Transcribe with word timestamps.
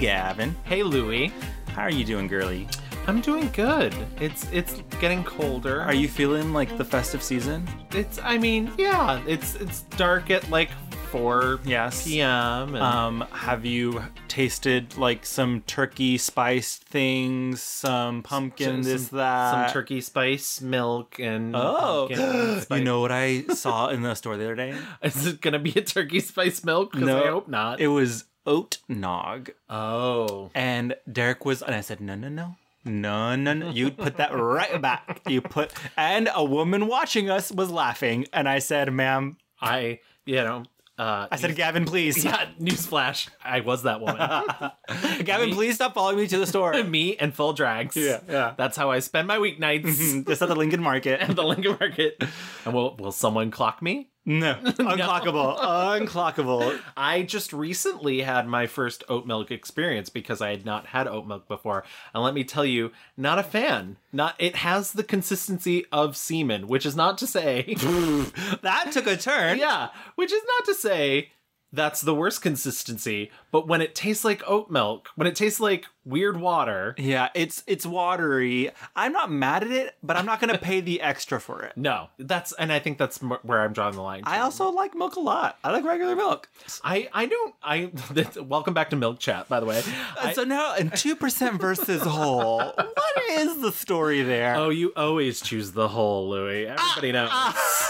Gavin. 0.00 0.56
Hey, 0.64 0.82
Louie. 0.82 1.32
How 1.74 1.82
are 1.82 1.90
you 1.90 2.04
doing, 2.04 2.26
girly? 2.26 2.66
I'm 3.06 3.20
doing 3.20 3.50
good. 3.52 3.94
It's 4.20 4.50
it's 4.52 4.82
getting 5.00 5.22
colder. 5.24 5.80
Are 5.82 5.94
you 5.94 6.08
feeling 6.08 6.52
like 6.52 6.76
the 6.78 6.84
festive 6.84 7.22
season? 7.22 7.66
It's. 7.92 8.18
I 8.22 8.38
mean, 8.38 8.72
yeah. 8.78 9.20
It's 9.26 9.54
it's 9.56 9.82
dark 9.96 10.30
at 10.30 10.48
like 10.50 10.70
4 11.10 11.60
Yes. 11.64 12.04
p.m. 12.04 12.74
And 12.74 12.82
Um, 12.82 13.26
have 13.32 13.64
you 13.66 14.02
tasted 14.28 14.96
like 14.96 15.26
some 15.26 15.62
turkey 15.66 16.16
spiced 16.18 16.84
things, 16.84 17.60
some 17.60 18.22
pumpkin, 18.22 18.82
some- 18.84 18.92
this, 18.92 19.08
that? 19.08 19.50
some 19.66 19.72
turkey 19.72 20.00
spice 20.00 20.60
milk 20.60 21.18
and 21.18 21.54
Oh, 21.56 22.08
spice. 22.62 22.78
you 22.78 22.84
know 22.84 23.00
what 23.00 23.10
I 23.12 23.42
saw 23.48 23.88
in 23.88 24.02
the 24.02 24.14
store 24.14 24.36
the 24.36 24.44
other 24.44 24.54
day? 24.54 24.74
Is 25.02 25.26
it 25.26 25.40
gonna 25.40 25.58
be 25.58 25.72
a 25.76 25.82
turkey 25.82 26.20
spice 26.20 26.62
milk? 26.64 26.92
'Cause 26.92 27.08
I 27.08 27.26
hope 27.26 27.48
not. 27.48 27.80
It 27.80 27.88
was 27.88 28.24
oat 28.46 28.78
nog. 28.88 29.50
oh, 29.68 30.50
And 30.54 30.94
Derek 31.10 31.44
was, 31.44 31.62
and 31.62 31.74
I 31.74 31.80
said, 31.80 32.00
no, 32.00 32.14
no, 32.14 32.28
no. 32.28 32.56
No, 32.84 33.36
no, 33.36 33.52
no. 33.52 33.70
You 33.70 33.90
put 33.90 34.16
that 34.16 34.34
right 34.34 34.80
back. 34.80 35.20
You 35.28 35.42
put, 35.42 35.70
and 35.98 36.30
a 36.34 36.42
woman 36.42 36.86
watching 36.86 37.28
us 37.28 37.52
was 37.52 37.70
laughing. 37.70 38.26
And 38.32 38.48
I 38.48 38.58
said, 38.58 38.90
ma'am, 38.92 39.36
I 39.60 40.00
you 40.24 40.36
know. 40.36 40.62
Uh, 40.98 41.26
I 41.30 41.36
said, 41.36 41.56
Gavin, 41.56 41.86
please. 41.86 42.22
yeah, 42.24 42.46
newsflash. 42.60 43.28
I 43.42 43.60
was 43.60 43.84
that 43.84 44.00
woman. 44.02 44.16
Gavin, 45.24 45.50
please 45.52 45.76
stop 45.76 45.94
following 45.94 46.16
me 46.18 46.26
to 46.28 46.38
the 46.38 46.46
store. 46.46 46.72
Me 46.84 47.16
and 47.16 47.34
full 47.34 47.54
drags. 47.54 47.96
Yeah, 47.96 48.20
yeah. 48.28 48.52
That's 48.58 48.76
how 48.76 48.90
I 48.90 48.98
spend 48.98 49.26
my 49.26 49.38
weeknights 49.38 50.26
Just 50.26 50.42
at 50.42 50.48
the 50.48 50.54
Lincoln 50.56 50.82
Market. 50.82 51.20
at 51.20 51.34
the 51.36 51.42
Lincoln 51.42 51.76
Market. 51.80 52.22
And 52.66 52.74
will 52.74 52.96
will 52.96 53.12
someone 53.12 53.50
clock 53.50 53.80
me? 53.80 54.10
No. 54.26 54.54
Unclockable. 54.54 55.58
Unclockable. 55.58 56.78
I 56.96 57.22
just 57.22 57.52
recently 57.54 58.20
had 58.20 58.46
my 58.46 58.66
first 58.66 59.02
oat 59.08 59.26
milk 59.26 59.50
experience 59.50 60.10
because 60.10 60.42
I 60.42 60.50
had 60.50 60.66
not 60.66 60.86
had 60.86 61.08
oat 61.08 61.26
milk 61.26 61.48
before. 61.48 61.84
And 62.14 62.22
let 62.22 62.34
me 62.34 62.44
tell 62.44 62.64
you, 62.64 62.92
not 63.16 63.38
a 63.38 63.42
fan. 63.42 63.96
Not 64.12 64.34
it 64.38 64.56
has 64.56 64.92
the 64.92 65.02
consistency 65.02 65.86
of 65.90 66.18
semen, 66.18 66.68
which 66.68 66.84
is 66.84 66.94
not 66.94 67.16
to 67.18 67.26
say 67.26 67.62
That 68.62 68.90
took 68.92 69.06
a 69.06 69.16
turn. 69.16 69.58
Yeah, 69.58 69.88
which 70.16 70.32
is 70.32 70.42
not 70.58 70.66
to 70.66 70.74
say 70.74 71.30
that's 71.72 72.00
the 72.00 72.14
worst 72.14 72.42
consistency, 72.42 73.30
but 73.52 73.68
when 73.68 73.80
it 73.80 73.94
tastes 73.94 74.24
like 74.24 74.42
oat 74.46 74.70
milk, 74.70 75.08
when 75.14 75.28
it 75.28 75.36
tastes 75.36 75.60
like 75.60 75.86
weird 76.10 76.38
water, 76.40 76.94
Yeah, 76.98 77.28
it's 77.34 77.62
it's 77.66 77.86
watery. 77.86 78.70
I'm 78.96 79.12
not 79.12 79.30
mad 79.30 79.62
at 79.64 79.70
it, 79.70 79.94
but 80.02 80.16
I'm 80.16 80.26
not 80.26 80.40
going 80.40 80.52
to 80.52 80.58
pay 80.58 80.80
the 80.80 81.00
extra 81.00 81.40
for 81.40 81.62
it. 81.62 81.72
no, 81.76 82.08
that's 82.18 82.52
and 82.52 82.72
I 82.72 82.78
think 82.78 82.98
that's 82.98 83.22
m- 83.22 83.38
where 83.42 83.62
I'm 83.62 83.72
drawing 83.72 83.94
the 83.94 84.02
line. 84.02 84.22
I 84.24 84.40
also 84.40 84.70
like 84.70 84.94
milk 84.94 85.16
a 85.16 85.20
lot. 85.20 85.58
I 85.64 85.70
like 85.70 85.84
regular 85.84 86.16
milk. 86.16 86.48
I 86.84 87.08
I 87.12 87.26
don't 87.26 87.54
I 87.62 87.90
welcome 88.40 88.74
back 88.74 88.90
to 88.90 88.96
Milk 88.96 89.18
Chat 89.18 89.48
by 89.48 89.60
the 89.60 89.66
way. 89.66 89.82
I- 90.20 90.32
so 90.32 90.44
now, 90.44 90.74
in 90.76 90.90
two 90.90 91.16
percent 91.16 91.60
versus 91.60 92.02
whole, 92.02 92.58
what 92.58 93.22
is 93.30 93.60
the 93.60 93.72
story 93.72 94.22
there? 94.22 94.54
oh, 94.56 94.70
you 94.70 94.92
always 94.96 95.40
choose 95.40 95.72
the 95.72 95.88
whole, 95.88 96.28
Louis. 96.28 96.66
Everybody 96.66 97.12
knows. 97.12 97.30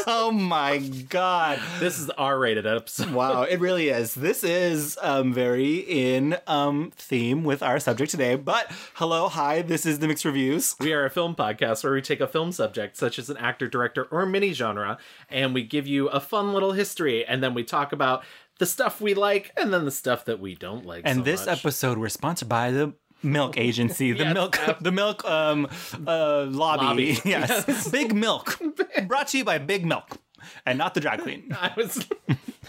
oh 0.07 0.31
my 0.33 0.79
god! 0.79 1.61
This 1.79 1.99
is 1.99 2.11
R-rated 2.11 2.67
episode. 2.67 3.11
Wow, 3.13 3.43
it 3.43 3.61
really 3.61 3.89
is. 3.89 4.15
This 4.15 4.45
is 4.45 4.99
um, 5.03 5.33
very 5.33 5.77
in 5.79 6.37
um, 6.47 6.93
theme 6.97 7.45
with 7.45 7.63
our 7.63 7.79
subject 7.81 8.10
today. 8.11 8.35
But 8.35 8.67
hello, 8.95 9.29
hi. 9.29 9.63
This 9.63 9.87
is 9.87 9.99
the 10.01 10.09
mixed 10.09 10.25
reviews. 10.25 10.75
We 10.81 10.93
are 10.93 11.05
a 11.05 11.11
film 11.11 11.35
podcast 11.35 11.85
where 11.85 11.93
we 11.93 12.03
take 12.03 12.21
a 12.21 12.27
film 12.29 12.53
subject, 12.53 12.97
such 12.97 13.19
as 13.19 13.31
an 13.31 13.37
actor, 13.37 13.69
director, 13.69 14.05
or 14.11 14.27
mini 14.27 14.53
genre, 14.53 14.99
and 15.29 15.55
we 15.55 15.63
give 15.63 15.87
you 15.87 16.09
a 16.09 16.21
fun 16.21 16.53
little 16.53 16.73
history, 16.73 17.25
and 17.25 17.43
then 17.43 17.55
we 17.55 17.63
talk 17.65 17.93
about 17.93 18.25
the 18.59 18.67
stuff 18.67 19.01
we 19.01 19.15
like 19.15 19.53
and 19.57 19.73
then 19.73 19.85
the 19.85 19.91
stuff 19.91 20.25
that 20.27 20.39
we 20.41 20.55
don't 20.55 20.85
like. 20.85 21.03
And 21.07 21.21
so 21.21 21.23
this 21.25 21.47
much. 21.47 21.59
episode, 21.61 21.97
we're 21.99 22.09
sponsored 22.11 22.49
by 22.49 22.71
the 22.73 22.93
milk 23.23 23.57
agency, 23.57 24.13
the 24.13 24.19
Yes. 24.25 24.35
milk, 24.35 24.59
the 24.81 24.93
milk 24.93 25.25
um, 25.25 25.67
uh, 26.07 26.45
lobby. 26.47 26.85
Lobby. 26.85 27.19
Yes, 27.25 27.89
Big 27.89 28.15
Milk, 28.15 28.61
brought 29.07 29.29
to 29.29 29.39
you 29.39 29.45
by 29.45 29.59
Big 29.59 29.87
Milk, 29.87 30.19
and 30.67 30.77
not 30.79 30.95
the 30.95 31.01
drag 31.01 31.21
queen. 31.21 31.57
I 31.59 31.73
was 31.77 32.07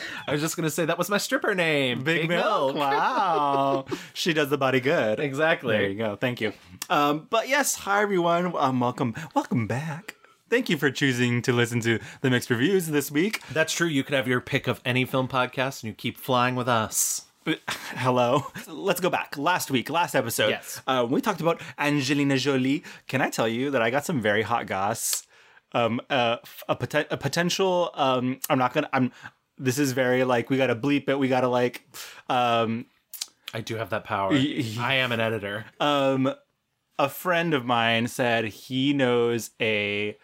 I 0.27 0.31
was 0.31 0.41
just 0.41 0.55
gonna 0.55 0.69
say 0.69 0.85
that 0.85 0.97
was 0.97 1.09
my 1.09 1.17
stripper 1.17 1.53
name. 1.55 2.03
Big, 2.03 2.27
Milk. 2.29 2.75
Wow, 2.75 3.85
she 4.13 4.33
does 4.33 4.49
the 4.49 4.57
body 4.57 4.79
good. 4.79 5.19
Exactly. 5.19 5.77
There 5.77 5.89
you 5.89 5.97
go. 5.97 6.15
Thank 6.15 6.41
you. 6.41 6.53
Um, 6.89 7.27
but 7.29 7.47
yes, 7.49 7.75
hi 7.75 8.01
everyone. 8.01 8.53
Um, 8.57 8.79
welcome, 8.79 9.15
welcome 9.35 9.67
back. 9.67 10.15
Thank 10.49 10.69
you 10.69 10.75
for 10.77 10.91
choosing 10.91 11.41
to 11.43 11.53
listen 11.53 11.79
to 11.81 11.99
the 12.21 12.29
mixed 12.29 12.49
reviews 12.49 12.87
this 12.87 13.09
week. 13.09 13.41
That's 13.53 13.71
true. 13.71 13.87
You 13.87 14.03
could 14.03 14.15
have 14.15 14.27
your 14.27 14.41
pick 14.41 14.67
of 14.67 14.81
any 14.83 15.05
film 15.05 15.27
podcast 15.29 15.81
and 15.83 15.89
you 15.89 15.93
keep 15.93 16.17
flying 16.17 16.55
with 16.55 16.67
us. 16.67 17.23
But- 17.45 17.61
Hello. 17.67 18.47
Let's 18.67 18.99
go 18.99 19.09
back. 19.09 19.37
Last 19.37 19.71
week, 19.71 19.89
last 19.89 20.13
episode, 20.13 20.49
Yes. 20.49 20.81
uh, 20.87 21.07
we 21.09 21.21
talked 21.21 21.39
about 21.41 21.61
Angelina 21.79 22.37
Jolie. 22.37 22.83
Can 23.07 23.21
I 23.21 23.29
tell 23.29 23.47
you 23.47 23.71
that 23.71 23.81
I 23.81 23.89
got 23.89 24.05
some 24.05 24.21
very 24.21 24.41
hot 24.41 24.67
goss? 24.67 25.25
Um, 25.73 26.01
uh, 26.09 26.37
a, 26.67 26.75
poten- 26.75 27.07
a 27.09 27.15
potential. 27.17 27.91
Um, 27.93 28.39
I'm 28.49 28.59
not 28.59 28.73
gonna. 28.73 28.89
I'm. 28.91 29.11
This 29.57 29.77
is 29.77 29.91
very 29.91 30.23
like 30.23 30.49
we 30.49 30.57
gotta 30.57 30.75
bleep 30.75 31.07
it. 31.09 31.17
We 31.19 31.27
gotta 31.27 31.47
like. 31.47 31.83
Um, 32.29 32.85
I 33.53 33.61
do 33.61 33.75
have 33.75 33.89
that 33.89 34.03
power. 34.05 34.31
I 34.33 34.95
am 34.95 35.11
an 35.11 35.19
editor. 35.19 35.65
um, 35.79 36.33
a 36.99 37.09
friend 37.09 37.53
of 37.53 37.65
mine 37.65 38.07
said 38.07 38.45
he 38.45 38.93
knows 38.93 39.49
a 39.59 40.15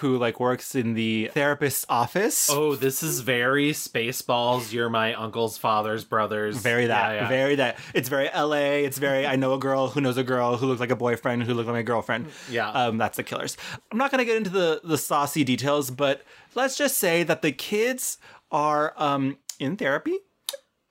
who 0.00 0.18
like 0.18 0.38
works 0.38 0.74
in 0.74 0.92
the 0.92 1.30
therapist's 1.32 1.86
office. 1.88 2.50
Oh, 2.50 2.74
this 2.76 3.02
is 3.02 3.20
very 3.20 3.70
Spaceballs. 3.72 4.70
You're 4.70 4.90
my 4.90 5.14
uncle's 5.14 5.56
father's 5.56 6.04
brother's. 6.04 6.58
Very 6.58 6.86
that, 6.88 7.14
Yeah, 7.14 7.22
yeah. 7.22 7.28
very 7.28 7.54
that. 7.54 7.78
It's 7.94 8.10
very 8.10 8.28
LA. 8.34 8.84
It's 8.84 8.98
very 8.98 9.26
I 9.26 9.36
know 9.36 9.54
a 9.54 9.58
girl 9.58 9.88
who 9.88 10.02
knows 10.02 10.18
a 10.18 10.22
girl 10.22 10.58
who 10.58 10.66
looks 10.66 10.80
like 10.80 10.90
a 10.90 10.96
boyfriend 10.96 11.44
who 11.44 11.54
looks 11.54 11.66
like 11.66 11.76
my 11.76 11.82
girlfriend. 11.82 12.26
Yeah. 12.50 12.68
um, 12.72 12.98
that's 12.98 13.16
the 13.16 13.22
killers. 13.22 13.56
I'm 13.90 13.96
not 13.96 14.10
gonna 14.10 14.26
get 14.26 14.36
into 14.36 14.50
the 14.50 14.82
the 14.84 14.98
saucy 14.98 15.44
details, 15.44 15.90
but 15.90 16.20
let's 16.54 16.76
just 16.76 16.98
say 16.98 17.22
that 17.22 17.40
the 17.40 17.52
kids 17.52 18.18
are 18.50 18.92
um 18.96 19.36
in 19.58 19.76
therapy 19.76 20.18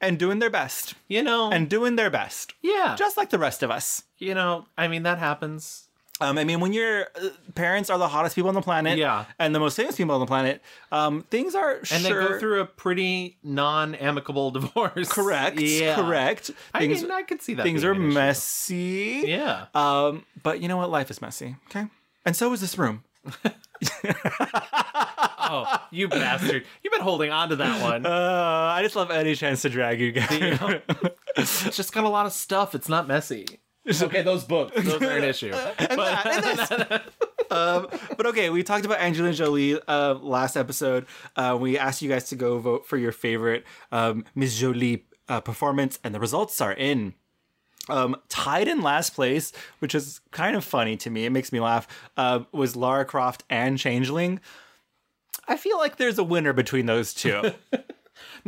and 0.01 0.19
doing 0.19 0.39
their 0.39 0.49
best 0.49 0.93
You 1.07 1.23
know. 1.23 1.51
and 1.51 1.69
doing 1.69 1.95
their 1.95 2.09
best, 2.09 2.53
yeah. 2.61 2.95
just 2.97 3.17
like 3.17 3.29
the 3.29 3.39
rest 3.39 3.63
of 3.63 3.71
us. 3.71 4.03
you 4.17 4.33
know. 4.35 4.65
I 4.77 4.87
mean, 4.87 5.03
that 5.03 5.17
happens. 5.19 5.87
Um, 6.21 6.37
I 6.37 6.45
mean, 6.45 6.61
when 6.61 6.71
your 6.71 7.07
uh, 7.21 7.29
parents 7.55 7.89
are 7.89 7.97
the 7.97 8.07
hottest 8.07 8.35
people 8.35 8.47
on 8.47 8.55
the 8.55 8.61
planet, 8.61 8.97
Yeah. 8.97 9.25
and 9.37 9.53
the 9.53 9.59
most 9.59 9.75
famous 9.75 9.97
people 9.97 10.15
on 10.15 10.21
the 10.21 10.25
planet, 10.25 10.61
um, 10.91 11.23
things 11.29 11.55
are 11.55 11.75
And 11.77 11.87
sure 11.87 11.99
they 12.23 12.29
go 12.29 12.39
through 12.39 12.61
a 12.61 12.65
pretty 12.65 13.37
non-amicable 13.43 14.51
divorce. 14.57 15.09
correct, 15.11 15.59
Yeah. 15.59 15.95
correct. 15.95 16.51
I 16.73 16.79
Things 16.79 17.01
mean, 17.01 17.11
I 17.11 17.23
could 17.23 17.41
see 17.41 17.53
that. 17.55 17.63
things 17.63 17.81
being 17.81 17.91
are 17.91 17.95
an 17.99 18.07
issue. 18.07 18.13
messy. 18.13 19.23
Yeah. 19.27 19.65
Um, 19.75 20.25
but 20.41 20.61
you 20.61 20.67
know 20.69 20.77
what? 20.77 20.89
Life 20.89 21.11
is 21.11 21.21
messy. 21.21 21.57
Okay. 21.69 21.87
And 22.25 22.33
so 22.35 22.51
is 22.53 22.61
this 22.61 22.77
room. 22.77 23.03
Oh, 25.47 25.87
you 25.91 26.07
bastard! 26.07 26.65
You've 26.83 26.93
been 26.93 27.01
holding 27.01 27.31
on 27.31 27.49
to 27.49 27.55
that 27.57 27.81
one. 27.81 28.05
Uh, 28.05 28.71
I 28.75 28.81
just 28.81 28.95
love 28.95 29.11
any 29.11 29.35
chance 29.35 29.61
to 29.63 29.69
drag 29.69 29.99
you 29.99 30.11
guys. 30.11 30.81
It's 31.37 31.75
just 31.75 31.93
got 31.93 32.03
a 32.03 32.09
lot 32.09 32.25
of 32.25 32.33
stuff. 32.33 32.75
It's 32.75 32.89
not 32.89 33.07
messy. 33.07 33.45
Okay, 34.01 34.23
those 34.23 34.43
books, 34.43 34.75
those 34.81 35.01
are 35.01 35.17
an 35.17 35.23
issue. 35.23 35.51
and 35.77 35.99
that, 35.99 36.71
and 36.71 37.51
um, 37.51 37.87
but 38.17 38.25
okay, 38.27 38.49
we 38.49 38.63
talked 38.63 38.85
about 38.85 38.99
Angelina 38.99 39.33
Jolie 39.33 39.79
uh, 39.87 40.15
last 40.15 40.55
episode. 40.55 41.05
Uh, 41.35 41.55
we 41.59 41.77
asked 41.77 42.01
you 42.01 42.09
guys 42.09 42.29
to 42.29 42.35
go 42.35 42.57
vote 42.57 42.87
for 42.87 42.97
your 42.97 43.11
favorite 43.11 43.63
um, 43.91 44.25
Miss 44.33 44.57
Jolie 44.57 45.05
uh, 45.29 45.39
performance, 45.41 45.99
and 46.03 46.15
the 46.15 46.19
results 46.19 46.59
are 46.61 46.73
in. 46.73 47.13
Um, 47.87 48.15
tied 48.29 48.67
in 48.67 48.81
last 48.81 49.13
place, 49.13 49.51
which 49.77 49.93
is 49.93 50.19
kind 50.31 50.55
of 50.55 50.63
funny 50.65 50.97
to 50.97 51.11
me. 51.11 51.25
It 51.25 51.29
makes 51.29 51.51
me 51.51 51.59
laugh. 51.59 51.87
Uh, 52.17 52.39
was 52.51 52.75
Lara 52.75 53.05
Croft 53.05 53.43
and 53.47 53.77
Changeling. 53.77 54.39
I 55.47 55.57
feel 55.57 55.77
like 55.77 55.97
there's 55.97 56.17
a 56.17 56.23
winner 56.23 56.53
between 56.53 56.85
those 56.85 57.13
two. 57.13 57.51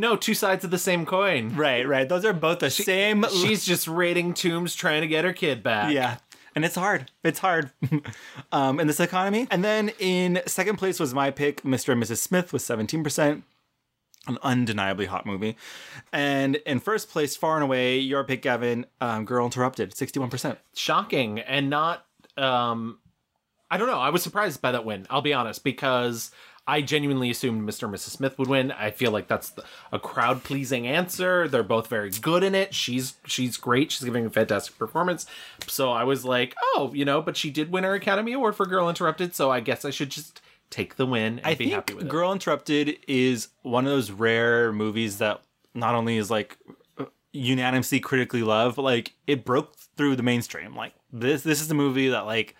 No, 0.00 0.16
two 0.16 0.32
sides 0.34 0.64
of 0.64 0.70
the 0.70 0.78
same 0.78 1.04
coin. 1.04 1.54
right, 1.56 1.86
right. 1.86 2.08
Those 2.08 2.24
are 2.24 2.32
both 2.32 2.60
the 2.60 2.70
same. 2.70 3.24
She's 3.30 3.64
just 3.66 3.86
raiding 3.88 4.32
tombs, 4.32 4.74
trying 4.74 5.02
to 5.02 5.08
get 5.08 5.24
her 5.24 5.32
kid 5.32 5.62
back. 5.62 5.92
Yeah. 5.92 6.18
And 6.54 6.64
it's 6.64 6.76
hard. 6.76 7.10
It's 7.24 7.40
hard 7.40 7.72
um, 8.52 8.78
in 8.80 8.86
this 8.86 9.00
economy. 9.00 9.46
And 9.50 9.64
then 9.64 9.90
in 9.98 10.40
second 10.46 10.76
place 10.76 11.00
was 11.00 11.12
my 11.14 11.30
pick, 11.30 11.62
Mr. 11.62 11.92
and 11.92 12.02
Mrs. 12.02 12.18
Smith, 12.18 12.52
with 12.52 12.62
17%. 12.62 13.42
An 14.26 14.38
undeniably 14.42 15.06
hot 15.06 15.26
movie. 15.26 15.56
And 16.12 16.56
in 16.56 16.78
first 16.80 17.10
place, 17.10 17.36
far 17.36 17.56
and 17.56 17.64
away, 17.64 17.98
your 17.98 18.22
pick, 18.24 18.42
Gavin, 18.42 18.86
um, 19.00 19.24
Girl 19.24 19.44
Interrupted, 19.46 19.92
61%. 19.94 20.56
shocking 20.74 21.40
and 21.40 21.68
not. 21.68 22.04
Um, 22.36 23.00
I 23.70 23.76
don't 23.78 23.88
know. 23.88 23.98
I 23.98 24.10
was 24.10 24.22
surprised 24.22 24.62
by 24.62 24.72
that 24.72 24.84
win. 24.84 25.06
I'll 25.10 25.22
be 25.22 25.34
honest 25.34 25.64
because 25.64 26.30
I 26.68 26.82
genuinely 26.82 27.30
assumed 27.30 27.66
Mr. 27.66 27.84
and 27.84 27.94
Mrs. 27.94 28.10
Smith 28.10 28.38
would 28.38 28.46
win. 28.46 28.70
I 28.72 28.90
feel 28.90 29.10
like 29.10 29.26
that's 29.26 29.48
the, 29.48 29.64
a 29.90 29.98
crowd 29.98 30.44
pleasing 30.44 30.86
answer. 30.86 31.48
They're 31.48 31.62
both 31.62 31.86
very 31.86 32.10
good 32.10 32.44
in 32.44 32.54
it. 32.54 32.74
She's 32.74 33.14
she's 33.24 33.56
great. 33.56 33.90
She's 33.90 34.04
giving 34.04 34.26
a 34.26 34.30
fantastic 34.30 34.78
performance. 34.78 35.24
So 35.66 35.90
I 35.90 36.04
was 36.04 36.26
like, 36.26 36.54
oh, 36.74 36.92
you 36.94 37.06
know, 37.06 37.22
but 37.22 37.38
she 37.38 37.48
did 37.48 37.72
win 37.72 37.84
her 37.84 37.94
Academy 37.94 38.34
Award 38.34 38.54
for 38.54 38.66
Girl 38.66 38.90
Interrupted. 38.90 39.34
So 39.34 39.50
I 39.50 39.60
guess 39.60 39.86
I 39.86 39.90
should 39.90 40.10
just 40.10 40.42
take 40.68 40.96
the 40.96 41.06
win 41.06 41.38
and 41.38 41.46
I 41.46 41.54
be 41.54 41.70
happy 41.70 41.94
with 41.94 42.04
it. 42.04 42.10
Girl 42.10 42.32
Interrupted 42.32 42.98
is 43.08 43.48
one 43.62 43.86
of 43.86 43.90
those 43.90 44.10
rare 44.10 44.70
movies 44.70 45.16
that 45.18 45.40
not 45.74 45.94
only 45.94 46.18
is 46.18 46.30
like 46.30 46.58
unanimously 47.32 47.98
critically 47.98 48.42
loved, 48.42 48.76
but 48.76 48.82
like 48.82 49.14
it 49.26 49.42
broke 49.42 49.74
through 49.96 50.16
the 50.16 50.22
mainstream. 50.22 50.76
Like 50.76 50.92
this 51.10 51.42
this 51.42 51.62
is 51.62 51.70
a 51.70 51.74
movie 51.74 52.08
that 52.10 52.26
like 52.26 52.54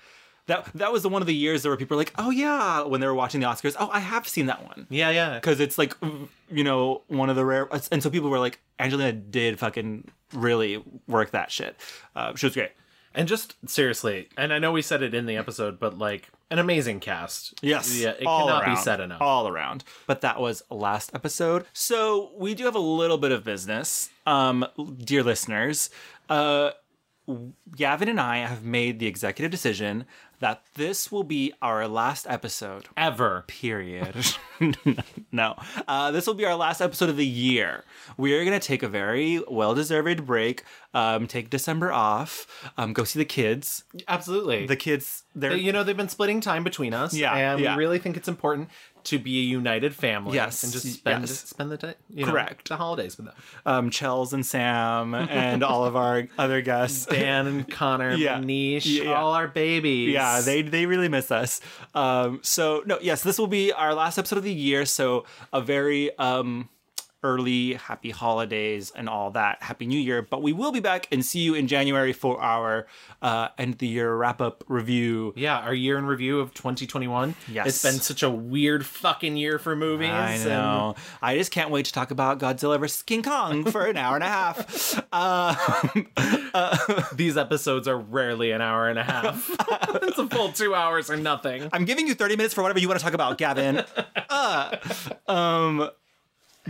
that 0.49 0.69
that 0.75 0.93
was 0.93 1.03
the 1.03 1.09
one 1.09 1.23
of 1.23 1.27
the 1.27 1.35
years 1.35 1.63
there 1.63 1.71
were 1.71 1.77
people 1.77 1.97
like, 1.97 2.13
oh 2.19 2.31
yeah, 2.31 2.83
when 2.83 3.01
they 3.01 3.07
were 3.07 3.15
watching 3.15 3.41
the 3.41 3.47
Oscars, 3.47 3.77
oh 3.79 3.89
I 3.91 4.01
have 4.01 4.27
seen 4.27 4.47
that 4.47 4.65
one 4.67 4.87
Yeah, 4.91 5.11
yeah. 5.11 5.35
because 5.35 5.61
it's 5.61 5.79
like 5.79 5.95
you 6.51 6.65
know 6.65 7.03
one 7.07 7.31
of 7.31 7.37
the 7.37 7.45
rare 7.45 7.69
and 7.93 8.03
so 8.03 8.11
people 8.11 8.29
were 8.31 8.39
like 8.41 8.59
Angelina 8.79 9.13
did 9.13 9.59
fucking 9.59 10.11
really 10.33 10.83
work 11.07 11.31
that 11.31 11.51
shit. 11.51 11.77
Uh, 12.17 12.35
she 12.35 12.47
was 12.47 12.55
great. 12.55 12.73
And 13.15 13.27
just 13.27 13.57
seriously, 13.67 14.29
and 14.37 14.53
I 14.53 14.59
know 14.59 14.71
we 14.71 14.83
said 14.83 15.03
it 15.03 15.15
in 15.15 15.27
the 15.27 15.37
episode, 15.37 15.81
but 15.81 15.99
like 15.99 16.29
an 16.51 16.59
amazing 16.59 17.01
cast. 17.01 17.55
Yes. 17.63 17.99
Yeah, 17.99 18.11
it 18.11 18.21
cannot 18.21 18.63
around, 18.63 18.75
be 18.75 18.81
said 18.81 19.01
enough. 19.01 19.21
All 19.21 19.49
around. 19.49 19.83
But 20.07 20.21
that 20.21 20.39
was 20.41 20.63
last 20.71 21.11
episode. 21.15 21.65
So 21.73 22.31
we 22.37 22.55
do 22.55 22.65
have 22.67 22.75
a 22.77 22.81
little 22.81 23.19
bit 23.19 23.33
of 23.33 23.45
business. 23.45 24.11
Um, 24.27 24.67
dear 25.03 25.23
listeners, 25.23 25.91
uh, 26.29 26.73
Gavin 27.77 28.09
and 28.09 28.21
I 28.21 28.39
have 28.39 28.63
made 28.63 28.99
the 28.99 29.07
executive 29.07 29.51
decision 29.51 30.07
that 30.41 30.63
this 30.75 31.11
will 31.11 31.25
be 31.25 31.53
our 31.61 31.89
last 31.89 32.27
episode. 32.29 32.87
Ever. 32.97 33.45
Period. 33.47 34.15
no. 35.33 35.57
Uh, 35.87 36.11
this 36.11 36.27
will 36.27 36.35
be 36.35 36.45
our 36.45 36.57
last 36.57 36.81
episode 36.81 37.09
of 37.09 37.17
the 37.17 37.27
year. 37.27 37.85
We 38.17 38.35
are 38.35 38.45
going 38.45 38.59
to 38.59 38.67
take 38.67 38.83
a 38.83 38.89
very 38.89 39.43
well 39.49 39.75
deserved 39.75 40.27
break, 40.27 40.65
um, 40.95 41.27
take 41.27 41.51
December 41.51 41.93
off, 41.93 42.47
um, 42.77 42.93
go 42.93 43.05
see 43.05 43.19
the 43.19 43.25
kids. 43.25 43.85
Absolutely. 44.07 44.67
The 44.67 44.77
kids, 44.77 45.25
they're. 45.35 45.57
you 45.57 45.73
know, 45.73 45.83
they've 45.85 45.97
been 45.97 46.09
splitting 46.09 46.41
time 46.41 46.65
between 46.65 46.95
us. 46.95 47.15
Yeah, 47.15 47.35
And 47.35 47.61
yeah. 47.61 47.75
we 47.75 47.79
really 47.79 47.99
think 47.99 48.17
it's 48.17 48.29
important 48.29 48.69
to 49.09 49.19
be 49.19 49.39
a 49.41 49.43
united 49.43 49.95
family. 49.95 50.35
Yes, 50.37 50.63
And 50.65 50.73
just 50.73 50.87
spend 50.93 51.23
yes. 51.29 51.41
spend 51.49 51.71
the 51.71 51.77
day, 51.77 51.95
you 52.13 52.25
know, 52.27 52.33
Correct. 52.33 52.69
the 52.69 52.77
holidays 52.77 53.17
with 53.17 53.27
them. 53.27 53.35
um, 53.67 53.91
Chels 53.91 54.33
and 54.33 54.45
Sam 54.45 55.15
and 55.15 55.63
all 55.63 55.85
of 55.85 55.97
our 55.97 56.29
other 56.39 56.61
guests. 56.63 57.07
Dan 57.11 57.47
and 57.47 57.71
Connor, 57.71 58.15
Yeah. 58.17 58.39
Manish, 58.39 58.85
Yeah, 58.87 59.13
all 59.13 59.33
our 59.33 59.49
babies. 59.49 60.13
Yeah, 60.15 60.41
they 60.41 60.63
they 60.63 60.87
really 60.87 61.09
miss 61.09 61.31
us. 61.31 61.61
Um, 61.95 62.41
so 62.43 62.83
no, 62.87 62.99
yes, 63.01 63.23
this 63.23 63.39
will 63.39 63.47
be 63.47 63.73
our 63.73 63.95
last 63.95 64.19
episode 64.19 64.37
of 64.39 64.45
the 64.45 64.53
year. 64.53 64.85
So 64.87 65.25
a 65.53 65.61
very 65.61 66.17
um, 66.19 66.69
early 67.23 67.75
happy 67.75 68.11
holidays 68.11 68.93
and 68.95 69.09
all 69.09 69.31
that. 69.33 69.63
Happy 69.63 69.87
New 69.87 69.99
Year. 69.99 70.23
But 70.23 70.43
we 70.43 70.53
will 70.53 70.73
be 70.73 70.81
back 70.81 71.09
and 71.11 71.25
see 71.25 71.41
you 71.41 71.55
in 71.55 71.67
January 71.67 72.13
for 72.13 72.41
our 72.41 72.87
uh, 73.23 73.49
end 73.59 73.75
of 73.75 73.79
the 73.79 73.87
year 73.89 74.15
wrap 74.15 74.41
up 74.41 74.63
review. 74.69 75.33
Yeah, 75.37 75.59
our 75.59 75.75
year 75.75 75.99
in 75.99 76.07
review 76.07 76.41
of 76.41 76.55
2021. 76.55 77.35
Yes. 77.51 77.67
It's 77.67 77.83
been 77.83 78.01
such 78.01 78.23
a 78.23 78.31
weird 78.31 78.87
fucking 78.87 79.37
year 79.37 79.59
for 79.59 79.75
movies. 79.75 80.11
I 80.11 80.33
and- 80.33 80.45
know. 80.45 80.95
I 81.21 81.37
just 81.37 81.51
can't 81.51 81.71
wait 81.71 81.87
to 81.87 81.93
talk 81.93 82.11
about 82.11 82.39
Godzilla 82.39 82.79
vs. 82.79 83.03
King 83.03 83.23
Kong 83.23 83.65
for 83.71 83.85
an 83.87 83.97
hour 83.97 84.15
and 84.15 84.25
a 84.25 84.29
half. 84.29 85.03
Uh, 86.55 87.03
These 87.13 87.37
episodes 87.37 87.87
are 87.87 87.99
rarely 87.99 88.51
an 88.53 88.61
hour 88.61 88.89
and 88.89 88.99
a 88.99 89.05
half. 89.05 89.51
it's 90.03 90.19
a 90.19 90.27
full 90.29 90.51
two 90.51 90.75
hours 90.75 91.11
or 91.11 91.17
nothing. 91.17 91.69
I'm 91.73 91.85
giving 91.85 92.07
you 92.07 92.15
30 92.15 92.37
minutes 92.37 92.55
for 92.55 92.63
whatever 92.63 92.79
you 92.79 92.89
want 92.89 92.99
to 92.99 93.05
talk 93.05 93.13
about, 93.15 93.39
Gavin. 93.39 93.85
uh, 94.29 94.77
um, 95.29 95.91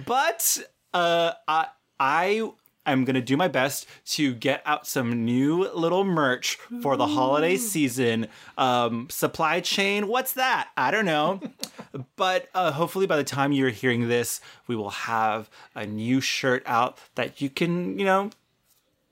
but 0.06 0.58
uh, 0.94 1.32
I, 1.46 1.66
I 1.98 2.50
am 2.86 3.04
to 3.14 3.20
do 3.20 3.36
my 3.36 3.48
best 3.48 3.86
to 4.06 4.34
get 4.34 4.62
out 4.64 4.86
some 4.86 5.24
new 5.24 5.68
little 5.72 6.04
merch 6.04 6.58
for 6.82 6.96
the 6.96 7.06
holiday 7.06 7.56
season. 7.56 8.28
Um, 8.56 9.08
supply 9.10 9.60
chain, 9.60 10.08
what's 10.08 10.32
that? 10.32 10.70
I 10.76 10.90
don't 10.90 11.06
know. 11.06 11.40
but 12.16 12.48
uh, 12.54 12.72
hopefully, 12.72 13.06
by 13.06 13.16
the 13.16 13.24
time 13.24 13.52
you're 13.52 13.70
hearing 13.70 14.08
this, 14.08 14.40
we 14.66 14.76
will 14.76 14.90
have 14.90 15.50
a 15.74 15.86
new 15.86 16.20
shirt 16.20 16.62
out 16.66 16.98
that 17.14 17.40
you 17.40 17.50
can, 17.50 17.98
you 17.98 18.04
know, 18.04 18.30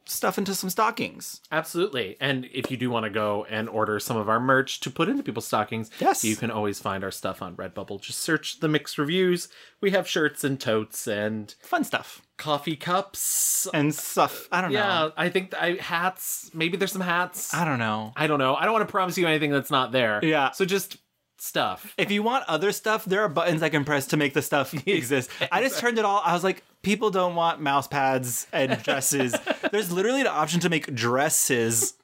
stuff 0.08 0.38
into 0.38 0.54
some 0.54 0.70
stockings. 0.70 1.40
Absolutely. 1.50 2.16
And 2.20 2.48
if 2.52 2.70
you 2.70 2.76
do 2.76 2.90
want 2.90 3.04
to 3.04 3.10
go 3.10 3.44
and 3.50 3.68
order 3.68 3.98
some 3.98 4.16
of 4.16 4.28
our 4.28 4.38
merch 4.40 4.78
to 4.80 4.90
put 4.90 5.08
into 5.08 5.22
people's 5.22 5.46
stockings, 5.46 5.90
Yes. 5.98 6.24
you 6.24 6.36
can 6.36 6.50
always 6.50 6.78
find 6.80 7.02
our 7.02 7.10
stuff 7.10 7.42
on 7.42 7.56
Redbubble. 7.56 8.00
Just 8.00 8.20
search 8.20 8.60
the 8.60 8.68
mixed 8.68 8.98
reviews. 8.98 9.48
We 9.80 9.90
have 9.90 10.08
shirts 10.08 10.44
and 10.44 10.60
totes 10.60 11.06
and 11.08 11.54
Fun 11.60 11.82
stuff. 11.84 12.22
coffee 12.38 12.76
cups. 12.76 13.66
And 13.74 13.94
stuff. 13.94 14.48
I 14.52 14.60
don't 14.60 14.72
know. 14.72 14.78
Yeah, 14.78 15.08
I 15.16 15.28
think 15.28 15.52
I 15.54 15.72
hats. 15.80 16.50
Maybe 16.54 16.76
there's 16.76 16.92
some 16.92 17.00
hats. 17.02 17.52
I 17.52 17.64
don't 17.64 17.78
know. 17.80 18.12
I 18.16 18.26
don't 18.28 18.38
know. 18.38 18.54
I 18.54 18.64
don't 18.64 18.72
want 18.72 18.86
to 18.86 18.90
promise 18.92 19.18
you 19.18 19.26
anything 19.26 19.50
that's 19.50 19.70
not 19.70 19.90
there. 19.92 20.20
Yeah. 20.22 20.52
So 20.52 20.64
just 20.64 20.98
stuff. 21.38 21.92
If 21.98 22.10
you 22.10 22.22
want 22.22 22.44
other 22.48 22.72
stuff, 22.72 23.04
there 23.04 23.22
are 23.22 23.28
buttons 23.28 23.62
I 23.62 23.68
can 23.68 23.84
press 23.84 24.06
to 24.08 24.16
make 24.16 24.34
the 24.34 24.42
stuff 24.42 24.72
exist. 24.86 25.30
I 25.52 25.62
just 25.62 25.78
turned 25.78 25.98
it 25.98 26.04
all. 26.04 26.22
I 26.24 26.32
was 26.32 26.42
like, 26.44 26.62
people 26.86 27.10
don't 27.10 27.34
want 27.34 27.60
mouse 27.60 27.88
pads 27.88 28.46
and 28.52 28.80
dresses. 28.84 29.34
There's 29.72 29.90
literally 29.90 30.20
an 30.20 30.28
option 30.28 30.60
to 30.60 30.70
make 30.70 30.94
dresses 30.94 31.94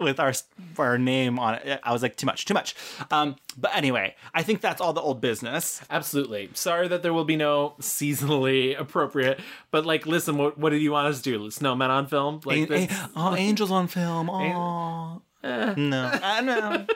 with 0.00 0.18
our 0.18 0.32
our 0.78 0.98
name 0.98 1.38
on 1.38 1.54
it. 1.54 1.80
I 1.84 1.92
was 1.92 2.02
like, 2.02 2.16
too 2.16 2.26
much, 2.26 2.44
too 2.44 2.52
much. 2.52 2.74
Um, 3.12 3.36
but 3.56 3.74
anyway, 3.74 4.16
I 4.34 4.42
think 4.42 4.60
that's 4.60 4.80
all 4.80 4.92
the 4.92 5.00
old 5.00 5.20
business. 5.20 5.80
Absolutely. 5.88 6.50
Sorry 6.54 6.88
that 6.88 7.04
there 7.04 7.12
will 7.12 7.24
be 7.24 7.36
no 7.36 7.76
seasonally 7.80 8.78
appropriate, 8.78 9.38
but 9.70 9.86
like, 9.86 10.06
listen, 10.06 10.36
what 10.36 10.58
what 10.58 10.70
did 10.70 10.82
you 10.82 10.90
want 10.90 11.06
us 11.06 11.22
to 11.22 11.30
do? 11.38 11.38
Snowmen 11.46 11.88
on 11.88 12.08
film? 12.08 12.40
Like, 12.44 12.68
a- 12.68 12.88
oh, 13.14 13.36
angels 13.36 13.70
on 13.70 13.86
film. 13.86 14.28
Oh, 15.48 15.74
no, 15.76 16.10
I 16.24 16.40
know. 16.40 16.86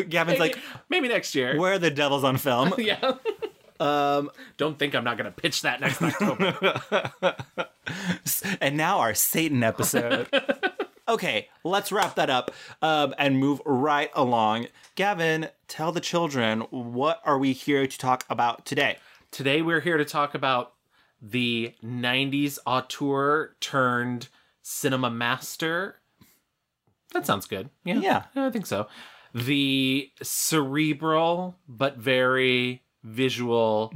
Gavin's 0.08 0.38
like, 0.38 0.58
maybe 0.88 1.08
next 1.08 1.34
year. 1.34 1.58
where 1.58 1.74
are 1.74 1.78
the 1.78 1.90
devils 1.90 2.24
on 2.24 2.38
film? 2.38 2.72
yeah. 2.78 3.16
Um, 3.80 4.30
don't 4.56 4.78
think 4.78 4.94
I'm 4.94 5.04
not 5.04 5.16
gonna 5.16 5.30
pitch 5.30 5.62
that 5.62 5.80
next 5.80 6.02
October. 6.02 6.80
and 8.60 8.76
now 8.76 8.98
our 9.00 9.14
Satan 9.14 9.62
episode. 9.62 10.28
okay, 11.08 11.48
let's 11.64 11.92
wrap 11.92 12.14
that 12.16 12.30
up 12.30 12.50
um, 12.82 13.14
and 13.18 13.38
move 13.38 13.60
right 13.64 14.10
along. 14.14 14.66
Gavin, 14.94 15.48
tell 15.68 15.92
the 15.92 16.00
children 16.00 16.60
what 16.70 17.20
are 17.24 17.38
we 17.38 17.52
here 17.52 17.86
to 17.86 17.98
talk 17.98 18.24
about 18.28 18.64
today? 18.66 18.98
Today 19.30 19.62
we're 19.62 19.80
here 19.80 19.96
to 19.96 20.04
talk 20.04 20.34
about 20.34 20.72
the 21.20 21.74
'90s 21.84 22.58
auteur 22.66 23.56
turned 23.60 24.28
cinema 24.62 25.10
master. 25.10 26.00
That 27.12 27.26
sounds 27.26 27.46
good. 27.46 27.70
Yeah, 27.84 28.00
Yeah. 28.00 28.22
I 28.34 28.50
think 28.50 28.66
so. 28.66 28.88
The 29.32 30.10
cerebral 30.22 31.56
but 31.68 31.98
very 31.98 32.82
visual 33.06 33.92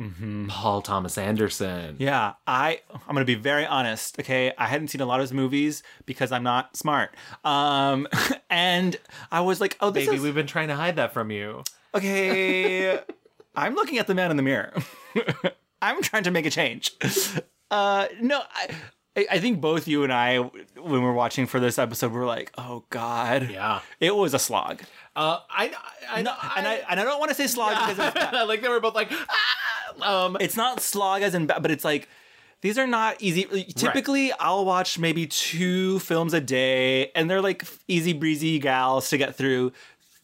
Paul 0.48 0.82
Thomas 0.82 1.18
Anderson. 1.18 1.96
Yeah, 1.98 2.34
I 2.46 2.80
I'm 2.92 3.14
gonna 3.14 3.24
be 3.24 3.34
very 3.34 3.66
honest. 3.66 4.18
Okay, 4.20 4.52
I 4.56 4.66
hadn't 4.66 4.88
seen 4.88 5.00
a 5.00 5.06
lot 5.06 5.20
of 5.20 5.24
his 5.24 5.32
movies 5.32 5.82
because 6.06 6.32
I'm 6.32 6.42
not 6.44 6.76
smart. 6.76 7.14
Um, 7.44 8.06
and 8.50 8.96
I 9.32 9.40
was 9.40 9.60
like, 9.60 9.76
oh, 9.80 9.90
this 9.90 10.06
Baby, 10.06 10.16
is 10.18 10.22
we've 10.22 10.34
been 10.34 10.46
trying 10.46 10.68
to 10.68 10.76
hide 10.76 10.96
that 10.96 11.12
from 11.12 11.30
you. 11.30 11.64
okay. 11.94 13.00
I'm 13.56 13.74
looking 13.74 13.98
at 13.98 14.06
the 14.06 14.14
man 14.14 14.30
in 14.30 14.36
the 14.36 14.44
mirror. 14.44 14.72
I'm 15.82 16.00
trying 16.02 16.22
to 16.22 16.30
make 16.30 16.46
a 16.46 16.50
change. 16.50 16.94
Uh, 17.70 18.06
no, 18.20 18.40
I, 18.54 18.68
I- 19.16 19.26
I 19.32 19.38
think 19.40 19.60
both 19.60 19.88
you 19.88 20.04
and 20.04 20.12
I, 20.12 20.38
when 20.38 21.02
we're 21.02 21.12
watching 21.12 21.46
for 21.46 21.58
this 21.58 21.78
episode, 21.80 22.12
we're 22.12 22.26
like, 22.26 22.52
oh 22.56 22.84
god, 22.90 23.50
Yeah. 23.50 23.80
it 23.98 24.14
was 24.14 24.34
a 24.34 24.38
slog. 24.38 24.82
Uh, 25.20 25.40
I, 25.50 25.72
I, 26.10 26.22
No, 26.22 26.32
and 26.56 26.66
I 26.66 26.80
and 26.88 26.98
I 26.98 27.04
don't 27.04 27.18
want 27.18 27.30
to 27.30 27.34
say 27.34 27.46
slog 27.46 27.72
because 27.72 28.12
it's, 28.14 28.32
like 28.48 28.62
they 28.62 28.68
were 28.68 28.80
both 28.80 28.94
like, 28.94 29.12
ah! 29.12 30.24
um, 30.26 30.36
it's 30.40 30.56
not 30.56 30.80
slog 30.80 31.22
as 31.22 31.34
in 31.34 31.46
bad, 31.46 31.60
but 31.62 31.70
it's 31.70 31.84
like 31.84 32.08
these 32.62 32.78
are 32.78 32.86
not 32.86 33.16
easy. 33.20 33.44
Typically, 33.76 34.32
I'll 34.32 34.64
watch 34.64 34.98
maybe 34.98 35.26
two 35.26 35.98
films 36.00 36.32
a 36.32 36.40
day, 36.40 37.10
and 37.14 37.28
they're 37.30 37.42
like 37.42 37.66
easy 37.88 38.12
breezy 38.14 38.58
gals 38.58 39.10
to 39.10 39.18
get 39.18 39.34
through. 39.36 39.72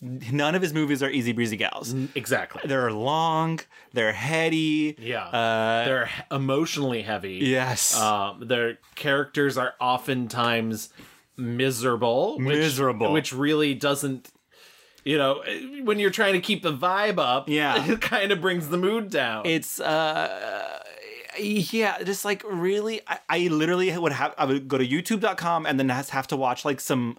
None 0.01 0.55
of 0.55 0.61
his 0.61 0.75
movies 0.75 1.03
are 1.03 1.11
easy 1.11 1.33
breezy 1.33 1.57
gals. 1.57 1.95
exactly. 2.15 2.61
They're 2.67 2.93
long. 2.93 3.61
They're 3.95 4.13
heady. 4.13 4.95
Yeah, 4.99 5.25
Uh, 5.25 5.85
they're 5.87 6.11
emotionally 6.31 7.01
heavy. 7.03 7.37
yes. 7.43 7.99
Um, 7.99 8.47
their 8.47 8.79
characters 8.95 9.57
are 9.57 9.75
oftentimes 9.81 10.91
miserable. 11.39 12.37
Which, 12.39 12.59
Miserable. 12.59 13.13
Which 13.13 13.33
really 13.33 13.75
doesn't, 13.75 14.31
you 15.07 15.17
know, 15.17 15.43
when 15.85 15.99
you're 16.01 16.11
trying 16.11 16.33
to 16.35 16.41
keep 16.41 16.63
the 16.63 16.73
vibe 16.73 17.19
up, 17.19 17.49
Yeah. 17.49 17.85
it 17.93 18.01
kind 18.01 18.33
of 18.33 18.41
brings 18.41 18.69
the 18.69 18.77
mood 18.77 19.09
down. 19.11 19.47
it's 19.47 19.79
uh 19.81 20.79
yeah 21.39 22.03
just 22.03 22.25
like 22.25 22.43
really 22.51 23.03
I, 23.07 23.19
I 23.29 23.39
literally 23.49 23.97
would 23.97 24.13
have 24.13 24.35
i 24.39 24.45
would 24.47 24.69
go 24.69 24.79
to 24.79 24.87
youtube.com 24.87 25.67
and 25.67 25.79
then 25.79 25.89
have 25.91 26.27
to 26.29 26.37
watch 26.37 26.65
like 26.65 26.81
some 26.81 27.19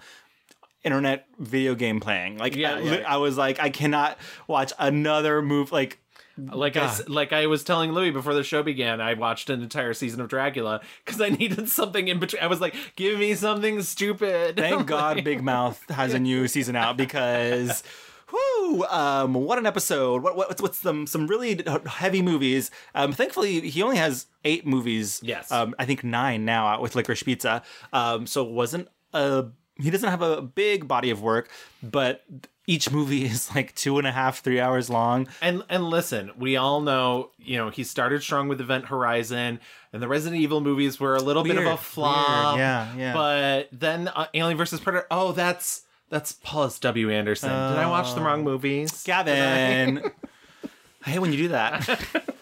internet 0.83 1.27
video 1.37 1.75
game 1.75 1.99
playing 1.99 2.37
like 2.39 2.55
Yeah, 2.55 2.75
I, 2.75 2.79
yeah. 2.79 2.91
li- 2.91 3.03
I 3.03 3.17
was 3.17 3.37
like 3.37 3.59
i 3.59 3.69
cannot 3.69 4.17
watch 4.47 4.73
another 4.79 5.41
move 5.43 5.71
like 5.71 5.99
like 6.37 6.77
I, 6.77 6.85
s- 6.85 7.07
like 7.09 7.33
I 7.33 7.47
was 7.47 7.63
telling 7.63 7.91
Louis 7.91 8.11
before 8.11 8.33
the 8.33 8.43
show 8.43 8.63
began, 8.63 9.01
I 9.01 9.13
watched 9.15 9.49
an 9.49 9.61
entire 9.61 9.93
season 9.93 10.21
of 10.21 10.27
Dracula 10.27 10.81
because 11.05 11.19
I 11.19 11.29
needed 11.41 11.69
something 11.69 12.07
in 12.07 12.19
between. 12.19 12.41
I 12.43 12.47
was 12.47 12.61
like, 12.61 12.75
"Give 12.95 13.17
me 13.19 13.33
something 13.33 13.81
stupid." 13.81 14.55
thank 14.57 14.87
god 14.87 15.23
big 15.23 15.43
mouth 15.43 15.83
has 15.89 16.13
a 16.13 16.19
new 16.19 16.47
season 16.47 16.75
out 16.75 16.97
because 16.97 17.83
Whoo! 18.31 18.83
Um, 18.85 19.33
what 19.35 19.57
an 19.57 19.65
episode! 19.65 20.21
What, 20.21 20.35
what 20.35 20.59
what's 20.61 20.77
some 20.77 21.07
some 21.07 21.27
really 21.27 21.63
heavy 21.85 22.21
movies? 22.21 22.71
Um, 22.93 23.13
thankfully, 23.13 23.61
he 23.69 23.81
only 23.81 23.95
has 23.95 24.25
eight 24.43 24.65
movies. 24.67 25.21
Yes. 25.23 25.49
Um, 25.49 25.73
I 25.79 25.85
think 25.85 26.03
nine 26.03 26.43
now 26.43 26.67
out 26.67 26.81
with 26.81 26.93
Licorice 26.93 27.23
Pizza. 27.23 27.63
Um, 27.93 28.27
so 28.27 28.45
it 28.45 28.51
wasn't 28.51 28.89
a 29.13 29.45
he 29.79 29.89
doesn't 29.89 30.09
have 30.09 30.21
a 30.21 30.41
big 30.41 30.87
body 30.89 31.09
of 31.09 31.21
work, 31.21 31.49
but 31.81 32.23
each 32.67 32.91
movie 32.91 33.25
is 33.25 33.53
like 33.55 33.73
two 33.73 33.97
and 33.97 34.05
a 34.05 34.11
half, 34.11 34.43
three 34.43 34.59
hours 34.59 34.89
long. 34.89 35.27
And 35.41 35.63
and 35.69 35.89
listen, 35.89 36.31
we 36.37 36.57
all 36.57 36.81
know, 36.81 37.31
you 37.39 37.57
know, 37.57 37.69
he 37.69 37.83
started 37.83 38.21
strong 38.21 38.47
with 38.47 38.61
Event 38.61 38.85
Horizon, 38.85 39.59
and 39.91 40.03
the 40.03 40.07
Resident 40.07 40.41
Evil 40.41 40.61
movies 40.61 40.99
were 40.99 41.15
a 41.15 41.21
little 41.21 41.43
bit 41.43 41.57
of 41.57 41.65
a 41.65 41.77
flop. 41.77 42.55
weird, 42.55 42.59
yeah, 42.59 42.95
yeah. 42.95 43.13
But 43.13 43.69
then 43.71 44.09
uh, 44.09 44.27
Alien 44.33 44.57
versus 44.57 44.79
Predator. 44.79 45.07
Oh, 45.09 45.31
that's 45.31 45.83
that's 46.09 46.33
Paulus 46.33 46.77
W. 46.79 47.09
Anderson. 47.09 47.49
Did 47.49 47.79
I 47.79 47.89
watch 47.89 48.13
the 48.13 48.21
wrong 48.21 48.43
movies? 48.43 49.03
Gavin, 49.03 50.03
I 51.05 51.09
hate 51.09 51.19
when 51.19 51.31
you 51.31 51.37
do 51.37 51.47
that. 51.49 51.99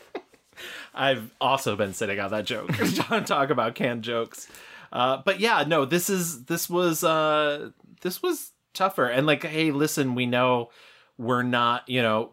I've 0.98 1.29
also 1.41 1.75
been 1.75 1.94
sitting 1.94 2.20
on 2.20 2.32
that 2.32 2.46
joke. 2.46 2.72
John 2.72 3.25
talk 3.25 3.50
about 3.50 3.75
canned 3.75 4.03
jokes. 4.03 4.48
Uh, 4.94 5.22
but 5.25 5.41
yeah, 5.41 5.65
no, 5.67 5.84
this 5.84 6.10
is 6.10 6.46
this 6.46 6.70
was 6.70 7.03
uh 7.03 7.72
this 8.01 8.24
was 8.24 8.53
tougher. 8.75 9.05
And 9.08 9.25
like, 9.25 9.44
hey, 9.44 9.72
listen, 9.72 10.13
we 10.15 10.25
know 10.25 10.70
we're 11.17 11.44
not, 11.44 11.88
you 11.88 12.01
know, 12.01 12.32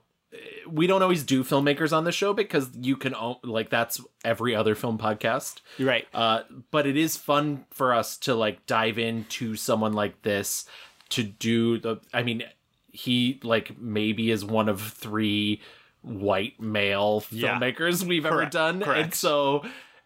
we 0.66 0.86
don't 0.86 1.02
always 1.02 1.24
do 1.24 1.44
filmmakers 1.44 1.94
on 1.94 2.04
the 2.04 2.12
show 2.12 2.32
because 2.32 2.70
you 2.80 2.96
can 2.96 3.14
like 3.44 3.68
that's 3.68 4.00
every 4.24 4.54
other 4.56 4.74
film 4.74 4.96
podcast. 4.98 5.60
You're 5.76 5.88
right. 5.88 6.06
Uh, 6.14 6.42
but 6.70 6.86
it 6.86 6.96
is 6.96 7.16
fun 7.16 7.66
for 7.70 7.92
us 7.94 8.16
to 8.18 8.34
like 8.34 8.64
dive 8.66 8.98
into 8.98 9.56
someone 9.56 9.92
like 9.92 10.22
this 10.22 10.64
to 11.10 11.22
do 11.22 11.78
the. 11.78 11.98
I 12.14 12.22
mean, 12.22 12.44
he 12.90 13.40
like 13.42 13.78
maybe 13.78 14.30
is 14.30 14.42
one 14.44 14.68
of 14.70 14.80
three 14.80 15.60
white 16.00 16.58
male 16.58 17.22
Yeah. 17.30 17.58
filmmakers 17.60 18.02
we've 18.02 18.24
ever 18.26 18.36
Correct, 18.36 18.52
done, 18.52 18.82
and 18.82 19.12
so 19.14 19.64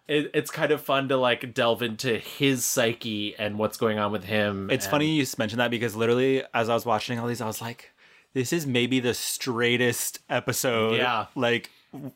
it, 0.09 0.31
it's 0.35 0.51
kind 0.51 0.71
of 0.73 0.81
fun 0.81 1.09
to 1.09 1.17
like 1.17 1.53
delve 1.55 1.83
into 1.83 2.17
his 2.19 2.65
psyche 2.65 3.35
and 3.39 3.59
what's 3.59 3.77
going 3.77 3.99
on 3.99 4.13
with 4.13 4.25
him. 4.25 4.71
It's 4.71 4.87
and- 4.87 4.91
funny 4.91 5.07
you 5.15 5.27
mentioned 5.39 5.61
that 5.61 5.71
because 5.71 5.97
literally, 5.97 6.43
as 6.55 6.69
I 6.69 6.75
was 6.75 6.87
watching 6.87 7.19
all 7.19 7.27
these, 7.27 7.41
I 7.41 7.47
was 7.47 7.61
like, 7.61 7.93
"This 8.35 8.53
is 8.53 8.67
maybe 8.67 9.01
the 9.01 9.15
straightest 9.15 10.19
episode." 10.29 10.97
Yeah. 10.97 11.27
like 11.35 11.71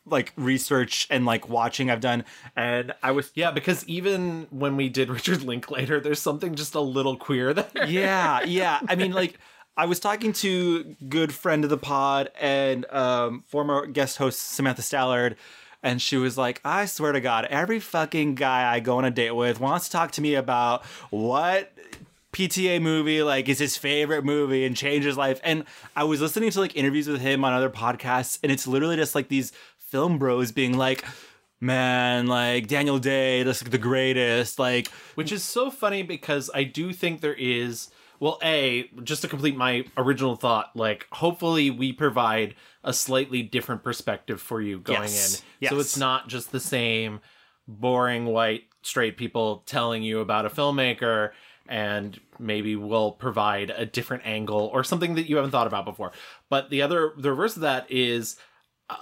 like 0.04 0.32
research 0.36 1.06
and 1.10 1.24
like 1.24 1.48
watching 1.48 1.90
I've 1.90 2.00
done, 2.00 2.24
and 2.54 2.92
I 3.02 3.12
was 3.12 3.30
Yeah, 3.34 3.50
because 3.50 3.86
even 3.88 4.46
when 4.50 4.76
we 4.76 4.88
did 4.90 5.08
Richard 5.08 5.42
Linklater, 5.42 6.00
there's 6.00 6.20
something 6.20 6.54
just 6.54 6.74
a 6.74 6.80
little 6.80 7.16
queer 7.16 7.54
there. 7.54 7.86
yeah, 7.86 8.42
yeah. 8.44 8.80
I 8.88 8.94
mean, 8.94 9.12
like, 9.12 9.38
I 9.78 9.86
was 9.86 9.98
talking 9.98 10.32
to 10.34 10.96
good 11.08 11.32
friend 11.32 11.64
of 11.64 11.70
the 11.70 11.78
pod 11.78 12.30
and 12.38 12.84
um, 12.92 13.44
former 13.48 13.86
guest 13.86 14.18
host 14.18 14.40
Samantha 14.40 14.82
Stallard, 14.82 15.36
and 15.82 16.00
she 16.00 16.16
was 16.16 16.36
like, 16.36 16.60
"I 16.64 16.86
swear 16.86 17.12
to 17.12 17.20
God, 17.20 17.46
every 17.46 17.80
fucking 17.80 18.34
guy 18.34 18.72
I 18.72 18.80
go 18.80 18.98
on 18.98 19.04
a 19.04 19.10
date 19.10 19.32
with 19.32 19.60
wants 19.60 19.86
to 19.86 19.92
talk 19.92 20.12
to 20.12 20.20
me 20.20 20.34
about 20.34 20.84
what." 21.10 21.72
PTA 22.32 22.80
movie 22.80 23.24
like 23.24 23.48
is 23.48 23.58
his 23.58 23.76
favorite 23.76 24.24
movie 24.24 24.64
and 24.64 24.76
changed 24.76 25.04
his 25.04 25.16
life. 25.16 25.40
And 25.42 25.64
I 25.96 26.04
was 26.04 26.20
listening 26.20 26.50
to 26.50 26.60
like 26.60 26.76
interviews 26.76 27.08
with 27.08 27.20
him 27.20 27.44
on 27.44 27.52
other 27.52 27.70
podcasts, 27.70 28.38
and 28.42 28.52
it's 28.52 28.66
literally 28.68 28.96
just 28.96 29.14
like 29.16 29.28
these 29.28 29.52
film 29.78 30.16
bros 30.16 30.52
being 30.52 30.78
like, 30.78 31.04
"Man, 31.60 32.28
like 32.28 32.68
Daniel 32.68 33.00
Day, 33.00 33.42
that's 33.42 33.62
like 33.62 33.72
the 33.72 33.78
greatest." 33.78 34.58
Like, 34.60 34.88
which 35.16 35.32
is 35.32 35.42
so 35.42 35.70
funny 35.70 36.02
because 36.04 36.50
I 36.54 36.62
do 36.64 36.92
think 36.92 37.20
there 37.20 37.34
is 37.34 37.90
well 38.20 38.38
a 38.44 38.88
just 39.02 39.22
to 39.22 39.28
complete 39.28 39.56
my 39.56 39.84
original 39.96 40.36
thought 40.36 40.70
like 40.76 41.06
hopefully 41.10 41.70
we 41.70 41.92
provide 41.92 42.54
a 42.84 42.92
slightly 42.92 43.42
different 43.42 43.82
perspective 43.84 44.40
for 44.40 44.60
you 44.60 44.78
going 44.80 45.02
Yes. 45.02 45.40
in 45.40 45.46
Yes. 45.60 45.70
so 45.70 45.78
it's 45.80 45.96
not 45.96 46.28
just 46.28 46.50
the 46.52 46.60
same 46.60 47.20
boring 47.68 48.26
white 48.26 48.64
straight 48.82 49.16
people 49.16 49.62
telling 49.66 50.02
you 50.02 50.20
about 50.20 50.46
a 50.46 50.50
filmmaker 50.50 51.30
and 51.68 52.18
maybe 52.38 52.74
we'll 52.74 53.12
provide 53.12 53.70
a 53.70 53.84
different 53.86 54.26
angle 54.26 54.70
or 54.72 54.82
something 54.82 55.14
that 55.14 55.28
you 55.28 55.36
haven't 55.36 55.50
thought 55.52 55.66
about 55.66 55.84
before 55.84 56.10
but 56.48 56.70
the 56.70 56.80
other 56.82 57.12
the 57.18 57.30
reverse 57.30 57.54
of 57.56 57.62
that 57.62 57.86
is 57.90 58.36
uh, 58.88 58.96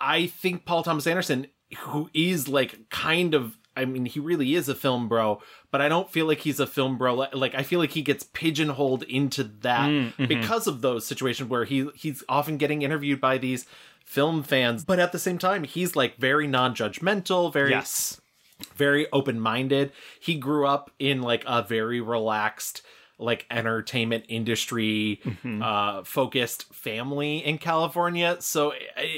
I 0.00 0.26
think 0.26 0.66
Paul 0.66 0.82
Thomas 0.82 1.06
Anderson, 1.06 1.46
who 1.78 2.10
is 2.12 2.48
like 2.48 2.90
kind 2.90 3.32
of, 3.34 3.56
I 3.74 3.86
mean, 3.86 4.04
he 4.04 4.20
really 4.20 4.54
is 4.54 4.68
a 4.68 4.74
film 4.74 5.08
bro, 5.08 5.40
but 5.76 5.82
I 5.84 5.90
don't 5.90 6.10
feel 6.10 6.24
like 6.24 6.38
he's 6.38 6.58
a 6.58 6.66
film 6.66 6.96
bro. 6.96 7.14
Like- 7.34 7.54
I 7.54 7.62
feel 7.62 7.78
like 7.80 7.90
he 7.90 8.00
gets 8.00 8.24
pigeonholed 8.32 9.02
into 9.02 9.44
that 9.60 9.90
Mm, 9.90 10.06
mm-hmm. 10.06 10.24
because 10.24 10.66
of 10.66 10.80
those 10.80 11.04
situations 11.06 11.50
where 11.50 11.64
he 11.64 11.90
he's 11.94 12.24
often 12.30 12.56
getting 12.56 12.80
interviewed 12.80 13.20
by 13.20 13.36
these 13.36 13.66
film 14.06 14.42
fans, 14.42 14.86
but 14.86 14.98
at 14.98 15.12
the 15.12 15.18
same 15.18 15.36
time, 15.36 15.64
he's 15.64 15.94
like 15.94 16.16
very 16.16 16.46
non-judgmental, 16.46 17.52
very 17.52 17.72
yes, 17.72 18.18
very 18.74 19.06
open-minded. 19.12 19.92
He 20.18 20.36
grew 20.36 20.66
up 20.66 20.90
in 20.98 21.20
like 21.20 21.44
a 21.46 21.60
very 21.62 22.00
relaxed 22.00 22.80
like 23.18 23.46
entertainment 23.50 24.24
industry 24.28 25.20
Mm-hmm. 25.24 25.62
uh 25.62 26.04
focused 26.04 26.72
family 26.74 27.38
in 27.38 27.58
California 27.58 28.36
so 28.40 28.72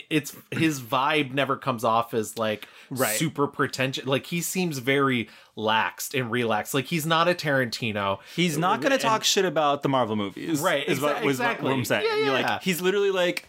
it's 0.09 0.37
his 0.51 0.81
vibe 0.81 1.33
never 1.33 1.57
comes 1.57 1.85
off 1.85 2.15
as 2.15 2.39
like 2.39 2.69
Right. 2.91 3.17
super 3.19 3.47
pretentious 3.47 4.07
like 4.07 4.27
he 4.27 4.41
seems 4.41 4.79
very 4.79 5.29
laxed 5.57 6.19
and 6.19 6.31
relaxed 6.31 6.73
like 6.75 6.87
he's 6.87 7.05
not 7.05 7.29
a 7.29 7.35
Tarantino 7.35 8.19
He's 8.35 8.57
not 8.57 8.81
going 8.81 8.93
to 8.93 8.99
talk 8.99 9.25
shit 9.25 9.45
about 9.45 9.83
the 9.83 9.89
Marvel 9.91 10.17
movies, 10.17 10.61
Right, 10.61 10.89
Is 10.89 10.99
exa- 10.99 11.03
what- 11.03 11.25
exactly. 11.25 11.69
what 11.69 11.75
I'm 11.77 11.85
saying. 11.85 12.07
Yeah, 12.07 12.25
yeah. 12.25 12.33
like 12.33 12.63
he's 12.63 12.81
literally 12.81 13.11
like 13.11 13.47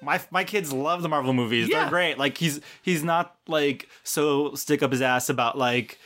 my 0.00 0.20
my 0.30 0.44
kids 0.44 0.72
love 0.72 1.02
the 1.02 1.08
Marvel 1.08 1.32
movies. 1.32 1.68
Yeah. 1.68 1.80
They're 1.80 1.88
great. 1.90 2.18
Like 2.18 2.38
he's 2.38 2.60
he's 2.82 3.02
not 3.02 3.34
like 3.48 3.88
so 4.04 4.54
stick 4.54 4.80
up 4.82 4.92
his 4.92 5.02
ass 5.02 5.28
about 5.28 5.58
like 5.58 5.98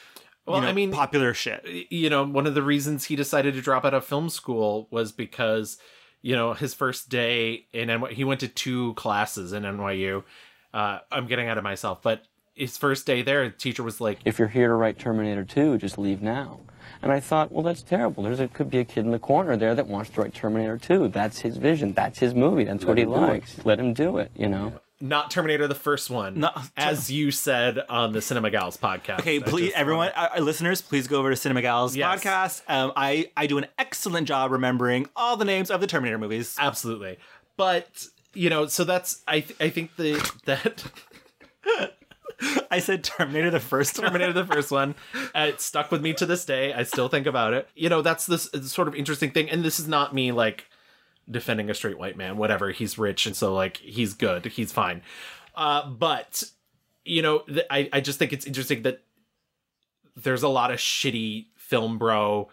Well, 0.47 0.57
you 0.57 0.63
know, 0.63 0.69
I 0.69 0.73
mean- 0.73 0.93
popular 0.93 1.35
shit. 1.35 1.65
you 1.91 2.11
know, 2.11 2.25
one 2.25 2.47
of 2.47 2.55
the 2.55 2.63
reasons 2.63 3.05
he 3.05 3.17
decided 3.17 3.55
to 3.55 3.61
drop 3.61 3.85
out 3.85 3.95
of 3.95 4.05
film 4.05 4.29
school 4.29 4.89
was 4.91 5.13
because, 5.13 5.79
you 6.21 6.35
know, 6.35 6.53
his 6.53 6.75
first 6.75 7.09
day 7.09 7.67
in 7.73 7.89
NY, 7.89 8.13
he 8.13 8.25
went 8.25 8.41
to 8.41 8.49
two 8.49 8.95
classes 8.95 9.53
in 9.53 9.63
NYU. 9.63 10.25
Uh, 10.75 10.99
I'm 11.11 11.27
getting 11.27 11.49
out 11.49 11.59
of 11.59 11.65
myself, 11.65 12.01
but 12.03 12.25
his 12.55 12.77
first 12.77 13.07
day 13.07 13.23
there, 13.23 13.45
the 13.45 13.51
teacher 13.57 13.83
was 13.83 14.01
like, 14.01 14.19
if 14.25 14.39
you're 14.39 14.49
here 14.49 14.69
to 14.69 14.75
write 14.75 14.99
Terminator 14.99 15.45
2, 15.45 15.79
just 15.79 15.99
leave 15.99 16.23
now. 16.23 16.61
And 17.03 17.11
I 17.11 17.21
thought, 17.21 17.51
well, 17.51 17.63
that's 17.63 17.83
terrible. 17.83 18.23
There's 18.23 18.41
a, 18.41 18.49
could 18.49 18.71
be 18.71 18.79
a 18.79 18.85
kid 18.85 19.05
in 19.05 19.11
the 19.11 19.19
corner 19.19 19.57
there 19.57 19.75
that 19.75 19.87
wants 19.87 20.11
to 20.11 20.21
write 20.21 20.35
Terminator 20.35 20.79
2. 20.79 21.09
That's 21.09 21.41
his 21.41 21.57
vision. 21.57 21.93
That's 21.93 22.19
his 22.19 22.35
movie. 22.35 22.65
That's 22.65 22.85
what 22.85 22.97
he 22.99 23.05
him 23.05 23.13
it. 23.13 23.17
likes. 23.17 23.65
Let 23.65 23.79
him 23.79 23.93
do 23.93 24.19
it, 24.19 24.31
you 24.37 24.49
know? 24.49 24.75
Not 25.03 25.33
Terminator 25.33 25.67
the 25.67 25.75
first 25.75 26.09
one, 26.11 26.39
No- 26.41 26.53
as 26.77 27.11
you 27.11 27.33
said 27.33 27.81
on 27.89 28.13
the 28.13 28.23
Cinema 28.23 28.51
Gals 28.53 28.77
podcast. 28.77 29.19
Okay, 29.21 29.41
please, 29.41 29.73
everyone, 29.75 30.11
our, 30.15 30.29
our 30.29 30.41
listeners, 30.41 30.81
please 30.81 31.09
go 31.09 31.19
over 31.19 31.29
to 31.31 31.37
Cinema 31.37 31.61
Gals 31.61 31.97
Yes. 31.97 32.23
podcast. 32.23 32.63
Um, 32.71 32.93
I 32.95 33.31
I 33.37 33.49
do 33.49 33.59
an 33.59 33.67
excellent 33.79 34.29
job 34.29 34.53
remembering 34.53 35.09
all 35.17 35.37
the 35.37 35.45
names 35.45 35.71
of 35.73 35.81
the 35.81 35.89
Terminator 35.89 36.19
movies. 36.19 36.57
Absolutely. 36.59 37.19
But, 37.57 38.07
you 38.33 38.49
know, 38.49 38.67
so 38.67 38.85
that's, 38.85 39.23
I, 39.27 39.41
th- 39.41 39.61
I 39.61 39.71
think 39.71 39.97
the, 39.97 40.15
that. 40.47 40.85
I 42.71 42.79
said 42.79 43.05
Terminator 43.05 43.51
the 43.51 43.61
first. 43.61 43.97
Terminator 43.97 44.33
the 44.33 44.47
first 44.47 44.71
one. 44.71 44.95
Uh, 45.35 45.47
it 45.49 45.61
stuck 45.63 45.91
with 45.91 46.03
me 46.03 46.13
to 46.13 46.27
this 46.27 46.45
day. 46.45 46.75
I 46.75 46.83
still 46.83 47.09
think 47.09 47.27
about 47.27 47.55
it. 47.55 47.67
You 47.75 47.89
know, 47.89 48.03
that's 48.03 48.27
this 48.27 48.51
sort 48.71 48.87
of 48.87 48.95
interesting 48.95 49.31
thing. 49.31 49.49
And 49.49 49.65
this 49.65 49.81
is 49.81 49.89
not 49.89 50.15
me 50.15 50.31
like 50.31 50.67
defending 51.31 51.71
a 51.71 51.75
straight 51.75 51.99
white 51.99 52.17
man. 52.17 52.37
Whatever. 52.37 52.71
He's 52.71 52.99
rich, 52.99 53.27
and 53.27 53.37
so 53.37 53.55
like 53.55 53.79
he's 53.79 54.15
good. 54.15 54.47
He's 54.47 54.73
fine. 54.73 55.03
Uh, 55.55 55.89
but 55.89 56.43
you 57.05 57.23
know, 57.23 57.41
th- 57.41 57.67
I 57.71 57.89
I 57.93 58.01
just 58.01 58.19
think 58.19 58.33
it's 58.33 58.47
interesting 58.47 58.83
that 58.83 59.03
there's 60.17 60.43
a 60.43 60.49
lot 60.49 60.71
of 60.71 60.79
shitty 60.79 61.47
film 61.57 61.99
bro 61.99 62.51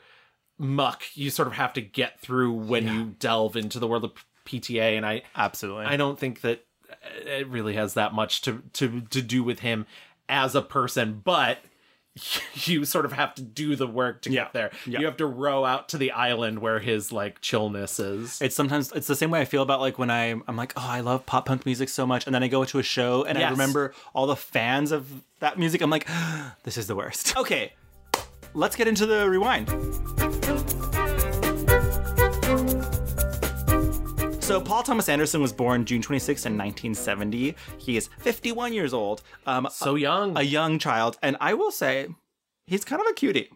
muck 0.62 1.04
you 1.14 1.30
sort 1.30 1.48
of 1.48 1.54
have 1.54 1.72
to 1.74 1.82
get 1.82 2.20
through 2.20 2.52
when 2.52 2.86
you 2.86 3.16
delve 3.20 3.56
into 3.56 3.80
the 3.80 3.88
world 3.88 4.04
of 4.04 4.12
PTA. 4.46 4.98
And 4.98 5.06
I 5.06 5.24
Absolutely. 5.36 5.86
I 5.86 5.96
don't 5.96 6.20
think 6.20 6.42
that 6.42 6.66
it 7.26 7.48
really 7.48 7.76
has 7.76 7.94
that 7.94 8.14
much 8.14 8.42
to 8.42 8.62
to 8.74 9.02
to 9.02 9.22
do 9.22 9.44
with 9.44 9.60
him 9.60 9.86
as 10.28 10.56
a 10.56 10.62
person, 10.62 11.22
but 11.24 11.60
you 12.66 12.86
sort 12.86 13.06
of 13.06 13.14
have 13.14 13.34
to 13.36 13.42
do 13.42 13.76
the 13.76 13.88
work 13.88 14.22
to 14.24 14.32
Yeah. 14.32 14.44
get 14.46 14.54
there. 14.54 14.72
Yeah. 14.86 15.00
You 15.00 15.06
have 15.06 15.18
to 15.18 15.26
row 15.26 15.66
out 15.66 15.90
to 15.90 15.98
the 15.98 16.12
island 16.12 16.60
where 16.60 16.80
his 16.80 17.12
like 17.12 17.42
chillness 17.42 18.00
is. 18.00 18.42
It's 18.42 18.56
sometimes 18.56 18.92
it's 18.92 19.08
the 19.08 19.16
same 19.16 19.32
way 19.32 19.42
I 19.42 19.46
feel 19.46 19.62
about 19.62 19.80
like 19.80 19.98
when 20.00 20.10
I 20.12 20.32
I'm 20.48 20.56
like 20.56 20.74
oh 20.78 20.88
I 20.88 21.02
love 21.02 21.26
pop 21.26 21.46
punk 21.46 21.66
music 21.66 21.90
so 21.90 22.06
much 22.06 22.26
and 22.26 22.34
then 22.36 22.44
I 22.44 22.48
go 22.48 22.64
to 22.66 22.80
a 22.80 22.84
show 22.84 23.24
and 23.24 23.38
I 23.38 23.50
remember 23.50 23.94
all 24.14 24.28
the 24.28 24.36
fans 24.36 24.92
of 24.92 25.24
that 25.40 25.58
music 25.58 25.82
I'm 25.82 25.90
like 25.90 26.08
this 26.64 26.78
is 26.78 26.88
the 26.88 26.96
worst. 26.96 27.36
Okay, 27.38 27.74
let's 28.54 28.76
get 28.76 28.88
into 28.88 29.06
the 29.06 29.30
rewind. 29.30 29.70
So 34.50 34.60
Paul 34.60 34.82
Thomas 34.82 35.08
Anderson 35.10 35.44
was 35.44 35.54
born 35.54 35.86
June 35.86 36.02
26 36.02 36.48
in 36.48 36.54
1970. 36.54 37.56
He 37.78 37.98
is 37.98 38.10
51 38.18 38.74
years 38.74 38.96
old, 38.96 39.22
um, 39.46 39.68
so 39.72 39.94
young. 39.94 40.36
a 40.36 40.42
young 40.42 40.80
child, 40.80 41.20
and 41.22 41.38
I 41.40 41.54
will 41.54 41.70
say 41.70 42.08
he's 42.66 42.84
kind 42.84 43.00
of 43.00 43.06
a 43.08 43.14
cutie. 43.14 43.52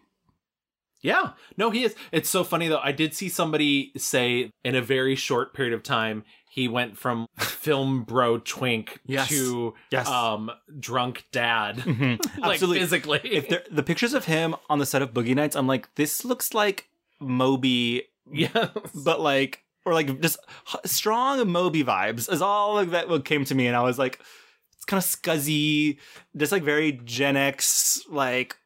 Yeah. 1.02 1.30
No, 1.56 1.70
he 1.70 1.82
is. 1.82 1.96
It's 2.12 2.30
so 2.30 2.44
funny 2.44 2.68
though. 2.68 2.78
I 2.80 2.92
did 2.92 3.12
see 3.12 3.28
somebody 3.28 3.90
say 3.96 4.52
in 4.64 4.76
a 4.76 4.80
very 4.80 5.16
short 5.16 5.52
period 5.52 5.74
of 5.74 5.82
time 5.82 6.22
he 6.48 6.68
went 6.68 6.96
from 6.96 7.26
film 7.40 8.04
bro 8.04 8.38
twink 8.38 9.00
Yes. 9.04 9.28
to 9.30 9.74
Yes. 9.90 10.06
um 10.08 10.48
drunk 10.78 11.24
dad. 11.32 11.78
Mm-hmm. 11.78 12.42
Absolutely. 12.44 12.78
physically. 12.78 13.20
If 13.24 13.48
there, 13.48 13.64
the 13.68 13.82
pictures 13.82 14.14
of 14.14 14.26
him 14.26 14.54
on 14.70 14.78
the 14.78 14.86
set 14.86 15.02
of 15.02 15.12
Boogie 15.12 15.34
Nights, 15.34 15.56
I'm 15.56 15.66
like, 15.66 15.92
this 15.96 16.24
looks 16.24 16.54
like 16.54 16.88
Moby, 17.20 18.04
yeah. 18.32 18.68
but 19.04 19.20
like, 19.20 19.63
or 19.84 19.92
like 19.92 20.20
just 20.20 20.38
strong 20.84 21.46
Moby 21.48 21.84
vibes 21.84 22.32
is 22.32 22.42
all 22.42 22.84
that 22.84 23.24
came 23.24 23.44
to 23.44 23.54
me, 23.54 23.66
and 23.66 23.76
I 23.76 23.82
was 23.82 23.98
like, 23.98 24.20
it's 24.74 24.84
kind 24.84 25.02
of 25.02 25.08
scuzzy, 25.08 25.98
just 26.36 26.52
like 26.52 26.62
very 26.62 26.92
Gen 26.92 27.36
X, 27.36 28.02
like 28.08 28.56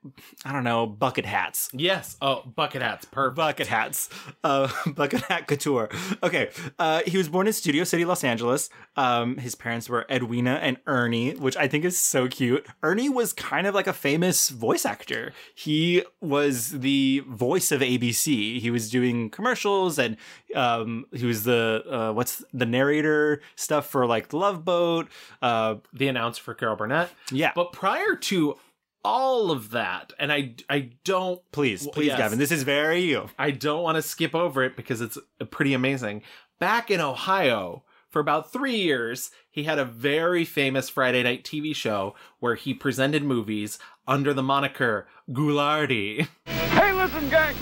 I 0.45 0.53
don't 0.53 0.65
know, 0.65 0.87
bucket 0.87 1.27
hats. 1.27 1.71
Yes. 1.73 2.17
Oh, 2.23 2.43
bucket 2.57 2.83
hats. 2.83 3.05
Per 3.07 3.31
Bucket 3.31 3.67
hats, 3.67 4.09
uh, 4.43 4.69
bucket 4.95 5.21
hat 5.23 5.47
couture. 5.47 5.89
Okay, 6.23 6.51
uh, 6.79 7.03
he 7.07 7.17
was 7.17 7.29
born 7.29 7.47
in 7.47 7.53
Studio 7.53 7.85
City, 7.85 8.05
Los 8.05 8.25
Angeles. 8.25 8.71
Um, 8.97 9.37
his 9.37 9.55
parents 9.55 9.89
were 9.89 10.07
Edwina 10.11 10.55
and 10.63 10.79
Ernie, 10.87 11.33
which 11.35 11.57
I 11.57 11.69
think 11.69 11.85
is 11.85 11.99
so 11.99 12.27
cute. 12.29 12.67
Ernie 12.83 13.09
was 13.09 13.33
kind 13.33 13.67
of 13.67 13.75
like 13.75 13.87
a 13.87 13.93
famous 13.93 14.49
voice 14.49 14.85
actor. 14.85 15.33
He 15.55 16.03
was 16.21 16.71
the 16.71 17.23
voice 17.29 17.71
of 17.71 17.81
ABC. 17.81 18.61
He 18.61 18.71
was 18.71 18.91
doing 18.91 19.31
commercials, 19.31 19.99
and 19.99 20.17
um, 20.55 21.07
he 21.13 21.27
was 21.27 21.45
the 21.45 21.85
uh, 21.91 22.13
what's 22.13 22.43
the 22.53 22.67
narrator 22.67 23.41
stuff 23.57 23.87
for 23.89 24.07
like 24.07 24.29
the 24.29 24.37
Love 24.39 24.65
Boat. 24.65 25.09
Uh, 25.43 25.77
the 25.93 26.09
announcer 26.09 26.43
for 26.43 26.55
Carol 26.55 26.77
Burnett. 26.77 27.11
yeah, 27.31 27.53
But 27.59 27.73
prior 27.73 28.15
to 28.15 28.55
all 29.03 29.51
of 29.51 29.73
that, 29.73 30.13
and 30.17 30.33
I 30.33 30.55
I 30.71 30.91
don't 31.03 31.41
please, 31.51 31.89
please, 31.89 32.07
yes. 32.07 32.17
Gavin, 32.17 32.39
this 32.39 32.53
is 32.53 32.63
very 32.63 33.01
you. 33.01 33.31
I 33.37 33.51
don't 33.51 33.83
want 33.83 33.97
to 33.97 34.03
skip 34.03 34.33
over 34.33 34.63
it 34.63 34.77
because 34.77 35.01
it's 35.01 35.19
pretty 35.51 35.75
amazing. 35.75 36.23
Back 36.61 36.89
in 36.89 37.01
Ohio, 37.01 37.83
for 38.11 38.21
about 38.21 38.53
three 38.53 38.77
years, 38.77 39.33
he 39.51 39.65
had 39.65 39.81
a 39.81 39.85
very 39.85 40.45
famous 40.45 40.89
Friday 40.89 41.25
night 41.25 41.43
TV 41.43 41.75
show 41.75 42.15
where 42.39 42.55
he 42.55 42.75
presented 42.75 43.25
movies 43.25 43.81
under 44.07 44.33
the 44.33 44.43
moniker 44.45 45.09
Ghoulardi. 45.29 46.29
Hey, 46.47 46.93
listen, 46.93 47.29
gang. 47.29 47.57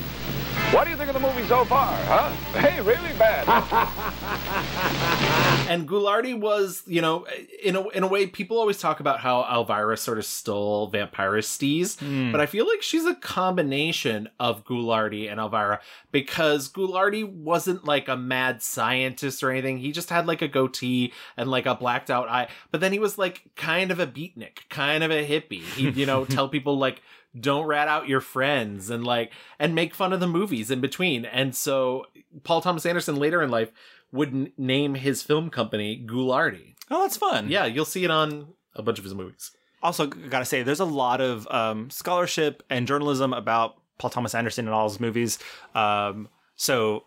What 0.73 0.85
do 0.85 0.91
you 0.91 0.97
think 0.97 1.09
of 1.09 1.15
the 1.15 1.21
movie 1.21 1.47
so 1.47 1.65
far, 1.65 1.95
huh? 2.05 2.31
Hey, 2.61 2.81
really 2.81 3.13
bad. 3.19 3.47
And 5.69 5.89
Ghoulardi 5.89 6.39
was, 6.39 6.85
you 6.87 7.03
know, 7.03 7.27
in 7.63 7.75
a 7.75 7.89
in 7.89 8.05
a 8.05 8.07
way, 8.07 8.27
people 8.27 8.59
always 8.59 8.79
talk 8.79 9.01
about 9.01 9.19
how 9.19 9.43
Elvira 9.43 9.97
sort 9.97 10.19
of 10.19 10.25
stole 10.25 10.89
Vampira's 10.89 11.47
Steez, 11.47 11.99
hmm. 11.99 12.31
but 12.31 12.41
I 12.41 12.47
feel 12.47 12.69
like 12.69 12.83
she's 12.83 13.05
a 13.05 13.17
combination 13.17 14.29
of 14.39 14.65
Ghoulardi 14.65 15.31
and 15.31 15.41
Elvira 15.41 15.81
because 16.13 16.69
Ghoulardi 16.69 17.29
wasn't 17.29 17.85
like 17.85 18.09
a 18.09 18.17
mad 18.17 18.63
scientist 18.63 19.43
or 19.43 19.51
anything. 19.51 19.79
He 19.79 19.91
just 19.91 20.11
had 20.11 20.27
like 20.27 20.41
a 20.41 20.49
goatee 20.49 21.13
and 21.37 21.51
like 21.51 21.67
a 21.67 21.75
blacked 21.75 22.11
out 22.11 22.29
eye, 22.29 22.49
but 22.71 22.81
then 22.81 22.93
he 22.93 23.01
was 23.01 23.19
like 23.19 23.43
kind 23.57 23.91
of 23.91 23.99
a 23.99 24.07
beatnik, 24.07 24.69
kind 24.69 25.03
of 25.03 25.11
a 25.11 25.27
hippie. 25.27 25.63
He'd, 25.63 25.97
you 25.97 26.07
know, 26.07 26.25
tell 26.25 26.49
people 26.49 26.79
like 26.79 27.03
don't 27.39 27.67
rat 27.67 27.89
out 27.89 28.09
your 28.09 28.21
friends 28.21 28.91
and 28.91 29.05
like 29.05 29.33
and 29.59 29.75
make 29.75 29.95
fun 29.95 30.13
of 30.13 30.21
the 30.21 30.27
movies 30.27 30.71
in 30.71 30.81
between. 30.81 31.25
And 31.25 31.55
so 31.55 32.07
Paul 32.45 32.61
Thomas 32.61 32.87
Anderson 32.87 33.17
later 33.17 33.43
in 33.43 33.51
life 33.51 33.71
would 34.13 34.29
n- 34.35 34.53
name 34.57 34.95
his 34.95 35.23
film 35.23 35.51
company 35.51 36.03
Ghoulardi. 36.07 36.75
Oh, 36.91 37.03
that's 37.03 37.17
fun. 37.17 37.49
Yeah, 37.49 37.65
you'll 37.67 37.85
see 37.85 38.05
it 38.05 38.11
on 38.11 38.49
a 38.75 38.83
bunch 38.83 38.99
of 38.99 39.05
his 39.05 39.15
movies. 39.15 39.51
also 39.83 40.07
gotta 40.07 40.45
say 40.45 40.63
there's 40.63 40.81
a 40.81 40.85
lot 40.85 41.21
of 41.21 41.47
um, 41.51 41.91
scholarship 41.91 42.63
and 42.71 42.87
journalism 42.87 43.33
about 43.33 43.77
paul 43.99 44.11
thomas 44.11 44.35
anderson 44.35 44.67
and 44.67 44.75
all 44.75 44.89
his 44.89 45.01
movies 45.01 45.39
um, 45.75 46.29
so 46.57 47.05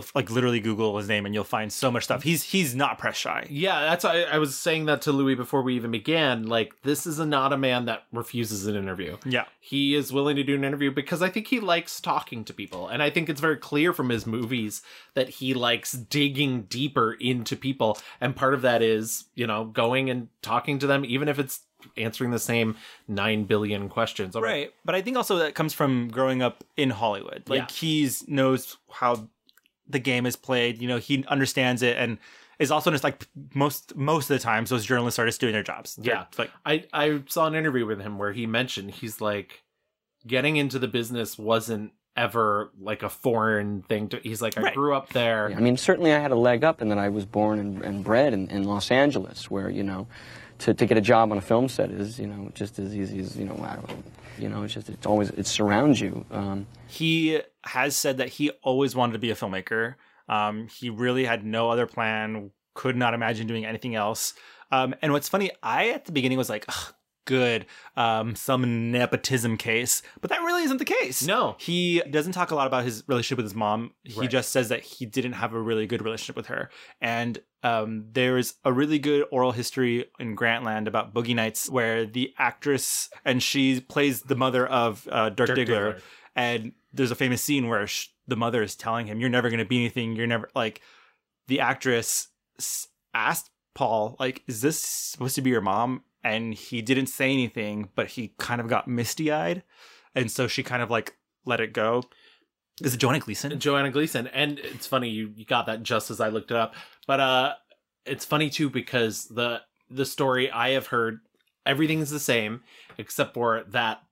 feel 0.00 0.04
like 0.14 0.30
literally 0.30 0.60
google 0.60 0.96
his 0.96 1.08
name 1.08 1.26
and 1.26 1.34
you'll 1.34 1.44
find 1.44 1.72
so 1.72 1.90
much 1.90 2.04
stuff 2.04 2.22
he's 2.22 2.42
he's 2.44 2.74
not 2.74 2.98
press 2.98 3.16
shy 3.16 3.46
Yeah, 3.50 3.80
that's 3.82 4.04
I, 4.04 4.22
I 4.22 4.38
was 4.38 4.56
saying 4.56 4.86
that 4.86 5.02
to 5.02 5.12
Louis 5.12 5.34
before 5.34 5.62
we 5.62 5.74
even 5.76 5.90
began. 5.90 6.46
Like, 6.46 6.72
this 6.82 7.06
is 7.06 7.18
a, 7.18 7.26
not 7.26 7.52
a 7.52 7.56
man 7.58 7.84
that 7.84 8.04
refuses 8.12 8.66
an 8.66 8.74
interview. 8.76 9.16
yeah 9.26 9.44
He 9.60 9.94
is 9.94 10.12
willing 10.12 10.36
to 10.36 10.42
do 10.44 10.54
an 10.54 10.64
interview 10.64 10.90
because 10.90 11.20
I 11.22 11.28
think 11.28 11.48
he 11.48 11.60
likes 11.60 12.00
talking 12.00 12.44
to 12.44 12.54
people. 12.54 12.88
And 12.88 13.02
I 13.02 13.10
think 13.10 13.28
it's 13.28 13.40
very 13.40 13.56
clear 13.56 13.92
from 13.92 14.08
his 14.08 14.26
movies 14.26 14.82
that 15.14 15.28
he 15.28 15.54
likes 15.54 15.92
digging 15.92 16.62
deeper 16.62 17.12
into 17.20 17.56
people. 17.56 17.98
And 18.20 18.34
part 18.34 18.54
of 18.54 18.62
that 18.62 18.80
is, 18.82 19.24
you 19.34 19.46
know, 19.46 19.64
going 19.66 20.08
and 20.10 20.28
talking 20.40 20.78
to 20.80 20.86
them, 20.86 21.04
even 21.04 21.28
if 21.28 21.38
it's 21.38 21.60
answering 21.96 22.30
the 22.30 22.38
same 22.38 22.76
9 23.08 23.44
billion 23.44 23.88
questions. 23.88 24.36
right 24.36 24.72
but 24.84 24.94
i 24.94 25.02
think 25.02 25.16
also 25.16 25.38
that 25.38 25.54
comes 25.56 25.72
from 25.74 26.06
growing 26.08 26.40
up 26.40 26.62
in 26.76 26.90
hollywood 26.90 27.42
like 27.48 27.58
Yeah. 27.58 27.66
he's 27.74 28.26
knows 28.28 28.76
how 28.88 29.28
the 29.88 29.98
game 29.98 30.26
is 30.26 30.36
played 30.36 30.80
you 30.80 30.88
know 30.88 30.98
he 30.98 31.24
understands 31.28 31.82
it 31.82 31.96
and 31.96 32.18
is 32.58 32.70
also 32.70 32.90
just 32.90 33.02
like 33.04 33.26
most 33.54 33.94
most 33.96 34.30
of 34.30 34.36
the 34.36 34.42
times 34.42 34.70
those 34.70 34.84
journalists 34.86 35.18
are 35.18 35.26
just 35.26 35.40
doing 35.40 35.52
their 35.52 35.62
jobs 35.62 35.96
They're 35.96 36.14
Yeah. 36.14 36.24
like 36.38 36.50
I, 36.64 36.84
I 36.92 37.22
saw 37.28 37.46
an 37.46 37.54
interview 37.54 37.84
with 37.86 38.00
him 38.00 38.18
where 38.18 38.32
he 38.32 38.46
mentioned 38.46 38.92
he's 38.92 39.20
like, 39.20 39.62
getting 40.26 40.56
into 40.56 40.78
the 40.78 40.86
business 40.88 41.36
wasn't 41.38 41.92
ever 42.14 42.70
like 42.78 43.02
a 43.02 43.08
foreign 43.08 43.82
thing 43.82 44.06
to 44.10 44.18
he's 44.22 44.40
like 44.42 44.56
i 44.58 44.62
Right. 44.62 44.74
grew 44.74 44.94
up 44.94 45.08
there 45.10 45.50
I 45.56 45.60
mean, 45.60 45.76
certainly 45.76 46.12
I 46.12 46.18
had 46.20 46.30
a 46.30 46.36
leg 46.36 46.62
up 46.62 46.80
in 46.82 46.88
that 46.90 46.98
I 46.98 47.08
was 47.08 47.24
born 47.24 47.58
and, 47.58 47.82
and 47.82 48.04
bred 48.04 48.32
in, 48.34 48.48
in 48.50 48.64
Los 48.64 48.90
Angeles, 48.90 49.50
where, 49.50 49.70
you 49.70 49.82
know, 49.82 50.06
to, 50.58 50.74
to 50.74 50.86
get 50.86 50.96
a 50.98 51.00
job 51.00 51.32
on 51.32 51.38
a 51.38 51.40
film 51.40 51.68
set 51.68 51.90
is, 51.90 52.20
you 52.20 52.26
know, 52.26 52.50
just 52.54 52.78
as 52.78 52.94
easy 52.94 53.18
as, 53.20 53.34
you 53.36 53.46
know, 53.46 53.54
I 53.54 53.76
know, 53.76 54.02
you 54.38 54.48
know, 54.50 54.62
it's 54.62 54.74
just, 54.74 54.90
it's 54.90 55.06
always, 55.06 55.30
it 55.30 55.46
surrounds 55.46 56.00
you. 56.00 56.24
Um, 56.30 56.66
he 56.86 57.40
has 57.64 57.96
said 57.96 58.18
that 58.18 58.28
he 58.28 58.50
always 58.62 58.94
wanted 58.96 59.12
to 59.14 59.18
be 59.18 59.30
a 59.30 59.34
filmmaker. 59.34 59.94
Um, 60.28 60.68
he 60.68 60.90
really 60.90 61.24
had 61.24 61.44
no 61.44 61.70
other 61.70 61.86
plan, 61.86 62.50
could 62.74 62.96
not 62.96 63.14
imagine 63.14 63.46
doing 63.46 63.64
anything 63.64 63.94
else. 63.94 64.34
Um, 64.70 64.94
and 65.02 65.12
what's 65.12 65.28
funny, 65.28 65.50
I 65.62 65.90
at 65.90 66.06
the 66.06 66.12
beginning 66.12 66.38
was 66.38 66.48
like, 66.48 66.64
Ugh, 66.68 66.94
good, 67.26 67.66
um, 67.96 68.34
some 68.34 68.90
nepotism 68.90 69.56
case, 69.56 70.02
but 70.20 70.30
that 70.30 70.40
really 70.40 70.62
isn't 70.64 70.78
the 70.78 70.84
case. 70.84 71.24
No. 71.26 71.56
he 71.58 72.02
doesn't 72.10 72.32
talk 72.32 72.50
a 72.50 72.54
lot 72.54 72.66
about 72.66 72.84
his 72.84 73.04
relationship 73.06 73.36
with 73.36 73.44
his 73.46 73.54
mom. 73.54 73.92
He 74.02 74.20
Right. 74.20 74.30
just 74.30 74.50
says 74.50 74.70
that 74.70 74.80
he 74.80 75.06
didn't 75.06 75.34
have 75.34 75.52
a 75.52 75.60
really 75.60 75.86
good 75.86 76.02
relationship 76.02 76.34
with 76.36 76.46
her. 76.46 76.70
And 77.00 77.38
um, 77.62 78.06
there's 78.12 78.54
a 78.64 78.72
really 78.72 78.98
good 78.98 79.24
oral 79.30 79.52
history 79.52 80.06
in 80.18 80.34
Grantland 80.34 80.88
about 80.88 81.14
Boogie 81.14 81.34
Nights 81.36 81.68
where 81.70 82.06
the 82.06 82.32
actress 82.38 83.08
and 83.24 83.40
she 83.42 83.80
plays 83.80 84.22
the 84.22 84.34
mother 84.34 84.66
of 84.66 85.06
uh, 85.12 85.28
Dirk, 85.28 85.48
Dirk 85.48 85.58
Diggler, 85.58 85.66
Diggler. 85.94 86.00
and 86.34 86.72
there's 86.92 87.10
a 87.10 87.16
famous 87.16 87.42
scene 87.42 87.68
where 87.68 87.86
sh- 87.86 88.08
the 88.26 88.36
mother 88.36 88.62
is 88.62 88.74
telling 88.74 89.06
him, 89.06 89.20
"You're 89.20 89.30
never 89.30 89.48
going 89.48 89.58
to 89.58 89.64
be 89.64 89.78
anything. 89.78 90.16
You're 90.16 90.26
never 90.26 90.48
like." 90.54 90.80
The 91.48 91.60
actress 91.60 92.28
asked 93.14 93.50
Paul, 93.74 94.16
"Like, 94.18 94.42
is 94.46 94.60
this 94.60 94.80
supposed 94.80 95.34
to 95.36 95.42
be 95.42 95.50
your 95.50 95.60
mom?" 95.60 96.04
And 96.24 96.54
he 96.54 96.82
didn't 96.82 97.06
say 97.06 97.32
anything, 97.32 97.90
but 97.94 98.08
he 98.08 98.34
kind 98.38 98.60
of 98.60 98.68
got 98.68 98.86
misty 98.86 99.32
eyed, 99.32 99.62
and 100.14 100.30
so 100.30 100.46
she 100.46 100.62
kind 100.62 100.82
of 100.82 100.90
like 100.90 101.16
let 101.44 101.60
it 101.60 101.72
go. 101.72 102.04
Is 102.80 102.94
it 102.94 102.98
Joanna 102.98 103.20
Gleason? 103.20 103.58
Joanna 103.58 103.90
Gleason. 103.90 104.26
And 104.28 104.58
it's 104.58 104.86
funny 104.86 105.08
you, 105.08 105.32
you 105.36 105.44
got 105.44 105.66
that 105.66 105.82
just 105.82 106.10
as 106.10 106.20
I 106.20 106.28
looked 106.28 106.50
it 106.50 106.56
up. 106.56 106.74
But 107.06 107.20
uh 107.20 107.54
it's 108.04 108.24
funny 108.24 108.50
too 108.50 108.70
because 108.70 109.26
the 109.26 109.60
the 109.90 110.06
story 110.06 110.50
I 110.50 110.70
have 110.70 110.88
heard 110.88 111.20
everything 111.66 112.00
is 112.00 112.10
the 112.10 112.18
same 112.18 112.62
except 112.98 113.34
for 113.34 113.64
that 113.68 114.02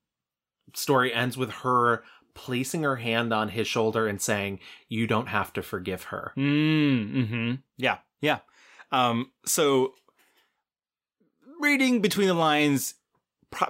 story 0.75 1.13
ends 1.13 1.37
with 1.37 1.51
her 1.51 2.05
placing 2.35 2.83
her 2.83 2.97
hand 2.97 3.33
on 3.33 3.49
his 3.49 3.67
shoulder 3.67 4.07
and 4.07 4.21
saying, 4.21 4.61
"You 4.89 5.07
don't 5.07 5.29
have 5.29 5.53
to 5.55 5.63
forgive 5.63 6.05
her." 6.05 6.33
Mm, 6.37 7.27
hmm 7.29 7.55
Yeah, 7.77 7.99
yeah. 8.21 8.39
Um, 8.93 9.31
so 9.45 9.95
reading 11.61 12.01
between 12.01 12.29
the 12.29 12.35
lines, 12.35 12.95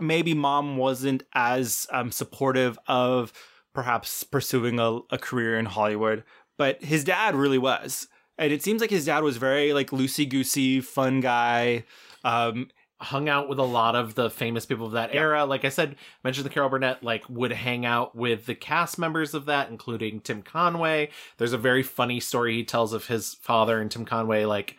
maybe 0.01 0.35
mom 0.35 0.77
wasn't 0.77 1.23
as 1.35 1.87
um, 1.91 2.11
supportive 2.13 2.79
of 2.87 3.33
perhaps 3.75 4.23
pursuing 4.25 4.79
a, 4.79 5.01
a 5.11 5.19
career 5.19 5.59
in 5.59 5.67
Hollywood, 5.67 6.25
but 6.59 6.83
his 6.83 7.05
dad 7.05 7.35
really 7.35 7.59
was. 7.59 8.09
And 8.39 8.53
it 8.53 8.63
seems 8.63 8.81
like 8.81 8.91
his 8.91 9.05
dad 9.05 9.23
was 9.23 9.37
very 9.37 9.73
like 9.73 9.91
loosey 9.91 10.29
goosey, 10.29 10.81
fun 10.81 11.21
guy. 11.21 11.85
Um, 12.25 12.69
hung 13.01 13.29
out 13.29 13.49
with 13.49 13.59
a 13.59 13.65
lot 13.65 13.97
of 13.97 14.15
the 14.15 14.29
famous 14.29 14.67
people 14.67 14.87
of 14.87 14.93
that 14.93 15.15
era. 15.15 15.45
Like 15.47 15.65
I 15.65 15.71
said, 15.71 15.97
mentioned 16.23 16.45
the 16.45 16.51
Carol 16.51 16.69
Burnett, 16.69 17.03
like 17.03 17.25
would 17.29 17.53
hang 17.53 17.87
out 17.87 18.15
with 18.15 18.47
the 18.47 18.55
cast 18.55 18.99
members 18.99 19.33
of 19.33 19.47
that, 19.47 19.71
including 19.71 20.21
Tim 20.21 20.43
Conway. 20.43 21.11
There's 21.39 21.55
a 21.55 21.59
very 21.59 21.83
funny 21.83 22.21
story 22.21 22.57
he 22.57 22.65
tells 22.65 22.93
of 22.93 23.07
his 23.07 23.35
father 23.35 23.81
and 23.81 23.91
Tim 23.91 24.05
Conway, 24.05 24.45
like 24.45 24.77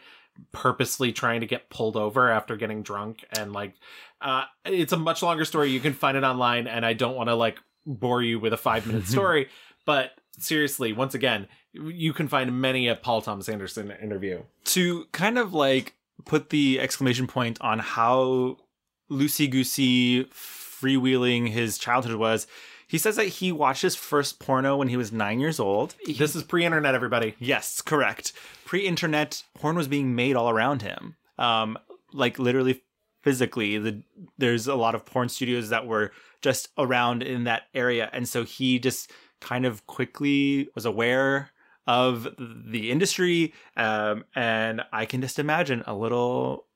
purposely 0.52 1.12
trying 1.12 1.42
to 1.42 1.48
get 1.48 1.70
pulled 1.70 1.98
over 1.98 2.30
after 2.30 2.56
getting 2.56 2.84
drunk. 2.84 3.26
And 3.38 3.54
like 3.54 3.74
uh 4.22 4.44
it's 4.66 4.94
a 4.94 4.98
much 4.98 5.24
longer 5.24 5.46
story. 5.46 5.72
You 5.72 5.80
can 5.80 5.94
find 5.94 6.16
it 6.16 6.24
online 6.24 6.68
and 6.68 6.86
i 6.86 6.94
don't 6.94 7.16
want 7.16 7.30
to 7.30 7.36
like 7.36 7.60
bore 7.86 8.22
you 8.22 8.40
with 8.40 8.54
a 8.54 8.58
five 8.58 8.88
minute 8.88 9.08
story. 9.08 9.50
But 9.86 10.12
seriously 10.38 10.94
once 10.94 11.14
again 11.14 11.48
you 11.74 12.14
can 12.14 12.28
find 12.28 12.60
many 12.60 12.88
a 12.88 12.96
paul 12.96 13.22
thomas 13.22 13.50
anderson 13.50 13.92
interview. 14.02 14.42
To 14.66 15.06
kind 15.12 15.38
of 15.38 15.54
like 15.54 15.96
put 16.26 16.50
the 16.50 16.80
exclamation 16.80 17.28
point 17.28 17.60
on 17.62 17.80
how 17.80 18.58
loosey 19.10 19.50
goosey, 19.50 20.26
freewheeling 20.26 21.50
his 21.50 21.78
childhood 21.78 22.16
was, 22.16 22.48
He 22.92 22.98
says 22.98 23.16
that 23.16 23.28
he 23.28 23.54
watched 23.54 23.84
his 23.84 23.96
first 23.96 24.38
porno 24.38 24.76
when 24.76 24.90
he 24.90 24.98
was 24.98 25.14
nine 25.14 25.40
years 25.40 25.62
old. 25.62 25.96
This 26.06 26.36
is 26.36 26.44
pre-internet, 26.44 26.94
everybody. 26.94 27.36
Yes, 27.40 27.82
correct. 27.82 28.34
Pre-internet, 28.66 29.44
porn 29.54 29.78
was 29.78 29.88
being 29.88 30.14
made 30.14 30.36
all 30.36 30.50
around 30.50 30.82
him. 30.82 31.16
Um, 31.38 31.78
like 32.12 32.38
literally, 32.38 32.84
physically. 33.22 33.78
The 33.78 34.04
there's 34.38 34.68
a 34.68 34.76
lot 34.76 34.94
of 34.94 35.06
porn 35.06 35.30
studios 35.30 35.70
that 35.70 35.88
were 35.88 36.12
just 36.42 36.68
around 36.78 37.24
in 37.24 37.46
that 37.46 37.64
area, 37.74 38.10
and 38.12 38.28
so 38.28 38.44
he 38.44 38.78
just 38.78 39.10
kind 39.40 39.66
of 39.66 39.88
quickly 39.88 40.68
was 40.76 40.86
aware 40.86 41.52
of 41.88 42.28
the 42.38 42.92
industry. 42.92 43.54
Um, 43.76 44.26
and 44.36 44.82
I 44.92 45.06
can 45.06 45.22
just 45.22 45.40
imagine 45.40 45.84
a 45.86 45.96
little 45.96 46.68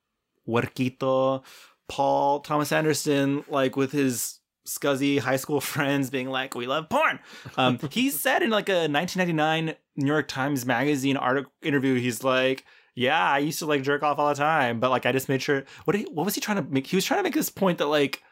huerquito 0.45 1.43
Paul 1.87 2.39
Thomas 2.39 2.71
Anderson, 2.71 3.43
like 3.47 3.75
with 3.75 3.91
his 3.91 4.39
scuzzy 4.67 5.19
high 5.19 5.35
school 5.35 5.61
friends 5.61 6.09
being 6.09 6.29
like, 6.29 6.55
"We 6.55 6.67
love 6.67 6.89
porn." 6.89 7.19
Um, 7.57 7.79
he 7.91 8.09
said 8.11 8.41
in 8.41 8.49
like 8.49 8.69
a 8.69 8.87
1999 8.87 9.75
New 9.97 10.07
York 10.07 10.27
Times 10.27 10.65
Magazine 10.65 11.17
article 11.17 11.51
interview, 11.61 11.99
he's 11.99 12.23
like, 12.23 12.65
"Yeah, 12.95 13.21
I 13.23 13.39
used 13.39 13.59
to 13.59 13.65
like 13.65 13.83
jerk 13.83 14.03
off 14.03 14.19
all 14.19 14.29
the 14.29 14.35
time, 14.35 14.79
but 14.79 14.89
like 14.89 15.05
I 15.05 15.11
just 15.11 15.29
made 15.29 15.41
sure." 15.41 15.63
What 15.85 15.95
he, 15.95 16.03
what 16.03 16.25
was 16.25 16.35
he 16.35 16.41
trying 16.41 16.57
to 16.57 16.69
make? 16.69 16.87
He 16.87 16.95
was 16.95 17.05
trying 17.05 17.19
to 17.19 17.23
make 17.23 17.35
this 17.35 17.49
point 17.49 17.77
that 17.77 17.87
like 17.87 18.23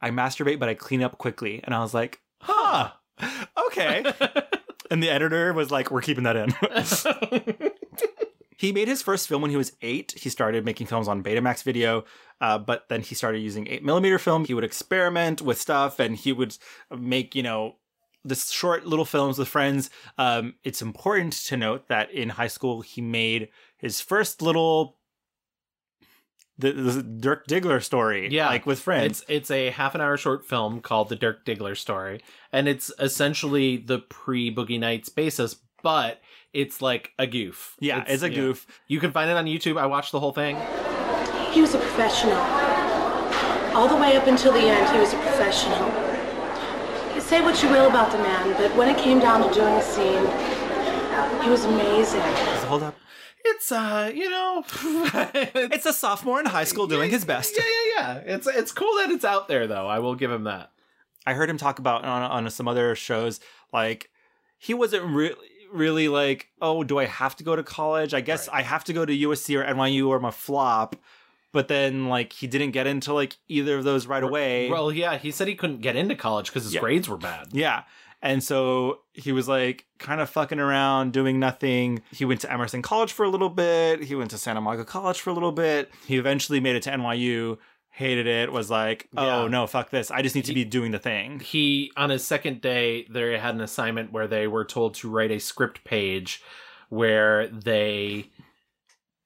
I 0.00 0.10
masturbate, 0.10 0.58
but 0.58 0.68
I 0.68 0.74
clean 0.74 1.02
up 1.02 1.18
quickly, 1.18 1.60
and 1.64 1.74
I 1.74 1.80
was 1.80 1.94
like, 1.94 2.20
"Huh, 2.40 2.90
okay." 3.66 4.04
and 4.94 5.02
the 5.02 5.10
editor 5.10 5.52
was 5.52 5.70
like, 5.70 5.90
"We're 5.90 6.00
keeping 6.00 6.24
that 6.24 6.36
in." 6.36 7.70
He 8.56 8.72
made 8.72 8.88
his 8.88 9.02
first 9.02 9.28
film 9.28 9.42
when 9.42 9.50
he 9.50 9.58
was 9.58 9.72
eight. 9.82 10.14
He 10.16 10.30
started 10.30 10.64
making 10.64 10.86
films 10.86 11.08
on 11.08 11.22
Betamax 11.22 11.62
video, 11.64 12.04
uh, 12.40 12.56
but 12.56 12.88
then 12.88 13.02
he 13.02 13.14
started 13.14 13.40
using 13.40 13.66
eight 13.66 13.84
millimeter 13.84 14.18
film. 14.18 14.44
He 14.44 14.54
would 14.54 14.64
experiment 14.64 15.42
with 15.42 15.60
stuff, 15.60 15.98
and 15.98 16.16
he 16.16 16.32
would 16.32 16.56
make 16.96 17.34
you 17.34 17.42
know 17.42 17.74
this 18.24 18.50
short 18.50 18.86
little 18.86 19.04
films 19.04 19.38
with 19.38 19.48
friends. 19.48 19.90
Um, 20.16 20.54
it's 20.62 20.80
important 20.80 21.34
to 21.46 21.56
note 21.58 21.88
that 21.88 22.10
in 22.12 22.30
high 22.30 22.46
school 22.46 22.80
he 22.80 23.02
made 23.02 23.48
his 23.76 24.00
first 24.00 24.40
little 24.40 24.96
the, 26.58 26.72
the 26.72 27.02
Dirk 27.02 27.46
Diggler 27.46 27.82
story, 27.82 28.28
Yeah. 28.30 28.48
like 28.48 28.64
with 28.66 28.80
friends. 28.80 29.20
It's 29.22 29.24
it's 29.28 29.50
a 29.50 29.70
half 29.70 29.94
an 29.94 30.00
hour 30.00 30.16
short 30.16 30.44
film 30.46 30.80
called 30.80 31.08
The 31.08 31.16
Dirk 31.16 31.44
Diggler 31.44 31.76
Story, 31.76 32.20
and 32.52 32.68
it's 32.68 32.92
essentially 32.98 33.76
the 33.76 33.98
pre 33.98 34.54
Boogie 34.54 34.78
Nights 34.78 35.08
basis, 35.08 35.56
but 35.82 36.20
it's 36.52 36.80
like 36.80 37.10
a 37.18 37.26
goof. 37.26 37.74
yeah, 37.80 38.04
it's, 38.06 38.22
a 38.22 38.30
yeah. 38.30 38.36
goof. 38.36 38.66
You 38.86 39.00
can 39.00 39.10
find 39.10 39.28
it 39.30 39.36
on 39.36 39.46
YouTube. 39.46 39.76
I 39.78 39.86
watched 39.86 40.12
the 40.12 40.20
whole 40.20 40.32
thing. 40.32 40.56
He 41.50 41.60
was 41.60 41.74
a 41.74 41.78
professional. 41.78 42.38
All 43.76 43.88
the 43.88 43.96
way 43.96 44.16
up 44.16 44.28
until 44.28 44.52
the 44.52 44.60
end, 44.60 44.88
he 44.94 45.00
was 45.00 45.12
a 45.12 45.16
professional. 45.18 45.82
You 47.14 47.20
say 47.20 47.40
what 47.42 47.60
you 47.62 47.68
will 47.68 47.88
about 47.88 48.12
the 48.12 48.18
man, 48.18 48.52
but 48.56 48.74
when 48.76 48.88
it 48.88 48.96
came 48.96 49.18
down 49.18 49.46
to 49.46 49.52
doing 49.52 49.74
a 49.74 49.82
scene, 49.82 50.24
he 51.42 51.50
was 51.50 51.64
amazing. 51.64 52.20
Hold 52.68 52.84
up. 52.84 52.94
It's 53.46 53.70
uh, 53.72 54.10
you 54.14 54.30
know, 54.30 54.64
it's, 54.74 55.74
It's 55.76 55.86
a 55.86 55.92
sophomore 55.92 56.40
in 56.40 56.46
high 56.46 56.64
school 56.64 56.86
doing 56.86 57.10
his 57.10 57.24
best. 57.24 57.54
Yeah, 57.56 57.64
yeah, 57.64 58.22
yeah. 58.24 58.34
It's 58.34 58.46
it's 58.46 58.72
cool 58.72 58.94
that 58.98 59.10
it's 59.10 59.24
out 59.24 59.48
there, 59.48 59.66
though. 59.66 59.86
I 59.86 59.98
will 59.98 60.14
give 60.14 60.30
him 60.30 60.44
that. 60.44 60.70
I 61.26 61.34
heard 61.34 61.48
him 61.50 61.58
talk 61.58 61.78
about 61.78 62.04
on 62.04 62.22
on 62.22 62.50
some 62.50 62.68
other 62.68 62.94
shows 62.94 63.40
like 63.72 64.10
he 64.58 64.74
wasn't 64.74 65.04
really 65.04 65.36
really 65.72 66.06
like 66.08 66.48
oh 66.62 66.84
do 66.84 66.98
I 66.98 67.06
have 67.06 67.34
to 67.36 67.44
go 67.44 67.56
to 67.56 67.62
college 67.62 68.14
I 68.14 68.20
guess 68.20 68.48
I 68.48 68.62
have 68.62 68.84
to 68.84 68.92
go 68.92 69.04
to 69.04 69.12
USC 69.12 69.58
or 69.58 69.64
NYU 69.64 70.06
or 70.08 70.20
my 70.20 70.30
flop 70.30 70.94
but 71.50 71.66
then 71.68 72.08
like 72.08 72.32
he 72.32 72.46
didn't 72.46 72.70
get 72.72 72.86
into 72.86 73.12
like 73.14 73.36
either 73.48 73.78
of 73.78 73.84
those 73.84 74.06
right 74.06 74.22
away 74.22 74.70
Well, 74.70 74.92
yeah, 74.92 75.16
he 75.18 75.30
said 75.30 75.48
he 75.48 75.54
couldn't 75.56 75.80
get 75.80 75.96
into 75.96 76.14
college 76.14 76.46
because 76.48 76.64
his 76.64 76.74
Yeah. 76.74 76.80
grades 76.80 77.08
were 77.08 77.16
bad. 77.16 77.48
yeah 77.52 77.84
and 78.24 78.42
so 78.42 79.00
he 79.12 79.30
was 79.30 79.46
like 79.46 79.84
kind 80.00 80.20
of 80.20 80.28
fucking 80.28 80.58
around 80.58 81.12
doing 81.12 81.38
nothing. 81.38 82.02
He 82.10 82.24
went 82.24 82.40
to 82.40 82.52
Emerson 82.52 82.82
College 82.82 83.12
for 83.12 83.22
a 83.24 83.28
little 83.28 83.50
bit. 83.50 84.02
He 84.02 84.16
went 84.16 84.32
to 84.32 84.38
Santa 84.38 84.60
Monica 84.60 84.84
College 84.84 85.20
for 85.20 85.30
a 85.30 85.34
little 85.34 85.52
bit. 85.52 85.92
He 86.06 86.16
eventually 86.16 86.58
made 86.58 86.74
it 86.74 86.82
to 86.84 86.90
NYU 86.90 87.58
hated 87.90 88.26
it 88.26 88.50
was 88.50 88.68
like 88.70 89.08
oh 89.16 89.42
Yeah. 89.44 89.48
no 89.48 89.68
fuck 89.68 89.90
this. 89.90 90.10
I 90.10 90.20
just 90.22 90.34
need 90.34 90.46
to 90.46 90.52
be 90.54 90.64
doing 90.64 90.90
the 90.90 90.98
thing. 90.98 91.38
he 91.38 91.92
on 91.96 92.10
his 92.10 92.24
second 92.26 92.60
day 92.60 93.06
they 93.08 93.38
had 93.38 93.54
an 93.54 93.60
assignment 93.60 94.10
where 94.10 94.26
they 94.26 94.48
were 94.48 94.64
told 94.64 94.94
to 94.94 95.08
write 95.08 95.30
a 95.30 95.38
script 95.38 95.84
page 95.84 96.42
where 96.88 97.46
they 97.46 98.30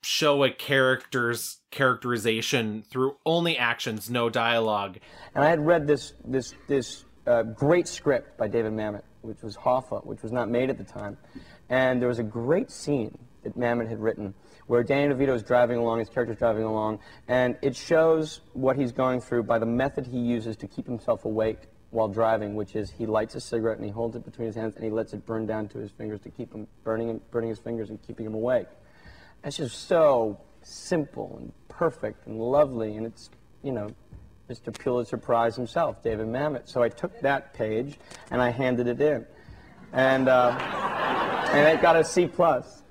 show 0.03 0.45
a 0.45 0.51
character's 0.51 1.59
characterization 1.71 2.83
through 2.83 3.17
only 3.25 3.57
actions 3.57 4.11
no 4.11 4.29
dialogue. 4.29 4.99
And 5.35 5.45
I 5.45 5.49
had 5.51 5.65
read 5.67 5.87
this 5.87 6.13
this 6.25 6.55
this 6.67 7.05
uh, 7.29 7.43
great 7.43 7.87
script 7.87 8.37
by 8.39 8.49
David 8.49 8.73
Mamet, 8.73 9.03
which 9.23 9.43
was 9.43 9.57
Hoffa, 9.57 10.05
which 10.05 10.23
was 10.23 10.33
not 10.33 10.49
made 10.49 10.71
at 10.71 10.79
the 10.79 10.85
time. 10.85 11.19
And 11.69 12.01
there 12.01 12.09
was 12.09 12.19
a 12.19 12.25
great 12.25 12.71
scene 12.71 13.17
that 13.43 13.57
Mamet 13.57 13.89
had 13.89 14.01
written 14.01 14.35
where 14.67 14.83
Danny 14.83 15.15
DeVito 15.15 15.35
is 15.35 15.43
driving 15.43 15.79
along, 15.79 15.99
his 15.99 16.09
character's 16.09 16.37
driving 16.37 16.65
along, 16.65 16.99
and 17.27 17.57
it 17.63 17.77
shows 17.77 18.41
what 18.53 18.77
he's 18.77 18.93
going 18.93 19.21
through 19.21 19.43
by 19.43 19.59
the 19.59 19.67
method 19.67 20.07
he 20.07 20.19
uses 20.19 20.57
to 20.57 20.67
keep 20.67 20.87
himself 20.87 21.25
awake 21.25 21.59
while 21.91 22.09
driving, 22.09 22.55
which 22.55 22.77
is 22.77 22.91
he 22.91 23.07
lights 23.07 23.35
a 23.35 23.41
cigarette 23.41 23.77
and 23.77 23.87
he 23.87 23.91
holds 23.91 24.15
it 24.15 24.25
between 24.25 24.47
his 24.47 24.55
hands 24.55 24.75
and 24.75 24.85
he 24.85 24.91
lets 24.91 25.15
it 25.15 25.25
burn 25.25 25.47
down 25.47 25.69
to 25.69 25.79
his 25.79 25.91
fingers 25.91 26.21
to 26.21 26.31
keep 26.31 26.53
him 26.53 26.67
burning 26.85 27.09
him, 27.09 27.21
burning 27.31 27.49
his 27.49 27.59
fingers 27.59 27.89
and 27.89 28.03
keeping 28.07 28.27
him 28.27 28.35
awake. 28.35 28.67
It's 29.43 29.57
just 29.57 29.89
so 29.89 30.39
simple 30.63 31.37
and 31.39 31.53
perfect 31.69 32.27
and 32.27 32.39
lovely, 32.39 32.97
and 32.97 33.07
it's, 33.07 33.31
you 33.63 33.73
know, 33.73 33.89
Mr. 34.49 34.77
Pulitzer 34.77 35.17
Prize 35.19 35.55
himself, 35.57 36.03
David 36.03 36.27
Mamet. 36.27 36.69
So 36.69 36.83
I 36.83 36.89
took 36.89 37.21
that 37.21 37.53
page 37.55 37.99
and 38.31 38.41
I 38.41 38.51
handed 38.51 38.87
it 38.87 39.01
in, 39.01 39.27
and 39.93 40.29
uh, 40.29 40.57
and 41.53 41.69
it 41.69 41.83
got 41.83 41.97
a 41.97 42.05
C 42.05 42.27
plus. 42.27 42.83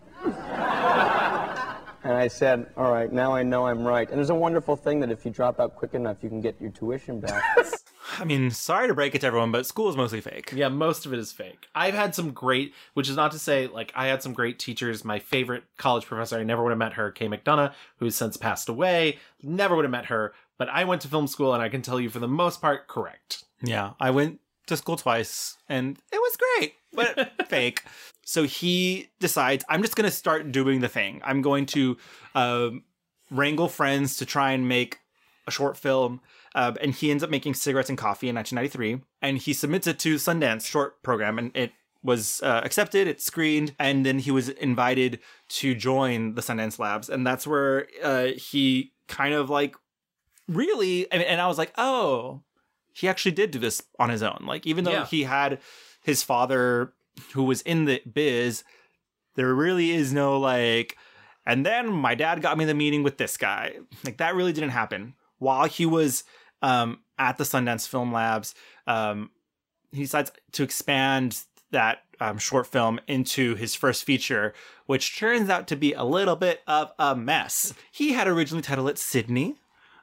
And 2.04 2.16
I 2.16 2.28
said, 2.30 2.68
"All 2.78 2.90
right, 2.92 3.12
now 3.12 3.34
I 3.36 3.44
know 3.44 3.68
I'm 3.68 3.84
right." 3.84 4.08
And 4.08 4.18
there's 4.18 4.30
a 4.30 4.36
wonderful 4.36 4.76
thing 4.78 5.02
that 5.02 5.12
if 5.12 5.26
you 5.26 5.32
drop 5.32 5.60
out 5.60 5.76
quick 5.76 5.94
enough, 5.94 6.18
you 6.22 6.30
can 6.30 6.40
get 6.42 6.56
your 6.62 6.70
tuition 6.72 7.20
back. 7.20 7.44
I 8.20 8.24
mean, 8.24 8.50
sorry 8.52 8.88
to 8.88 8.94
break 8.94 9.14
it 9.14 9.22
to 9.22 9.28
everyone, 9.28 9.52
but 9.52 9.66
school 9.66 9.90
is 9.90 9.98
mostly 9.98 10.22
fake. 10.22 10.52
yeah 10.54 10.70
most 10.70 11.06
of 11.06 11.12
it 11.14 11.20
is 11.20 11.32
fake 11.34 11.68
i've 11.76 11.94
had 11.94 12.16
some 12.16 12.32
great 12.32 12.74
which 12.94 13.10
is 13.10 13.16
not 13.16 13.32
to 13.34 13.40
say 13.40 13.68
like 13.68 13.92
i 13.96 14.08
had 14.08 14.24
some 14.24 14.34
great 14.34 14.58
teachers 14.58 15.04
my 15.04 15.20
favorite 15.20 15.64
college 15.78 16.06
professor 16.06 16.38
i 16.38 16.44
never 16.44 16.64
would 16.64 16.70
have 16.70 16.78
met 16.80 16.94
her 16.94 17.12
kay 17.12 17.28
mcdonough 17.28 17.74
who's 17.98 18.16
since 18.16 18.38
passed 18.38 18.70
away 18.70 19.18
never 19.44 19.76
would 19.76 19.84
have 19.86 19.92
met 19.92 20.06
her 20.06 20.34
but 20.58 20.70
i 20.70 20.84
went 20.84 21.02
to 21.02 21.08
film 21.08 21.28
school 21.28 21.54
and 21.54 21.64
i 21.64 21.70
can 21.70 21.82
tell 21.82 22.00
you 22.00 22.10
for 22.10 22.20
the 22.20 22.28
most 22.28 22.62
part 22.62 22.88
correct 22.88 23.44
Yeah, 23.62 23.94
I 24.00 24.12
went 24.12 24.40
to 24.68 24.78
school 24.78 24.98
twice 24.98 25.58
and 25.68 25.98
it 26.12 26.18
was 26.18 26.38
great, 26.38 26.74
but 26.94 27.32
fake. 27.48 27.84
So 28.26 28.44
he 28.44 29.10
decides, 29.20 29.64
I'm 29.70 29.82
just 29.82 29.96
going 29.96 30.10
to 30.10 30.16
start 30.16 30.52
doing 30.52 30.82
the 30.82 30.90
thing. 30.90 31.22
I'm 31.24 31.42
going 31.42 31.66
to 31.68 31.98
um, 32.36 32.84
wrangle 33.32 33.68
friends 33.68 34.18
to 34.18 34.26
try 34.26 34.52
and 34.52 34.68
make 34.68 35.00
a 35.48 35.52
short 35.52 35.78
film. 35.78 36.22
Uh, 36.54 36.74
and 36.82 36.94
he 36.94 37.10
ends 37.10 37.24
up 37.24 37.30
making 37.30 37.54
Cigarettes 37.54 37.90
and 37.90 37.98
Coffee 37.98 38.30
in 38.30 38.36
1993. 38.36 39.02
And 39.22 39.38
he 39.38 39.54
submits 39.54 39.88
it 39.88 40.00
to 40.00 40.16
Sundance 40.16 40.66
short 40.66 41.02
program 41.02 41.40
and 41.40 41.56
it 41.56 41.72
was 42.04 42.42
uh, 42.44 42.62
accepted, 42.64 43.08
it 43.08 43.22
screened, 43.22 43.76
and 43.80 44.06
then 44.06 44.20
he 44.20 44.32
was 44.32 44.50
invited 44.50 45.20
to 45.50 45.74
join 45.74 46.36
the 46.36 46.42
Sundance 46.42 46.78
Labs. 46.78 47.10
And 47.10 47.26
that's 47.26 47.48
where 47.48 47.88
uh, 48.04 48.28
he 48.38 48.92
kind 49.08 49.34
of 49.34 49.50
like 49.50 49.76
really, 50.48 51.12
and, 51.12 51.22
and 51.24 51.42
I 51.42 51.48
was 51.48 51.58
like, 51.58 51.74
oh, 51.78 52.42
he 52.94 53.08
actually 53.08 53.32
did 53.34 53.52
do 53.52 53.60
this 53.60 53.82
on 54.00 54.10
his 54.10 54.24
own. 54.24 54.44
Like, 54.48 54.66
even 54.66 54.84
though 54.84 54.92
Yeah. 54.92 55.06
he 55.06 55.24
had 55.24 55.60
his 56.04 56.24
father 56.24 56.94
who 57.34 57.44
was 57.44 57.62
in 57.62 57.86
the 57.86 58.02
biz, 58.12 58.64
there 59.36 59.54
really 59.54 59.92
is 59.92 60.14
no 60.14 60.40
like, 60.40 60.98
and 61.46 61.66
then 61.66 61.90
my 61.90 62.16
dad 62.16 62.42
got 62.42 62.58
me 62.58 62.66
the 62.66 62.74
meeting 62.74 63.04
with 63.04 63.18
this 63.18 63.38
guy. 63.38 63.76
Like, 64.04 64.18
that 64.18 64.36
really 64.36 64.54
didn't 64.54 64.72
happen. 64.72 65.14
While 65.38 65.66
he 65.68 65.86
was 65.86 66.24
um, 66.62 67.00
at 67.20 67.38
the 67.38 67.44
Sundance 67.44 67.88
Film 67.88 68.12
Labs, 68.12 68.56
um, 68.88 69.30
he 69.92 70.02
decides 70.02 70.32
to 70.54 70.64
expand 70.64 71.44
that 71.72 72.00
um, 72.20 72.38
short 72.38 72.66
film 72.66 73.00
into 73.08 73.56
his 73.56 73.76
first 73.76 74.04
feature, 74.04 74.54
which 74.88 75.18
turns 75.20 75.50
out 75.50 75.68
to 75.68 75.76
be 75.76 75.94
a 75.94 76.04
little 76.04 76.36
bit 76.36 76.62
of 76.68 76.92
a 76.98 77.16
mess. 77.16 77.74
He 77.92 78.14
had 78.14 78.28
originally 78.28 78.64
titled 78.64 78.90
it 78.90 78.98
Sydney, 78.98 79.56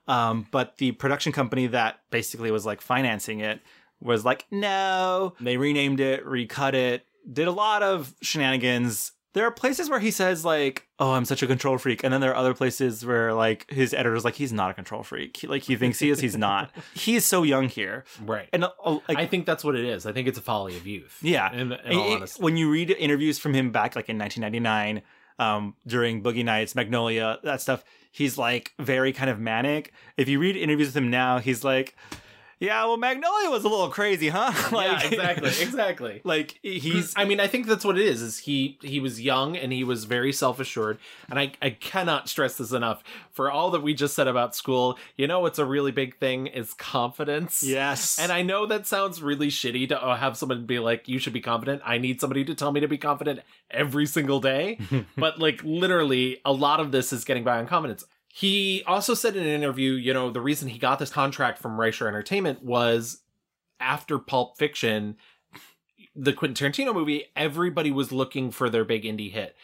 um, 0.07 0.47
but 0.51 0.79
the 0.79 0.93
production 0.93 1.33
company 1.33 1.67
that 1.69 2.01
basically 2.11 2.51
was 2.51 2.67
like 2.67 2.81
financing 2.81 3.41
it 3.41 3.61
was 4.01 4.25
like, 4.25 4.47
no. 4.51 5.35
They 5.41 5.57
renamed 5.57 6.01
it, 6.01 6.27
recut 6.27 6.75
it, 6.75 7.07
did 7.31 7.49
a 7.49 7.53
lot 7.53 7.83
of 7.83 8.15
shenanigans. 8.21 9.13
There 9.33 9.45
are 9.47 9.51
places 9.51 9.91
where 9.91 9.99
he 9.99 10.13
says 10.13 10.45
like, 10.45 10.87
"Oh, 11.01 11.11
I'm 11.13 11.25
such 11.25 11.43
a 11.43 11.49
control 11.49 11.77
freak," 11.77 12.05
and 12.05 12.13
then 12.13 12.21
there 12.21 12.31
are 12.31 12.37
other 12.37 12.55
places 12.55 13.05
where 13.05 13.33
like 13.35 13.69
his 13.69 13.93
editor's 13.93 14.25
like, 14.25 14.37
"He's 14.37 14.53
not 14.53 14.71
a 14.71 14.75
control 14.75 15.03
freak. 15.03 15.39
He, 15.39 15.49
like 15.49 15.63
he 15.63 15.75
thinks 15.75 15.99
he 15.99 16.09
is. 16.11 16.21
He's 16.21 16.37
not. 16.37 16.71
he 16.95 17.17
is 17.17 17.27
so 17.27 17.43
young 17.43 17.69
here." 17.69 18.05
right 18.25 18.49
And 18.53 18.63
uh, 18.65 18.71
like, 19.09 19.19
I 19.19 19.27
think 19.27 19.45
that's 19.45 19.65
what 19.65 19.75
it 19.75 19.85
is. 19.85 20.07
I 20.07 20.13
think 20.13 20.29
it's 20.29 20.39
a 20.39 20.43
folly 20.43 20.77
of 20.77 20.87
youth. 20.87 21.19
yeah. 21.21 21.53
In, 21.53 21.73
in 21.73 21.79
it- 21.93 22.17
honesty. 22.17 22.43
when 22.45 22.57
you 22.57 22.71
read 22.71 22.91
interviews 22.93 23.41
from 23.41 23.55
him 23.55 23.73
back 23.73 23.97
like 23.97 24.09
in 24.09 24.19
1999, 24.19 25.03
um, 25.41 25.75
during 25.85 26.23
Boogie 26.23 26.45
Nights, 26.45 26.77
Magnolia, 26.77 27.39
that 27.43 27.61
stuff, 27.61 27.83
he's 28.15 28.39
like 28.39 28.73
very 28.79 29.13
kind 29.13 29.29
of 29.29 29.41
manic. 29.41 29.93
If 30.17 30.29
you 30.29 30.39
read 30.39 30.57
interviews 30.57 30.89
with 30.89 30.97
him 30.97 31.11
now, 31.11 31.41
he's 31.41 31.65
like, 31.65 31.97
Yeah, 32.61 32.85
well, 32.85 32.97
Magnolia 32.97 33.51
was 33.51 33.65
a 33.65 33.69
little 33.69 33.89
crazy, 33.89 34.29
huh? 34.29 34.53
yeah, 34.73 35.03
exactly, 35.07 35.49
exactly. 35.61 36.21
Like 36.25 36.59
he's 36.63 37.13
I 37.17 37.25
mean, 37.25 37.41
I 37.41 37.47
think 37.47 37.67
that's 37.67 37.85
what 37.85 37.99
it 37.99 38.07
is. 38.07 38.23
Is 38.23 38.39
he 38.39 38.79
he 38.83 39.01
was 39.01 39.21
young 39.21 39.57
and 39.57 39.73
he 39.73 39.85
was 39.85 40.05
very 40.05 40.33
self 40.33 40.59
assured, 40.61 40.99
and 41.29 41.39
I 41.39 41.53
I 41.61 41.71
cannot 41.71 42.29
stress 42.29 42.57
this 42.57 42.73
enough. 42.73 43.03
For 43.31 43.51
all 43.51 43.71
that 43.73 43.83
we 43.83 43.95
just 43.95 44.15
said 44.15 44.29
about 44.29 44.55
school, 44.55 44.99
you 45.17 45.27
know, 45.27 45.41
what's 45.41 45.59
a 45.59 45.65
really 45.65 45.93
big 45.93 46.19
thing 46.19 46.47
is 46.47 46.73
confidence. 46.75 47.63
yes, 47.63 48.19
And 48.19 48.31
I 48.33 48.43
know 48.43 48.67
that 48.67 48.87
sounds 48.87 49.21
really 49.23 49.49
shitty 49.49 49.89
to 49.89 50.03
uh, 50.03 50.17
have 50.17 50.37
someone 50.37 50.67
be 50.67 50.79
like, 50.79 51.09
"You 51.09 51.19
should 51.19 51.33
be 51.33 51.41
confident." 51.41 51.83
I 51.85 51.99
need 51.99 52.21
somebody 52.21 52.45
to 52.45 52.55
tell 52.55 52.73
me 52.73 52.81
to 52.81 52.89
be 52.89 52.99
confident 52.99 53.41
every 53.71 54.07
single 54.07 54.41
day. 54.41 54.79
but 55.17 55.39
like 55.39 55.61
literally, 55.65 56.41
a 56.45 56.53
lot 56.53 56.81
of 56.81 56.93
this 56.93 57.13
is 57.13 57.25
getting 57.25 57.45
by 57.45 57.59
on 57.59 57.67
confidence. 57.67 58.05
He 58.37 58.83
also 58.85 59.15
said 59.15 59.37
in 59.37 59.45
an 59.45 59.49
interview, 59.49 59.93
you 59.93 60.13
know, 60.13 60.29
the 60.29 60.41
reason 60.41 60.69
he 60.69 60.77
got 60.77 60.99
this 60.99 61.09
contract 61.09 61.57
from 61.61 61.79
Rysher 61.79 62.09
Entertainment 62.09 62.65
was 62.65 63.23
after 63.79 64.19
Pulp 64.19 64.59
Fiction, 64.59 65.19
the 66.17 66.33
Quentin 66.33 66.73
Tarantino 66.73 66.93
movie. 66.93 67.27
Everybody 67.37 67.93
was 67.93 68.11
looking 68.11 68.51
for 68.51 68.69
their 68.69 68.85
big 68.85 69.05
indie 69.05 69.31
hit. 69.31 69.55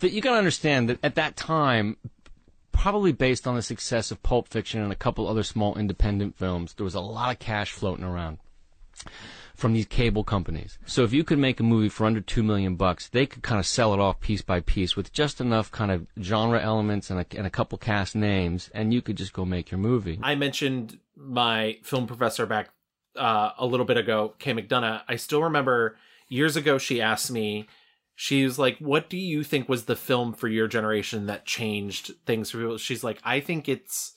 But 0.00 0.10
you 0.10 0.20
got 0.20 0.32
to 0.32 0.38
understand 0.38 0.88
that 0.88 0.98
at 1.00 1.14
that 1.14 1.36
time, 1.36 1.96
probably 2.72 3.12
based 3.12 3.46
on 3.46 3.54
the 3.54 3.62
success 3.62 4.10
of 4.10 4.20
Pulp 4.24 4.48
Fiction 4.48 4.82
and 4.82 4.90
a 4.90 4.96
couple 4.96 5.28
other 5.28 5.44
small 5.44 5.78
independent 5.78 6.36
films, 6.36 6.74
there 6.74 6.82
was 6.82 6.96
a 6.96 7.00
lot 7.00 7.30
of 7.30 7.38
cash 7.38 7.70
floating 7.70 8.04
around 8.04 8.38
from 9.58 9.72
these 9.72 9.86
cable 9.86 10.22
companies. 10.22 10.78
So 10.86 11.02
if 11.02 11.12
you 11.12 11.24
could 11.24 11.38
make 11.40 11.58
a 11.58 11.64
movie 11.64 11.88
for 11.88 12.06
under 12.06 12.20
two 12.20 12.44
million 12.44 12.76
bucks, 12.76 13.08
they 13.08 13.26
could 13.26 13.42
kind 13.42 13.58
of 13.58 13.66
sell 13.66 13.92
it 13.92 13.98
off 13.98 14.20
piece 14.20 14.40
by 14.40 14.60
piece 14.60 14.94
with 14.94 15.12
just 15.12 15.40
enough 15.40 15.72
kind 15.72 15.90
of 15.90 16.06
genre 16.22 16.62
elements 16.62 17.10
and 17.10 17.18
a, 17.18 17.26
and 17.36 17.44
a 17.44 17.50
couple 17.50 17.76
cast 17.76 18.14
names, 18.14 18.70
and 18.72 18.94
you 18.94 19.02
could 19.02 19.16
just 19.16 19.32
go 19.32 19.44
make 19.44 19.72
your 19.72 19.78
movie. 19.78 20.20
I 20.22 20.36
mentioned 20.36 21.00
my 21.16 21.78
film 21.82 22.06
professor 22.06 22.46
back 22.46 22.70
uh, 23.16 23.50
a 23.58 23.66
little 23.66 23.84
bit 23.84 23.96
ago, 23.96 24.34
Kay 24.38 24.54
McDonough. 24.54 25.02
I 25.08 25.16
still 25.16 25.42
remember 25.42 25.96
years 26.28 26.54
ago 26.54 26.78
she 26.78 27.00
asked 27.02 27.32
me, 27.32 27.66
she 28.14 28.44
was 28.44 28.60
like, 28.60 28.78
"What 28.78 29.10
do 29.10 29.16
you 29.16 29.42
think 29.42 29.68
was 29.68 29.86
the 29.86 29.96
film 29.96 30.34
for 30.34 30.46
your 30.46 30.68
generation 30.68 31.26
that 31.26 31.46
changed 31.46 32.12
things 32.26 32.52
for 32.52 32.58
people?" 32.58 32.78
She's 32.78 33.02
like, 33.02 33.18
"I 33.24 33.40
think 33.40 33.68
it's." 33.68 34.14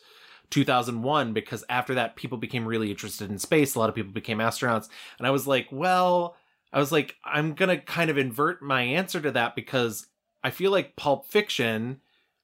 2001 0.52 1.34
because 1.34 1.64
after 1.70 1.96
that 1.96 2.16
people 2.16 2.38
became 2.38 2.68
really 2.68 2.92
interested 2.92 3.30
in 3.32 3.40
space 3.40 3.74
a 3.76 3.80
lot 3.80 3.90
of 3.90 3.96
people 3.96 4.12
became 4.12 4.38
astronauts 4.38 4.90
and 5.18 5.26
i 5.26 5.32
was 5.32 5.48
like 5.48 5.68
well 5.72 6.36
i 6.72 6.78
was 6.80 6.92
like 6.92 7.16
i'm 7.26 7.54
gonna 7.54 7.78
kind 7.78 8.10
of 8.12 8.18
invert 8.18 8.62
my 8.62 8.82
answer 8.84 9.20
to 9.20 9.32
that 9.32 9.56
because 9.56 10.08
i 10.44 10.50
feel 10.52 10.70
like 10.72 10.96
pulp 10.96 11.26
fiction 11.26 12.00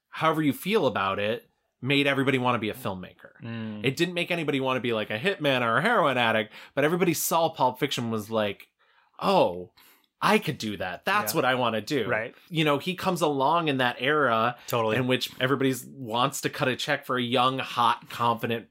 however 0.09 0.41
you 0.41 0.53
feel 0.53 0.87
about 0.87 1.19
it 1.19 1.47
made 1.81 2.07
everybody 2.07 2.37
want 2.39 2.55
to 2.55 2.59
be 2.59 2.69
a 2.69 2.73
filmmaker 2.73 3.31
Mm. 3.43 3.85
it 3.85 3.95
didn't 3.95 4.15
make 4.15 4.31
anybody 4.31 4.59
want 4.59 4.77
to 4.77 4.81
be 4.81 4.93
like 4.93 5.11
a 5.11 5.19
hitman 5.19 5.61
or 5.61 5.77
a 5.77 5.81
heroin 5.83 6.17
addict, 6.17 6.51
but 6.73 6.83
everybody 6.83 7.13
saw 7.13 7.49
Pulp 7.49 7.77
Fiction 7.79 8.09
was 8.09 8.31
like, 8.31 8.67
oh, 9.21 9.69
I 10.21 10.39
could 10.39 10.57
do 10.57 10.77
that. 10.77 11.05
That's 11.05 11.33
Yeah. 11.33 11.37
what 11.37 11.45
I 11.45 11.55
want 11.55 11.75
to 11.75 11.81
do. 11.81 12.07
Right. 12.09 12.33
You 12.49 12.65
know, 12.65 12.79
he 12.79 12.95
comes 12.95 13.21
along 13.21 13.67
in 13.67 13.77
that 13.77 13.97
era 13.99 14.57
Totally. 14.67 14.97
in 14.97 15.05
which 15.07 15.29
everybody 15.39 15.73
wants 15.91 16.41
to 16.41 16.49
cut 16.49 16.67
a 16.67 16.75
check 16.75 17.05
for 17.05 17.17
a 17.17 17.21
young, 17.21 17.59
hot, 17.59 18.09
confident 18.09 18.67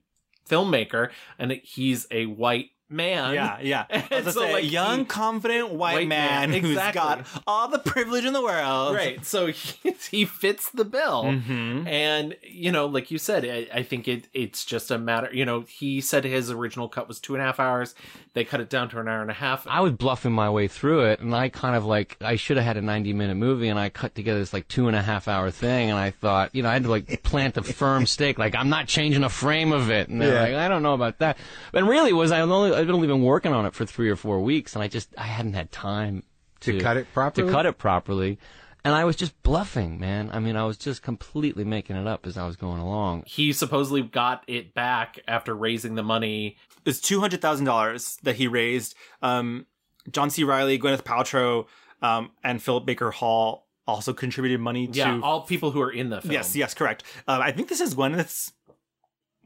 filmmaker, 0.49 1.11
and 1.39 1.53
he's 1.53 2.07
a 2.11 2.27
white 2.27 2.71
man. 2.89 3.35
Yeah, 3.35 3.59
yeah. 3.61 3.85
I 3.91 3.97
was 3.97 4.27
And 4.27 4.35
so, 4.35 4.41
say, 4.43 4.53
like, 4.53 4.65
a 4.65 4.67
young, 4.67 4.99
he- 5.01 5.05
confident 5.07 5.71
white, 5.71 5.95
White 5.95 6.09
man, 6.09 6.51
man, 6.51 6.61
who's 6.61 6.71
exactly. 6.73 7.01
got 7.01 7.27
all 7.47 7.69
the 7.69 7.79
privilege 7.79 8.25
in 8.25 8.33
the 8.33 8.43
world. 8.43 8.95
Right. 8.95 9.25
So 9.25 9.47
he, 9.53 9.95
he 10.11 10.25
fits 10.25 10.71
the 10.71 10.85
bill. 10.85 11.25
Mm-hmm. 11.25 11.87
And 11.87 12.37
you 12.43 12.73
know, 12.73 12.87
like 12.87 13.11
you 13.11 13.19
said, 13.19 13.45
I, 13.45 13.67
I 13.79 13.83
think 13.83 14.09
it 14.09 14.29
it's 14.33 14.65
just 14.65 14.91
a 14.91 14.99
matter. 14.99 15.29
You 15.33 15.45
know, 15.45 15.61
he 15.63 16.01
said 16.01 16.25
his 16.25 16.51
original 16.51 16.89
cut 16.89 17.09
was 17.09 17.19
two 17.21 17.35
and 17.35 17.43
a 17.43 17.47
half 17.47 17.61
hours. 17.61 17.95
They 18.35 18.45
cut 18.45 18.61
it 18.61 18.69
down 18.69 18.91
to 18.91 19.01
an 19.01 19.09
hour 19.09 19.23
and 19.23 19.31
a 19.31 19.35
half. 19.35 19.67
I 19.67 19.81
was 19.81 19.93
bluffing 19.93 20.33
my 20.33 20.51
way 20.51 20.69
through 20.69 21.05
it, 21.07 21.21
and 21.21 21.35
I 21.35 21.49
kind 21.49 21.75
of 21.75 21.87
like 21.87 22.17
I 22.21 22.37
should 22.37 22.57
have 22.59 22.67
had 22.67 22.77
a 22.77 22.83
ninety 22.83 23.13
minute 23.13 23.37
movie, 23.37 23.69
and 23.69 23.79
I 23.79 23.89
cut 23.89 24.15
together 24.15 24.39
this 24.41 24.53
like 24.53 24.69
two 24.69 24.89
and 24.89 24.97
a 24.97 25.03
half 25.03 25.27
hour 25.29 25.51
thing, 25.51 25.91
and 25.91 25.99
I 25.99 26.11
thought, 26.11 26.55
you 26.55 26.63
know, 26.63 26.69
I 26.69 26.75
had 26.75 26.83
to 26.85 26.91
like 26.91 27.23
plant 27.23 27.57
a 27.57 27.63
firm 27.63 28.07
stake, 28.07 28.39
like 28.39 28.55
I'm 28.55 28.69
not 28.69 28.87
changing 28.89 29.25
a 29.25 29.29
frame 29.31 29.73
of 29.73 29.91
it, 29.91 30.09
and 30.09 30.21
they're 30.21 30.35
Yeah. 30.35 30.43
like, 30.43 30.55
I 30.55 30.69
don't 30.69 30.83
know 30.83 30.93
about 30.95 31.19
that, 31.21 31.39
but 31.73 31.85
really 31.85 32.13
was 32.13 32.31
I 32.31 32.41
only 32.43 32.73
I've 32.77 32.91
only 32.91 33.07
been 33.09 33.23
working 33.23 33.53
on 33.53 33.67
it 33.67 33.75
for 33.75 33.85
three 33.87 34.09
or 34.11 34.17
four 34.17 34.41
weeks, 34.41 34.75
and 34.75 34.83
I 34.83 34.89
just 34.89 35.09
I 35.19 35.23
hadn't 35.25 35.55
had 35.55 35.73
time 35.73 36.23
To 36.61 36.79
cut 36.81 36.97
it 36.97 37.07
properly? 37.13 37.47
to 37.47 37.53
cut 37.53 37.67
it 37.67 37.79
properly. 37.79 38.39
And 38.85 38.95
I 38.95 39.05
was 39.05 39.17
just 39.17 39.43
bluffing, 39.43 39.99
man. 39.99 40.31
I 40.33 40.39
mean, 40.39 40.55
I 40.55 40.65
was 40.65 40.79
just 40.79 41.03
completely 41.03 41.65
making 41.65 41.97
it 41.97 42.07
up 42.07 42.25
as 42.25 42.37
I 42.37 42.47
was 42.47 42.55
going 42.55 42.81
along. 42.81 43.25
he 43.27 43.53
supposedly 43.53 44.03
got 44.03 44.45
it 44.47 44.75
back 44.75 45.19
after 45.27 45.55
raising 45.57 45.97
the 45.97 46.05
money. 46.05 46.57
It's 46.85 47.01
two 47.01 47.19
hundred 47.21 47.41
thousand 47.41 47.65
dollars 47.67 48.17
that 48.23 48.37
he 48.37 48.47
raised. 48.47 48.95
Um, 49.23 49.67
John 50.13 50.31
C. 50.31 50.45
Reilly, 50.45 50.79
Gwyneth 50.79 51.03
Paltrow, 51.03 51.67
um, 52.01 52.31
and 52.45 52.63
Philip 52.63 52.87
Baker 52.87 53.11
Hall 53.11 53.67
also 53.89 54.13
contributed 54.13 54.61
money 54.61 54.87
to. 54.87 54.97
Yeah, 54.99 55.21
all 55.21 55.41
people 55.43 55.73
who 55.73 55.81
are 55.81 55.91
in 55.91 56.11
the 56.11 56.21
film. 56.21 56.33
yes, 56.33 56.55
yes, 56.55 56.73
correct. 56.75 57.03
Um, 57.27 57.43
I 57.43 57.51
think 57.51 57.69
this 57.69 57.81
is 57.81 57.97
Gwyneth's 57.97 58.53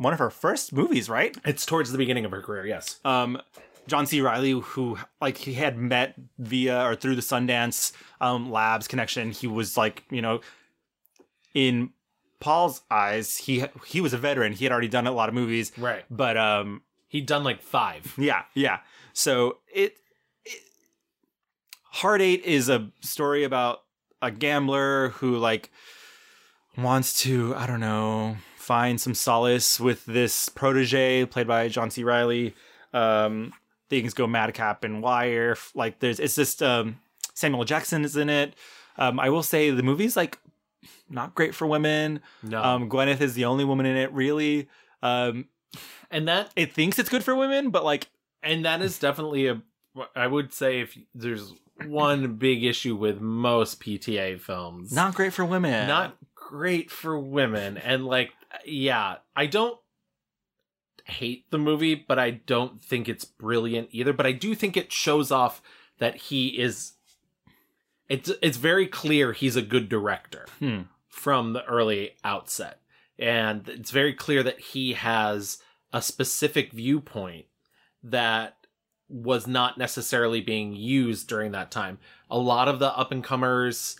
one 0.00 0.12
of 0.14 0.18
her 0.18 0.30
first 0.30 0.72
movies, 0.72 1.08
right? 1.10 1.36
It's 1.44 1.66
towards 1.66 1.92
the 1.92 1.98
beginning 1.98 2.24
of 2.24 2.30
her 2.30 2.40
career. 2.42 2.66
Yes. 2.66 2.98
um, 3.04 3.40
John 3.86 4.06
C. 4.06 4.20
Reilly, 4.20 4.52
who 4.52 4.98
like 5.20 5.36
he 5.38 5.54
had 5.54 5.76
met 5.76 6.14
via 6.38 6.84
or 6.86 6.94
through 6.94 7.16
the 7.16 7.22
Sundance 7.22 7.92
um, 8.20 8.50
Labs 8.50 8.86
connection. 8.86 9.32
He 9.32 9.46
was 9.46 9.76
like, 9.76 10.04
you 10.10 10.22
know, 10.22 10.40
in 11.54 11.90
Paul's 12.38 12.82
eyes, 12.90 13.36
he 13.36 13.64
he 13.86 14.00
was 14.00 14.12
a 14.12 14.18
veteran. 14.18 14.52
He 14.52 14.64
had 14.64 14.72
already 14.72 14.88
done 14.88 15.06
a 15.06 15.12
lot 15.12 15.28
of 15.28 15.34
movies, 15.34 15.72
Right. 15.76 16.04
But 16.10 16.36
um, 16.36 16.82
He'd 17.08 17.26
done 17.26 17.42
like 17.42 17.60
five. 17.62 18.14
yeah, 18.16 18.42
yeah. 18.54 18.78
So 19.12 19.58
it, 19.74 19.96
it 20.44 20.60
Hard 21.84 22.22
Eight 22.22 22.44
is 22.44 22.68
a 22.68 22.90
story 23.00 23.42
about 23.44 23.80
a 24.22 24.30
gambler 24.30 25.08
who 25.10 25.36
like 25.36 25.70
wants 26.78 27.20
to, 27.22 27.54
I 27.56 27.66
don't 27.66 27.80
know, 27.80 28.36
find 28.70 29.00
some 29.00 29.14
solace 29.14 29.80
with 29.80 30.04
this 30.04 30.48
protege 30.48 31.24
played 31.24 31.48
by 31.48 31.66
John 31.66 31.90
C. 31.90 32.04
Reilly. 32.04 32.54
Um, 32.94 33.52
things 33.88 34.14
go 34.14 34.28
madcap 34.28 34.84
and 34.84 35.02
wire. 35.02 35.56
Like 35.74 35.98
there's, 35.98 36.20
it's 36.20 36.36
just 36.36 36.62
um, 36.62 37.00
Samuel 37.34 37.64
Jackson 37.64 38.04
is 38.04 38.16
in 38.16 38.30
it. 38.30 38.54
Um, 38.96 39.18
I 39.18 39.28
will 39.28 39.42
say 39.42 39.70
the 39.70 39.82
movie's 39.82 40.16
like 40.16 40.38
not 41.08 41.34
great 41.34 41.52
for 41.52 41.66
women. 41.66 42.20
No. 42.44 42.62
Um, 42.62 42.88
Gwyneth 42.88 43.20
is 43.20 43.34
the 43.34 43.44
only 43.46 43.64
woman 43.64 43.86
in 43.86 43.96
it, 43.96 44.12
really. 44.12 44.68
Um, 45.02 45.46
and 46.08 46.28
that 46.28 46.52
it 46.54 46.72
thinks 46.72 47.00
it's 47.00 47.08
good 47.08 47.24
for 47.24 47.34
women, 47.34 47.70
but 47.70 47.84
like 47.84 48.06
and 48.40 48.64
that 48.64 48.82
is 48.82 49.00
definitely 49.00 49.48
a 49.48 49.60
i 50.14 50.24
would 50.24 50.52
say 50.52 50.80
if 50.80 50.96
there's 51.16 51.52
one 51.84 52.34
big 52.36 52.62
issue 52.62 52.94
with 52.94 53.20
most 53.20 53.80
pta 53.80 54.40
films 54.40 54.92
not 54.92 55.16
great 55.16 55.32
for 55.32 55.44
women. 55.44 55.88
not 55.88 56.16
great 56.36 56.92
for 56.92 57.18
women 57.18 57.76
and 57.76 58.06
like 58.06 58.30
yeah 58.64 59.16
i 59.36 59.46
don't 59.46 59.78
hate 61.06 61.50
the 61.50 61.58
movie 61.58 61.94
but 61.94 62.18
i 62.18 62.30
don't 62.30 62.82
think 62.82 63.08
it's 63.08 63.24
brilliant 63.24 63.88
either 63.90 64.12
but 64.12 64.26
i 64.26 64.32
do 64.32 64.54
think 64.54 64.76
it 64.76 64.92
shows 64.92 65.30
off 65.30 65.60
that 65.98 66.16
he 66.16 66.48
is 66.48 66.92
it's 68.08 68.30
it's 68.42 68.56
very 68.58 68.86
clear 68.86 69.32
he's 69.32 69.56
a 69.56 69.62
good 69.62 69.88
director 69.88 70.46
Hmm. 70.58 70.82
from 71.08 71.52
the 71.52 71.64
early 71.64 72.12
outset 72.24 72.80
and 73.18 73.68
it's 73.68 73.90
very 73.90 74.14
clear 74.14 74.42
that 74.42 74.60
he 74.60 74.92
has 74.94 75.58
a 75.92 76.00
specific 76.00 76.72
viewpoint 76.72 77.46
that 78.02 78.56
was 79.08 79.46
not 79.46 79.76
necessarily 79.76 80.40
being 80.40 80.72
used 80.74 81.26
during 81.28 81.50
that 81.50 81.72
time. 81.72 81.98
A 82.30 82.38
lot 82.38 82.68
of 82.68 82.78
the 82.78 82.96
up 82.96 83.10
and 83.10 83.24
comers 83.24 83.96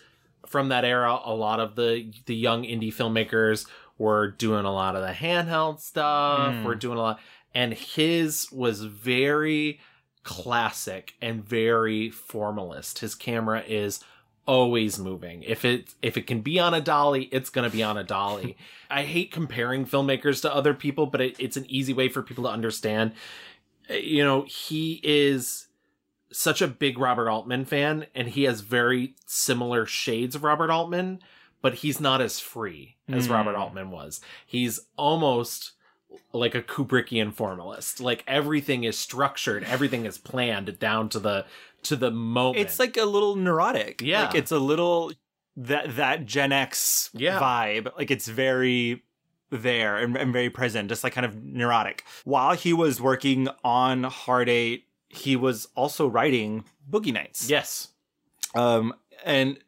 from 0.46 0.68
that 0.68 0.84
era, 0.84 1.18
a 1.24 1.34
lot 1.34 1.58
of 1.58 1.74
the 1.74 2.12
the 2.26 2.34
young 2.34 2.62
indie 2.62 2.94
filmmakers 2.94 3.66
were 4.00 4.28
doing 4.30 4.64
a 4.64 4.72
lot 4.72 4.96
of 4.96 5.02
the 5.02 5.12
handheld 5.12 5.78
stuff, 5.80 6.54
Mm. 6.54 6.64
were 6.64 6.74
doing 6.74 6.98
a 6.98 7.02
lot 7.02 7.20
and 7.54 7.74
his 7.74 8.50
was 8.52 8.82
very 8.84 9.78
classic 10.22 11.14
and 11.20 11.44
very 11.44 12.10
formalist. 12.10 13.00
His 13.00 13.14
camera 13.14 13.62
is 13.66 14.00
always 14.46 14.98
moving. 14.98 15.42
If 15.42 15.64
it 15.64 15.94
if 16.02 16.16
it 16.16 16.26
can 16.26 16.40
be 16.40 16.58
on 16.58 16.74
a 16.74 16.80
dolly, 16.80 17.24
it's 17.32 17.50
going 17.50 17.68
to 17.68 17.76
be 17.76 17.82
on 17.82 17.96
a 17.98 18.04
dolly. 18.04 18.56
I 18.90 19.02
hate 19.02 19.30
comparing 19.32 19.84
filmmakers 19.86 20.40
to 20.42 20.54
other 20.54 20.74
people, 20.74 21.06
but 21.06 21.20
it, 21.20 21.36
it's 21.38 21.56
an 21.56 21.66
easy 21.68 21.92
way 21.92 22.08
for 22.08 22.22
people 22.22 22.44
to 22.44 22.50
understand. 22.50 23.12
Uh, 23.90 23.94
You 23.94 24.24
know, 24.24 24.42
he 24.48 25.00
is 25.02 25.66
such 26.32 26.62
a 26.62 26.68
big 26.68 26.96
Robert 26.98 27.28
Altman 27.28 27.64
fan 27.64 28.06
and 28.14 28.28
he 28.28 28.44
has 28.44 28.60
very 28.60 29.14
similar 29.26 29.84
shades 29.84 30.34
of 30.36 30.44
Robert 30.44 30.70
Altman, 30.70 31.20
but 31.62 31.74
he's 31.74 32.00
not 32.00 32.20
as 32.20 32.40
free 32.40 32.96
as 33.08 33.28
Mm. 33.28 33.30
Robert 33.32 33.56
Altman 33.56 33.90
was. 33.90 34.20
He's 34.46 34.80
almost 34.96 35.72
like 36.32 36.54
a 36.54 36.62
Kubrickian 36.62 37.32
formalist. 37.32 38.00
Like 38.00 38.24
everything 38.26 38.84
is 38.84 38.98
structured, 38.98 39.64
everything 39.64 40.04
is 40.06 40.18
planned 40.18 40.78
down 40.78 41.08
to 41.10 41.18
the 41.20 41.46
to 41.84 41.96
the 41.96 42.10
moment. 42.10 42.58
it's 42.58 42.78
like 42.78 42.96
a 42.96 43.04
little 43.04 43.36
neurotic. 43.36 44.02
Yeah. 44.02 44.26
like 44.26 44.34
it's 44.34 44.52
a 44.52 44.58
little 44.58 45.12
that 45.56 45.96
that 45.96 46.26
Gen 46.26 46.52
X 46.52 47.10
Yeah. 47.14 47.38
vibe. 47.40 47.96
Like 47.96 48.10
it's 48.10 48.28
very 48.28 49.02
there 49.50 49.96
and, 49.98 50.16
and 50.16 50.32
very 50.32 50.48
present, 50.50 50.88
just 50.88 51.02
like 51.04 51.12
kind 51.12 51.26
of 51.26 51.42
neurotic. 51.42 52.04
While 52.24 52.54
he 52.54 52.72
was 52.72 53.00
working 53.00 53.48
on 53.64 54.04
Hard 54.04 54.48
Eight, 54.48 54.84
he 55.08 55.34
was 55.36 55.66
also 55.74 56.06
writing 56.06 56.64
Boogie 56.88 57.12
Nights. 57.12 57.50
Yes. 57.50 57.88
Um, 58.54 58.94
and 59.24 59.58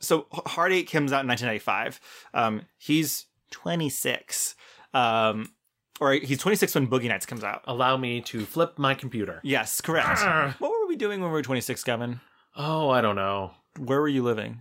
so 0.00 0.26
H- 0.34 0.40
Hard 0.46 0.72
Eight 0.72 0.90
comes 0.90 1.12
out 1.12 1.22
in 1.22 1.28
1995. 1.28 2.00
Um, 2.34 2.62
he's 2.78 3.26
26. 3.50 4.54
Um, 4.94 5.52
or 6.00 6.14
he's 6.14 6.38
26 6.38 6.74
when 6.74 6.88
Boogie 6.88 7.08
Nights 7.08 7.26
comes 7.26 7.44
out. 7.44 7.62
Allow 7.66 7.96
me 7.96 8.20
to 8.22 8.44
flip 8.46 8.78
my 8.78 8.94
computer. 8.94 9.40
Yes, 9.44 9.80
correct. 9.80 10.20
what 10.60 10.70
were 10.70 10.86
we 10.88 10.96
doing 10.96 11.20
when 11.20 11.30
we 11.30 11.34
were 11.34 11.42
26, 11.42 11.84
Gavin? 11.84 12.20
Oh, 12.56 12.88
I 12.90 13.00
don't 13.00 13.16
know. 13.16 13.52
Where 13.78 14.00
were 14.00 14.08
you 14.08 14.22
living? 14.22 14.60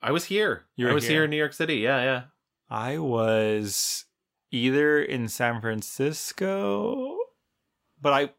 I 0.00 0.12
was 0.12 0.24
here. 0.26 0.64
You 0.76 0.86
I 0.86 0.90
were 0.90 0.94
was 0.94 1.04
here. 1.04 1.12
here 1.14 1.24
in 1.24 1.30
New 1.30 1.36
York 1.36 1.52
City. 1.52 1.76
Yeah, 1.78 2.02
yeah. 2.02 2.22
I 2.70 2.98
was 2.98 4.04
either 4.52 5.02
in 5.02 5.28
San 5.28 5.60
Francisco, 5.60 7.16
but 8.00 8.12
I 8.12 8.30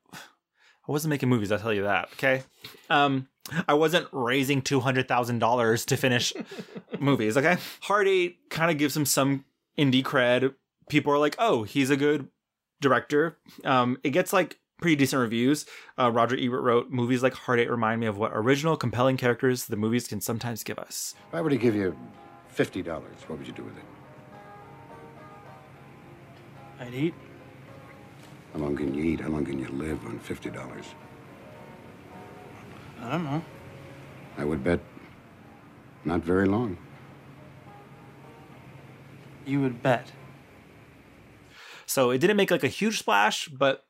I 0.89 0.91
wasn't 0.91 1.11
making 1.11 1.29
movies. 1.29 1.51
I'll 1.51 1.59
tell 1.59 1.73
you 1.73 1.83
that. 1.83 2.09
Okay, 2.13 2.41
um, 2.89 3.27
I 3.67 3.75
wasn't 3.75 4.07
raising 4.11 4.63
two 4.63 4.79
hundred 4.79 5.07
thousand 5.07 5.37
dollars 5.37 5.85
to 5.85 5.95
finish 5.97 6.33
movies. 6.99 7.37
Okay, 7.37 7.57
Hard 7.81 8.07
Eight 8.07 8.49
kind 8.49 8.71
of 8.71 8.79
gives 8.79 8.97
him 8.97 9.05
some 9.05 9.45
indie 9.77 10.01
cred. 10.03 10.55
People 10.89 11.13
are 11.13 11.19
like, 11.19 11.35
"Oh, 11.37 11.61
he's 11.61 11.91
a 11.91 11.95
good 11.95 12.27
director." 12.81 13.37
Um, 13.63 13.99
it 14.03 14.09
gets 14.09 14.33
like 14.33 14.57
pretty 14.81 14.95
decent 14.95 15.19
reviews. 15.19 15.67
Uh, 15.95 16.09
Roger 16.11 16.35
Ebert 16.35 16.63
wrote, 16.63 16.89
"Movies 16.89 17.21
like 17.21 17.33
Hard 17.35 17.59
Eight 17.59 17.69
remind 17.69 18.01
me 18.01 18.07
of 18.07 18.17
what 18.17 18.31
original, 18.33 18.75
compelling 18.75 19.15
characters 19.15 19.65
the 19.67 19.77
movies 19.77 20.07
can 20.07 20.21
sometimes 20.21 20.63
give 20.63 20.79
us." 20.79 21.13
If 21.27 21.35
I 21.35 21.41
were 21.41 21.51
to 21.51 21.57
give 21.57 21.75
you 21.75 21.95
fifty 22.47 22.81
dollars, 22.81 23.15
what 23.27 23.37
would 23.37 23.47
you 23.47 23.53
do 23.53 23.63
with 23.63 23.77
it? 23.77 23.83
I'd 26.79 26.95
eat. 26.95 27.13
How 28.53 28.59
long 28.59 28.75
can 28.75 28.93
you 28.93 29.03
eat? 29.03 29.21
How 29.21 29.29
long 29.29 29.45
can 29.45 29.59
you 29.59 29.67
live 29.69 30.05
on 30.05 30.19
fifty 30.19 30.49
dollars? 30.49 30.85
I 33.01 33.11
don't 33.11 33.23
know. 33.23 33.43
I 34.37 34.43
would 34.45 34.63
bet 34.63 34.79
not 36.05 36.21
very 36.21 36.47
long. 36.47 36.77
You 39.45 39.61
would 39.61 39.81
bet. 39.81 40.11
So 41.85 42.11
it 42.11 42.19
didn't 42.19 42.37
make 42.37 42.51
like 42.51 42.63
a 42.63 42.67
huge 42.67 42.99
splash, 42.99 43.47
but 43.47 43.85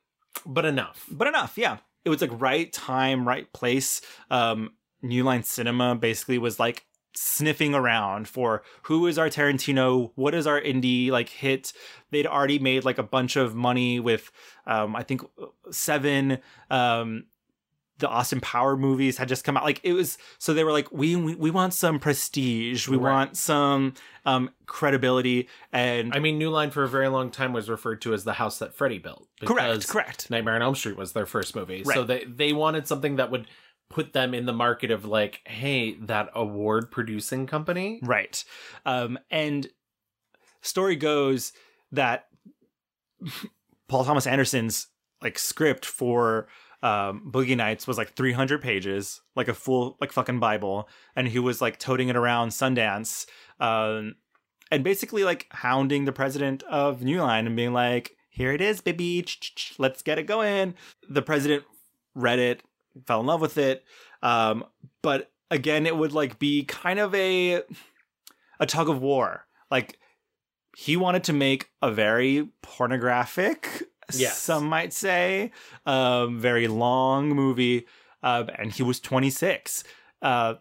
But 0.45 0.65
enough. 0.65 1.05
but 1.11 1.27
enough, 1.27 1.57
yeah. 1.57 1.77
It 2.05 2.09
was 2.09 2.21
like 2.21 2.31
right 2.33 2.71
time, 2.71 3.27
right 3.27 3.51
place. 3.51 4.01
Um, 4.31 4.71
New 5.01 5.23
Line 5.23 5.43
Cinema 5.43 5.95
basically 5.95 6.37
was 6.37 6.59
like 6.59 6.85
sniffing 7.15 7.73
around 7.73 8.27
for 8.27 8.61
who 8.83 9.07
is 9.07 9.17
our 9.17 9.29
Tarantino, 9.29 10.11
what 10.15 10.33
is 10.35 10.45
our 10.47 10.61
indie 10.61 11.09
like 11.09 11.29
hit. 11.29 11.73
They'd 12.11 12.27
already 12.27 12.59
made 12.59 12.85
like 12.85 12.97
a 12.97 13.03
bunch 13.03 13.35
of 13.35 13.55
money 13.55 13.99
with, 13.99 14.31
um, 14.67 14.95
I 14.95 15.03
think 15.03 15.21
Seven, 15.71 16.39
um, 16.69 17.25
the 17.97 18.07
Austin 18.07 18.39
Power 18.39 18.77
movies 18.77 19.17
had 19.17 19.27
just 19.27 19.43
come 19.43 19.57
out. 19.57 19.63
Like 19.65 19.81
it 19.83 19.91
was, 19.91 20.17
so 20.37 20.53
they 20.53 20.63
were 20.63 20.71
like, 20.71 20.89
we 20.89 21.17
we, 21.17 21.35
we 21.35 21.51
want 21.51 21.73
some 21.73 21.99
prestige, 21.99 22.87
we 22.87 22.95
Right. 22.95 23.11
want 23.11 23.35
some 23.37 23.93
um 24.25 24.51
credibility, 24.67 25.49
and 25.73 26.13
I 26.15 26.19
mean, 26.19 26.37
New 26.37 26.49
Line 26.49 26.71
for 26.71 26.83
a 26.83 26.87
very 26.87 27.09
long 27.09 27.29
time 27.29 27.51
was 27.51 27.69
referred 27.69 28.01
to 28.03 28.13
as 28.13 28.23
the 28.23 28.31
house 28.33 28.59
that 28.59 28.73
Freddy 28.73 28.99
built. 28.99 29.27
Correct, 29.43 29.89
correct. 29.89 30.29
Nightmare 30.31 30.55
on 30.55 30.61
Elm 30.61 30.75
Street 30.75 30.95
was 30.95 31.11
their 31.11 31.25
first 31.25 31.57
movie, 31.57 31.83
so 31.83 32.05
they 32.05 32.23
they 32.23 32.53
wanted 32.53 32.87
something 32.87 33.17
that 33.17 33.31
would 33.31 33.47
put 33.89 34.13
them 34.13 34.33
in 34.33 34.45
the 34.45 34.53
market 34.53 34.91
of 34.91 35.05
like, 35.05 35.41
hey, 35.45 35.95
that 35.95 36.29
award 36.35 36.91
producing 36.91 37.47
company. 37.47 37.99
Right. 38.03 38.43
Um, 38.85 39.17
and 39.31 39.67
story 40.61 40.95
goes 40.95 41.53
that 41.91 42.27
Paul 43.87 44.05
Thomas 44.05 44.27
Anderson's 44.27 44.87
like 45.21 45.37
script 45.39 45.85
for 45.85 46.47
um, 46.81 47.29
Boogie 47.29 47.57
Nights 47.57 47.87
was 47.87 47.97
like 47.97 48.13
300 48.13 48.61
pages, 48.61 49.21
like 49.35 49.47
a 49.47 49.53
full 49.53 49.97
like 49.99 50.11
fucking 50.11 50.39
Bible, 50.39 50.87
and 51.15 51.27
he 51.27 51.39
was 51.39 51.61
like 51.61 51.77
toting 51.77 52.09
it 52.09 52.15
around 52.15 52.49
Sundance, 52.49 53.25
um, 53.59 54.15
and 54.71 54.83
basically 54.83 55.23
like 55.23 55.47
hounding 55.51 56.05
the 56.05 56.13
president 56.13 56.63
of 56.63 57.03
New 57.03 57.21
Line 57.21 57.47
and 57.47 57.55
being 57.55 57.73
like, 57.73 58.15
"Here 58.29 58.53
it 58.53 58.61
is, 58.61 58.79
baby, 58.79 59.25
let's 59.77 60.01
get 60.01 60.19
it 60.19 60.23
going." 60.23 60.75
The 61.09 61.21
president 61.21 61.65
read 62.15 62.39
it, 62.39 62.63
fell 63.05 63.19
in 63.21 63.25
love 63.25 63.41
with 63.41 63.57
it, 63.57 63.83
um, 64.21 64.65
but 65.01 65.31
again, 65.51 65.85
it 65.85 65.95
would 65.95 66.11
like 66.13 66.39
be 66.39 66.63
kind 66.63 66.99
of 66.99 67.13
a 67.15 67.61
a 68.59 68.65
tug 68.65 68.89
of 68.89 69.01
war. 69.01 69.45
Like 69.71 69.97
he 70.77 70.95
wanted 70.97 71.23
to 71.25 71.33
make 71.33 71.69
a 71.81 71.91
very 71.91 72.49
pornographic, 72.61 73.83
Yes. 74.13 74.37
some 74.37 74.65
might 74.65 74.91
say, 74.93 75.51
um, 75.85 76.39
very 76.39 76.67
long 76.67 77.29
movie, 77.29 77.85
uh, 78.23 78.45
and 78.57 78.71
he 78.71 78.81
was 78.83 78.99
26. 78.99 79.83
Uh, 80.21 80.55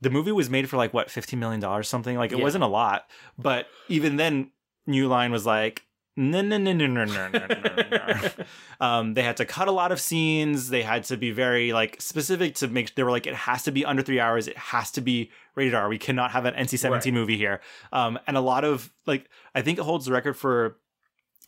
the 0.00 0.10
movie 0.10 0.32
was 0.32 0.50
made 0.50 0.68
for 0.68 0.76
like 0.76 0.92
what 0.92 1.10
15 1.10 1.38
million 1.38 1.60
dollars 1.60 1.88
something 1.88 2.16
like 2.16 2.32
it 2.32 2.38
Yeah. 2.38 2.42
wasn't 2.42 2.64
a 2.64 2.66
lot 2.66 3.08
but 3.38 3.66
even 3.88 4.16
then 4.16 4.50
new 4.86 5.06
line 5.06 5.30
was 5.30 5.46
like 5.46 5.84
no 6.16 6.42
no 6.42 6.58
no 6.58 6.72
no 6.74 6.86
no 6.86 7.04
no 7.04 7.28
no 7.28 7.46
no 7.48 8.30
um 8.86 9.14
they 9.14 9.22
had 9.22 9.36
to 9.38 9.44
cut 9.46 9.66
a 9.68 9.72
lot 9.72 9.92
of 9.92 10.00
scenes. 10.00 10.68
They 10.68 10.82
had 10.82 11.04
to 11.04 11.16
be 11.16 11.30
very 11.30 11.72
like 11.72 12.00
specific 12.02 12.54
to 12.56 12.68
make 12.68 12.94
they 12.94 13.02
were 13.02 13.10
like 13.10 13.26
it 13.26 13.34
has 13.34 13.62
to 13.64 13.72
be 13.72 13.84
under 13.84 14.02
three 14.02 14.20
hours. 14.20 14.46
It 14.48 14.56
has 14.58 14.90
to 14.92 15.00
be 15.00 15.30
rated 15.54 15.74
r. 15.74 15.88
We 15.88 15.98
cannot 15.98 16.30
have 16.32 16.44
an 16.44 16.54
nc-17 16.54 16.90
Right. 16.90 17.12
movie 17.14 17.36
here. 17.38 17.60
Um 17.92 18.18
and 18.26 18.36
a 18.36 18.40
lot 18.40 18.64
of 18.64 18.92
like 19.06 19.28
i 19.54 19.62
think 19.62 19.78
it 19.78 19.82
holds 19.84 20.04
the 20.06 20.12
record 20.12 20.34
for 20.36 20.76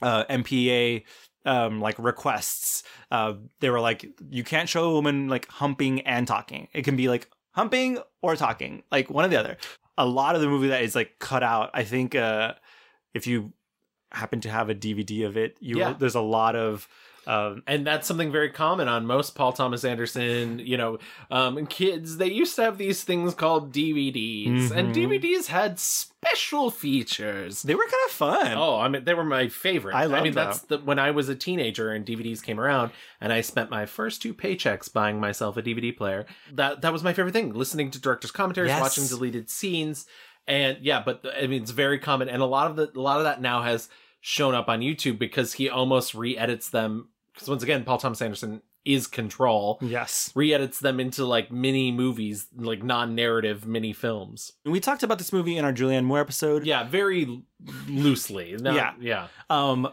uh 0.02 0.24
mpa 0.30 1.04
um 1.44 1.80
like 1.80 1.98
requests. 1.98 2.82
Uh 3.10 3.34
they 3.60 3.68
were 3.70 3.80
like 3.80 4.06
you 4.30 4.44
can't 4.44 4.68
show 4.68 4.84
a 4.84 4.92
woman 4.92 5.28
like 5.28 5.46
humping 5.48 6.00
and 6.02 6.26
talking. 6.26 6.68
It 6.72 6.84
can 6.84 6.96
be 6.96 7.08
like 7.08 7.28
humping 7.52 7.98
or 8.22 8.34
talking 8.34 8.82
like 8.90 9.10
one 9.10 9.24
or 9.24 9.28
the 9.28 9.36
other. 9.38 9.58
A 9.98 10.06
lot 10.06 10.34
of 10.34 10.40
the 10.40 10.48
movie 10.48 10.68
that 10.68 10.82
is 10.82 10.94
like 10.94 11.18
cut 11.20 11.42
out 11.42 11.70
i 11.74 11.84
think 11.84 12.14
uh 12.16 12.54
if 13.12 13.26
you 13.28 13.52
happen 14.14 14.40
to 14.40 14.48
have 14.50 14.68
a 14.70 14.74
dvd 14.74 15.26
of 15.26 15.36
it 15.36 15.56
you 15.60 15.78
Yeah. 15.78 15.94
there's 15.98 16.14
a 16.14 16.20
lot 16.20 16.54
of 16.56 16.88
um 17.26 17.62
and 17.66 17.86
that's 17.86 18.06
something 18.06 18.30
very 18.30 18.50
common 18.50 18.86
on 18.86 19.06
most 19.06 19.34
Paul 19.34 19.52
Thomas 19.54 19.82
Anderson, 19.82 20.58
you 20.58 20.76
know, 20.76 20.98
um, 21.30 21.66
kids. 21.66 22.18
They 22.18 22.30
used 22.30 22.54
to 22.56 22.62
have 22.64 22.76
these 22.76 23.02
things 23.02 23.34
called 23.34 23.72
DVDs, 23.72 24.70
and 24.70 24.94
Mhm. 24.94 24.94
DVDs 24.94 25.46
had 25.46 25.78
special 25.78 26.70
features. 26.70 27.62
they 27.62 27.74
were 27.74 27.84
kind 27.84 28.04
of 28.06 28.12
fun 28.12 28.52
Oh, 28.58 28.78
I 28.78 28.88
mean, 28.88 29.04
they 29.04 29.14
were 29.14 29.24
my 29.24 29.48
favorite. 29.48 29.94
I 29.94 30.04
love 30.04 30.22
mean, 30.24 30.34
that's 30.34 30.60
the, 30.60 30.78
when 30.78 30.98
I 30.98 31.12
was 31.12 31.28
a 31.30 31.34
teenager 31.34 31.90
and 31.92 32.04
DVDs 32.04 32.42
came 32.42 32.60
around, 32.60 32.90
and 33.22 33.32
I 33.32 33.40
spent 33.40 33.70
my 33.70 33.86
first 33.86 34.20
two 34.20 34.34
paychecks 34.34 34.92
buying 34.92 35.18
myself 35.18 35.56
a 35.56 35.62
DVD 35.62 35.96
player. 35.96 36.26
That 36.52 36.82
that 36.82 36.92
was 36.92 37.02
my 37.02 37.14
favorite 37.14 37.32
thing: 37.32 37.54
listening 37.54 37.90
to 37.92 37.98
directors' 38.00 38.32
commentaries, 38.32 38.68
Yes. 38.68 38.80
watching 38.82 39.06
deleted 39.06 39.48
scenes, 39.48 40.06
and 40.46 40.76
yeah. 40.82 41.02
But 41.02 41.24
I 41.40 41.46
mean, 41.46 41.62
it's 41.62 41.70
very 41.70 41.98
common, 41.98 42.28
and 42.28 42.42
a 42.42 42.46
lot 42.46 42.70
of 42.70 42.76
the 42.76 42.90
a 42.94 43.00
lot 43.00 43.16
of 43.18 43.24
that 43.24 43.40
now 43.40 43.62
has 43.62 43.88
shown 44.26 44.54
up 44.54 44.68
on 44.70 44.80
YouTube 44.80 45.18
because 45.18 45.52
he 45.52 45.68
almost 45.68 46.14
re-edits 46.14 46.70
them. 46.70 47.08
Because 47.34 47.46
once 47.46 47.62
again, 47.62 47.84
Paul 47.84 47.98
Thomas 47.98 48.22
Anderson 48.22 48.62
is 48.86 49.06
Control. 49.06 49.78
yes 49.82 50.30
Re-edits 50.34 50.80
them 50.80 50.98
into 50.98 51.26
like 51.26 51.50
mini 51.52 51.92
movies, 51.92 52.46
like 52.56 52.82
non-narrative 52.82 53.66
mini 53.66 53.92
films. 53.92 54.52
we 54.64 54.80
talked 54.80 55.02
about 55.02 55.18
this 55.18 55.30
movie 55.32 55.58
in 55.58 55.64
our 55.66 55.72
julianne 55.74 56.04
moore 56.04 56.20
episode 56.20 56.64
Yeah, 56.64 56.84
very 56.84 57.42
loosely. 57.86 58.56
Not- 58.58 58.74
Yeah. 58.74 58.92
yeah. 59.00 59.26
Um, 59.50 59.88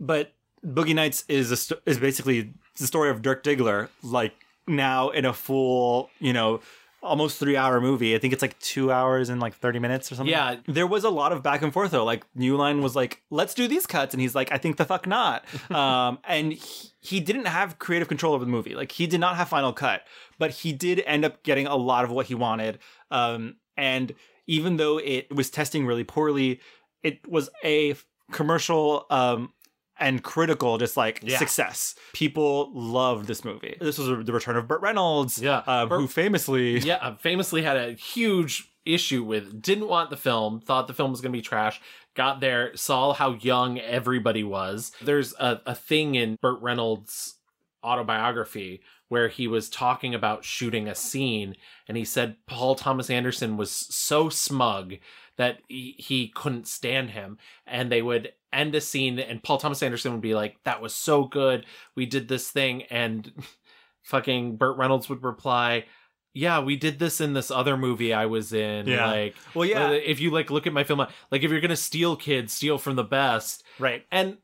but 0.00 0.32
Boogie 0.64 0.94
Nights 0.94 1.24
is 1.28 1.50
a 1.52 1.56
st- 1.56 1.80
is 1.86 1.98
basically 1.98 2.52
the 2.78 2.86
story 2.88 3.10
of 3.10 3.22
Dirk 3.22 3.44
Diggler, 3.44 3.88
like 4.02 4.32
now 4.66 5.10
in 5.10 5.24
a 5.24 5.32
full, 5.32 6.10
you 6.18 6.32
know, 6.32 6.60
almost 7.06 7.38
three 7.38 7.56
hour 7.56 7.80
movie. 7.80 8.14
I 8.14 8.18
think 8.18 8.32
it's 8.32 8.42
like 8.42 8.58
two 8.58 8.92
hours 8.92 9.28
and 9.28 9.40
like 9.40 9.54
thirty 9.54 9.78
minutes 9.78 10.10
or 10.10 10.16
something. 10.16 10.32
Yeah. 10.32 10.56
there 10.66 10.86
was 10.86 11.04
a 11.04 11.10
lot 11.10 11.32
of 11.32 11.42
back 11.42 11.62
and 11.62 11.72
forth 11.72 11.90
though. 11.90 12.04
Like 12.04 12.24
New 12.34 12.56
Line 12.56 12.82
was 12.82 12.94
like, 12.94 13.22
"Let's 13.30 13.54
do 13.54 13.68
these 13.68 13.86
cuts," 13.86 14.12
and 14.14 14.20
he's 14.20 14.34
like, 14.34 14.52
"I 14.52 14.58
think 14.58 14.76
the 14.76 14.84
fuck 14.84 15.06
not." 15.06 15.44
um, 15.70 16.18
and 16.24 16.52
he, 16.52 16.90
he 17.00 17.20
didn't 17.20 17.46
have 17.46 17.78
creative 17.78 18.08
control 18.08 18.34
over 18.34 18.44
the 18.44 18.50
movie. 18.50 18.74
Like 18.74 18.92
he 18.92 19.06
did 19.06 19.20
not 19.20 19.36
have 19.36 19.48
final 19.48 19.72
cut, 19.72 20.02
but 20.38 20.50
he 20.50 20.72
did 20.72 21.02
end 21.06 21.24
up 21.24 21.42
getting 21.42 21.66
a 21.66 21.76
lot 21.76 22.04
of 22.04 22.10
what 22.10 22.26
he 22.26 22.34
wanted. 22.34 22.78
Um, 23.10 23.56
and 23.76 24.12
even 24.46 24.76
though 24.76 24.98
it 24.98 25.34
was 25.34 25.50
testing 25.50 25.86
really 25.86 26.04
poorly, 26.04 26.60
it 27.02 27.26
was 27.28 27.48
a 27.64 27.94
commercial 28.32 29.06
um 29.10 29.52
and 29.98 30.22
critical 30.22 30.78
just 30.78 30.96
like 30.96 31.20
Yeah. 31.22 31.38
success 31.38 31.94
people 32.12 32.70
loved 32.74 33.26
this 33.26 33.44
movie 33.44 33.76
this 33.80 33.98
was 33.98 34.24
the 34.26 34.32
return 34.32 34.56
of 34.56 34.68
burt 34.68 34.80
reynolds 34.82 35.40
Yeah. 35.40 35.62
um, 35.66 35.88
Burt- 35.88 36.00
who 36.00 36.06
famously 36.08 36.78
yeah, 36.78 36.96
uh, 36.96 37.16
famously 37.16 37.62
had 37.62 37.76
a 37.76 37.92
huge 37.92 38.70
issue 38.84 39.24
with 39.24 39.60
didn't 39.60 39.88
want 39.88 40.10
the 40.10 40.16
film, 40.16 40.60
thought 40.60 40.86
the 40.86 40.94
film 40.94 41.10
was 41.10 41.20
going 41.20 41.32
to 41.32 41.36
be 41.36 41.42
trash. 41.42 41.80
Got 42.14 42.38
there, 42.40 42.70
saw 42.76 43.12
how 43.14 43.32
young 43.34 43.80
everybody 43.80 44.44
was. 44.44 44.92
There's 45.02 45.34
a, 45.40 45.60
a 45.66 45.74
thing 45.74 46.14
in 46.14 46.36
Burt 46.40 46.62
Reynolds' 46.62 47.34
autobiography 47.82 48.80
where 49.08 49.28
he 49.28 49.46
was 49.48 49.68
talking 49.68 50.14
about 50.14 50.44
shooting 50.44 50.88
a 50.88 50.94
scene 50.94 51.56
and 51.88 51.96
he 51.96 52.04
said 52.04 52.36
Paul 52.46 52.74
Thomas 52.74 53.08
Anderson 53.10 53.56
was 53.56 53.70
so 53.70 54.28
smug 54.28 54.94
that 55.36 55.58
he, 55.68 55.94
he 55.98 56.28
couldn't 56.28 56.66
stand 56.66 57.10
him 57.10 57.38
and 57.66 57.90
they 57.90 58.02
would 58.02 58.32
end 58.56 58.74
a 58.74 58.80
scene 58.80 59.18
and 59.18 59.42
Paul 59.42 59.58
Thomas 59.58 59.82
Anderson 59.82 60.12
would 60.12 60.20
be 60.20 60.34
like, 60.34 60.56
"That 60.64 60.80
was 60.82 60.94
so 60.94 61.24
good. 61.24 61.66
We 61.94 62.06
did 62.06 62.28
this 62.28 62.50
thing," 62.50 62.82
and 62.84 63.32
fucking 64.02 64.56
Burt 64.56 64.76
Reynolds 64.76 65.08
would 65.08 65.22
reply. 65.22 65.84
Yeah, 66.32 66.60
we 66.60 66.76
did 66.76 66.98
this 66.98 67.20
in 67.22 67.32
this 67.32 67.50
other 67.50 67.76
movie 67.78 68.12
I 68.12 68.26
was 68.26 68.52
in. 68.52 68.86
Yeah. 68.86 69.06
Like, 69.06 69.36
Well, 69.54 69.66
yeah. 69.66 69.86
uh, 69.86 69.90
if 69.92 70.20
you 70.20 70.30
like 70.30 70.50
look 70.50 70.66
at 70.66 70.72
my 70.74 70.84
film, 70.84 70.98
like 71.30 71.42
if 71.42 71.50
you're 71.50 71.60
gonna 71.62 71.76
steal 71.76 72.14
kids, 72.14 72.52
steal 72.52 72.76
from 72.76 72.96
the 72.96 73.04
best. 73.04 73.64
Right. 73.78 74.04
And 74.12 74.36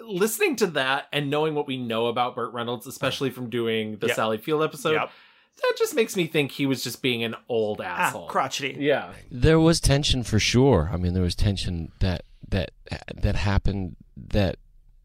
listening 0.00 0.54
to 0.56 0.66
that 0.68 1.06
and 1.12 1.30
knowing 1.30 1.54
what 1.54 1.66
we 1.66 1.76
know 1.76 2.06
about 2.06 2.34
Burt 2.36 2.52
Reynolds, 2.52 2.86
especially 2.86 3.30
from 3.30 3.48
doing 3.50 3.96
the 3.98 4.08
Yep. 4.08 4.16
Sally 4.16 4.38
Field 4.38 4.62
episode, 4.62 4.92
Yep. 4.92 5.10
that 5.62 5.74
just 5.78 5.94
makes 5.94 6.14
me 6.14 6.26
think 6.26 6.52
he 6.52 6.66
was 6.66 6.84
just 6.84 7.02
being 7.02 7.24
an 7.24 7.34
old 7.48 7.80
Ah, 7.80 7.84
asshole. 8.06 8.26
crotchety. 8.28 8.76
yeah. 8.78 9.12
There 9.30 9.58
was 9.58 9.80
tension 9.80 10.22
for 10.22 10.38
sure. 10.38 10.90
I 10.92 10.98
mean, 10.98 11.14
there 11.14 11.22
was 11.22 11.34
tension 11.34 11.90
that 12.00 12.24
that 12.48 12.70
that 13.14 13.36
happened. 13.36 13.96
That 14.16 14.56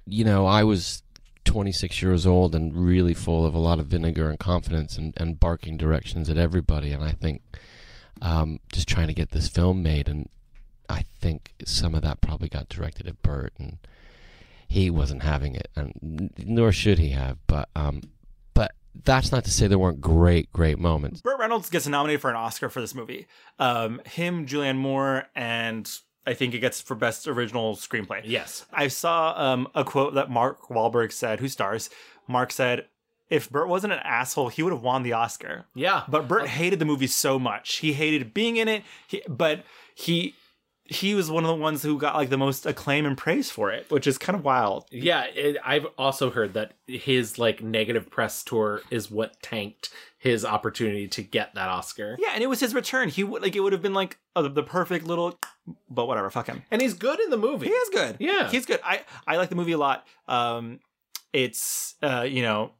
you 0.06 0.24
know, 0.24 0.46
I 0.46 0.64
was 0.64 1.04
26 1.46 2.02
years 2.02 2.26
old 2.26 2.56
and 2.56 2.76
really 2.76 3.14
full 3.14 3.46
of 3.46 3.54
a 3.54 3.60
lot 3.60 3.80
of 3.80 3.88
vinegar 3.88 4.30
and 4.30 4.40
confidence 4.40 4.98
and, 4.98 5.14
and 5.18 5.40
barking 5.40 5.78
directions 5.78 6.30
at 6.30 6.38
everybody. 6.38 6.92
And 6.92 7.04
I 7.04 7.12
think 7.12 7.42
um, 8.22 8.60
just 8.72 8.88
trying 8.88 9.08
to 9.08 9.14
get 9.14 9.32
this 9.32 9.48
film 9.48 9.84
made, 9.84 10.08
and 10.08 10.30
I 10.90 11.04
think 11.20 11.54
some 11.66 11.96
of 11.96 12.02
that 12.04 12.22
probably 12.22 12.50
got 12.50 12.70
directed 12.70 13.08
at 13.08 13.22
Burt, 13.22 13.54
and 13.58 13.78
he 14.68 14.90
wasn't 14.90 15.24
having 15.24 15.56
it, 15.56 15.70
and 15.76 16.32
nor 16.38 16.72
should 16.72 17.00
he 17.00 17.10
have. 17.10 17.38
But 17.48 17.70
um, 17.76 18.02
but 18.54 18.74
that's 19.04 19.32
not 19.32 19.44
to 19.46 19.52
say 19.52 19.68
there 19.68 19.80
weren't 19.80 20.02
great, 20.02 20.52
great 20.54 20.80
moments. 20.80 21.22
Burt 21.22 21.40
Reynolds 21.40 21.70
gets 21.70 21.88
nominated 21.88 22.22
for 22.22 22.30
an 22.30 22.36
Oscar 22.36 22.70
for 22.70 22.80
this 22.80 22.96
movie. 22.96 23.28
Um, 23.60 24.02
him, 24.06 24.46
Julianne 24.46 24.78
Moore, 24.78 25.26
and 25.36 25.92
I 26.26 26.34
think 26.34 26.54
it 26.54 26.60
gets 26.60 26.82
for 26.82 26.96
best 26.96 27.28
original 27.28 27.76
screenplay. 27.76 28.22
Yes. 28.24 28.66
I 28.72 28.88
saw 28.88 29.34
um, 29.36 29.68
a 29.76 29.84
quote 29.84 30.14
that 30.14 30.30
Mark 30.30 30.70
Wahlberg 30.70 31.12
said, 31.12 31.40
who 31.40 31.48
stars. 31.48 31.90
Mark 32.28 32.52
said, 32.52 32.86
"If 33.30 33.50
Burt 33.50 33.68
wasn't 33.68 33.94
an 33.94 34.00
asshole, 34.00 34.50
he 34.50 34.64
would 34.64 34.72
have 34.74 34.82
won 34.82 35.04
the 35.04 35.14
Oscar." 35.14 35.66
Yeah. 35.76 36.04
But 36.08 36.28
Burt 36.28 36.48
hated 36.48 36.80
the 36.80 36.86
movie 36.86 37.08
so 37.08 37.38
much. 37.38 37.78
He 37.78 37.94
hated 37.94 38.34
being 38.34 38.58
in 38.58 38.68
it. 38.68 38.84
He, 39.08 39.22
but 39.28 39.64
he 39.94 40.36
he 40.94 41.16
was 41.16 41.32
one 41.32 41.44
of 41.44 41.48
the 41.48 41.56
ones 41.56 41.82
who 41.82 41.98
got 41.98 42.16
like 42.16 42.30
the 42.30 42.38
most 42.38 42.66
acclaim 42.66 43.06
and 43.06 43.18
praise 43.18 43.50
for 43.50 43.72
it, 43.72 43.90
which 43.90 44.06
is 44.08 44.18
kind 44.18 44.38
of 44.38 44.44
wild. 44.44 44.86
Yeah, 44.92 45.26
it, 45.26 45.58
I've 45.64 45.88
also 45.98 46.30
heard 46.30 46.54
that 46.54 46.74
his 46.88 47.40
like 47.40 47.62
negative 47.64 48.10
press 48.10 48.44
tour 48.44 48.82
is 48.92 49.10
what 49.10 49.42
tanked 49.42 49.90
his 50.18 50.46
opportunity 50.46 51.08
to 51.10 51.22
get 51.22 51.56
that 51.56 51.68
Oscar. 51.70 52.16
Yeah, 52.20 52.30
and 52.34 52.44
it 52.44 52.48
was 52.48 52.60
his 52.60 52.74
return. 52.74 53.10
He 53.10 53.24
would 53.24 53.42
like 53.42 53.56
it 53.56 53.60
would 53.60 53.74
have 53.74 53.82
been 53.82 53.94
like 53.94 54.18
uh, 54.36 54.48
the 54.48 54.64
perfect 54.64 55.06
little, 55.06 55.38
but 55.90 56.08
whatever. 56.08 56.30
Fuck 56.30 56.48
him. 56.48 56.64
And 56.72 56.82
he's 56.82 56.94
good 56.94 57.20
in 57.20 57.30
the 57.30 57.38
movie. 57.38 57.68
He 57.68 57.74
is 57.74 57.90
good. 57.90 58.18
Yeah. 58.20 58.50
he's 58.50 58.66
good. 58.66 58.80
I 58.84 59.02
I 59.28 59.38
like 59.38 59.50
the 59.50 59.56
movie 59.56 59.74
a 59.74 59.78
lot. 59.78 60.06
Um, 60.28 60.80
it's 61.34 61.96
uh 62.04 62.26
you 62.30 62.42
know 62.44 62.72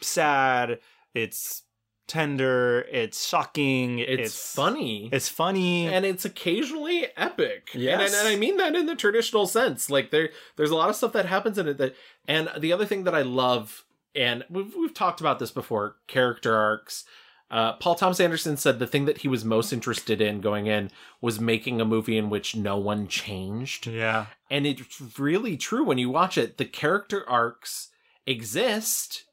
sad. 0.00 0.78
It's 1.14 1.62
tender. 2.06 2.86
It's 2.90 3.26
shocking. 3.26 3.98
It's, 3.98 4.54
funny. 4.54 5.08
It's 5.12 5.28
funny. 5.28 5.86
and 5.86 6.04
it's 6.04 6.24
occasionally 6.24 7.06
epic. 7.16 7.70
Yes. 7.74 8.12
And, 8.12 8.26
and 8.26 8.36
I 8.36 8.38
mean 8.38 8.56
that 8.58 8.74
in 8.74 8.86
the 8.86 8.96
traditional 8.96 9.46
sense. 9.46 9.90
Like 9.90 10.10
there 10.10 10.30
there's 10.56 10.70
a 10.70 10.76
lot 10.76 10.88
of 10.88 10.96
stuff 10.96 11.12
that 11.12 11.26
happens 11.26 11.58
in 11.58 11.68
it 11.68 11.78
that 11.78 11.94
and 12.28 12.50
the 12.58 12.72
other 12.72 12.86
thing 12.86 13.04
that 13.04 13.14
I 13.14 13.22
love 13.22 13.84
and 14.14 14.44
we've 14.48 14.74
we've 14.74 14.94
talked 14.94 15.20
about 15.20 15.38
this 15.38 15.50
before, 15.50 15.96
character 16.06 16.56
arcs. 16.56 17.04
Uh, 17.48 17.74
Paul 17.74 17.94
Thomas 17.94 18.18
Anderson 18.18 18.56
said 18.56 18.80
the 18.80 18.88
thing 18.88 19.04
that 19.04 19.18
he 19.18 19.28
was 19.28 19.44
most 19.44 19.72
interested 19.72 20.20
in 20.20 20.40
going 20.40 20.66
in 20.66 20.90
was 21.20 21.38
making 21.38 21.80
a 21.80 21.84
movie 21.84 22.18
in 22.18 22.28
which 22.28 22.56
no 22.56 22.76
one 22.76 23.06
changed. 23.06 23.86
yeah. 23.86 24.26
And 24.50 24.66
it's 24.66 25.00
really 25.18 25.56
true 25.56 25.84
when 25.84 25.98
you 25.98 26.10
watch 26.10 26.36
it. 26.36 26.58
The 26.58 26.64
character 26.64 27.28
arcs 27.28 27.90
exist, 28.26 29.24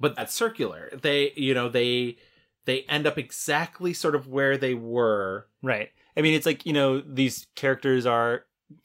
but 0.00 0.16
that's 0.16 0.34
circular. 0.34 0.90
They, 1.00 1.32
you 1.36 1.54
know, 1.54 1.68
they 1.68 2.18
they 2.64 2.82
end 2.82 3.06
up 3.06 3.16
exactly 3.16 3.94
sort 3.94 4.14
of 4.14 4.28
where 4.28 4.56
they 4.56 4.74
were. 4.74 5.46
Right. 5.62 5.90
I 6.16 6.20
mean, 6.20 6.34
it's 6.34 6.46
like, 6.46 6.66
you 6.66 6.72
know, 6.72 7.00
these 7.00 7.46
characters 7.54 8.04
are 8.04 8.44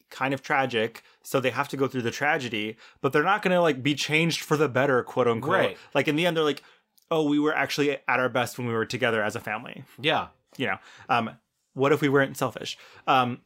kind 0.09 0.33
of 0.33 0.41
tragic, 0.41 1.03
so 1.23 1.39
they 1.39 1.49
have 1.49 1.67
to 1.69 1.77
go 1.77 1.87
through 1.87 2.03
the 2.03 2.11
tragedy, 2.11 2.77
but 3.01 3.11
they're 3.11 3.23
not 3.23 3.41
going 3.41 3.53
to 3.53 3.61
like 3.61 3.83
be 3.83 3.95
changed 3.95 4.41
for 4.41 4.55
the 4.55 4.69
better, 4.69 5.03
quote 5.03 5.27
unquote. 5.27 5.53
Right. 5.53 5.77
Like 5.93 6.07
in 6.07 6.15
the 6.15 6.25
end, 6.25 6.37
they're 6.37 6.43
like, 6.43 6.63
oh, 7.11 7.27
we 7.27 7.39
were 7.39 7.53
actually 7.53 7.91
at 7.91 8.01
our 8.07 8.29
best 8.29 8.57
when 8.57 8.67
we 8.67 8.73
were 8.73 8.85
together 8.85 9.21
as 9.21 9.35
a 9.35 9.39
family. 9.39 9.83
Yeah. 9.99 10.27
You 10.57 10.67
know, 10.67 10.77
um, 11.09 11.31
what 11.73 11.91
if 11.91 12.01
we 12.01 12.09
weren't 12.09 12.37
selfish? 12.37 12.77
Um, 13.07 13.41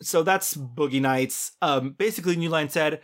so 0.00 0.22
that's 0.22 0.54
Boogie 0.54 1.00
Nights. 1.00 1.52
Um, 1.60 1.90
basically, 1.90 2.36
New 2.36 2.48
Line 2.48 2.68
said, 2.68 3.00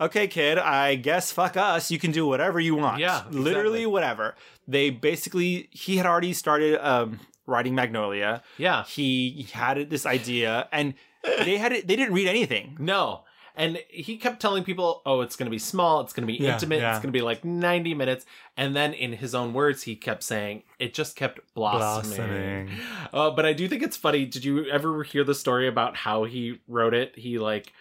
okay, 0.00 0.26
kid, 0.28 0.58
I 0.58 0.94
guess 0.94 1.32
fuck 1.32 1.56
us. 1.56 1.90
You 1.90 1.98
can 1.98 2.12
do 2.12 2.26
whatever 2.26 2.60
you 2.60 2.74
want. 2.76 2.98
Yeah, 3.00 3.24
Literally 3.30 3.86
whatever. 3.86 4.34
They 4.66 4.90
basically, 4.90 5.68
he 5.72 5.96
had 5.96 6.06
already 6.06 6.32
started 6.32 6.78
um, 6.86 7.20
writing 7.46 7.74
Magnolia 7.74 8.42
Yeah. 8.58 8.84
he 8.84 9.48
had 9.52 9.88
this 9.90 10.04
idea 10.06 10.68
and 10.72 10.94
they 11.24 11.56
had 11.56 11.72
it 11.72 11.88
they 11.88 11.96
didn't 11.96 12.14
read 12.14 12.28
anything 12.28 12.76
No. 12.80 13.24
And 13.56 13.82
he 13.88 14.18
kept 14.18 14.38
telling 14.40 14.62
people, 14.62 15.02
oh, 15.04 15.20
it's 15.22 15.34
going 15.34 15.46
to 15.46 15.50
be 15.50 15.58
small, 15.58 16.00
it's 16.02 16.12
going 16.12 16.24
to 16.28 16.32
be 16.32 16.38
Yeah, 16.38 16.52
intimate, 16.52 16.78
yeah. 16.80 16.90
it's 16.90 17.00
going 17.00 17.12
to 17.12 17.18
be 17.18 17.22
like 17.22 17.44
90 17.44 17.92
minutes. 17.94 18.24
And 18.56 18.76
then 18.76 18.94
in 18.94 19.14
his 19.14 19.34
own 19.34 19.52
words, 19.52 19.82
he 19.82 19.96
kept 19.96 20.22
saying, 20.22 20.62
it 20.78 20.94
just 20.94 21.16
kept 21.16 21.40
blossoming. 21.54 22.16
Blossoming. 22.16 22.70
Uh, 23.12 23.30
but 23.32 23.44
I 23.46 23.52
do 23.54 23.66
think 23.66 23.82
it's 23.82 23.96
funny. 23.96 24.26
Did 24.26 24.44
you 24.44 24.66
ever 24.66 25.02
hear 25.02 25.24
the 25.24 25.34
story 25.34 25.66
about 25.66 25.96
how 25.96 26.22
he 26.22 26.60
wrote 26.68 26.94
it? 26.94 27.14
He 27.18 27.40
like 27.40 27.72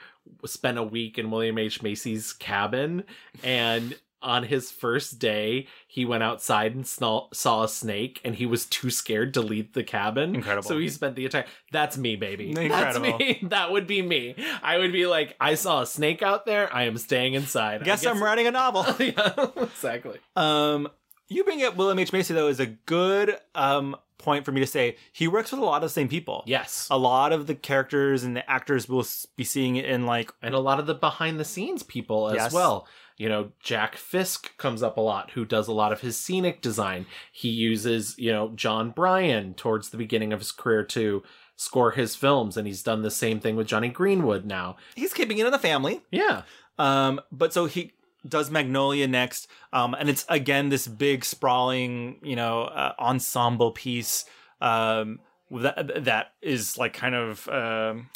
spent 0.46 0.78
a 0.78 0.84
week 0.84 1.18
in 1.18 1.32
William 1.32 1.58
H. 1.58 1.82
Macy's 1.82 2.34
cabin 2.34 3.04
and 3.44 3.96
on 4.22 4.44
his 4.44 4.72
first 4.72 5.20
day, 5.20 5.68
he 5.88 6.04
went 6.04 6.24
outside 6.24 6.74
and 6.74 6.88
snall- 6.88 7.30
saw 7.34 7.64
a 7.64 7.68
snake, 7.68 8.20
and 8.26 8.34
he 8.36 8.46
was 8.46 8.66
too 8.66 8.90
scared 8.90 9.34
to 9.36 9.42
leave 9.42 9.74
the 9.74 9.84
cabin. 9.84 10.34
Incredible. 10.36 10.68
So 10.68 10.78
he 10.78 10.90
spent 10.90 11.16
the 11.16 11.26
entire. 11.26 11.46
That's 11.72 11.98
me, 11.98 12.16
baby. 12.16 12.50
Incredible. 12.50 13.18
That's 13.18 13.20
me. 13.20 13.40
That 13.50 13.72
would 13.72 13.86
be 13.88 14.02
me. 14.02 14.36
I 14.64 14.80
would 14.80 14.92
be 14.92 15.06
like, 15.06 15.36
I 15.40 15.54
saw 15.54 15.82
a 15.82 15.86
snake 15.86 16.22
out 16.22 16.46
there. 16.46 16.74
I 16.74 16.84
am 16.84 16.98
staying 16.98 17.36
inside. 17.36 17.82
I 17.82 17.86
guess, 17.86 18.06
i'm 18.06 18.22
writing 18.22 18.48
a 18.48 18.52
novel 18.52 18.86
yeah, 19.00 19.48
exactly. 19.56 20.18
um 20.36 20.90
you 21.28 21.44
bring 21.44 21.64
up 21.64 21.76
william 21.76 22.00
h 22.00 22.12
macy 22.14 22.34
though 22.34 22.48
is 22.48 22.60
a 22.60 22.66
good 22.66 23.38
um 23.56 23.96
point 24.18 24.44
for 24.46 24.52
me 24.52 24.60
to 24.60 24.68
say 24.68 24.96
he 25.14 25.28
works 25.28 25.52
with 25.52 25.62
a 25.62 25.64
lot 25.64 25.76
of 25.78 25.82
the 25.84 25.90
same 25.90 26.08
people 26.08 26.44
Yes. 26.48 26.88
a 26.90 26.98
lot 26.98 27.32
of 27.32 27.46
the 27.48 27.54
characters 27.56 28.24
and 28.24 28.36
the 28.36 28.50
actors 28.50 28.90
will 28.90 29.06
be 29.36 29.44
seeing 29.44 29.76
it 29.76 29.86
in 29.86 30.06
like 30.08 30.34
and 30.42 30.56
a 30.56 30.60
lot 30.60 30.80
of 30.80 30.88
the 30.88 30.96
behind 30.96 31.40
the 31.40 31.46
scenes 31.46 31.84
people 31.84 32.30
as 32.30 32.36
Yes. 32.36 32.54
well. 32.54 32.88
You 33.18 33.30
know, 33.30 33.52
Jack 33.64 33.96
Fisk 33.96 34.56
comes 34.58 34.84
up 34.84 34.96
a 34.98 35.02
lot, 35.02 35.32
who 35.32 35.44
does 35.44 35.68
a 35.68 35.72
lot 35.74 35.92
of 35.92 36.02
his 36.02 36.16
scenic 36.16 36.62
design. 36.62 37.08
He 37.32 37.50
uses, 37.50 38.14
you 38.20 38.32
know, 38.32 38.50
Jon 38.54 38.92
Brion 38.92 39.56
towards 39.56 39.90
the 39.90 39.98
beginning 39.98 40.32
of 40.34 40.40
his 40.40 40.52
career 40.52 40.84
to 40.84 41.24
score 41.56 41.92
his 41.92 42.16
films, 42.16 42.58
and 42.58 42.68
he's 42.68 42.84
done 42.84 43.02
the 43.02 43.10
same 43.10 43.40
thing 43.40 43.56
with 43.56 43.66
Jonny 43.66 43.90
Greenwood 43.90 44.46
now. 44.46 44.76
he's 44.96 45.16
keeping 45.16 45.40
it 45.40 45.48
in 45.48 45.52
the 45.52 45.58
family 45.58 46.02
Yeah. 46.12 46.44
Um, 46.78 47.20
but 47.32 47.54
so 47.54 47.66
he 47.66 47.94
does 48.28 48.50
Magnolia 48.52 49.08
next, 49.08 49.48
um, 49.74 49.94
and 49.94 50.10
it's 50.10 50.26
again 50.30 50.70
this 50.70 50.88
big 50.88 51.24
sprawling, 51.26 52.20
you 52.24 52.36
know, 52.36 52.64
uh, 52.64 52.94
ensemble 53.00 53.72
piece 53.72 54.26
um, 54.62 55.20
that 55.52 56.06
that 56.06 56.34
is 56.42 56.78
like 56.78 56.94
kind 56.94 57.16
of 57.16 57.48
um, 57.50 58.10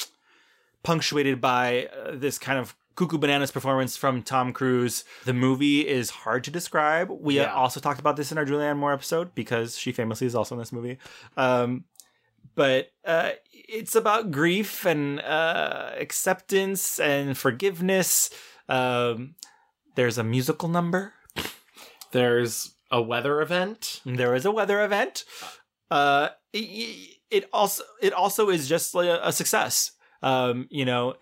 punctuated 0.84 1.39
by 1.41 1.88
uh, 1.88 2.12
this 2.16 2.38
kind 2.38 2.59
of 2.59 2.76
cuckoo 2.95 3.18
bananas 3.18 3.51
performance 3.51 3.95
from 3.95 4.22
Tom 4.22 4.51
Cruise. 4.51 5.03
The 5.26 5.34
movie 5.34 5.88
is 5.88 6.09
hard 6.09 6.43
to 6.43 6.51
describe. 6.51 7.09
We 7.09 7.38
Yeah. 7.38 7.53
also 7.53 7.80
talked 7.80 7.99
about 7.99 8.18
this 8.18 8.32
in 8.32 8.38
our 8.38 8.45
Julianne 8.45 8.78
Moore 8.78 8.93
episode 8.93 9.34
because 9.34 9.78
she 9.78 9.91
famously 9.91 10.28
is 10.28 10.36
also 10.36 10.55
in 10.55 10.59
this 10.59 10.72
movie. 10.74 10.97
Um, 11.38 11.86
but 12.53 12.91
uh, 13.05 13.32
it's 13.53 13.95
about 13.95 14.32
grief 14.32 14.86
and 14.86 15.22
uh, 15.22 15.91
acceptance 15.97 16.99
and 16.99 17.38
forgiveness. 17.38 18.30
Um, 18.68 19.36
there's 19.96 20.18
a 20.18 20.24
musical 20.24 20.70
number. 20.70 21.14
There's 22.12 22.76
a 22.92 23.02
weather 23.02 23.42
event. 23.42 24.02
There 24.06 24.36
is 24.36 24.46
a 24.46 24.52
weather 24.52 24.84
event. 24.84 25.24
Uh, 25.89 26.30
it, 26.54 27.18
it 27.30 27.50
also 27.54 27.84
it 28.02 28.14
also 28.14 28.50
is 28.50 28.68
just 28.68 28.94
like 28.94 29.08
a, 29.08 29.20
a 29.24 29.32
success. 29.32 29.92
Um, 30.22 30.68
you 30.70 30.86
know, 30.86 31.16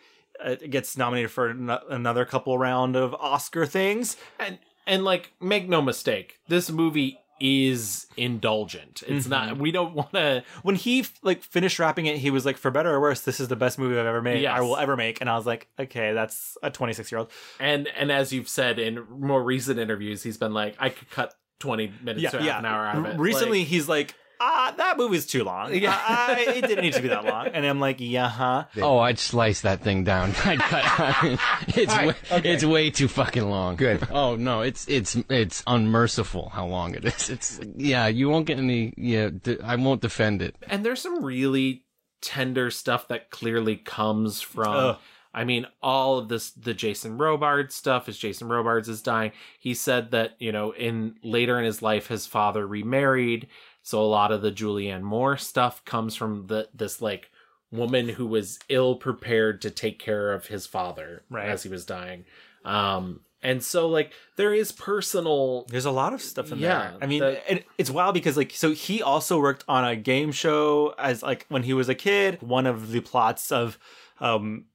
it 0.44 0.70
gets 0.70 0.98
nominated 0.98 1.32
for 1.32 1.50
an- 1.50 1.70
another 1.90 2.26
couple 2.26 2.58
round 2.58 2.96
of 2.96 3.14
Oscar 3.14 3.66
things. 3.66 4.18
And 4.40 4.60
and 4.88 5.04
like 5.04 5.34
make 5.40 5.70
no 5.70 5.82
mistake, 5.82 6.40
this 6.48 6.70
movie 6.72 7.20
is 7.40 8.08
indulgent. 8.18 9.04
It's 9.08 9.28
not 9.28 9.50
mm-hmm. 9.50 9.62
we 9.62 9.72
don't 9.72 9.94
want 9.94 10.12
to 10.14 10.44
When 10.64 10.76
he 10.76 11.06
like 11.22 11.44
finished 11.44 11.80
wrapping 11.80 12.06
it, 12.06 12.18
he 12.18 12.32
was 12.32 12.46
like, 12.46 12.58
"For 12.58 12.72
better 12.72 12.94
or 12.94 13.00
worse, 13.00 13.22
this 13.22 13.40
is 13.40 13.48
the 13.48 13.56
best 13.56 13.80
movie 13.80 14.00
I've 14.00 14.06
ever 14.06 14.22
made. 14.22 14.44
Yes. 14.44 14.58
I 14.58 14.62
will 14.62 14.78
ever 14.78 14.96
make." 14.96 15.22
And 15.22 15.30
I 15.30 15.36
was 15.36 15.46
like, 15.46 15.68
"Okay, 15.80 16.14
that's 16.14 16.58
a 16.64 16.70
26 16.70 17.12
year 17.12 17.20
old." 17.20 17.32
and 17.60 17.88
and 17.96 18.12
as 18.12 18.32
you've 18.32 18.50
said 18.50 18.80
in 18.80 19.06
more 19.10 19.44
recent 19.44 19.80
interviews, 19.80 20.24
he's 20.24 20.38
been 20.38 20.54
like 20.54 20.76
I 20.80 20.90
could 20.90 21.10
cut 21.10 21.34
20 21.60 21.94
minutes 22.02 22.32
to 22.32 22.42
half 22.42 22.60
an 22.60 22.66
hour 22.66 22.86
out 22.86 22.98
of 22.98 23.06
it. 23.06 23.20
Recently, 23.20 23.60
Like, 23.60 23.68
he's 23.68 23.88
like, 23.88 24.16
ah, 24.40 24.74
that 24.78 24.98
movie's 24.98 25.26
too 25.26 25.44
long. 25.44 25.74
Yeah, 25.74 25.98
I, 25.98 26.54
it 26.58 26.68
didn't 26.68 26.84
need 26.84 26.94
to 26.94 27.02
be 27.02 27.10
that 27.10 27.26
long. 27.26 27.48
And 27.48 27.66
I'm 27.66 27.80
like, 27.80 27.98
yeah, 28.00 28.30
huh. 28.30 28.66
Oh, 28.82 29.00
I'd 29.00 29.20
slice 29.20 29.62
that 29.62 29.82
thing 29.82 30.04
down. 30.04 30.34
I'd 30.46 30.60
cut. 30.60 31.40
it's 31.76 31.96
way, 31.98 32.14
it's 32.44 32.64
way 32.66 32.90
too 32.90 33.08
fucking 33.08 33.50
long. 33.50 33.76
Good. 33.76 34.08
Oh 34.12 34.36
no, 34.36 34.62
it's 34.62 34.88
it's 34.88 35.16
it's 35.30 35.64
unmerciful 35.68 36.50
how 36.50 36.66
long 36.68 36.96
it 36.96 37.06
is. 37.06 37.30
It's 37.30 37.60
yeah, 37.76 38.08
you 38.08 38.30
won't 38.30 38.46
get 38.46 38.58
any. 38.58 38.94
Yeah, 38.98 39.30
d- 39.30 39.58
I 39.64 39.76
won't 39.76 40.02
defend 40.02 40.42
it. 40.42 40.56
and 40.68 40.86
there's 40.86 41.02
some 41.02 41.24
really 41.24 41.84
tender 42.22 42.70
stuff 42.70 43.08
that 43.08 43.30
clearly 43.30 43.78
comes 43.78 44.42
from 44.42 44.76
Ugh. 44.76 44.98
I 45.32 45.44
mean, 45.44 45.68
all 45.82 46.18
of 46.18 46.28
this, 46.28 46.50
the 46.52 46.74
Jason 46.74 47.18
Robards 47.20 47.76
stuff, 47.76 48.10
as 48.10 48.18
Jason 48.18 48.48
Robards 48.50 48.90
is 48.90 49.04
dying, 49.04 49.32
he 49.60 49.76
said 49.76 50.10
that, 50.12 50.32
you 50.40 50.52
know, 50.52 50.72
in 50.72 51.16
later 51.24 51.60
in 51.60 51.66
his 51.66 51.84
life, 51.84 52.08
his 52.08 52.26
father 52.26 52.66
remarried. 52.66 53.48
So 53.90 54.00
a 54.04 54.06
lot 54.06 54.32
of 54.32 54.44
the 54.44 54.52
Julianne 54.52 55.02
Moore 55.02 55.36
stuff 55.36 55.84
comes 55.84 56.16
from 56.16 56.46
the, 56.46 56.70
this 56.76 57.02
like 57.02 57.32
woman 57.72 58.08
who 58.08 58.28
was 58.28 58.60
ill 58.70 58.96
prepared 58.96 59.64
to 59.64 59.72
take 59.72 59.98
care 59.98 60.32
of 60.32 60.46
his 60.46 60.68
father 60.68 61.24
Right. 61.28 61.50
as 61.50 61.64
he 61.64 61.70
was 61.70 61.86
dying. 61.88 62.26
Um, 62.64 63.22
and 63.42 63.64
so 63.64 63.88
like 63.88 64.14
there 64.36 64.54
is 64.54 64.72
personal, 64.72 65.66
There's 65.70 65.86
a 65.86 65.92
lot 65.92 66.14
of 66.14 66.22
stuff 66.22 66.52
in 66.52 66.60
Yeah, 66.60 66.92
there. 66.92 66.98
I 67.02 67.08
mean, 67.08 67.24
and 67.24 67.64
it's 67.80 67.90
wild 67.90 68.14
because 68.14 68.38
like, 68.38 68.52
so 68.52 68.74
he 68.74 69.02
also 69.02 69.40
worked 69.40 69.64
on 69.68 69.84
a 69.84 69.96
game 69.96 70.32
show 70.32 70.94
as 71.00 71.24
like 71.24 71.48
when 71.50 71.64
he 71.64 71.74
was 71.74 71.90
a 71.90 71.96
kid. 71.96 72.40
One 72.44 72.68
of 72.68 72.92
the 72.92 73.00
plots 73.02 73.52
of 73.52 73.80
um 74.20 74.66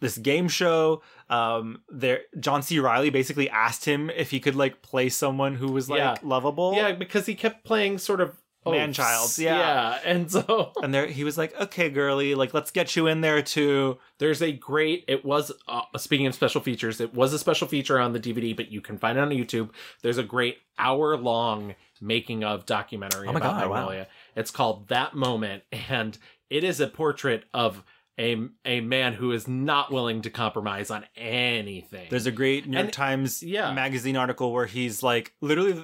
this 0.00 0.18
game 0.18 0.48
show, 0.48 1.02
um, 1.30 1.82
there 1.88 2.22
John 2.40 2.62
C. 2.62 2.80
Reilly 2.80 3.10
basically 3.10 3.48
asked 3.50 3.84
him 3.84 4.10
if 4.10 4.32
he 4.32 4.40
could 4.40 4.56
like 4.56 4.82
play 4.82 5.08
someone 5.08 5.54
who 5.54 5.70
was 5.70 5.88
like 5.88 5.98
Yeah. 5.98 6.16
lovable. 6.24 6.74
yeah, 6.74 6.90
because 6.92 7.26
he 7.26 7.36
kept 7.36 7.64
playing 7.64 7.98
sort 7.98 8.20
of 8.20 8.36
Man-child, 8.66 9.38
yeah. 9.38 9.58
yeah. 9.58 9.98
And 10.04 10.30
so 10.30 10.72
And 10.82 10.92
there 10.92 11.06
he 11.06 11.24
was 11.24 11.38
like, 11.38 11.58
okay, 11.60 11.88
girly, 11.90 12.34
like 12.34 12.52
let's 12.54 12.70
get 12.70 12.96
you 12.96 13.06
in 13.06 13.20
there 13.20 13.40
too. 13.42 13.98
There's 14.18 14.42
a 14.42 14.52
great. 14.52 15.04
It 15.08 15.24
was 15.24 15.52
uh, 15.68 15.82
speaking 15.96 16.26
of 16.26 16.34
special 16.34 16.60
features. 16.60 17.00
It 17.00 17.14
was 17.14 17.32
a 17.32 17.38
special 17.38 17.66
feature 17.68 17.98
on 17.98 18.12
the 18.12 18.20
DVD, 18.20 18.54
but 18.56 18.70
you 18.70 18.80
can 18.80 18.98
find 18.98 19.16
it 19.16 19.20
on 19.22 19.30
YouTube. 19.30 19.70
There's 20.02 20.18
a 20.18 20.22
great 20.22 20.58
hour 20.78 21.16
long 21.16 21.74
making 22.00 22.44
of 22.44 22.66
documentary 22.66 23.26
Oh 23.28 23.32
my 23.32 23.38
about 23.40 23.60
God, 23.60 23.70
wow. 23.70 23.76
Magnolia. 23.76 24.06
It's 24.36 24.50
called 24.50 24.88
That 24.88 25.14
Moment, 25.14 25.62
and 25.88 26.16
it 26.50 26.64
is 26.64 26.80
a 26.80 26.86
portrait 26.88 27.44
of 27.54 27.82
a 28.20 28.36
a 28.64 28.80
man 28.80 29.14
who 29.14 29.30
is 29.32 29.46
not 29.48 29.92
willing 29.92 30.22
to 30.22 30.30
compromise 30.30 30.90
on 30.90 31.04
anything. 31.16 32.06
There's 32.10 32.26
a 32.26 32.32
great 32.32 32.66
New 32.66 32.72
York 32.76 32.86
And- 32.86 32.92
Times 32.92 33.42
yeah. 33.42 33.72
magazine 33.72 34.16
article 34.16 34.52
where 34.52 34.66
he's 34.66 35.02
like, 35.02 35.32
literally, 35.40 35.80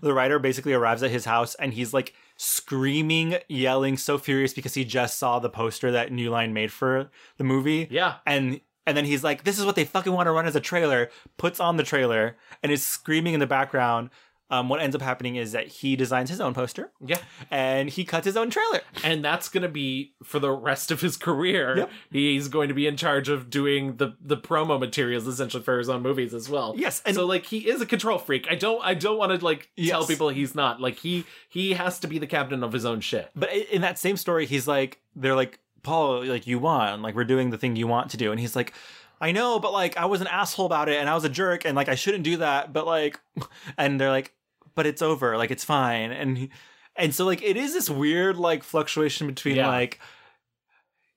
the 0.00 0.12
writer 0.12 0.38
basically 0.38 0.72
arrives 0.72 1.02
at 1.02 1.10
his 1.10 1.24
house 1.24 1.54
and 1.56 1.74
he's 1.74 1.92
like 1.92 2.14
screaming, 2.36 3.36
yelling, 3.48 3.96
so 3.96 4.18
furious 4.18 4.54
because 4.54 4.74
he 4.74 4.84
just 4.84 5.18
saw 5.18 5.38
the 5.38 5.50
poster 5.50 5.90
that 5.92 6.12
New 6.12 6.30
Line 6.30 6.52
made 6.52 6.72
for 6.72 7.10
the 7.36 7.44
movie. 7.44 7.88
yeah. 7.90 8.16
And 8.26 8.60
and 8.86 8.96
then 8.96 9.04
he's 9.04 9.22
like, 9.22 9.44
"This 9.44 9.58
is 9.58 9.66
what 9.66 9.76
they 9.76 9.84
fucking 9.84 10.12
want 10.12 10.26
to 10.26 10.32
run 10.32 10.46
as 10.46 10.56
a 10.56 10.60
trailer." 10.60 11.10
Puts 11.36 11.60
on 11.60 11.76
the 11.76 11.82
trailer 11.82 12.36
and 12.62 12.72
is 12.72 12.84
screaming 12.84 13.34
in 13.34 13.40
the 13.40 13.46
background. 13.46 14.10
Um, 14.50 14.68
what 14.68 14.80
ends 14.80 14.96
up 14.96 15.02
happening 15.02 15.36
is 15.36 15.52
that 15.52 15.68
he 15.68 15.94
designs 15.94 16.28
his 16.28 16.40
own 16.40 16.54
poster 16.54 16.90
Yeah. 17.04 17.18
and 17.50 17.88
he 17.88 18.04
cuts 18.04 18.24
his 18.24 18.36
own 18.36 18.50
trailer. 18.50 18.80
and 19.04 19.24
that's 19.24 19.48
going 19.48 19.62
to 19.62 19.68
be 19.68 20.14
for 20.24 20.38
the 20.40 20.50
rest 20.50 20.90
of 20.90 21.00
his 21.00 21.16
career. 21.16 21.76
Yep. 21.78 21.90
He's 22.10 22.48
going 22.48 22.68
to 22.68 22.74
be 22.74 22.86
in 22.86 22.96
charge 22.96 23.28
of 23.28 23.48
doing 23.50 23.96
the 23.96 24.16
the 24.20 24.36
promo 24.36 24.78
materials 24.80 25.26
essentially 25.26 25.62
for 25.62 25.78
his 25.78 25.88
own 25.88 26.02
movies 26.02 26.34
as 26.34 26.48
well. 26.48 26.74
Yes, 26.76 27.00
and- 27.06 27.14
so 27.14 27.26
like 27.26 27.46
he 27.46 27.68
is 27.70 27.80
a 27.80 27.86
control 27.86 28.18
freak. 28.18 28.46
I 28.50 28.54
don't 28.56 28.84
I 28.84 28.94
don't 28.94 29.18
want 29.18 29.38
to 29.38 29.44
like 29.44 29.70
tell 29.86 30.04
people 30.06 30.28
he's 30.30 30.54
not. 30.54 30.80
Like 30.80 30.96
he 30.98 31.24
he 31.48 31.74
has 31.74 31.98
to 32.00 32.08
be 32.08 32.18
the 32.18 32.26
captain 32.26 32.64
of 32.64 32.72
his 32.72 32.84
own 32.84 33.00
shit. 33.00 33.30
But 33.36 33.52
in 33.52 33.82
that 33.82 33.98
same 33.98 34.16
story, 34.16 34.46
he's 34.46 34.66
like, 34.66 34.98
they're 35.14 35.36
like, 35.36 35.58
Paul, 35.82 36.24
like 36.24 36.46
you 36.46 36.58
won, 36.58 37.02
like 37.02 37.14
we're 37.14 37.24
doing 37.24 37.50
the 37.50 37.58
thing 37.58 37.76
you 37.76 37.86
want 37.86 38.10
to 38.10 38.16
do, 38.16 38.30
and 38.32 38.40
he's 38.40 38.56
like, 38.56 38.72
I 39.20 39.32
know, 39.32 39.58
but 39.60 39.72
like 39.72 39.96
I 39.96 40.06
was 40.06 40.20
an 40.20 40.26
asshole 40.26 40.66
about 40.66 40.88
it, 40.88 40.96
and 40.98 41.08
I 41.08 41.14
was 41.14 41.24
a 41.24 41.28
jerk, 41.28 41.64
and 41.64 41.76
like 41.76 41.88
I 41.88 41.94
shouldn't 41.94 42.24
do 42.24 42.38
that, 42.38 42.72
but 42.72 42.86
like, 42.86 43.20
and 43.78 44.00
they're 44.00 44.10
like, 44.10 44.34
but 44.74 44.86
it's 44.86 45.02
over, 45.02 45.36
like 45.36 45.50
it's 45.50 45.64
fine, 45.64 46.10
and 46.12 46.48
and 46.96 47.14
so 47.14 47.24
like 47.24 47.42
it 47.42 47.56
is 47.56 47.72
this 47.72 47.88
weird 47.90 48.36
like 48.36 48.62
fluctuation 48.62 49.26
between 49.26 49.56
Yeah. 49.56 49.68
like, 49.68 50.00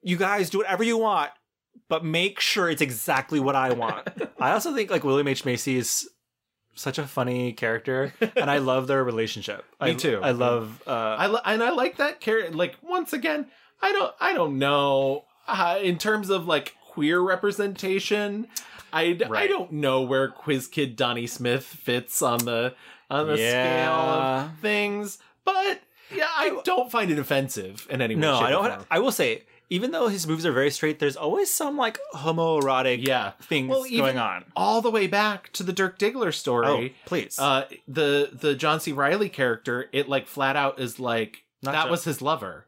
you 0.01 0.17
guys 0.17 0.49
do 0.49 0.59
whatever 0.59 0.83
you 0.83 0.97
want, 0.97 1.31
but 1.89 2.03
make 2.03 2.39
sure 2.39 2.69
it's 2.69 2.81
exactly 2.81 3.39
what 3.39 3.55
I 3.55 3.73
want. 3.73 4.07
I 4.39 4.51
also 4.51 4.73
think 4.73 4.89
like 4.91 5.03
William 5.03 5.27
H 5.27 5.45
Macy 5.45 5.77
is 5.77 6.07
such 6.75 6.97
a 6.97 7.05
funny 7.07 7.53
character, 7.53 8.13
and 8.35 8.49
I 8.49 8.57
love 8.57 8.87
their 8.87 9.03
relationship. 9.03 9.63
Me 9.81 9.91
I, 9.91 9.93
too. 9.93 10.19
I 10.21 10.31
love. 10.31 10.81
uh 10.87 10.91
I 11.19 11.27
li- 11.27 11.41
and 11.45 11.63
I 11.63 11.69
like 11.71 11.97
that 11.97 12.19
character. 12.19 12.51
Like 12.55 12.75
once 12.81 13.13
again, 13.13 13.47
I 13.81 13.91
don't 13.91 14.13
I 14.19 14.33
don't 14.33 14.57
know 14.57 15.25
uh, 15.47 15.77
in 15.81 15.97
terms 15.97 16.29
of 16.29 16.47
like 16.47 16.73
queer 16.89 17.19
representation. 17.21 18.47
I, 18.91 19.17
I 19.25 19.27
Right. 19.27 19.49
don't 19.49 19.71
know 19.71 20.01
where 20.03 20.27
Quiz 20.29 20.67
Kid 20.67 20.95
Donnie 20.95 21.25
Smith 21.27 21.65
fits 21.65 22.21
on 22.21 22.45
the 22.45 22.75
on 23.09 23.27
the 23.27 23.37
scale 23.37 23.91
of 23.91 24.57
things, 24.59 25.19
but 25.45 25.81
yeah, 26.13 26.27
I 26.35 26.59
don't 26.63 26.91
find 26.91 27.09
it 27.11 27.19
offensive 27.19 27.87
in 27.89 28.01
any 28.01 28.15
way. 28.15 28.21
No, 28.21 28.35
I 28.37 28.49
don't. 28.49 28.85
I 28.91 28.99
will 28.99 29.11
say, 29.11 29.43
even 29.69 29.91
though 29.91 30.07
his 30.07 30.27
movies 30.27 30.45
are 30.45 30.51
very 30.51 30.69
straight, 30.71 30.99
there's 30.99 31.15
always 31.15 31.49
some 31.49 31.77
like 31.77 31.97
homoerotic 32.13 33.05
Yeah. 33.07 33.31
things 33.41 33.69
Well, 33.69 33.85
even 33.87 33.99
going 34.05 34.17
on. 34.17 34.45
all 34.55 34.81
the 34.81 34.91
way 34.91 35.07
back 35.07 35.51
to 35.53 35.63
the 35.63 35.73
Dirk 35.73 35.97
Diggler 35.97 36.27
Oh, 36.27 36.31
story. 36.31 36.95
please. 37.05 37.39
Uh, 37.39 37.65
the 37.87 38.29
the 38.33 38.55
John 38.55 38.79
C. 38.79 38.91
Reilly 38.91 39.29
character, 39.29 39.89
it 39.91 40.07
like 40.09 40.27
flat 40.27 40.55
out 40.55 40.79
is 40.79 40.99
like 40.99 41.43
Not 41.61 41.71
that 41.71 41.81
John- 41.83 41.91
was 41.91 42.03
his 42.03 42.21
lover. 42.21 42.67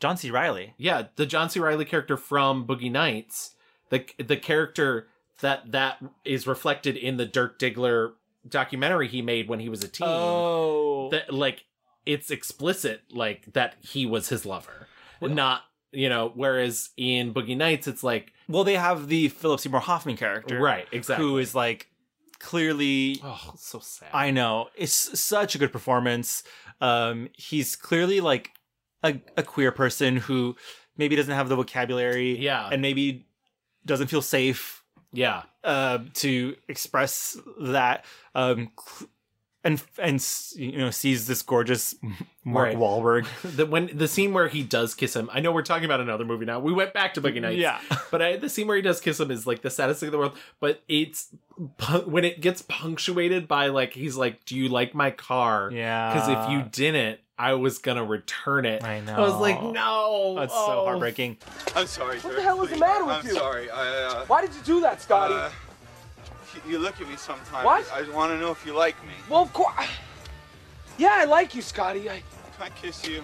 John 0.00 0.16
C. 0.16 0.30
Reilly. 0.30 0.74
Yeah, 0.78 1.04
the 1.16 1.26
John 1.26 1.48
C. 1.50 1.60
Reilly 1.60 1.84
character 1.84 2.16
from 2.16 2.66
Boogie 2.66 2.90
Nights, 2.90 3.54
the 3.90 4.04
the 4.18 4.36
character 4.36 5.08
that 5.40 5.72
that 5.72 5.98
is 6.24 6.46
reflected 6.46 6.96
in 6.96 7.16
the 7.16 7.26
Dirk 7.26 7.58
Diggler 7.58 8.12
documentary 8.48 9.08
he 9.08 9.22
made 9.22 9.48
when 9.48 9.60
he 9.60 9.68
was 9.68 9.82
a 9.84 9.88
teen. 9.88 10.06
Oh, 10.08 11.08
That 11.10 11.32
like 11.32 11.64
it's 12.06 12.30
explicit 12.30 13.02
like 13.12 13.52
that 13.54 13.76
he 13.80 14.06
was 14.06 14.28
his 14.28 14.44
lover, 14.46 14.88
not 15.20 15.62
you 15.92 16.08
know. 16.08 16.32
Whereas 16.34 16.90
in 16.96 17.32
Boogie 17.32 17.56
Nights, 17.56 17.86
it's 17.86 18.02
like 18.02 18.32
well, 18.48 18.64
they 18.64 18.74
have 18.76 19.08
the 19.08 19.28
Philip 19.28 19.60
Seymour 19.60 19.80
Hoffman 19.80 20.16
character, 20.16 20.58
right, 20.60 20.86
exactly. 20.92 21.24
Who 21.26 21.38
is 21.38 21.54
like 21.54 21.88
clearly. 22.38 23.20
oh 23.22 23.52
so 23.56 23.78
sad. 23.78 24.08
I 24.12 24.30
know 24.30 24.68
it's 24.76 25.18
such 25.20 25.54
a 25.54 25.58
good 25.58 25.72
performance. 25.72 26.42
Um, 26.80 27.28
he's 27.36 27.76
clearly 27.76 28.20
like 28.20 28.50
a, 29.04 29.20
a 29.36 29.42
queer 29.44 29.70
person 29.70 30.16
who 30.16 30.56
maybe 30.96 31.14
doesn't 31.16 31.34
have 31.34 31.48
the 31.48 31.56
vocabulary, 31.56 32.38
Yeah. 32.38 32.68
and 32.70 32.82
maybe 32.82 33.26
doesn't 33.86 34.08
feel 34.08 34.22
safe 34.22 34.81
yeah, 35.12 35.42
uh, 35.64 35.98
to 36.14 36.56
express 36.68 37.36
that 37.60 38.04
um, 38.34 38.70
and 39.64 39.82
and 39.98 40.24
you 40.56 40.78
know 40.78 40.90
sees 40.90 41.26
this 41.26 41.42
gorgeous 41.42 41.94
Mark 42.44 42.68
Right. 42.68 42.76
Wahlberg. 42.76 43.26
the 43.56 43.66
when 43.66 43.90
the 43.96 44.08
scene 44.08 44.32
where 44.32 44.48
he 44.48 44.62
does 44.62 44.94
kiss 44.94 45.14
him. 45.14 45.30
I 45.32 45.40
know 45.40 45.52
we're 45.52 45.62
talking 45.62 45.84
about 45.84 46.00
another 46.00 46.24
movie 46.24 46.44
now. 46.44 46.58
We 46.60 46.72
went 46.72 46.92
back 46.92 47.14
to 47.14 47.20
Boogie 47.22 47.40
Nights. 47.40 47.58
Yeah. 47.58 47.80
but 48.10 48.20
I, 48.22 48.36
the 48.36 48.48
scene 48.48 48.66
where 48.66 48.76
he 48.76 48.82
does 48.82 49.00
kiss 49.00 49.20
him 49.20 49.30
is 49.30 49.46
like 49.46 49.62
the 49.62 49.70
saddest 49.70 50.00
thing 50.00 50.08
in 50.08 50.12
the 50.12 50.18
world. 50.18 50.36
But 50.60 50.82
it's 50.88 51.28
pu- 51.78 52.00
when 52.10 52.24
it 52.24 52.40
gets 52.40 52.62
punctuated 52.62 53.46
by 53.46 53.68
like 53.68 53.92
he's 53.94 54.16
like, 54.16 54.44
"Do 54.44 54.56
you 54.56 54.68
like 54.68 54.94
my 54.94 55.10
car?" 55.10 55.70
Yeah. 55.72 56.12
Because 56.12 56.28
if 56.28 56.50
you 56.50 56.68
didn't, 56.70 57.20
I 57.38 57.54
was 57.54 57.78
gonna 57.78 58.04
return 58.04 58.64
it. 58.66 58.82
I 58.82 59.00
know. 59.00 59.14
I 59.14 59.20
was 59.20 59.34
like, 59.36 59.62
no. 59.62 60.34
That's 60.38 60.52
oh." 60.54 60.66
so 60.66 60.84
heartbreaking. 60.84 61.38
I'm 61.76 61.86
sorry. 61.86 62.18
What 62.18 62.34
the 62.36 62.42
hell 62.42 62.62
is 62.62 62.70
the 62.70 62.76
matter 62.78 63.04
with 63.04 63.14
I'm 63.16 63.26
you? 63.26 63.34
sorry. 63.34 63.70
I, 63.70 63.88
uh, 64.04 64.24
Why 64.26 64.40
did 64.40 64.54
you 64.54 64.60
do 64.64 64.80
that, 64.80 65.00
Scotty? 65.00 65.34
uh, 65.34 65.50
you- 66.64 66.72
you 66.72 66.78
look 66.78 67.00
at 67.00 67.08
me 67.08 67.16
sometimes. 67.16 67.64
What? 67.64 67.90
I 67.92 68.08
want 68.10 68.32
to 68.32 68.38
know 68.38 68.50
if 68.50 68.64
you 68.66 68.74
like 68.74 69.00
me. 69.04 69.12
well, 69.28 69.42
of 69.42 69.52
course. 69.52 69.86
Yeah, 70.98 71.12
I 71.14 71.24
like 71.24 71.54
you, 71.54 71.62
Scotty. 71.62 72.08
I, 72.10 72.22
Can 72.56 72.66
I 72.66 72.68
kiss 72.70 73.06
you? 73.06 73.22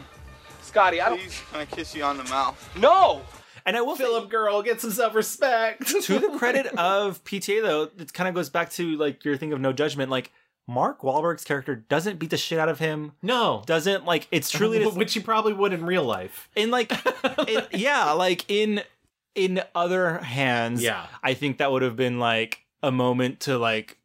Scotty, 0.62 1.00
I 1.00 1.08
don't. 1.10 1.18
Please, 1.18 1.40
can 1.50 1.60
I 1.60 1.64
kiss 1.66 1.94
you 1.94 2.02
on 2.04 2.16
the 2.16 2.24
mouth? 2.24 2.56
No. 2.76 3.22
And 3.66 3.76
I 3.76 3.82
will 3.82 3.96
say, 3.96 4.04
Philip 4.04 4.30
girl 4.30 4.62
get 4.62 4.80
some 4.80 4.90
self 4.90 5.14
respect. 5.14 5.86
to 6.02 6.18
the 6.18 6.30
credit 6.38 6.66
of 6.78 7.22
PTA 7.24 7.62
though, 7.62 7.90
it 7.98 8.12
kind 8.12 8.28
of 8.28 8.34
goes 8.34 8.48
back 8.48 8.70
to 8.72 8.96
like 8.96 9.24
your 9.24 9.36
thing 9.36 9.52
of 9.52 9.60
no 9.60 9.72
judgment. 9.72 10.10
Like 10.10 10.32
Mark 10.66 11.00
Wahlberg's 11.02 11.44
character 11.44 11.74
doesn't 11.76 12.18
beat 12.18 12.30
the 12.30 12.36
shit 12.38 12.58
out 12.58 12.68
of 12.68 12.78
him. 12.78 13.12
no. 13.22 13.62
Doesn't 13.66 14.04
like 14.06 14.26
it's 14.30 14.50
truly 14.50 14.78
this, 14.84 14.94
which 14.94 15.12
he 15.14 15.20
probably 15.20 15.52
would 15.52 15.72
in 15.74 15.84
real 15.84 16.04
life. 16.04 16.48
in 16.56 16.70
like 16.70 16.90
in, 17.48 17.62
yeah, 17.72 18.12
like 18.12 18.44
in 18.50 18.82
in 19.34 19.62
other 19.74 20.18
hands. 20.18 20.82
Yeah. 20.82 21.06
I 21.22 21.34
think 21.34 21.58
that 21.58 21.70
would 21.70 21.82
have 21.82 21.96
been 21.96 22.18
like 22.18 22.64
a 22.82 22.92
moment 22.92 23.40
to 23.40 23.58
like 23.58 23.98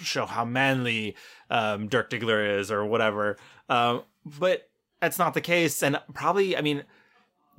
show 0.00 0.26
how 0.26 0.44
manly 0.44 1.14
um, 1.50 1.88
Dirk 1.88 2.10
Diggler 2.10 2.58
is 2.58 2.70
or 2.70 2.84
whatever. 2.84 3.36
Um, 3.68 4.02
but 4.24 4.68
that's 5.00 5.18
not 5.18 5.34
the 5.34 5.40
case, 5.40 5.82
and 5.82 6.00
probably 6.12 6.56
I 6.56 6.60
mean. 6.60 6.84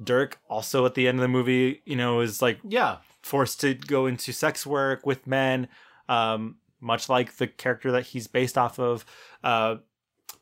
Dirk 0.04 0.40
also 0.50 0.86
at 0.86 0.94
the 0.96 1.08
end 1.08 1.20
of 1.20 1.22
the 1.22 1.30
movie, 1.30 1.82
you 1.86 1.96
know, 1.96 2.20
is 2.20 2.42
like 2.42 2.60
Yeah. 2.68 2.98
forced 3.22 3.62
to 3.62 3.76
go 3.76 4.08
into 4.08 4.34
sex 4.34 4.66
work 4.66 5.06
with 5.06 5.26
men, 5.26 5.70
um, 6.10 6.58
much 6.82 7.08
like 7.08 7.38
the 7.38 7.48
character 7.48 7.94
that 7.94 8.08
he's 8.08 8.28
based 8.28 8.58
off 8.58 8.78
of. 8.78 9.06
Uh, 9.42 9.78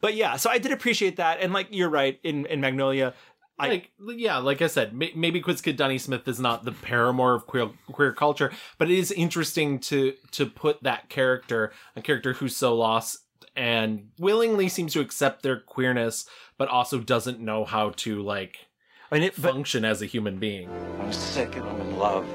but 0.01 0.15
yeah, 0.15 0.37
so 0.37 0.49
I 0.49 0.57
did 0.57 0.71
appreciate 0.71 1.17
that, 1.17 1.39
and 1.39 1.53
like 1.53 1.67
you're 1.69 1.91
right 1.91 2.19
in 2.23 2.47
in 2.47 2.61
Magnolia. 2.61 3.13
I, 3.59 3.67
like 3.67 3.91
yeah, 3.99 4.37
like 4.37 4.61
I 4.61 4.67
said, 4.67 4.93
may- 4.93 5.13
maybe 5.15 5.39
Quiz 5.39 5.61
Kid 5.61 5.77
Donnie 5.77 5.99
Smith 5.99 6.27
is 6.27 6.39
not 6.39 6.65
the 6.65 6.71
paramour 6.71 7.35
of 7.35 7.45
queer 7.45 7.69
queer 7.91 8.11
culture, 8.11 8.51
but 8.77 8.89
it 8.89 8.97
is 8.97 9.11
interesting 9.11 9.79
to 9.81 10.13
to 10.31 10.45
put 10.45 10.81
that 10.83 11.09
character, 11.09 11.71
a 11.95 12.01
character 12.01 12.33
who's 12.33 12.55
so 12.55 12.75
lost 12.75 13.19
and 13.55 14.09
willingly 14.17 14.67
seems 14.67 14.93
to 14.93 15.01
accept 15.01 15.43
their 15.43 15.59
queerness, 15.59 16.25
but 16.57 16.67
also 16.67 16.99
doesn't 16.99 17.39
know 17.39 17.63
how 17.65 17.91
to 17.91 18.21
like 18.21 18.67
I 19.11 19.15
mean, 19.15 19.23
it, 19.23 19.35
but 19.39 19.53
function 19.53 19.85
as 19.85 20.01
a 20.01 20.07
human 20.07 20.39
being. 20.39 20.69
I'm 20.99 21.13
sick 21.13 21.55
and 21.55 21.65
I'm 21.65 21.81
in 21.81 21.97
love. 21.97 22.27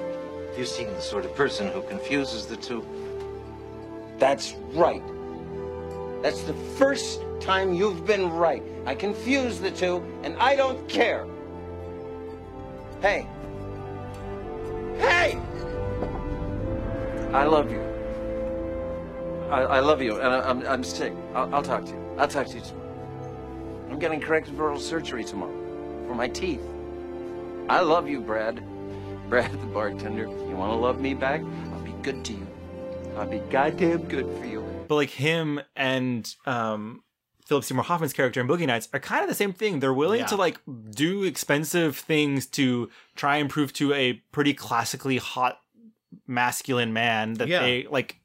You 0.56 0.64
seem 0.64 0.88
the 0.88 1.00
sort 1.00 1.24
of 1.24 1.34
person 1.34 1.66
who 1.68 1.82
confuses 1.82 2.46
the 2.46 2.56
two. 2.56 2.86
That's 4.18 4.54
right. 4.72 5.02
That's 6.22 6.42
the 6.42 6.54
first 6.54 7.22
time 7.40 7.72
you've 7.72 8.04
been 8.06 8.30
right. 8.30 8.62
I 8.86 8.94
confuse 8.94 9.60
the 9.60 9.70
two, 9.70 10.02
and 10.22 10.36
I 10.38 10.56
don't 10.56 10.88
care. 10.88 11.26
Hey. 13.00 13.26
Hey! 14.98 15.38
I 17.32 17.44
love 17.44 17.70
you. 17.70 17.80
I, 19.50 19.62
I 19.62 19.80
love 19.80 20.02
you, 20.02 20.16
and 20.16 20.26
I, 20.26 20.40
I'm, 20.40 20.66
I'm 20.66 20.84
sick. 20.84 21.12
I'll, 21.34 21.54
I'll 21.54 21.62
talk 21.62 21.84
to 21.86 21.92
you. 21.92 22.14
I'll 22.18 22.28
talk 22.28 22.48
to 22.48 22.54
you 22.54 22.60
tomorrow. 22.60 23.86
I'm 23.90 23.98
getting 23.98 24.20
corrective 24.20 24.60
oral 24.60 24.80
surgery 24.80 25.24
tomorrow 25.24 25.54
for 26.06 26.14
my 26.14 26.28
teeth. 26.28 26.62
I 27.68 27.80
love 27.80 28.08
you, 28.08 28.20
Brad. 28.20 28.62
Brad, 29.28 29.52
the 29.52 29.66
bartender. 29.66 30.24
You 30.24 30.56
want 30.56 30.72
to 30.72 30.76
love 30.76 31.00
me 31.00 31.14
back? 31.14 31.42
I'll 31.72 31.80
be 31.80 31.92
good 32.02 32.24
to 32.24 32.32
you. 32.32 32.46
I'll 33.16 33.28
be 33.28 33.38
goddamn 33.50 34.04
good 34.04 34.26
for 34.38 34.46
you. 34.46 34.77
But 34.88 34.94
like 34.96 35.10
him 35.10 35.60
and 35.76 36.34
um 36.46 37.02
Philip 37.46 37.64
Seymour 37.64 37.84
Hoffman's 37.84 38.12
character 38.12 38.40
in 38.42 38.46
Boogie 38.48 38.66
Nights 38.66 38.88
are 38.92 39.00
kind 39.00 39.22
of 39.22 39.28
the 39.28 39.34
same 39.34 39.54
thing. 39.54 39.80
They're 39.80 39.94
willing 39.94 40.20
Yeah. 40.20 40.26
to 40.26 40.36
like 40.36 40.58
do 40.90 41.24
expensive 41.24 41.96
things 41.96 42.46
to 42.48 42.90
try 43.16 43.36
and 43.38 43.48
prove 43.48 43.72
to 43.74 43.94
a 43.94 44.14
pretty 44.32 44.52
classically 44.52 45.16
hot 45.16 45.58
masculine 46.26 46.92
man 46.92 47.34
that 47.34 47.48
Yeah. 47.48 47.60
they 47.60 47.86
like 47.90 48.16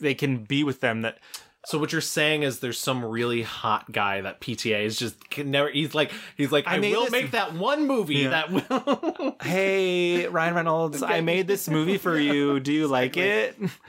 they 0.00 0.14
can 0.14 0.44
be 0.44 0.64
with 0.64 0.80
them 0.80 1.02
that 1.02 1.18
So 1.64 1.78
what 1.78 1.92
you're 1.92 2.00
saying 2.00 2.42
is 2.42 2.58
there's 2.58 2.78
some 2.78 3.04
really 3.04 3.42
hot 3.42 3.92
guy 3.92 4.20
that 4.22 4.40
PTA 4.40 4.84
is 4.84 4.98
just 4.98 5.30
can 5.30 5.52
never. 5.52 5.68
He's 5.70 5.94
like 5.94 6.10
he's 6.36 6.50
like 6.50 6.66
I, 6.66 6.76
I 6.76 6.78
will 6.80 7.02
this- 7.04 7.12
make 7.12 7.30
that 7.30 7.54
one 7.54 7.86
movie 7.86 8.16
Yeah. 8.16 8.30
that 8.30 8.50
will. 8.50 9.36
hey 9.42 10.26
Ryan 10.26 10.54
Reynolds 10.54 11.02
I 11.02 11.20
made 11.20 11.46
this 11.46 11.68
movie 11.68 11.98
for 11.98 12.18
you 12.18 12.58
do 12.60 12.72
you 12.72 12.88
like 12.88 13.16
it 13.16 13.56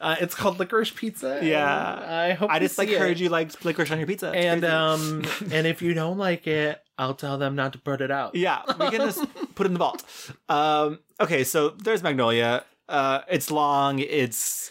uh, 0.00 0.16
it's 0.20 0.34
called 0.34 0.58
Licorice 0.58 0.94
Pizza. 0.94 1.40
yeah 1.42 2.26
I 2.28 2.32
hope 2.34 2.50
I 2.50 2.56
you 2.56 2.60
just 2.60 2.76
like 2.78 2.88
see 2.88 2.94
heard 2.94 3.18
you 3.18 3.28
liked 3.30 3.64
licorice 3.64 3.90
on 3.90 3.98
your 3.98 4.06
pizza 4.06 4.28
It's 4.34 4.44
And 4.44 4.60
crazy. 4.60 4.74
um 4.74 5.50
and 5.52 5.66
if 5.66 5.80
you 5.82 5.94
don't 5.94 6.18
like 6.18 6.46
it, 6.46 6.80
I'll 6.98 7.14
tell 7.14 7.38
them 7.38 7.54
not 7.56 7.72
to 7.72 7.78
put 7.78 8.00
it 8.02 8.10
out. 8.10 8.34
Yeah, 8.34 8.62
we 8.78 8.90
can 8.90 9.00
just 9.00 9.24
put 9.54 9.64
it 9.66 9.68
in 9.68 9.72
the 9.72 9.78
vault. 9.80 10.04
Um, 10.48 11.00
okay, 11.20 11.42
so 11.42 11.70
there's 11.70 12.02
Magnolia. 12.04 12.64
Uh, 12.88 13.22
it's 13.28 13.50
long. 13.50 13.98
It's 13.98 14.70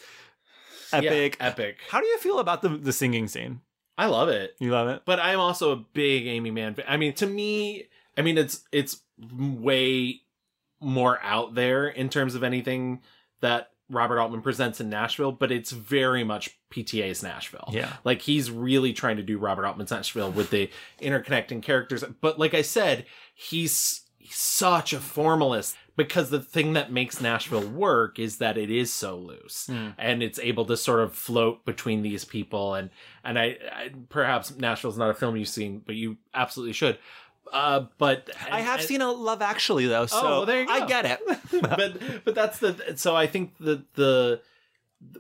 epic. 0.94 1.38
Yeah, 1.40 1.48
epic. 1.48 1.78
How 1.90 2.00
do 2.00 2.08
you 2.08 2.18
feel 2.20 2.40
about 2.40 2.62
the 2.62 2.70
the 2.70 2.94
singing 2.94 3.28
scene? 3.28 3.62
I 3.98 4.08
love 4.08 4.30
it. 4.30 4.56
You 4.60 4.72
love 4.72 4.88
it. 4.88 5.04
But 5.06 5.20
I'm 5.20 5.40
also 5.40 5.72
a 5.72 5.76
big 5.76 6.26
Aimee 6.28 6.52
Mann 6.52 6.74
fan. 6.74 6.86
I 6.88 6.98
mean, 6.98 7.14
to 7.14 7.28
me, 7.28 7.88
I 8.18 8.22
mean 8.22 8.38
it's 8.38 8.64
it's 8.72 9.02
way 9.32 10.22
more 10.80 11.20
out 11.22 11.56
there 11.56 11.88
in 11.88 12.10
terms 12.10 12.36
of 12.36 12.44
anything 12.44 13.02
that 13.42 13.72
Robert 13.90 14.20
Altman 14.20 14.42
presents 14.42 14.82
in 14.82 14.90
Nashville, 14.90 15.32
but 15.32 15.52
it's 15.52 15.72
very 15.72 16.24
much 16.24 16.58
PTA's 16.72 17.22
Nashville. 17.24 17.70
Yeah. 17.72 17.94
Like 18.04 18.22
he's 18.22 18.50
really 18.50 18.94
trying 18.94 19.18
to 19.18 19.24
do 19.24 19.38
Robert 19.38 19.66
Altman's 19.66 19.92
Nashville 19.92 20.32
with 20.32 20.50
the 20.50 20.70
interconnecting 21.02 21.62
characters. 21.62 22.04
But 22.22 22.40
like 22.40 22.54
I 22.54 22.62
said, 22.62 23.06
he's, 23.36 24.02
he's 24.18 24.36
such 24.36 24.94
a 24.94 25.00
formalist 25.00 25.76
because 25.96 26.30
the 26.30 26.40
thing 26.40 26.74
that 26.74 26.92
makes 26.92 27.22
Nashville 27.22 27.68
work 27.68 28.18
is 28.18 28.38
that 28.38 28.58
it 28.58 28.72
is 28.72 28.92
so 28.92 29.16
loose 29.16 29.70
and 29.98 30.24
it's 30.24 30.40
able 30.40 30.66
to 30.66 30.76
sort 30.76 31.02
of 31.02 31.14
float 31.14 31.66
between 31.66 32.02
these 32.02 32.26
people. 32.26 32.74
And, 32.74 32.90
and 33.24 33.38
I, 33.38 33.58
I 33.72 33.92
perhaps 34.10 34.56
Nashville's 34.56 34.98
not 34.98 35.12
a 35.12 35.14
film 35.14 35.36
you've 35.36 35.48
seen, 35.48 35.84
but 35.86 35.96
you 35.96 36.18
absolutely 36.34 36.74
should. 36.74 36.98
Uh, 37.52 37.86
but 38.00 38.32
I 38.52 38.62
have 38.62 38.80
and- 38.80 38.88
seen 38.88 39.02
a 39.02 39.12
Love 39.12 39.42
Actually 39.42 39.86
though, 39.86 40.08
so 40.08 40.24
well, 40.24 40.46
there 40.46 40.62
you 40.62 40.68
go. 40.68 40.74
I 40.74 40.86
get 40.88 41.06
it. 41.06 41.20
but 41.62 42.26
but 42.26 42.34
that's 42.34 42.58
the 42.58 42.94
so 42.96 43.16
I 43.16 43.28
think 43.28 43.58
the 43.60 43.84
the 43.94 44.42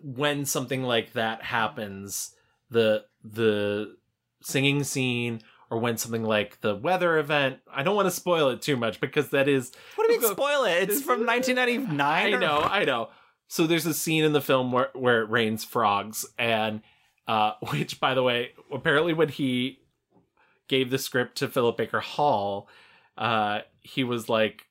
when 0.02 0.46
something 0.46 0.84
like 0.84 1.14
that 1.14 1.44
happens, 1.44 2.34
the 2.72 3.06
the 3.24 3.96
singing 4.42 4.84
scene 4.84 5.42
or 5.74 5.80
when 5.80 5.98
something 5.98 6.24
like 6.24 6.62
the 6.62 6.76
weather 6.76 7.18
event, 7.18 7.58
I 7.68 7.82
don't 7.82 7.96
want 7.96 8.06
to 8.06 8.12
spoil 8.12 8.50
it 8.50 8.62
too 8.62 8.78
much 8.78 9.02
because 9.02 9.30
that 9.30 9.48
is 9.48 9.72
what 9.96 10.08
do 10.08 10.14
you 10.14 10.22
mean 10.22 10.30
spoil 10.30 10.66
it? 10.66 10.88
It's 10.88 11.02
from 11.02 11.26
1999. 11.26 12.00
I 12.00 12.30
know, 12.38 12.60
I 12.60 12.86
know. 12.86 13.10
So 13.48 13.66
there's 13.66 13.88
a 13.88 13.94
scene 13.94 14.24
in 14.24 14.34
the 14.34 14.42
film 14.42 14.72
where 14.72 14.92
where 14.94 15.24
it 15.24 15.32
rains 15.32 15.64
frogs, 15.64 16.28
and 16.38 16.82
uh, 17.28 17.54
which, 17.72 18.00
by 18.00 18.14
the 18.14 18.22
way, 18.22 18.52
apparently 18.72 19.14
when 19.14 19.30
he 19.30 19.80
gave 20.68 20.92
the 20.92 21.00
script 21.00 21.40
to 21.40 21.48
Philip 21.48 21.76
Baker 21.76 22.02
Hall, 22.02 22.70
uh, 23.18 23.62
he 23.82 24.04
was 24.04 24.30
like 24.30 24.68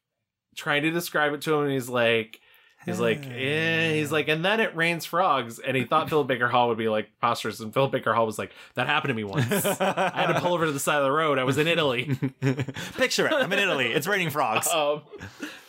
trying 0.54 0.84
to 0.84 0.92
describe 0.92 1.32
it 1.32 1.40
to 1.42 1.54
him, 1.54 1.64
and 1.64 1.72
he's 1.72 1.88
like. 1.88 2.38
He's 2.84 2.98
like, 2.98 3.24
eh, 3.26 3.94
he's 3.94 4.10
like, 4.10 4.28
and 4.28 4.44
then 4.44 4.58
it 4.60 4.74
rains 4.74 5.04
frogs, 5.04 5.58
and 5.58 5.76
he 5.76 5.84
thought 5.84 6.08
Philip 6.08 6.26
Baker 6.26 6.48
Hall 6.48 6.68
would 6.68 6.78
be 6.78 6.88
like 6.88 7.10
preposterous, 7.18 7.60
and 7.60 7.72
Philip 7.72 7.92
Baker 7.92 8.12
Hall 8.12 8.26
was 8.26 8.38
like, 8.38 8.52
that 8.74 8.86
happened 8.88 9.10
to 9.10 9.14
me 9.14 9.24
once. 9.24 9.46
I 9.64 10.10
had 10.14 10.32
to 10.32 10.40
pull 10.40 10.52
over 10.54 10.66
to 10.66 10.72
the 10.72 10.80
side 10.80 10.96
of 10.98 11.04
the 11.04 11.12
road. 11.12 11.38
I 11.38 11.44
was 11.44 11.58
in 11.58 11.68
Italy. 11.68 12.18
Picture 12.96 13.26
it. 13.26 13.32
I'm 13.32 13.52
in 13.52 13.58
Italy. 13.58 13.92
It's 13.92 14.06
raining 14.06 14.30
frogs. 14.30 14.68
um, 14.68 15.02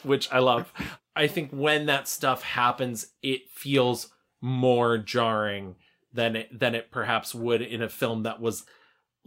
which 0.04 0.32
I 0.32 0.40
love. 0.40 0.72
I 1.16 1.28
think 1.28 1.52
when 1.52 1.86
that 1.86 2.08
stuff 2.08 2.42
happens, 2.44 3.08
it 3.22 3.50
feels 3.52 4.10
more 4.42 4.98
jarring 4.98 5.76
than 6.12 6.36
it 6.36 6.60
than 6.60 6.76
it 6.76 6.92
perhaps 6.92 7.34
would 7.34 7.62
in 7.62 7.82
a 7.82 7.90
film 7.90 8.24
that 8.24 8.42
was 8.42 8.66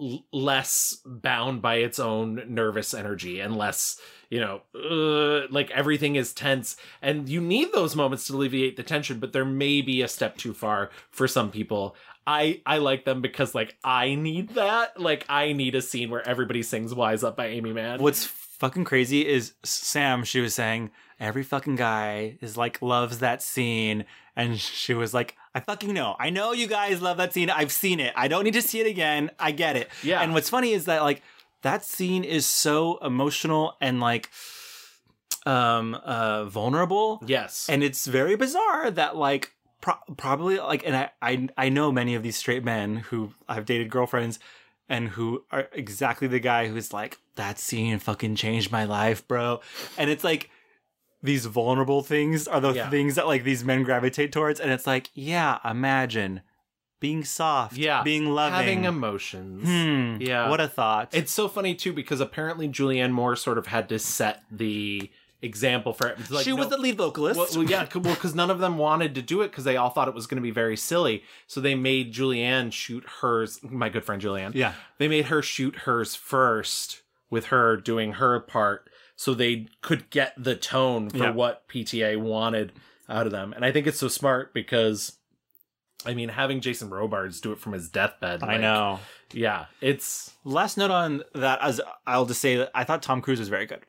l- 0.01 0.25
less 0.33 1.01
bound 1.05 1.63
by 1.63 1.77
its 1.77 1.99
own 1.99 2.43
nervous 2.49 2.95
energy 2.95 3.41
and 3.41 3.57
less 3.57 4.01
you 4.31 4.41
know 4.41 4.61
uh, 4.75 5.47
like 5.51 5.71
everything 5.71 6.17
is 6.17 6.33
tense. 6.33 6.77
And 7.03 7.29
you 7.29 7.41
need 7.41 7.73
those 7.73 7.97
moments 7.97 8.27
to 8.27 8.35
alleviate 8.35 8.77
the 8.77 8.83
tension 8.83 9.19
but 9.19 9.33
there 9.33 9.45
may 9.45 9.83
be 9.83 10.03
a 10.03 10.09
step 10.09 10.37
too 10.37 10.55
far 10.55 10.91
for 11.11 11.29
some 11.29 11.51
people. 11.51 11.97
I 12.27 12.61
i 12.67 12.79
like 12.79 13.05
them 13.05 13.23
because 13.23 13.55
like 13.55 13.77
i 13.85 14.15
need 14.15 14.51
that. 14.51 15.01
Like 15.01 15.25
i 15.29 15.53
need 15.53 15.75
a 15.75 15.83
scene 15.83 16.11
where 16.11 16.27
everybody 16.27 16.63
sings 16.63 16.95
wise 16.95 17.23
up 17.23 17.37
by 17.37 17.47
aimee 17.47 17.73
mann. 17.73 18.03
What's 18.03 18.25
fucking 18.59 18.85
crazy 18.85 19.27
is 19.27 19.55
Sam. 19.63 20.25
She 20.25 20.41
was 20.41 20.55
saying 20.55 20.91
every 21.21 21.43
fucking 21.43 21.77
guy 21.77 22.39
is 22.41 22.57
like 22.57 22.83
loves 22.83 23.19
that 23.19 23.43
scene, 23.43 24.05
and 24.35 24.59
she 24.59 24.95
was 24.95 25.15
like, 25.15 25.37
"I 25.57 25.61
fucking 25.61 25.93
know. 25.95 26.15
I 26.19 26.29
know 26.31 26.53
you 26.53 26.67
guys 26.67 27.01
love 27.01 27.17
that 27.17 27.33
scene. 27.33 27.51
I've 27.51 27.73
seen 27.73 27.99
it. 28.01 28.13
I 28.15 28.29
don't 28.29 28.45
need 28.45 28.55
to 28.55 28.63
see 28.63 28.81
it 28.81 28.87
again. 28.87 29.31
I 29.39 29.51
get 29.53 29.75
it." 29.77 29.89
Yeah. 30.03 30.21
And 30.23 30.35
what's 30.35 30.51
funny 30.51 30.73
is 30.73 30.85
that 30.85 31.03
like 31.03 31.23
that 31.63 31.85
scene 31.85 32.25
is 32.25 32.47
so 32.47 32.99
emotional 32.99 33.77
and 33.81 33.99
like 34.01 34.29
um 35.47 35.95
uh 36.05 36.45
vulnerable. 36.45 37.23
yes 37.27 37.69
And 37.69 37.83
it's 37.83 38.07
very 38.07 38.37
bizarre 38.37 38.91
that 38.91 39.17
like 39.17 39.53
pro- 39.81 40.03
probably 40.17 40.59
like 40.59 40.85
and 40.87 40.97
I, 40.97 41.11
I 41.23 41.49
I 41.57 41.69
know 41.69 41.93
many 41.93 42.15
of 42.17 42.23
these 42.23 42.37
straight 42.37 42.65
men 42.65 42.97
who 42.97 43.33
I've 43.49 43.65
dated 43.65 43.89
girlfriends 43.91 44.39
and 44.89 45.09
who 45.11 45.45
are 45.51 45.69
exactly 45.73 46.29
the 46.29 46.41
guy 46.41 46.69
who's 46.69 46.93
like 46.93 47.19
that 47.37 47.59
scene 47.59 47.99
fucking 47.99 48.37
changed 48.37 48.71
my 48.73 48.85
life, 48.85 49.27
bro. 49.29 49.61
And 49.99 50.11
it's 50.11 50.25
like 50.25 50.51
these 51.23 51.47
vulnerable 51.47 52.03
things 52.03 52.47
are 52.47 52.61
the 52.61 52.73
Yeah. 52.73 52.91
things 52.91 53.15
that 53.17 53.27
like 53.27 53.45
these 53.45 53.65
men 53.65 53.83
gravitate 53.83 54.33
towards 54.33 54.61
and 54.61 54.71
it's 54.71 54.87
like, 54.87 55.11
yeah, 55.15 55.59
imagine 55.65 56.43
being 57.01 57.25
soft, 57.25 57.77
yeah 57.77 58.03
being 58.03 58.27
loving. 58.27 58.55
having 58.57 58.85
emotions 58.85 59.63
Hmm, 59.65 60.17
yeah 60.21 60.49
What 60.49 60.61
a 60.61 60.69
thought. 60.69 61.15
it's 61.15 61.33
so 61.33 61.47
funny 61.49 61.75
too 61.75 61.93
because 61.93 62.21
apparently 62.21 62.69
julianne 62.69 63.13
moore 63.13 63.37
sort 63.37 63.59
of 63.59 63.67
had 63.67 63.89
to 63.91 63.99
set 63.99 64.43
the 64.51 65.11
example 65.43 65.93
for 65.93 66.09
it 66.09 66.31
like, 66.31 66.43
she 66.45 66.53
was 66.55 66.69
no- 66.69 66.77
the 66.77 66.79
lead 66.83 66.97
vocalist. 66.97 67.39
well, 67.39 67.47
well, 67.55 67.65
yeah, 67.71 67.87
well, 67.95 68.15
because 68.15 68.35
none 68.35 68.51
of 68.51 68.59
them 68.61 68.79
wanted 68.79 69.15
to 69.15 69.23
do 69.23 69.43
it 69.43 69.49
because 69.51 69.65
they 69.65 69.77
all 69.77 69.91
thought 69.91 70.09
it 70.09 70.15
was 70.15 70.27
going 70.27 70.37
to 70.37 70.43
be 70.43 70.51
very 70.51 70.77
silly. 70.77 71.23
So 71.47 71.61
they 71.61 71.75
made 71.75 72.15
Julianne 72.15 72.73
shoot 72.73 73.05
hers. 73.21 73.61
My 73.63 73.91
good 73.91 74.03
friend 74.03 74.21
Julianne. 74.21 74.55
Yeah. 74.55 74.73
They 74.99 75.07
made 75.09 75.27
her 75.27 75.43
shoot 75.43 75.77
hers 75.81 76.15
first 76.17 77.03
with 77.31 77.47
her 77.47 77.77
doing 77.77 78.13
her 78.13 78.41
part, 78.41 78.89
so 79.17 79.35
they 79.35 79.67
could 79.81 80.09
get 80.11 80.35
the 80.37 80.55
tone 80.55 81.11
for 81.11 81.17
Yeah. 81.17 81.31
what 81.31 81.67
PTA 81.69 82.17
wanted 82.19 82.73
out 83.09 83.27
of 83.27 83.33
them. 83.33 83.53
And 83.53 83.65
I 83.65 83.73
think 83.73 83.87
it's 83.87 83.99
so 83.99 84.09
smart 84.09 84.53
because, 84.55 85.17
I 86.05 86.15
mean, 86.15 86.29
having 86.29 86.61
Jason 86.61 86.91
Robards 86.91 87.41
do 87.41 87.51
it 87.53 87.59
from 87.59 87.73
his 87.73 87.89
deathbed. 87.89 88.43
I 88.43 88.47
like, 88.47 88.61
know. 88.61 89.01
Yeah, 89.33 89.67
it's 89.81 90.33
Last 90.45 90.77
note 90.77 90.91
on 90.93 91.23
that, 91.35 91.59
as 91.63 91.81
I'll 92.07 92.27
just 92.27 92.41
say 92.41 92.57
that 92.57 92.71
I 92.75 92.85
thought 92.85 93.03
Tom 93.03 93.21
Cruise 93.23 93.39
was 93.41 93.49
very 93.49 93.67
good. 93.67 93.81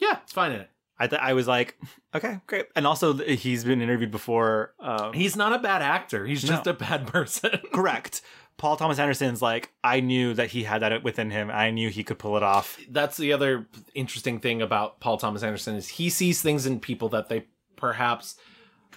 yeah, 0.00 0.18
it's 0.22 0.32
fine 0.32 0.52
in 0.52 0.60
it. 0.62 0.70
I 0.98 1.06
th- 1.08 1.20
I 1.20 1.34
was 1.34 1.46
like, 1.46 1.76
okay, 2.14 2.40
great. 2.46 2.68
And 2.74 2.86
also, 2.86 3.12
he's 3.12 3.64
been 3.64 3.82
interviewed 3.82 4.10
before. 4.10 4.72
Um, 4.80 5.12
He's 5.12 5.36
not 5.36 5.52
a 5.52 5.58
bad 5.58 5.82
actor. 5.82 6.24
He's 6.24 6.40
just 6.42 6.64
No. 6.64 6.70
a 6.70 6.74
bad 6.74 7.06
person. 7.12 7.50
correct, 7.74 8.22
Paul 8.58 8.76
Thomas 8.76 8.98
Anderson's 8.98 9.42
like 9.42 9.72
I 9.84 10.00
knew 10.00 10.34
that 10.34 10.48
he 10.48 10.64
had 10.64 10.82
that 10.82 11.02
within 11.02 11.30
him. 11.30 11.50
I 11.50 11.70
knew 11.70 11.90
he 11.90 12.04
could 12.04 12.18
pull 12.18 12.36
it 12.36 12.42
off. 12.42 12.78
That's 12.88 13.16
the 13.16 13.32
other 13.32 13.66
interesting 13.94 14.40
thing 14.40 14.62
about 14.62 15.00
Paul 15.00 15.18
Thomas 15.18 15.42
Anderson 15.42 15.76
is 15.76 15.88
he 15.88 16.10
sees 16.10 16.42
things 16.42 16.66
in 16.66 16.80
people 16.80 17.08
that 17.10 17.28
they 17.28 17.46
perhaps 17.76 18.36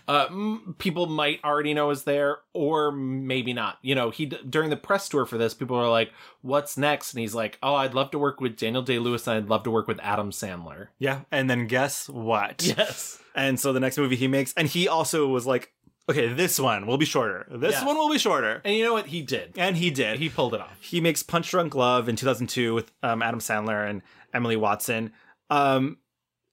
uh, 0.09 0.25
m- 0.27 0.75
people 0.79 1.05
might 1.05 1.39
already 1.43 1.71
know 1.75 1.91
is 1.91 2.03
there, 2.03 2.37
or 2.53 2.91
maybe 2.91 3.53
not. 3.53 3.77
You 3.83 3.93
know, 3.93 4.09
he 4.09 4.25
during 4.25 4.71
the 4.71 4.75
press 4.75 5.07
tour 5.07 5.27
for 5.27 5.37
this, 5.37 5.53
people 5.53 5.77
were 5.77 5.87
like, 5.87 6.11
"What's 6.41 6.77
next?" 6.77 7.13
And 7.13 7.21
he's 7.21 7.35
like, 7.35 7.59
"Oh, 7.61 7.75
I'd 7.75 7.93
love 7.93 8.09
to 8.11 8.17
work 8.19 8.41
with 8.41 8.57
Daniel 8.57 8.81
Day 8.81 8.97
Lewis, 8.97 9.27
and 9.27 9.37
I'd 9.37 9.49
love 9.49 9.61
to 9.63 9.71
work 9.71 9.87
with 9.87 9.99
Adam 10.01 10.31
Sandler." 10.31 10.87
Yeah, 10.97 11.21
and 11.31 11.47
then 11.47 11.67
guess 11.67 12.09
what? 12.09 12.65
Yes. 12.65 13.19
And 13.35 13.59
so 13.59 13.71
the 13.71 13.79
next 13.79 13.97
movie 13.99 14.15
he 14.15 14.27
makes, 14.27 14.51
and 14.57 14.67
he 14.67 14.87
also 14.87 15.27
was 15.27 15.45
like, 15.45 15.71
okay, 16.09 16.27
this 16.33 16.59
one 16.59 16.85
will 16.87 16.97
be 16.97 17.05
shorter. 17.05 17.45
This 17.49 17.73
Yes. 17.73 17.85
one 17.85 17.95
will 17.97 18.09
be 18.09 18.17
shorter. 18.17 18.61
And 18.65 18.75
you 18.75 18.83
know 18.83 18.93
what? 18.93 19.07
He 19.07 19.21
did. 19.21 19.53
And 19.57 19.77
he 19.77 19.89
did. 19.91 20.19
He 20.19 20.29
pulled 20.29 20.53
it 20.53 20.61
off. 20.61 20.77
He 20.81 20.99
makes 21.01 21.23
Punch 21.23 21.49
Drunk 21.51 21.75
Love 21.75 22.09
in 22.09 22.15
2002 22.15 22.73
with 22.73 22.91
um, 23.03 23.21
Adam 23.21 23.39
Sandler 23.39 23.89
and 23.89 24.01
Emily 24.33 24.55
Watson. 24.57 25.11
Um, 25.49 25.97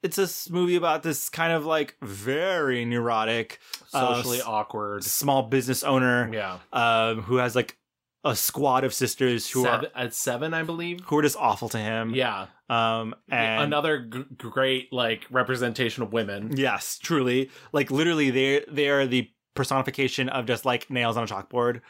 it's 0.03 0.17
this 0.17 0.49
movie 0.51 0.77
about 0.77 1.03
this 1.03 1.29
kind 1.29 1.53
of 1.53 1.67
like 1.67 1.97
very 2.03 2.85
neurotic, 2.85 3.59
uh, 3.93 4.15
Socially 4.17 4.39
s- 4.39 4.45
awkward. 4.47 5.03
small 5.05 5.43
business 5.45 5.83
owner. 5.83 6.31
Yeah. 6.33 6.59
Um, 6.73 7.23
who 7.23 7.37
has 7.37 7.57
like 7.57 7.77
a 8.25 8.35
squad 8.37 8.83
of 8.85 8.93
sisters 8.93 9.49
who 9.51 9.63
seven, 9.63 9.89
are 9.95 10.03
at 10.05 10.13
seven, 10.15 10.53
I 10.53 10.65
believe. 10.65 11.01
who 11.07 11.17
are 11.19 11.23
just 11.23 11.37
awful 11.39 11.69
to 11.71 11.79
him. 11.79 12.13
Yeah. 12.15 12.47
Um, 12.69 13.15
and 13.29 13.63
Another 13.63 14.01
g- 14.01 14.25
great 14.37 14.93
like 14.93 15.25
representation 15.31 16.03
of 16.03 16.13
women. 16.13 16.57
Yes, 16.57 16.99
truly. 17.01 17.51
Like 17.73 17.91
literally 17.93 18.31
they 18.31 18.65
they 18.69 18.89
are 18.89 19.07
the 19.07 19.31
personification 19.57 20.29
of 20.29 20.47
just 20.47 20.65
like 20.65 20.89
nails 20.91 21.17
on 21.17 21.25
a 21.25 21.27
chalkboard. 21.27 21.81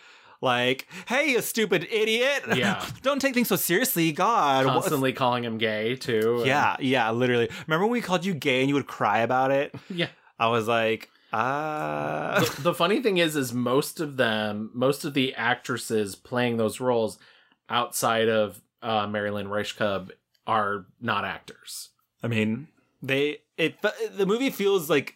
Like, 0.43 0.87
hey, 1.09 1.31
you 1.31 1.41
stupid 1.43 1.87
idiot. 1.91 2.43
Yeah. 2.57 2.85
Don't 3.03 3.21
take 3.21 3.35
things 3.35 3.49
so 3.49 3.57
seriously. 3.57 4.13
God. 4.13 4.65
what's- 4.67 4.75
Constantly 4.81 5.13
calling 5.13 5.45
him 5.45 5.59
gay 5.59 5.97
too. 5.97 6.37
and- 6.39 6.47
Yeah, 6.47 6.77
yeah, 6.79 7.11
literally. 7.11 7.49
Remember 7.67 7.87
when 7.87 7.93
we 7.93 8.01
called 8.01 8.25
you 8.25 8.35
gay 8.35 8.61
and 8.61 8.69
you 8.69 8.75
would 8.75 8.87
cry 8.87 9.19
about 9.19 9.51
it? 9.51 9.75
Yeah. 9.91 10.09
I 10.39 10.49
was 10.49 10.69
like, 10.69 11.09
ah. 11.33 12.45
the, 12.57 12.63
the 12.63 12.75
funny 12.75 13.01
thing 13.03 13.17
is 13.19 13.35
is 13.37 13.53
most 13.55 14.01
of 14.01 14.17
them 14.19 14.71
most 14.75 15.05
of 15.05 15.15
the 15.15 15.35
actresses 15.35 16.15
playing 16.15 16.57
those 16.59 16.81
roles 16.81 17.19
outside 17.69 18.29
of 18.29 18.61
uh 18.83 19.07
mary 19.07 19.31
lynn 19.31 19.47
rajskub 19.49 20.11
are 20.47 20.87
not 21.01 21.25
actors 21.25 21.91
I 22.23 22.29
mean, 22.29 22.69
they 23.03 23.39
it 23.57 23.77
the 24.17 24.27
movie 24.27 24.51
feels 24.51 24.89
like 24.91 25.15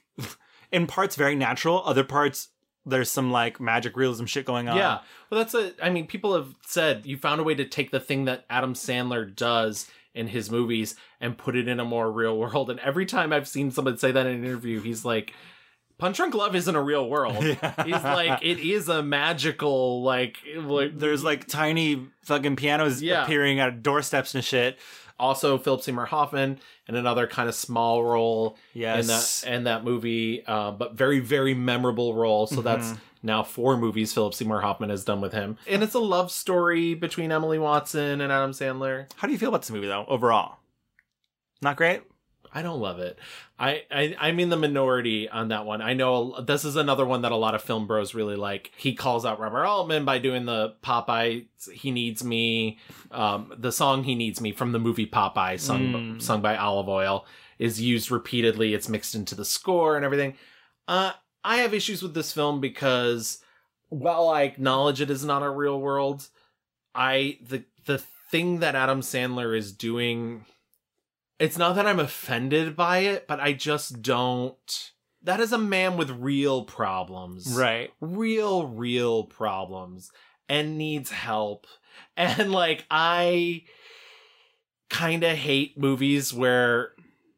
in 0.73 0.87
parts 0.87 1.16
very 1.16 1.35
natural, 1.35 1.83
other 1.85 2.05
parts 2.05 2.49
there's 2.87 3.11
some 3.11 3.31
like 3.31 3.61
magic 3.61 3.95
realism 3.97 4.25
shit 4.25 4.47
going 4.47 4.66
on. 4.66 4.75
yeah 4.77 5.01
well 5.29 5.39
that's 5.39 5.53
a 5.55 5.73
i 5.85 5.91
mean 5.91 6.07
people 6.07 6.35
have 6.35 6.55
said 6.66 7.05
you 7.05 7.14
found 7.14 7.39
a 7.39 7.45
way 7.45 7.55
to 7.55 7.64
take 7.66 7.91
the 7.91 8.01
thing 8.01 8.25
that 8.25 8.47
adam 8.49 8.73
sandler 8.73 9.33
does 9.37 9.87
in 10.14 10.27
his 10.29 10.51
movies 10.51 10.97
and 11.21 11.37
put 11.37 11.55
it 11.55 11.68
in 11.68 11.79
a 11.79 11.85
more 11.85 12.11
real 12.11 12.39
world 12.39 12.71
and 12.71 12.81
every 12.81 13.05
time 13.05 13.35
i've 13.35 13.47
seen 13.47 13.71
someone 13.71 13.99
say 13.99 14.11
that 14.11 14.27
in 14.27 14.37
an 14.37 14.45
interview 14.47 14.81
he's 14.81 15.05
like 15.05 15.35
punch 15.99 16.16
drunk 16.16 16.35
love 16.35 16.55
isn't 16.57 16.75
a 16.75 16.83
real 16.83 17.07
world 17.07 17.37
he's 17.85 18.03
like 18.03 18.43
it 18.43 18.59
is 18.59 18.89
a 18.89 19.03
magical 19.03 20.03
like 20.03 20.39
like 20.57 20.99
There's 20.99 21.23
like 21.23 21.47
tiny 21.47 22.07
fucking 22.23 22.57
pianos 22.57 23.03
Yeah. 23.03 23.25
appearing 23.25 23.61
at 23.61 23.83
doorsteps 23.83 24.35
and 24.35 24.43
shit. 24.43 24.79
Also 25.21 25.59
Philip 25.59 25.83
Seymour 25.83 26.07
Hoffman 26.07 26.59
in 26.89 26.97
another 26.97 27.27
kind 27.27 27.49
of 27.49 27.55
small 27.55 28.03
role 28.03 28.57
Yes. 28.75 29.03
in 29.03 29.07
that 29.51 29.57
in 29.57 29.64
that 29.64 29.85
movie, 29.85 30.45
uh, 30.47 30.73
but 30.73 30.95
very 30.95 31.21
very 31.21 31.55
memorable 31.55 32.14
role. 32.14 32.47
So 32.47 32.61
that's 32.62 32.93
Mhm. 32.93 32.99
now 33.23 33.43
four 33.43 33.77
movies 33.77 34.12
Philip 34.14 34.35
Seymour 34.35 34.61
Hoffman 34.62 34.91
has 34.91 35.05
done 35.05 35.21
with 35.21 35.33
him, 35.33 35.59
and 35.68 35.83
it's 35.83 35.95
a 35.95 35.99
love 36.01 36.31
story 36.31 36.95
between 36.95 37.31
Emily 37.31 37.59
Watson 37.59 38.21
and 38.21 38.33
Adam 38.33 38.53
Sandler. 38.53 39.07
How 39.16 39.29
do 39.29 39.33
you 39.33 39.39
feel 39.39 39.51
about 39.51 39.62
this 39.62 39.71
movie 39.71 39.87
though, 39.87 40.07
overall? 40.09 40.57
Not 41.62 41.77
great? 41.77 42.03
I 42.53 42.63
don't 42.63 42.81
love 42.81 42.99
it. 42.99 43.17
I, 43.59 43.83
I 43.93 44.17
I'm 44.19 44.41
in 44.41 44.49
the 44.49 44.57
minority 44.57 45.29
on 45.29 45.49
that 45.49 45.67
one. 45.67 45.81
I 45.81 45.93
know 45.95 46.41
this 46.41 46.65
is 46.65 46.75
another 46.77 47.07
one 47.07 47.23
that 47.23 47.31
a 47.33 47.37
lot 47.37 47.55
of 47.55 47.63
film 47.63 47.87
bros 47.87 48.15
really 48.15 48.35
like. 48.37 48.73
He 48.77 48.95
calls 48.95 49.25
out 49.25 49.39
Robert 49.39 49.65
Altman 49.65 50.05
by 50.05 50.19
doing 50.19 50.47
the 50.47 50.75
Popeye 50.83 51.47
"He 51.73 51.91
Needs 51.93 52.25
Me," 52.25 52.79
um, 53.13 53.53
the 53.57 53.71
song 53.71 54.03
"He 54.05 54.15
Needs 54.17 54.41
Me" 54.41 54.51
from 54.53 54.73
the 54.73 54.79
movie 54.81 55.07
Popeye, 55.07 55.61
sung 55.61 55.81
Mm. 55.93 56.23
sung 56.23 56.41
by 56.41 56.57
Olive 56.57 56.89
Oyl, 56.89 57.25
is 57.59 57.81
used 57.81 58.11
repeatedly. 58.11 58.75
It's 58.75 58.89
mixed 58.89 59.15
into 59.15 59.35
the 59.35 59.45
score 59.45 59.95
and 59.97 60.05
everything. 60.05 60.35
Uh, 60.89 61.13
I 61.45 61.59
have 61.59 61.73
issues 61.73 62.03
with 62.03 62.15
this 62.15 62.33
film 62.33 62.61
because 62.61 63.39
while 63.91 64.29
I 64.29 64.43
acknowledge 64.43 65.01
it 65.01 65.11
is 65.11 65.25
not 65.25 65.43
a 65.43 65.51
real 65.51 65.81
world, 65.81 66.29
I 66.95 67.39
the 67.47 67.65
the 67.87 67.99
thing 67.99 68.59
that 68.61 68.75
Adam 68.75 69.01
Sandler 69.03 69.57
is 69.57 69.73
doing 69.73 70.45
it's 71.41 71.59
not 71.59 71.74
that 71.74 71.86
I'm 71.86 71.99
offended 71.99 72.76
by 72.76 72.99
it, 72.99 73.26
but 73.26 73.41
I 73.41 73.53
just 73.55 74.03
don't. 74.03 74.93
That 75.22 75.41
is 75.41 75.53
a 75.53 75.59
man 75.59 75.97
with 75.97 76.11
real 76.11 76.64
problems. 76.64 77.53
Right. 77.53 77.91
Real, 78.01 78.68
real 78.68 79.24
problems 79.24 80.11
and 80.49 80.78
needs 80.78 81.11
help. 81.11 81.66
And 82.16 82.53
like, 82.53 82.84
I 82.91 83.62
kind 84.88 85.22
of 85.24 85.36
hate 85.36 85.78
movies 85.78 86.32
where 86.34 86.93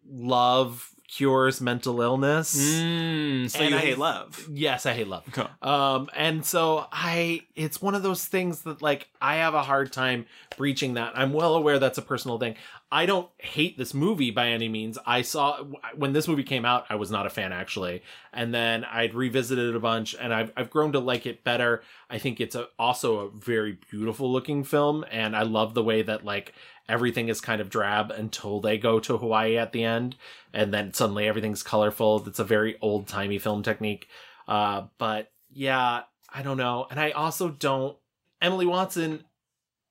love 0.09 0.89
cures 1.09 1.61
mental 1.61 2.01
illness. 2.01 2.57
Mm, 2.57 3.51
so 3.51 3.61
And 3.61 3.71
you 3.71 3.77
I- 3.77 3.81
hate 3.81 3.99
love. 3.99 4.49
Yes, 4.51 4.87
I 4.87 4.95
hate 4.95 5.09
love. 5.09 5.25
Okay. 5.29 5.49
Um, 5.61 6.09
and 6.17 6.45
so 6.45 6.87
I, 6.91 7.43
it's 7.55 7.83
one 7.83 7.95
of 7.95 8.03
those 8.03 8.25
things 8.25 8.63
that 8.63 8.81
like 8.83 9.09
I 9.21 9.37
have 9.37 9.55
a 9.55 9.63
hard 9.63 9.93
time 9.93 10.27
breaching 10.57 10.95
that. 10.95 11.13
I'm 11.17 11.33
well 11.33 11.55
aware 11.55 11.79
that's 11.79 11.99
a 11.99 12.03
personal 12.03 12.39
thing. 12.39 12.55
I 12.95 13.07
don't 13.07 13.31
hate 13.39 13.79
this 13.79 13.95
movie 13.95 14.31
by 14.31 14.49
any 14.49 14.69
means. 14.69 14.99
I 15.07 15.23
saw 15.23 15.65
when 15.97 16.13
this 16.13 16.29
movie 16.29 16.43
came 16.43 16.67
out, 16.67 16.85
I 16.91 16.97
was 16.97 17.11
not 17.11 17.25
a 17.25 17.31
fan 17.31 17.51
actually, 17.51 18.03
and 18.35 18.53
then 18.53 18.85
I'd 18.85 19.15
revisited 19.15 19.71
it 19.71 19.75
a 19.75 19.81
bunch, 19.81 20.15
and 20.21 20.33
I've 20.33 20.53
I've 20.59 20.69
grown 20.69 20.93
to 20.93 20.99
like 20.99 21.25
it 21.25 21.43
better. 21.43 21.83
I 22.11 22.19
think 22.19 22.39
it's 22.39 22.55
a, 22.55 22.69
also 22.79 23.21
a 23.21 23.31
very 23.31 23.79
beautiful 23.91 24.31
looking 24.31 24.63
film, 24.63 25.07
and 25.11 25.35
I 25.35 25.43
love 25.43 25.73
the 25.73 25.83
way 25.83 26.03
that 26.03 26.27
like 26.27 26.53
everything 26.87 27.31
is 27.31 27.41
kind 27.41 27.63
of 27.63 27.71
drab 27.71 28.11
until 28.11 28.61
they 28.61 28.77
go 28.77 29.01
to 29.01 29.17
Hawaii 29.17 29.57
at 29.57 29.73
the 29.73 29.85
end, 29.85 30.17
and 30.53 30.75
then 30.75 30.93
suddenly 30.93 31.27
everything's 31.27 31.63
colorful. 31.63 32.23
It's 32.27 32.41
a 32.41 32.45
very 32.45 32.77
old 32.83 33.09
timey 33.09 33.39
film 33.39 33.63
technique. 33.63 34.07
Uh, 34.47 34.89
but 34.99 35.33
yeah, 35.51 36.03
I 36.29 36.43
don't 36.43 36.59
know. 36.59 36.87
And 36.91 37.01
I 37.01 37.13
also 37.13 37.49
don't 37.49 37.97
Emily 38.43 38.67
Watson, 38.67 39.25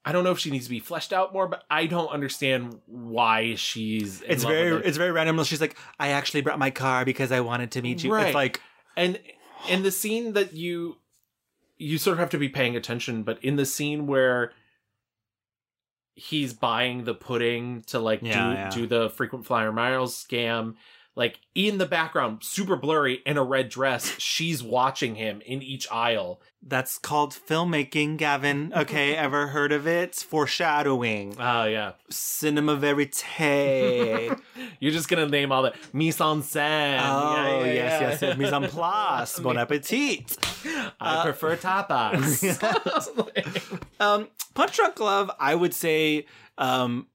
I 0.04 0.12
don't 0.12 0.24
know 0.24 0.32
if 0.32 0.40
she 0.40 0.50
needs 0.50 0.66
to 0.66 0.70
be 0.72 0.80
fleshed 0.80 1.14
out 1.14 1.32
more, 1.32 1.48
but 1.48 1.64
I 1.70 1.86
don't 1.86 2.10
understand 2.10 2.80
why 2.88 3.54
she's 3.56 4.22
It's 4.24 4.44
very 4.44 4.76
it. 4.78 4.86
it's 4.86 4.98
very 4.98 5.12
random. 5.12 5.44
She's 5.44 5.62
like, 5.62 5.78
I 6.00 6.10
actually 6.10 6.42
brought 6.42 6.58
my 6.60 6.72
car 6.72 7.06
because 7.06 7.32
I 7.32 7.42
wanted 7.42 7.72
to 7.72 7.82
meet 7.82 8.04
you. 8.04 8.12
Right. 8.12 8.28
It's 8.28 8.36
like 8.36 8.62
and 8.98 9.20
in 9.70 9.84
the 9.84 9.92
scene 9.92 10.34
that 10.34 10.54
you 10.54 10.98
you 11.78 11.98
sort 11.98 12.14
of 12.14 12.20
have 12.20 12.30
to 12.32 12.38
be 12.40 12.50
paying 12.50 12.76
attention, 12.76 13.24
but 13.24 13.44
in 13.44 13.56
the 13.58 13.66
scene 13.66 14.08
where 14.08 14.54
he's 16.16 16.54
buying 16.54 17.04
the 17.06 17.14
pudding 17.14 17.84
to 17.88 18.00
like 18.00 18.22
Yeah, 18.22 18.34
do 18.34 18.54
yeah. 18.54 18.70
do 18.70 18.88
the 18.88 19.10
frequent 19.12 19.46
flyer 19.46 19.72
miles 19.72 20.16
scam, 20.16 20.76
like 21.16 21.40
in 21.56 21.78
the 21.78 21.86
background, 21.86 22.40
super 22.44 22.76
blurry 22.76 23.22
in 23.26 23.38
a 23.38 23.44
red 23.44 23.70
dress, 23.70 24.16
she's 24.18 24.64
watching 24.64 25.16
him 25.16 25.42
in 25.46 25.62
each 25.62 25.86
aisle. 25.92 26.42
that's 26.64 26.98
called 26.98 27.34
filmmaking, 27.34 28.18
Gavin. 28.18 28.72
Okay, 28.76 29.16
ever 29.28 29.48
heard 29.48 29.72
of 29.72 29.86
it? 29.88 30.16
Foreshadowing. 30.16 31.36
Oh 31.40 31.66
yeah. 31.66 31.94
Cinema 32.10 32.76
verite. 32.78 33.24
You're 34.80 34.92
just 34.92 35.10
gonna 35.10 35.28
name 35.28 35.52
all 35.52 35.64
that. 35.64 35.76
mise 35.94 36.22
en 36.22 36.42
scène. 36.44 37.00
Oh, 37.04 37.36
Yeah, 37.36 37.60
yeah, 37.60 37.66
yes, 37.66 38.02
yeah. 38.02 38.10
yes, 38.10 38.22
yes. 38.22 38.38
Mise 38.38 38.54
en 38.54 38.68
place. 38.70 39.40
Bon 39.44 39.58
appetit. 39.58 40.38
I 40.66 40.92
Uh, 41.00 41.24
prefer 41.24 41.58
tapas. 41.58 42.44
um, 44.00 44.28
Punch 44.54 44.76
Drunk 44.76 45.00
Love, 45.00 45.32
I 45.40 45.56
would 45.56 45.74
say, 45.74 46.26
um, 46.58 47.08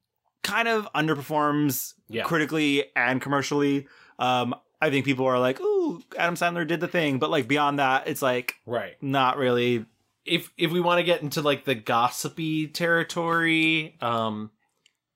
kind 0.46 0.68
of 0.68 0.88
underperforms 0.94 1.94
Yeah. 2.08 2.22
critically 2.24 2.84
and 2.96 3.20
commercially. 3.20 3.86
Um, 4.18 4.54
I 4.80 4.90
think 4.90 5.04
people 5.04 5.26
are 5.26 5.38
like, 5.38 5.60
"Ooh, 5.60 6.02
Adam 6.16 6.34
Sandler 6.36 6.66
did 6.66 6.80
the 6.80 6.88
thing," 6.88 7.18
but 7.18 7.30
like 7.30 7.48
beyond 7.48 7.78
that, 7.78 8.06
it's 8.08 8.22
like 8.22 8.54
right. 8.66 8.94
not 9.02 9.36
really. 9.38 9.86
if 10.24 10.50
if 10.58 10.72
we 10.72 10.80
want 10.80 10.98
to 10.98 11.04
get 11.04 11.22
into 11.22 11.40
like 11.40 11.64
the 11.64 11.74
gossipy 11.74 12.66
territory, 12.66 13.96
um, 14.00 14.50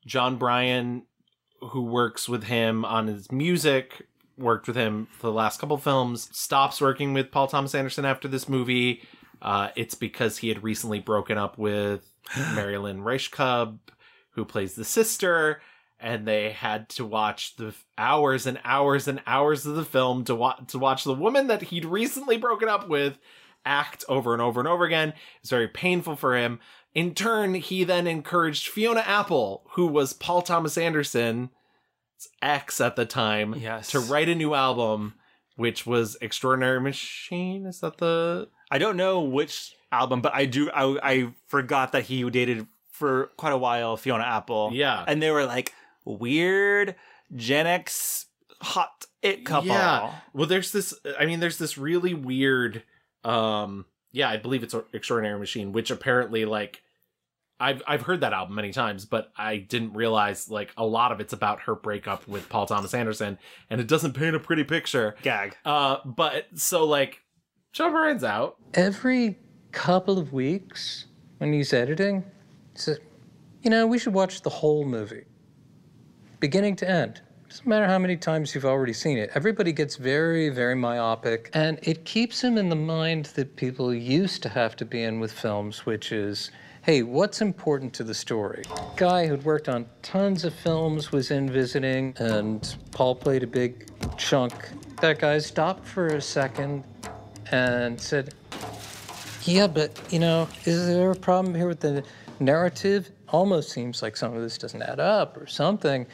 Jon 0.06 0.36
Brion, 0.36 1.02
who 1.60 1.82
works 1.82 2.28
with 2.28 2.44
him 2.44 2.84
on 2.84 3.06
his 3.08 3.30
music, 3.32 4.06
worked 4.38 4.66
with 4.68 4.76
him 4.76 5.08
for 5.18 5.26
the 5.26 5.32
last 5.32 5.60
couple 5.60 5.76
films, 5.78 6.28
stops 6.32 6.80
working 6.80 7.12
with 7.12 7.30
Paul 7.32 7.48
Thomas 7.48 7.74
Anderson 7.74 8.04
after 8.04 8.28
this 8.28 8.48
movie. 8.48 9.02
Uh, 9.42 9.68
it's 9.76 9.94
because 9.94 10.38
he 10.38 10.48
had 10.48 10.62
recently 10.62 11.00
broken 11.00 11.36
up 11.38 11.58
with 11.58 12.08
Mary 12.54 12.78
Lynn 12.78 13.00
Rajskub, 13.00 13.78
who 14.40 14.44
plays 14.46 14.74
the 14.74 14.84
sister, 14.84 15.60
and 15.98 16.26
they 16.26 16.50
had 16.50 16.88
to 16.88 17.04
watch 17.04 17.56
the 17.56 17.74
hours 17.98 18.46
and 18.46 18.58
hours 18.64 19.06
and 19.06 19.20
hours 19.26 19.66
of 19.66 19.74
the 19.76 19.84
film 19.84 20.24
to 20.24 20.34
watch 20.34 20.58
to 20.68 20.78
watch 20.78 21.04
the 21.04 21.14
woman 21.14 21.46
that 21.48 21.62
he'd 21.64 21.84
recently 21.84 22.38
broken 22.38 22.68
up 22.68 22.88
with 22.88 23.18
act 23.66 24.02
over 24.08 24.32
and 24.32 24.40
over 24.40 24.58
and 24.60 24.68
over 24.68 24.84
again. 24.84 25.12
It's 25.42 25.50
very 25.50 25.68
painful 25.68 26.16
for 26.16 26.34
him. 26.36 26.58
In 26.94 27.14
turn, 27.14 27.54
he 27.54 27.84
then 27.84 28.06
encouraged 28.06 28.66
Fiona 28.68 29.00
Apple, 29.00 29.62
who 29.72 29.86
was 29.86 30.14
Paul 30.14 30.40
Thomas 30.42 30.78
Anderson's 30.78 31.50
ex 32.40 32.80
at 32.80 32.96
the 32.96 33.04
time, 33.06 33.54
Yes. 33.54 33.90
to 33.90 34.00
write 34.00 34.28
a 34.30 34.34
new 34.34 34.54
album, 34.54 35.14
which 35.56 35.84
was 35.86 36.16
Extraordinary 36.22 36.80
Machine. 36.80 37.66
Is 37.66 37.80
that 37.80 37.98
the 37.98 38.48
I 38.70 38.78
don't 38.78 38.96
know 38.96 39.20
which 39.20 39.74
album, 39.92 40.22
but 40.22 40.34
I 40.34 40.46
do. 40.46 40.70
I, 40.70 40.98
I 41.02 41.34
forgot 41.46 41.92
that 41.92 42.04
he 42.04 42.28
dated 42.30 42.66
for 43.00 43.32
quite 43.36 43.52
a 43.52 43.58
while 43.58 43.96
Fiona 43.96 44.22
Apple. 44.22 44.70
Yeah. 44.72 45.04
and 45.08 45.20
they 45.20 45.32
were 45.32 45.44
like 45.46 45.74
weird 46.04 46.94
Gen 47.34 47.66
X 47.66 48.26
hot 48.62 49.06
it 49.22 49.44
couple. 49.44 49.68
Yeah. 49.68 50.12
Well, 50.32 50.46
there's 50.46 50.70
this. 50.70 50.94
I 51.18 51.26
mean, 51.26 51.40
there's 51.40 51.58
this 51.58 51.76
really 51.76 52.14
weird. 52.14 52.84
Um. 53.24 53.86
Yeah, 54.12 54.28
I 54.28 54.36
believe 54.36 54.62
it's 54.62 54.74
Extraordinary 54.92 55.38
Machine, 55.38 55.72
which 55.72 55.90
apparently 55.90 56.44
like. 56.44 56.82
I've 57.62 57.82
I've 57.86 58.00
heard 58.00 58.22
that 58.22 58.32
album 58.32 58.54
many 58.54 58.72
times, 58.72 59.04
but 59.04 59.30
I 59.36 59.58
didn't 59.58 59.92
realize 59.92 60.48
like 60.50 60.72
a 60.78 60.86
lot 60.86 61.12
of 61.12 61.20
it's 61.20 61.34
about 61.34 61.60
her 61.62 61.74
breakup 61.74 62.26
with 62.26 62.48
Paul 62.48 62.64
Thomas 62.64 62.94
Anderson, 62.94 63.36
and 63.68 63.80
it 63.82 63.86
doesn't 63.86 64.14
paint 64.14 64.34
a 64.34 64.40
pretty 64.40 64.64
picture. 64.64 65.14
Gag. 65.22 65.56
Uh, 65.64 65.98
but 66.06 66.46
so 66.54 66.86
like, 66.86 67.20
Jon 67.74 67.92
Brion's 67.92 68.24
out. 68.24 68.56
Every 68.72 69.38
couple 69.72 70.18
of 70.18 70.32
weeks 70.32 71.04
when 71.36 71.52
he's 71.52 71.74
editing, 71.74 72.22
he 72.22 72.39
you 72.88 73.70
know, 73.70 73.86
we 73.86 73.98
should 73.98 74.14
watch 74.14 74.42
the 74.42 74.50
whole 74.50 74.84
movie, 74.84 75.24
beginning 76.38 76.76
to 76.76 76.88
end. 76.88 77.20
Doesn't 77.48 77.66
matter 77.66 77.86
how 77.86 77.98
many 77.98 78.16
times 78.16 78.54
you've 78.54 78.64
already 78.64 78.92
seen 78.92 79.18
it. 79.18 79.30
Everybody 79.34 79.72
gets 79.72 79.96
very, 79.96 80.50
very 80.50 80.76
myopic, 80.76 81.50
and 81.52 81.80
it 81.82 82.04
keeps 82.04 82.42
him 82.44 82.56
in 82.56 82.68
the 82.68 82.76
mind 82.76 83.26
that 83.34 83.56
people 83.56 83.92
used 83.92 84.42
to 84.44 84.48
have 84.48 84.76
to 84.76 84.84
be 84.84 85.02
in 85.02 85.18
with 85.18 85.32
films, 85.32 85.84
which 85.84 86.12
is, 86.12 86.52
hey, 86.82 87.02
what's 87.02 87.40
important 87.40 87.92
to 87.94 88.04
the 88.04 88.14
story? 88.14 88.62
Guy 88.96 89.26
who'd 89.26 89.44
worked 89.44 89.68
on 89.68 89.86
tons 90.02 90.44
of 90.44 90.54
films 90.54 91.10
was 91.10 91.32
in 91.32 91.50
visiting, 91.50 92.14
and 92.18 92.76
Paul 92.92 93.16
played 93.16 93.42
a 93.42 93.48
big 93.48 93.90
chunk. 94.16 94.54
That 95.00 95.18
guy 95.18 95.38
stopped 95.38 95.84
for 95.84 96.06
a 96.06 96.20
second 96.20 96.84
and 97.50 98.00
said, 98.00 98.32
yeah, 99.42 99.66
but 99.66 99.98
you 100.10 100.20
know, 100.20 100.48
is 100.66 100.86
there 100.86 101.10
a 101.10 101.16
problem 101.16 101.54
here 101.54 101.66
with 101.66 101.80
the 101.80 102.04
narrative? 102.40 103.10
Almost 103.28 103.70
seems 103.70 104.02
like 104.02 104.16
some 104.16 104.34
of 104.34 104.42
this 104.42 104.58
doesn't 104.58 104.82
add 104.82 105.00
up 105.00 105.36
or 105.36 105.46
something. 105.46 106.06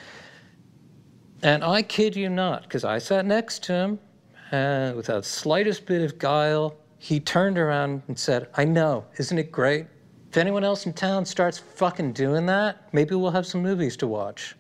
And 1.42 1.62
I 1.62 1.82
kid 1.82 2.16
you 2.16 2.28
not, 2.28 2.62
because 2.62 2.84
I 2.84 2.98
sat 2.98 3.26
next 3.26 3.62
to 3.64 3.72
him, 3.72 3.98
and 4.50 4.96
without 4.96 5.22
the 5.22 5.28
slightest 5.28 5.86
bit 5.86 6.02
of 6.02 6.18
guile, 6.18 6.76
he 6.98 7.20
turned 7.20 7.58
around 7.58 8.02
and 8.08 8.18
said, 8.18 8.48
I 8.54 8.64
know, 8.64 9.04
isn't 9.18 9.38
it 9.38 9.52
great? 9.52 9.86
If 10.30 10.36
anyone 10.38 10.64
else 10.64 10.86
in 10.86 10.92
town 10.92 11.24
starts 11.24 11.58
fucking 11.58 12.12
doing 12.12 12.46
that, 12.46 12.92
maybe 12.92 13.14
we'll 13.14 13.30
have 13.30 13.46
some 13.46 13.62
movies 13.62 13.96
to 13.98 14.06
watch. 14.06 14.54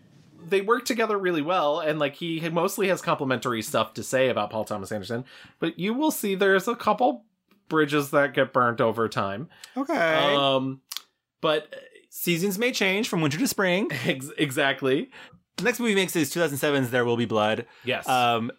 They 0.48 0.60
work 0.60 0.84
together 0.84 1.18
really 1.18 1.42
well, 1.42 1.80
and 1.80 1.98
like 1.98 2.14
he 2.14 2.40
mostly 2.50 2.88
has 2.88 3.02
complimentary 3.02 3.62
stuff 3.62 3.94
to 3.94 4.02
say 4.02 4.28
about 4.28 4.50
Paul 4.50 4.64
Thomas 4.64 4.92
Anderson. 4.92 5.24
But 5.58 5.78
you 5.78 5.92
will 5.92 6.10
see 6.10 6.34
there's 6.34 6.68
a 6.68 6.76
couple 6.76 7.24
bridges 7.68 8.10
that 8.10 8.32
get 8.32 8.52
burnt 8.52 8.80
over 8.80 9.08
time. 9.08 9.48
Okay. 9.76 10.24
Um, 10.34 10.80
but 11.40 11.74
seasons 12.10 12.58
may 12.58 12.72
change 12.72 13.08
from 13.08 13.20
winter 13.20 13.38
to 13.38 13.48
spring. 13.48 13.88
Ex- 14.04 14.30
exactly. 14.38 15.10
The 15.56 15.64
next 15.64 15.80
movie 15.80 15.92
he 15.92 15.96
makes 15.96 16.14
is 16.16 16.32
2007's 16.34 16.90
There 16.90 17.04
Will 17.04 17.16
Be 17.16 17.24
Blood. 17.24 17.66
Yes. 17.84 18.06
Um, 18.08 18.50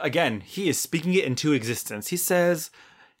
again, 0.00 0.40
he 0.40 0.68
is 0.68 0.78
speaking 0.78 1.14
it 1.14 1.24
into 1.24 1.52
existence. 1.52 2.08
He 2.08 2.16
says, 2.16 2.70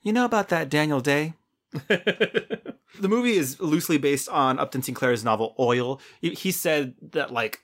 "You 0.02 0.12
know 0.12 0.24
about 0.24 0.48
that 0.50 0.68
Daniel 0.68 1.00
Day." 1.00 1.34
the 1.88 3.08
movie 3.08 3.36
is 3.36 3.60
loosely 3.60 3.98
based 3.98 4.28
on 4.28 4.60
Upton 4.60 4.82
Sinclair's 4.82 5.24
novel 5.24 5.56
Oil. 5.58 6.00
He, 6.20 6.52
said 6.52 6.94
that 7.10 7.32
like 7.32 7.60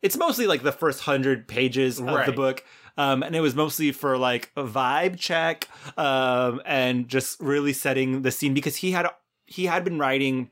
it's 0.00 0.16
mostly 0.16 0.46
like 0.46 0.62
the 0.62 0.72
first 0.72 1.00
hundred 1.00 1.46
pages 1.46 2.00
of 2.00 2.26
the 2.26 2.32
book. 2.32 2.64
Um, 2.96 3.22
and 3.22 3.36
it 3.36 3.40
was 3.40 3.54
mostly 3.54 3.92
for 3.92 4.18
like 4.18 4.50
a 4.56 4.64
vibe 4.64 5.18
check 5.18 5.68
um, 5.96 6.60
and 6.66 7.08
just 7.08 7.40
really 7.40 7.72
setting 7.72 8.22
the 8.22 8.30
scene 8.30 8.52
because 8.52 8.76
he 8.76 8.90
had 8.90 9.06
he 9.50 9.66
had 9.66 9.84
been 9.84 9.98
writing 9.98 10.48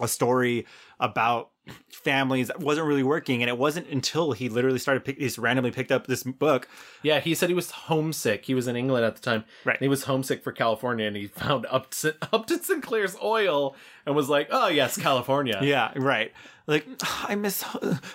a 0.00 0.08
story 0.08 0.66
about 1.00 1.50
families 1.90 2.48
that 2.48 2.60
wasn't 2.60 2.86
really 2.86 3.02
working 3.02 3.42
and 3.42 3.48
it 3.48 3.56
wasn't 3.56 3.88
until 3.88 4.32
he 4.32 4.50
literally 4.50 4.78
started 4.78 5.02
pick, 5.02 5.16
he's 5.16 5.38
randomly 5.38 5.70
picked 5.70 5.90
up 5.90 6.06
this 6.06 6.22
book 6.22 6.68
Yeah, 7.02 7.20
he 7.20 7.34
said 7.34 7.48
he 7.48 7.54
was 7.54 7.70
homesick. 7.70 8.44
He 8.44 8.52
was 8.54 8.68
in 8.68 8.76
England 8.76 9.04
at 9.04 9.16
the 9.16 9.22
time. 9.22 9.44
Right. 9.64 9.76
And 9.76 9.80
he 9.82 9.88
was 9.88 10.04
homesick 10.04 10.42
for 10.42 10.52
California 10.52 11.06
and 11.06 11.16
he 11.16 11.26
found 11.26 11.64
Upton, 11.70 12.14
Upton 12.32 12.62
Sinclair's 12.62 13.16
oil 13.22 13.76
and 14.04 14.14
was 14.14 14.28
like, 14.28 14.48
oh, 14.50 14.68
yes, 14.68 14.98
California. 14.98 15.58
yeah 15.62 15.92
right 15.96 16.32
like 16.66 16.86
i 17.22 17.34
miss 17.34 17.64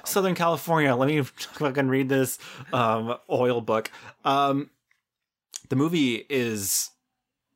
southern 0.04 0.36
california 0.36 0.96
let 0.96 1.08
me 1.08 1.22
fucking 1.22 1.88
read 1.88 2.10
this 2.10 2.38
um 2.74 3.16
oil 3.30 3.62
book 3.62 3.92
um 4.26 4.70
the 5.70 5.76
movie 5.76 6.26
is 6.30 6.92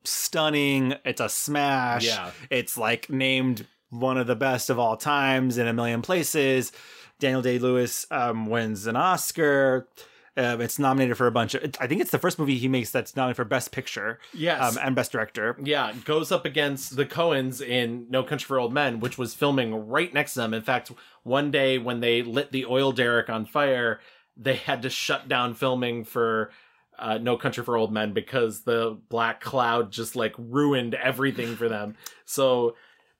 stunning 0.04 0.94
it's 1.04 1.20
a 1.20 1.28
smash 1.28 2.06
Yeah. 2.06 2.30
it's 2.50 2.76
like 2.78 3.08
named 3.10 3.66
one 3.90 4.18
of 4.18 4.26
the 4.26 4.36
best 4.36 4.70
of 4.70 4.78
all 4.78 4.96
times 4.96 5.58
in 5.58 5.66
a 5.66 5.72
million 5.72 6.02
places 6.02 6.72
daniel 7.20 7.42
day-lewis 7.42 8.06
um 8.10 8.46
wins 8.46 8.86
an 8.86 8.96
oscar 8.96 9.88
um, 10.36 10.60
it's 10.60 10.80
nominated 10.80 11.16
for 11.16 11.28
a 11.28 11.30
bunch 11.30 11.54
of. 11.54 11.62
I 11.78 11.86
think 11.86 12.00
it's 12.00 12.10
the 12.10 12.18
first 12.18 12.40
movie 12.40 12.58
he 12.58 12.66
makes 12.66 12.90
that's 12.90 13.14
nominated 13.14 13.36
for 13.36 13.44
Best 13.44 13.70
Picture, 13.70 14.18
Yes. 14.32 14.60
um, 14.76 14.82
and 14.84 14.96
Best 14.96 15.12
Director. 15.12 15.56
Yeah, 15.62 15.92
goes 16.04 16.32
up 16.32 16.44
against 16.44 16.96
the 16.96 17.06
Coens 17.06 17.64
in 17.64 18.06
No 18.10 18.24
Country 18.24 18.44
for 18.44 18.58
Old 18.58 18.72
Men, 18.72 18.98
which 18.98 19.16
was 19.16 19.32
filming 19.32 19.86
right 19.86 20.12
next 20.12 20.34
to 20.34 20.40
them. 20.40 20.52
In 20.52 20.62
fact, 20.62 20.90
one 21.22 21.52
day 21.52 21.78
when 21.78 22.00
they 22.00 22.24
lit 22.24 22.50
the 22.50 22.64
oil 22.66 22.90
derrick 22.90 23.30
on 23.30 23.46
fire, 23.46 24.00
they 24.36 24.56
had 24.56 24.82
to 24.82 24.90
shut 24.90 25.28
down 25.28 25.54
filming 25.54 26.02
for 26.02 26.50
uh, 26.98 27.18
No 27.18 27.36
Country 27.36 27.64
for 27.64 27.76
Old 27.76 27.92
Men 27.92 28.12
because 28.12 28.62
the 28.62 28.98
black 29.08 29.40
cloud 29.40 29.90
just 29.90 30.16
like 30.16 30.34
ruined 30.38 30.94
everything 30.94 31.56
for 31.56 31.68
them. 31.68 31.96
So, 32.24 32.76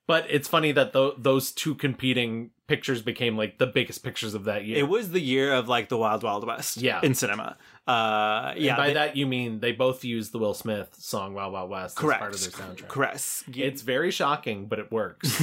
but 0.07 0.27
it's 0.29 0.49
funny 0.49 0.73
that 0.73 0.93
tho- 0.93 1.15
those 1.19 1.51
two 1.53 1.75
competing 1.75 2.51
pictures 2.67 3.03
became 3.03 3.37
like 3.37 3.59
the 3.59 3.67
biggest 3.67 4.03
pictures 4.03 4.33
of 4.35 4.45
that 4.45 4.65
year. 4.65 4.79
It 4.79 4.89
was 4.89 5.11
the 5.11 5.21
year 5.21 5.53
of 5.53 5.69
like 5.69 5.89
the 5.91 5.97
Wild 5.99 6.23
Wild 6.23 6.47
West, 6.47 6.79
Yeah. 6.79 7.01
in 7.03 7.15
cinema. 7.15 7.57
Uh, 7.87 8.53
And 8.55 8.61
yeah, 8.61 8.77
by 8.77 8.87
they- 8.89 8.95
that 8.95 9.17
you 9.17 9.27
mean 9.27 9.61
they 9.61 9.73
both 9.73 10.03
used 10.05 10.33
the 10.33 10.39
Will 10.39 10.55
Smith 10.55 10.95
song 10.99 11.35
"Wild 11.35 11.53
Wild 11.53 11.69
West" 11.71 11.97
correct, 11.97 12.23
as 12.35 12.49
part 12.49 12.65
of 12.67 12.77
their 12.77 12.87
soundtrack. 12.87 12.89
correct. 12.89 13.45
It's 13.55 13.83
very 13.83 14.11
shocking, 14.11 14.67
but 14.67 14.79
it 14.79 14.91
works. 14.91 15.43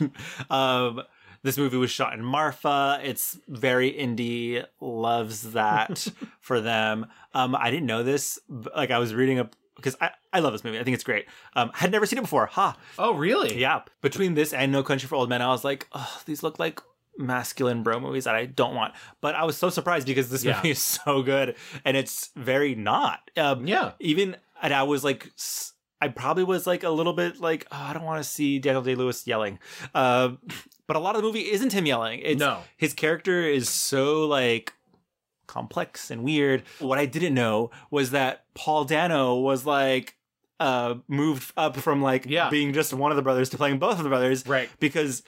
um, 0.50 1.02
this 1.42 1.58
movie 1.58 1.76
was 1.76 1.90
shot 1.90 2.12
in 2.14 2.24
Marfa. 2.24 3.00
It's 3.02 3.38
very 3.48 3.92
indie. 3.92 4.64
Loves 4.80 5.52
that 5.52 6.06
for 6.40 6.60
them. 6.60 7.06
Um, 7.34 7.54
I 7.54 7.70
didn't 7.70 7.86
know 7.86 8.02
this. 8.02 8.38
but, 8.48 8.76
Like 8.76 8.90
I 8.90 8.98
was 8.98 9.14
reading 9.14 9.38
up 9.38 9.56
because 9.76 9.96
I, 10.00 10.10
I 10.32 10.40
love 10.40 10.52
this 10.52 10.64
movie. 10.64 10.78
I 10.78 10.84
think 10.84 10.94
it's 10.94 11.04
great. 11.04 11.26
Um, 11.54 11.70
had 11.74 11.90
never 11.90 12.06
seen 12.06 12.18
it 12.18 12.22
before. 12.22 12.46
Ha. 12.46 12.76
oh, 12.98 13.14
really? 13.14 13.58
Yeah. 13.58 13.82
Between 14.02 14.34
this 14.34 14.52
and 14.52 14.70
No 14.70 14.82
Country 14.82 15.08
for 15.08 15.16
Old 15.16 15.28
Men, 15.28 15.42
I 15.42 15.48
was 15.48 15.64
like, 15.64 15.88
oh, 15.92 16.20
these 16.26 16.42
look 16.42 16.58
like 16.58 16.80
masculine 17.18 17.82
bro 17.82 18.00
movies 18.00 18.24
that 18.24 18.34
I 18.34 18.46
don't 18.46 18.74
want. 18.74 18.94
But 19.20 19.34
I 19.34 19.44
was 19.44 19.56
so 19.56 19.70
surprised 19.70 20.06
because 20.06 20.30
this 20.30 20.44
Yeah. 20.44 20.56
movie 20.56 20.70
is 20.70 20.80
so 20.82 21.22
good 21.22 21.56
and 21.84 21.96
it's 21.96 22.30
very 22.36 22.74
not. 22.74 23.30
Um, 23.36 23.66
Yeah. 23.66 23.92
Even 24.00 24.36
and 24.62 24.72
I 24.72 24.82
was 24.84 25.02
like. 25.04 25.26
s- 25.36 25.70
I 26.00 26.08
probably 26.08 26.42
was 26.42 26.66
like 26.66 26.82
a 26.82 26.90
little 26.90 27.12
bit 27.12 27.38
like, 27.40 27.64
oh, 27.70 27.76
I 27.80 27.92
don't 27.92 28.02
want 28.02 28.20
to 28.20 28.28
see 28.28 28.58
Daniel 28.58 28.82
Day 28.82 28.96
Lewis 28.96 29.24
yelling. 29.24 29.60
Um, 29.94 30.40
but 30.86 30.96
a 30.96 30.98
lot 31.00 31.14
of 31.16 31.22
the 31.22 31.26
movie 31.26 31.50
isn't 31.50 31.72
him 31.72 31.86
yelling. 31.86 32.20
It's, 32.22 32.38
No. 32.40 32.60
His 32.76 32.94
character 32.94 33.42
is 33.42 33.68
so 33.68 34.26
like 34.26 34.72
complex 35.46 36.10
and 36.10 36.22
weird. 36.24 36.62
What 36.78 36.98
I 36.98 37.06
didn't 37.06 37.34
know 37.34 37.70
was 37.90 38.10
that 38.12 38.44
Paul 38.54 38.84
Dano 38.84 39.36
was 39.36 39.66
like 39.66 40.16
uh 40.60 40.94
moved 41.08 41.52
up 41.56 41.76
from 41.76 42.00
like 42.02 42.26
Yeah. 42.26 42.48
being 42.50 42.72
just 42.72 42.92
one 42.94 43.10
of 43.10 43.16
the 43.16 43.22
brothers 43.22 43.50
to 43.50 43.56
playing 43.56 43.78
both 43.78 43.98
of 43.98 44.04
the 44.04 44.08
brothers. 44.08 44.46
Right. 44.46 44.68
Because 44.80 45.22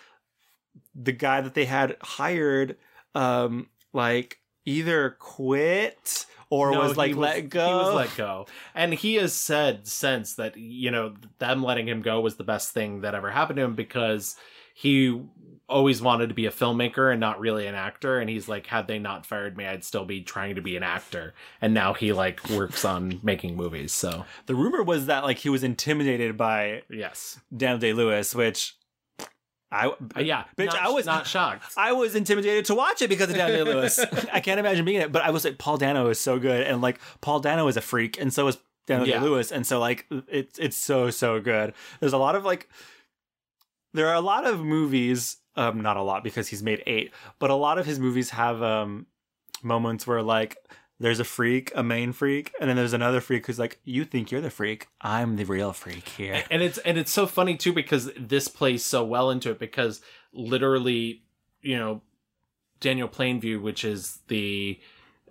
the 0.95 1.13
guy 1.13 1.41
that 1.41 1.55
they 1.55 1.65
had 1.65 1.97
hired 2.03 2.77
um 3.15 3.69
like 3.93 4.39
either 4.65 5.17
quit 5.19 6.27
or 6.51 6.71
No, 6.71 6.79
was 6.81 6.97
like 6.97 7.17
let 7.17 7.49
go. 7.49 7.67
He 7.67 7.75
was 7.75 7.95
let 7.95 8.17
go, 8.17 8.47
and 8.75 8.95
he 8.95 9.17
has 9.17 9.33
said 9.33 9.89
since 9.89 10.35
that 10.35 10.57
you 10.57 10.91
know 10.91 11.15
them 11.39 11.63
letting 11.65 11.89
him 11.89 12.01
go 12.01 12.21
was 12.21 12.37
the 12.37 12.45
best 12.45 12.73
thing 12.73 13.01
that 13.01 13.15
ever 13.15 13.31
happened 13.31 13.57
to 13.57 13.63
him 13.65 13.75
because 13.75 14.37
he 14.75 15.21
always 15.69 16.03
wanted 16.03 16.29
to 16.29 16.35
be 16.35 16.47
a 16.47 16.51
filmmaker 16.51 17.11
and 17.11 17.19
not 17.19 17.41
really 17.41 17.67
an 17.67 17.75
actor. 17.75 18.19
And 18.21 18.29
he's 18.29 18.49
like, 18.49 18.67
had 18.67 18.87
they 18.87 18.99
not 18.99 19.25
fired 19.25 19.57
me, 19.57 19.65
I'd 19.67 19.83
still 19.85 20.05
be 20.05 20.21
trying 20.21 20.57
to 20.57 20.61
be 20.63 20.77
an 20.77 20.83
actor. 20.83 21.33
And 21.61 21.73
now 21.73 21.95
he 21.95 22.13
like 22.13 22.47
works 22.51 22.85
on 22.85 23.19
making 23.23 23.57
movies. 23.57 23.93
So 23.93 24.27
The 24.47 24.55
rumor 24.55 24.83
was 24.83 25.07
that 25.07 25.25
like 25.25 25.39
he 25.39 25.49
was 25.49 25.65
intimidated 25.65 26.37
by 26.37 26.83
yes, 26.91 27.41
Daniel 27.57 27.79
Day 27.79 27.93
Lewis, 27.95 28.35
which 28.35 28.77
I 29.73 29.87
Uh, 29.89 30.21
yeah, 30.21 30.45
bitch, 30.57 30.67
not- 30.67 30.83
I 30.83 30.91
was 30.91 31.07
not 31.07 31.27
shocked. 31.27 31.73
I 31.77 31.93
was 31.93 32.15
intimidated 32.15 32.67
to 32.67 32.75
watch 32.75 33.01
it 33.03 33.09
because 33.09 33.31
of 33.31 33.37
Daniel 33.37 33.65
Lewis. 33.67 33.99
I 34.33 34.41
can't 34.41 34.61
imagine 34.61 34.85
being 34.85 35.01
it, 35.01 35.13
but 35.13 35.23
I 35.23 35.31
was 35.31 35.45
like, 35.45 35.59
Paul 35.59 35.79
Dano 35.79 36.09
is 36.11 36.21
so 36.21 36.39
good, 36.39 36.65
and 36.67 36.81
like 36.83 37.01
Paul 37.23 37.41
Dano 37.41 37.67
is 37.69 37.77
a 37.77 37.81
freak, 37.81 38.21
and 38.21 38.33
so 38.33 38.47
is 38.49 38.59
Daniel 38.87 39.09
Yeah. 39.09 39.19
Day 39.19 39.25
Lewis, 39.25 39.51
and 39.51 39.67
so 39.67 39.81
like 39.81 40.07
it's 40.29 40.59
it's 40.59 40.77
so 40.77 41.09
so 41.11 41.41
good. 41.41 41.73
There's 42.01 42.13
a 42.13 42.19
lot 42.19 42.37
of 42.37 42.45
like 42.45 42.69
there 43.95 44.09
are 44.09 44.15
a 44.15 44.21
lot 44.21 44.47
of 44.47 44.61
movies, 44.61 45.39
um, 45.57 45.81
not 45.81 45.97
a 45.97 46.03
lot 46.03 46.25
because 46.25 46.49
he's 46.49 46.63
made 46.63 46.83
eight, 46.87 47.13
but 47.39 47.51
a 47.51 47.55
lot 47.55 47.79
of 47.79 47.87
his 47.87 47.99
movies 47.99 48.31
have 48.31 48.63
um 48.63 49.07
moments 49.63 50.07
where 50.07 50.23
like 50.23 50.57
there's 51.01 51.21
a 51.21 51.25
freak, 51.25 51.73
a 51.75 51.83
main 51.83 52.13
freak, 52.13 52.53
and 52.61 52.71
then 52.71 52.77
there's 52.77 52.93
another 52.93 53.21
freak 53.21 53.47
who's 53.47 53.59
like, 53.59 53.81
"You 53.85 54.05
think 54.05 54.31
you're 54.31 54.41
the 54.41 54.51
freak? 54.51 54.89
I'm 55.01 55.37
the 55.37 55.45
real 55.45 55.73
freak 55.73 56.09
here." 56.09 56.45
and 56.51 56.63
it's 56.63 56.79
and 56.79 56.97
it's 56.99 57.13
so 57.13 57.27
funny 57.27 57.57
too 57.57 57.73
because 57.73 58.11
this 58.17 58.49
plays 58.49 58.85
so 58.85 59.05
well 59.05 59.31
into 59.31 59.51
it 59.51 59.59
because 59.59 60.01
literally 60.33 61.23
you 61.63 61.79
know 61.79 62.03
daniel 62.81 63.09
plainview 63.09 63.61
which 63.63 63.85
is 63.85 64.19
the 64.29 64.79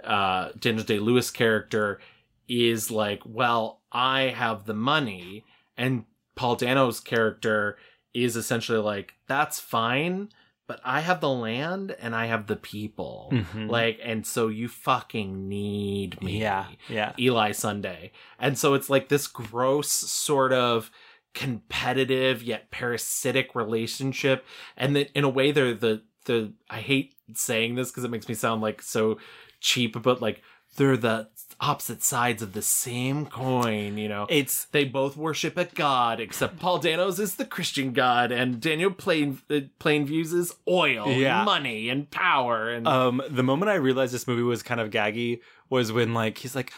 uh 0.03 0.49
daniel 0.57 0.83
day 0.83 0.97
lewis 0.97 1.29
character 1.29 1.99
is 2.47 2.89
like 2.89 3.21
well 3.25 3.81
i 3.91 4.21
have 4.23 4.65
the 4.65 4.73
money 4.73 5.43
and 5.77 6.05
paul 6.35 6.55
dano's 6.55 6.99
character 6.99 7.77
is 8.13 8.35
essentially 8.35 8.77
like 8.79 9.13
that's 9.27 9.59
fine 9.59 10.29
but 10.67 10.79
i 10.85 10.99
have 11.01 11.19
the 11.21 11.29
land 11.29 11.95
and 11.99 12.15
i 12.15 12.25
have 12.27 12.47
the 12.47 12.55
people 12.55 13.29
Mhm. 13.31 13.69
like 13.69 13.99
and 14.03 14.25
so 14.25 14.47
you 14.47 14.67
fucking 14.67 15.49
need 15.49 16.21
me 16.21 16.39
Yeah, 16.41 16.67
yeah. 16.89 17.13
Eli 17.19 17.51
Sunday. 17.51 18.11
And 18.39 18.57
so 18.57 18.73
it's 18.73 18.89
like 18.89 19.09
this 19.09 19.27
gross 19.27 19.91
sort 19.91 20.53
of 20.53 20.89
competitive 21.33 22.41
yet 22.43 22.71
parasitic 22.71 23.55
relationship. 23.55 24.45
And 24.77 24.95
that 24.95 25.11
in 25.13 25.23
a 25.23 25.29
way 25.29 25.51
they're 25.51 25.73
the 25.73 26.01
the 26.25 26.53
I 26.69 26.79
hate 26.79 27.15
saying 27.33 27.75
this 27.75 27.91
because 27.91 28.03
it 28.05 28.11
makes 28.11 28.27
me 28.29 28.35
sound 28.35 28.61
like 28.61 28.81
so 28.81 29.17
cheap, 29.59 30.01
but 30.01 30.21
like 30.21 30.41
they're 30.77 30.97
the 30.97 31.29
opposite 31.63 32.03
sides 32.03 32.41
of 32.41 32.53
the 32.53 32.61
same 32.61 33.25
coin, 33.25 33.97
you 33.97 34.09
know. 34.09 34.27
It's 34.29 34.65
they 34.65 34.83
both 34.83 35.15
worship 35.15 35.57
a 35.57 35.65
god, 35.65 36.19
except 36.19 36.59
Paul 36.59 36.79
Dano's 36.79 37.19
is 37.19 37.35
the 37.35 37.45
Christian 37.45 37.93
god, 37.93 38.31
and 38.31 38.59
Daniel 38.59 38.91
Plain 38.91 39.39
uh, 39.49 39.61
Plainview's 39.79 40.33
is 40.33 40.53
oil, 40.67 41.07
Yeah. 41.11 41.37
and 41.39 41.45
money, 41.45 41.89
and 41.89 42.09
power, 42.11 42.69
and 42.69 42.87
Um, 42.87 43.21
the 43.29 43.43
moment 43.43 43.69
I 43.71 43.75
realized 43.75 44.13
this 44.13 44.27
movie 44.27 44.43
was 44.43 44.61
kind 44.61 44.81
of 44.81 44.89
gaggy 44.89 45.39
was 45.69 45.91
when 45.91 46.13
like 46.13 46.39
he's 46.39 46.55
like, 46.55 46.73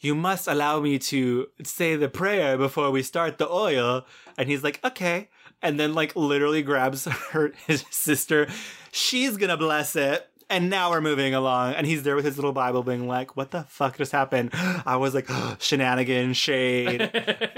"You 0.00 0.14
must 0.14 0.46
allow 0.46 0.80
me 0.80 0.98
to 1.10 1.48
say 1.64 1.96
the 1.96 2.08
prayer 2.08 2.56
before 2.56 2.90
we 2.92 3.02
start 3.02 3.38
the 3.38 3.48
oil," 3.50 4.06
and 4.36 4.48
he's 4.48 4.62
like, 4.62 4.78
"Okay," 4.84 5.28
and 5.60 5.80
then 5.80 5.94
like 5.94 6.14
literally 6.14 6.62
grabs 6.62 7.04
her 7.32 7.52
his 7.66 7.84
sister. 7.90 8.46
She's 8.92 9.36
gonna 9.36 9.56
bless 9.56 9.96
it. 9.96 10.27
And 10.50 10.70
now 10.70 10.90
we're 10.90 11.02
moving 11.02 11.34
along, 11.34 11.74
and 11.74 11.86
he's 11.86 12.04
there 12.04 12.16
with 12.16 12.24
his 12.24 12.36
little 12.38 12.52
Bible, 12.52 12.82
being 12.82 13.06
like, 13.06 13.36
"What 13.36 13.50
the 13.50 13.64
fuck 13.64 13.98
just 13.98 14.12
happened?" 14.12 14.50
I 14.54 14.96
was 14.96 15.14
like, 15.14 15.28
"Shenanigan, 15.58 16.32
shade." 16.32 17.02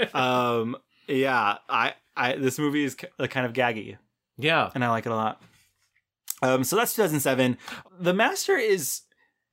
um, 0.13 0.75
yeah, 1.07 1.57
I, 1.69 1.93
I, 2.17 2.35
this 2.35 2.59
movie 2.59 2.83
is 2.83 2.95
ki- 2.95 3.07
kind 3.29 3.45
of 3.45 3.53
gaggy. 3.53 3.97
Yeah, 4.37 4.69
and 4.75 4.83
I 4.83 4.89
like 4.89 5.05
it 5.05 5.11
a 5.11 5.15
lot. 5.15 5.41
Um, 6.41 6.63
so 6.65 6.75
that's 6.75 6.93
2007. 6.95 7.57
The 7.99 8.13
Master 8.13 8.57
is 8.57 9.01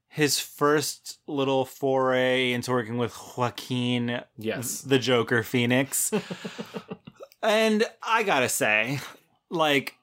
his 0.08 0.40
first 0.40 1.18
little 1.28 1.64
foray 1.64 2.50
into 2.52 2.70
working 2.72 2.96
with 2.98 3.14
Joaquin, 3.36 4.22
Yes. 4.36 4.80
the 4.80 4.98
Joker 4.98 5.42
Phoenix. 5.44 6.10
and 7.42 7.84
I 8.02 8.22
gotta 8.24 8.48
say, 8.48 9.00
like, 9.50 9.94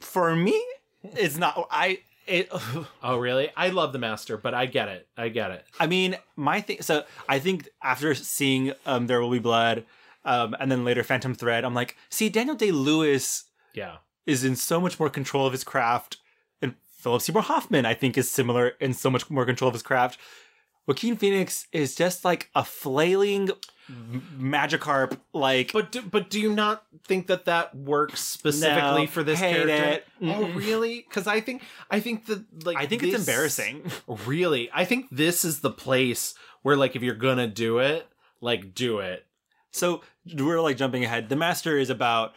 for 0.00 0.34
me, 0.34 0.60
it's 1.02 1.36
not. 1.36 1.68
I 1.70 1.98
it. 2.26 2.50
Oh, 3.02 3.18
really? 3.18 3.50
I 3.56 3.68
love 3.68 3.92
the 3.92 3.98
master, 3.98 4.36
but 4.38 4.54
I 4.54 4.66
get 4.66 4.88
it. 4.88 5.06
I 5.16 5.28
get 5.28 5.50
it. 5.50 5.64
I 5.78 5.86
mean, 5.86 6.16
my 6.36 6.60
thing. 6.62 6.80
So 6.80 7.04
I 7.28 7.38
think 7.38 7.68
after 7.82 8.14
seeing 8.14 8.72
um, 8.86 9.06
There 9.06 9.20
Will 9.20 9.30
Be 9.30 9.38
Blood, 9.38 9.84
um, 10.24 10.56
and 10.58 10.72
then 10.72 10.84
later 10.84 11.02
Phantom 11.04 11.34
Thread, 11.34 11.64
I'm 11.64 11.74
like, 11.74 11.96
see, 12.08 12.30
Daniel 12.30 12.56
Day 12.56 12.70
Lewis 12.72 13.44
Yeah. 13.74 13.96
is 14.24 14.42
in 14.42 14.56
so 14.56 14.80
much 14.80 14.98
more 14.98 15.10
control 15.10 15.46
of 15.46 15.52
his 15.52 15.64
craft. 15.64 16.16
And 16.62 16.76
Philip 16.98 17.20
Seymour 17.20 17.42
Hoffman, 17.42 17.84
I 17.84 17.92
think, 17.92 18.16
is 18.16 18.30
similar 18.30 18.68
in 18.80 18.94
so 18.94 19.10
much 19.10 19.28
more 19.28 19.44
control 19.44 19.68
of 19.68 19.74
his 19.74 19.82
craft. 19.82 20.18
Joaquin 20.86 21.16
Phoenix 21.16 21.66
is 21.72 21.94
just 21.94 22.24
like 22.24 22.48
a 22.54 22.64
flailing 22.64 23.50
Magikarp, 24.38 25.18
like. 25.32 25.72
But 25.72 25.92
do, 25.92 26.02
but 26.02 26.30
do 26.30 26.40
you 26.40 26.52
not 26.54 26.84
think 27.04 27.26
that 27.28 27.44
that 27.46 27.74
works 27.74 28.20
specifically 28.20 29.02
No, 29.02 29.06
for 29.06 29.22
this 29.22 29.38
hate 29.38 29.66
character? 29.66 29.72
it. 29.84 30.06
Oh, 30.22 30.48
really? 30.52 31.04
Because 31.08 31.26
I 31.26 31.40
think 31.40 31.62
I 31.90 32.00
think 32.00 32.26
that 32.26 32.64
like 32.66 32.76
I 32.76 32.86
think 32.86 33.02
it's 33.02 33.12
this- 33.12 33.20
embarrassing. 33.28 33.82
Really, 34.26 34.70
I 34.72 34.84
think 34.84 35.06
this 35.10 35.44
is 35.44 35.60
the 35.60 35.70
place 35.70 36.34
where 36.62 36.76
like 36.76 36.96
if 36.96 37.02
you're 37.02 37.14
gonna 37.14 37.46
do 37.46 37.78
it, 37.78 38.06
like 38.40 38.74
do 38.74 38.98
it. 39.00 39.26
So 39.70 40.02
we're 40.36 40.60
like 40.60 40.76
jumping 40.76 41.04
ahead. 41.04 41.28
The 41.28 41.36
Master 41.36 41.76
is 41.78 41.90
about 41.90 42.32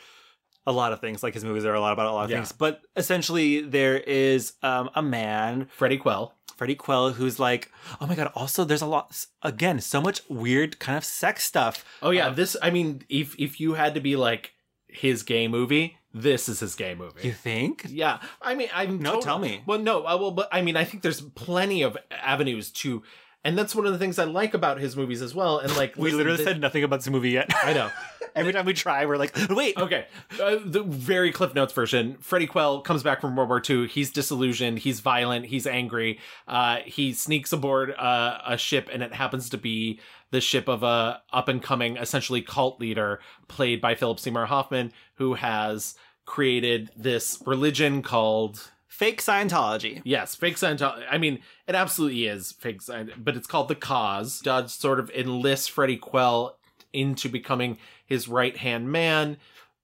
a 0.66 0.72
lot 0.72 0.92
of 0.92 1.00
things. 1.00 1.24
Like 1.24 1.34
his 1.34 1.46
movies 1.46 1.66
are 1.66 1.74
a 1.74 1.80
lot 1.80 1.94
about 1.94 2.08
a 2.08 2.12
lot 2.12 2.26
of 2.26 2.32
Yeah. 2.32 2.38
things. 2.38 2.52
But 2.52 2.82
essentially, 2.96 3.62
there 3.62 3.98
is 3.98 4.54
um, 4.64 4.90
a 4.96 5.02
man, 5.02 5.68
Freddie 5.72 5.98
Quell. 5.98 6.34
Freddie 6.58 6.76
Quell, 6.76 7.12
who's 7.14 7.40
like, 7.40 7.72
oh 8.02 8.08
my 8.08 8.16
god. 8.16 8.32
Also, 8.36 8.64
there's 8.66 8.82
a 8.82 8.86
lot. 8.88 9.26
Again, 9.44 9.80
so 9.80 10.02
much 10.02 10.22
weird 10.28 10.80
kind 10.80 10.98
of 10.98 11.06
sex 11.06 11.44
stuff. 11.44 11.86
Oh 12.02 12.10
yeah, 12.10 12.28
Um, 12.28 12.36
this. 12.36 12.58
I 12.62 12.70
mean, 12.72 13.04
if 13.10 13.36
if 13.40 13.60
you 13.62 13.76
had 13.76 13.94
to 13.94 14.02
be 14.02 14.16
like 14.16 14.54
his 14.88 15.22
gay 15.24 15.48
movie, 15.48 15.98
this 16.14 16.50
is 16.50 16.60
his 16.62 16.74
gay 16.76 16.96
movie. 16.96 17.22
You 17.28 17.34
think? 17.34 17.86
Yeah, 17.88 18.20
I 18.42 18.56
mean, 18.56 18.70
I'm 18.74 18.98
No, 19.00 19.12
total- 19.12 19.22
tell 19.22 19.40
me. 19.40 19.62
Well, 19.68 19.80
no, 19.80 20.04
I 20.06 20.16
will, 20.16 20.32
but 20.32 20.50
I 20.52 20.62
mean, 20.62 20.76
I 20.76 20.84
think 20.84 21.04
there's 21.04 21.22
plenty 21.22 21.84
of 21.84 21.96
avenues 22.10 22.72
to, 22.72 23.04
and 23.48 23.58
that's 23.58 23.74
one 23.74 23.86
of 23.86 23.94
the 23.94 23.98
things 23.98 24.20
I 24.20 24.26
like 24.26 24.54
about 24.54 24.78
his 24.78 24.98
movies 24.98 25.22
as 25.22 25.34
well. 25.34 25.60
And 25.60 25.74
like, 25.78 25.96
We 25.98 26.12
literally 26.12 26.44
said 26.44 26.60
nothing 26.60 26.84
about 26.84 26.98
this 27.00 27.10
movie 27.10 27.30
yet. 27.30 27.50
I 27.64 27.72
know. 27.72 27.90
Every 28.36 28.52
time 28.52 28.66
we 28.66 28.74
try, 28.74 29.06
we're 29.06 29.16
like, 29.16 29.34
wait. 29.50 29.78
Okay, 29.78 30.06
uh, 30.40 30.58
the 30.64 30.84
very 30.84 31.32
Cliff 31.32 31.56
Notes 31.56 31.72
version. 31.72 32.18
Freddie 32.20 32.46
Quell 32.46 32.82
comes 32.82 33.04
back 33.04 33.22
from 33.22 33.38
World 33.38 33.48
War 33.48 33.62
II. 33.68 33.88
He's 33.88 34.12
disillusioned. 34.12 34.80
He's 34.80 35.00
violent. 35.00 35.46
He's 35.46 35.66
angry. 35.66 36.20
Uh, 36.46 36.80
he 36.86 37.14
sneaks 37.14 37.54
aboard 37.54 37.96
uh, 37.96 38.40
a 38.46 38.58
ship, 38.58 38.90
and 38.92 39.02
it 39.02 39.14
happens 39.14 39.50
to 39.52 39.58
be 39.58 40.02
the 40.32 40.42
ship 40.42 40.68
of 40.68 40.84
a 40.84 41.22
up 41.32 41.48
and 41.48 41.64
coming, 41.64 41.96
essentially 41.96 42.42
cult 42.42 42.82
leader, 42.82 43.22
played 43.48 43.80
by 43.80 43.96
Philip 43.96 44.20
Seymour 44.20 44.48
Hoffman, 44.48 44.92
who 45.16 45.36
has 45.36 45.96
created 46.26 46.92
this 46.98 47.42
religion 47.46 48.02
called 48.02 48.72
Fake 48.98 49.22
Scientology. 49.22 50.02
Yes, 50.04 50.34
fake 50.34 50.56
Scientology. 50.56 51.06
I 51.08 51.20
mean, 51.20 51.38
it 51.68 51.76
absolutely 51.76 52.26
is 52.26 52.52
fake 52.52 52.82
but 53.24 53.36
it's 53.36 53.46
called 53.46 53.68
the 53.68 53.76
Cause. 53.76 54.40
Dodge 54.40 54.72
sort 54.72 55.00
of 55.00 55.12
enlists 55.12 55.68
Freddie 55.68 55.98
Quell 55.98 56.58
into 56.92 57.30
becoming 57.30 57.78
his 58.08 58.28
right 58.28 58.58
hand 58.58 58.92
man, 58.92 59.38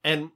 and 0.03 0.31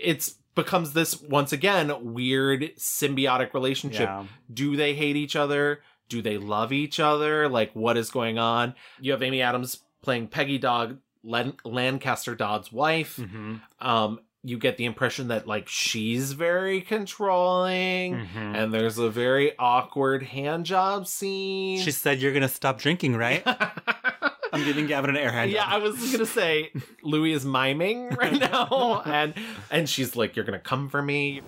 it's 0.00 0.36
becomes 0.54 0.92
this 0.92 1.20
once 1.20 1.52
again 1.52 2.14
weird 2.14 2.76
symbiotic 2.76 3.54
relationship. 3.54 4.02
Yeah. 4.02 4.24
Do 4.54 4.76
they 4.76 4.94
hate 4.94 5.16
each 5.16 5.34
other? 5.34 5.80
Do 6.08 6.22
they 6.22 6.38
love 6.38 6.72
each 6.72 7.00
other? 7.00 7.48
Like, 7.48 7.72
what 7.74 7.96
is 7.96 8.12
going 8.12 8.38
on? 8.38 8.76
You 9.00 9.10
have 9.10 9.22
Amy 9.24 9.42
Adams 9.42 9.80
playing 10.00 10.28
Peggy 10.28 10.58
Dodd, 10.58 10.98
Len- 11.24 11.56
Lancaster 11.64 12.36
Dodd's 12.36 12.70
wife. 12.70 13.16
Mm-hmm. 13.16 13.56
Um, 13.80 14.20
you 14.42 14.56
get 14.58 14.76
the 14.78 14.84
impression 14.86 15.28
that 15.28 15.46
like 15.46 15.68
she's 15.68 16.32
very 16.32 16.80
controlling, 16.80 18.14
Mhm. 18.14 18.56
and 18.56 18.72
there's 18.74 18.96
a 18.98 19.10
very 19.10 19.52
awkward 19.58 20.22
hand 20.22 20.64
job 20.66 21.06
scene. 21.06 21.78
She 21.80 21.90
said 21.90 22.20
you're 22.20 22.32
gonna 22.32 22.48
stop 22.48 22.78
drinking, 22.78 23.16
right? 23.16 23.42
I'm 24.52 24.64
giving 24.64 24.86
Gavin 24.86 25.10
an 25.10 25.16
air 25.16 25.30
hand. 25.30 25.50
yeah, 25.50 25.64
I 25.66 25.76
was 25.78 25.94
gonna 26.10 26.26
say 26.26 26.72
Louis 27.02 27.32
is 27.32 27.44
miming 27.44 28.08
right 28.16 28.38
now, 28.50 29.02
and 29.04 29.34
and 29.70 29.88
she's 29.88 30.16
like, 30.16 30.34
"You're 30.36 30.44
gonna 30.44 30.58
come 30.58 30.88
for 30.88 31.02
me." 31.02 31.42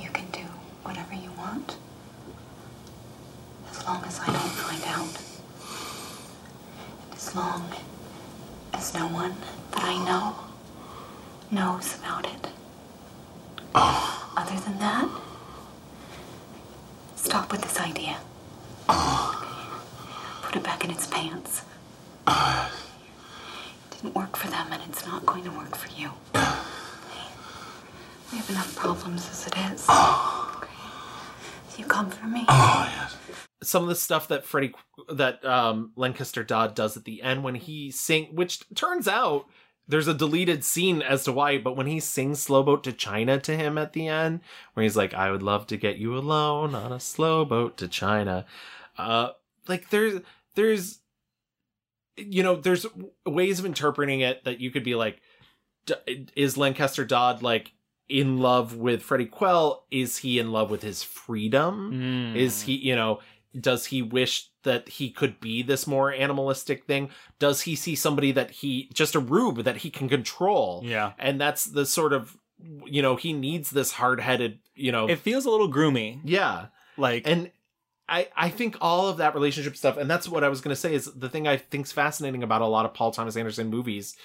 You 0.00 0.10
can 0.10 0.26
do 0.32 0.40
whatever 0.82 1.14
you 1.14 1.30
want. 1.38 1.76
As 3.70 3.84
long 3.86 4.02
as 4.04 4.18
I 4.20 4.26
don't 4.26 4.36
find 4.36 4.82
out. 4.84 5.22
And 7.10 7.12
as 7.16 7.34
long 7.36 7.70
as 8.74 8.94
no 8.94 9.06
one 9.08 9.34
that 9.72 9.84
I 9.84 9.96
know 10.04 10.36
knows 11.50 11.96
about 11.98 12.26
it. 12.26 12.48
Other 13.74 14.60
than 14.60 14.78
that, 14.78 15.08
stop 17.16 17.50
with 17.52 17.62
this 17.62 17.78
idea. 17.80 18.16
Put 20.42 20.56
it 20.56 20.62
back 20.62 20.84
in 20.84 20.90
its 20.90 21.06
pants. 21.06 21.62
It 22.26 24.02
didn't 24.02 24.14
work 24.14 24.36
for 24.36 24.48
them, 24.48 24.68
and 24.72 24.82
it's 24.88 25.06
not 25.06 25.24
going 25.26 25.44
to 25.44 25.50
work 25.50 25.76
for 25.76 25.88
you. 26.00 26.10
We 28.32 28.38
have 28.38 28.50
enough 28.50 28.76
problems 28.76 29.28
as 29.28 29.48
it 29.48 29.56
is. 29.72 29.86
Okay. 29.90 30.68
You 31.76 31.84
come 31.84 32.10
for 32.10 32.26
me. 32.26 32.46
Some 33.60 33.82
of 33.82 33.88
the 33.88 33.96
stuff 33.96 34.28
that 34.28 34.44
Freddie 34.44 34.72
that 35.12 35.44
um 35.44 35.90
Lancaster 35.96 36.44
Dodd 36.44 36.76
does 36.76 36.96
at 36.96 37.04
the 37.04 37.22
end 37.22 37.42
when 37.42 37.56
he 37.56 37.90
sing, 37.90 38.28
which 38.32 38.62
turns 38.76 39.08
out 39.08 39.46
there's 39.90 40.08
a 40.08 40.14
deleted 40.14 40.64
scene 40.64 41.02
as 41.02 41.24
to 41.24 41.32
why, 41.32 41.58
but 41.58 41.76
when 41.76 41.86
he 41.86 42.00
sings 42.00 42.42
"Slow 42.42 42.62
Boat 42.62 42.84
to 42.84 42.92
China" 42.92 43.38
to 43.40 43.56
him 43.56 43.76
at 43.76 43.92
the 43.92 44.08
end, 44.08 44.40
where 44.74 44.84
he's 44.84 44.96
like, 44.96 45.14
"I 45.14 45.30
would 45.30 45.42
love 45.42 45.66
to 45.68 45.76
get 45.76 45.98
you 45.98 46.16
alone 46.16 46.74
on 46.74 46.92
a 46.92 47.00
slow 47.00 47.44
boat 47.44 47.76
to 47.78 47.88
China," 47.88 48.46
uh, 48.96 49.30
like 49.68 49.90
there's 49.90 50.20
there's 50.54 51.00
you 52.16 52.42
know, 52.42 52.56
there's 52.56 52.86
ways 53.26 53.58
of 53.58 53.64
interpreting 53.64 54.20
it 54.20 54.44
that 54.44 54.60
you 54.60 54.70
could 54.70 54.84
be 54.84 54.94
like, 54.94 55.20
is 56.36 56.56
Lancaster 56.56 57.04
Dodd 57.04 57.42
like 57.42 57.72
in 58.08 58.38
love 58.38 58.76
with 58.76 59.02
Freddie 59.02 59.26
Quell? 59.26 59.84
Is 59.90 60.18
he 60.18 60.38
in 60.38 60.52
love 60.52 60.70
with 60.70 60.82
his 60.82 61.02
freedom? 61.02 62.34
Mm. 62.34 62.36
Is 62.36 62.62
he, 62.62 62.74
you 62.74 62.94
know, 62.94 63.20
does 63.58 63.86
he 63.86 64.02
wish 64.02 64.49
that 64.62 64.88
he 64.88 65.10
could 65.10 65.40
be 65.40 65.62
this 65.62 65.86
more 65.86 66.12
animalistic 66.12 66.84
thing? 66.84 67.10
Does 67.38 67.62
he 67.62 67.74
see 67.74 67.94
somebody 67.94 68.32
that 68.32 68.50
he 68.50 68.90
just 68.92 69.14
a 69.14 69.20
rube 69.20 69.64
that 69.64 69.78
he 69.78 69.90
can 69.90 70.08
control? 70.08 70.82
Yeah. 70.84 71.12
And 71.18 71.40
that's 71.40 71.64
the 71.64 71.86
sort 71.86 72.12
of, 72.12 72.36
you 72.84 73.00
know, 73.02 73.16
he 73.16 73.32
needs 73.32 73.70
this 73.70 73.92
hard 73.92 74.20
headed, 74.20 74.58
you 74.74 74.92
know, 74.92 75.08
It 75.08 75.18
feels 75.20 75.46
a 75.46 75.50
little 75.50 75.72
groomy. 75.72 76.20
yeah. 76.24 76.66
Like 76.96 77.26
And 77.26 77.50
I, 78.08 78.28
I 78.36 78.48
think 78.50 78.76
all 78.80 79.08
of 79.08 79.18
that 79.18 79.34
relationship 79.34 79.76
stuff, 79.76 79.96
and 79.96 80.10
that's 80.10 80.28
what 80.28 80.44
I 80.44 80.48
was 80.48 80.60
going 80.60 80.74
to 80.74 80.80
say 80.80 80.92
is 80.92 81.06
the 81.14 81.28
thing 81.28 81.46
I 81.46 81.56
think's 81.56 81.92
fascinating 81.92 82.42
about 82.42 82.60
a 82.60 82.66
lot 82.66 82.84
of 82.84 82.92
Paul 82.92 83.12
Thomas 83.12 83.36
Anderson 83.36 83.68
movies 83.70 84.16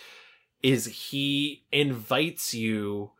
is 0.63 0.85
he 0.85 1.63
invites 1.71 2.53
you 2.53 3.11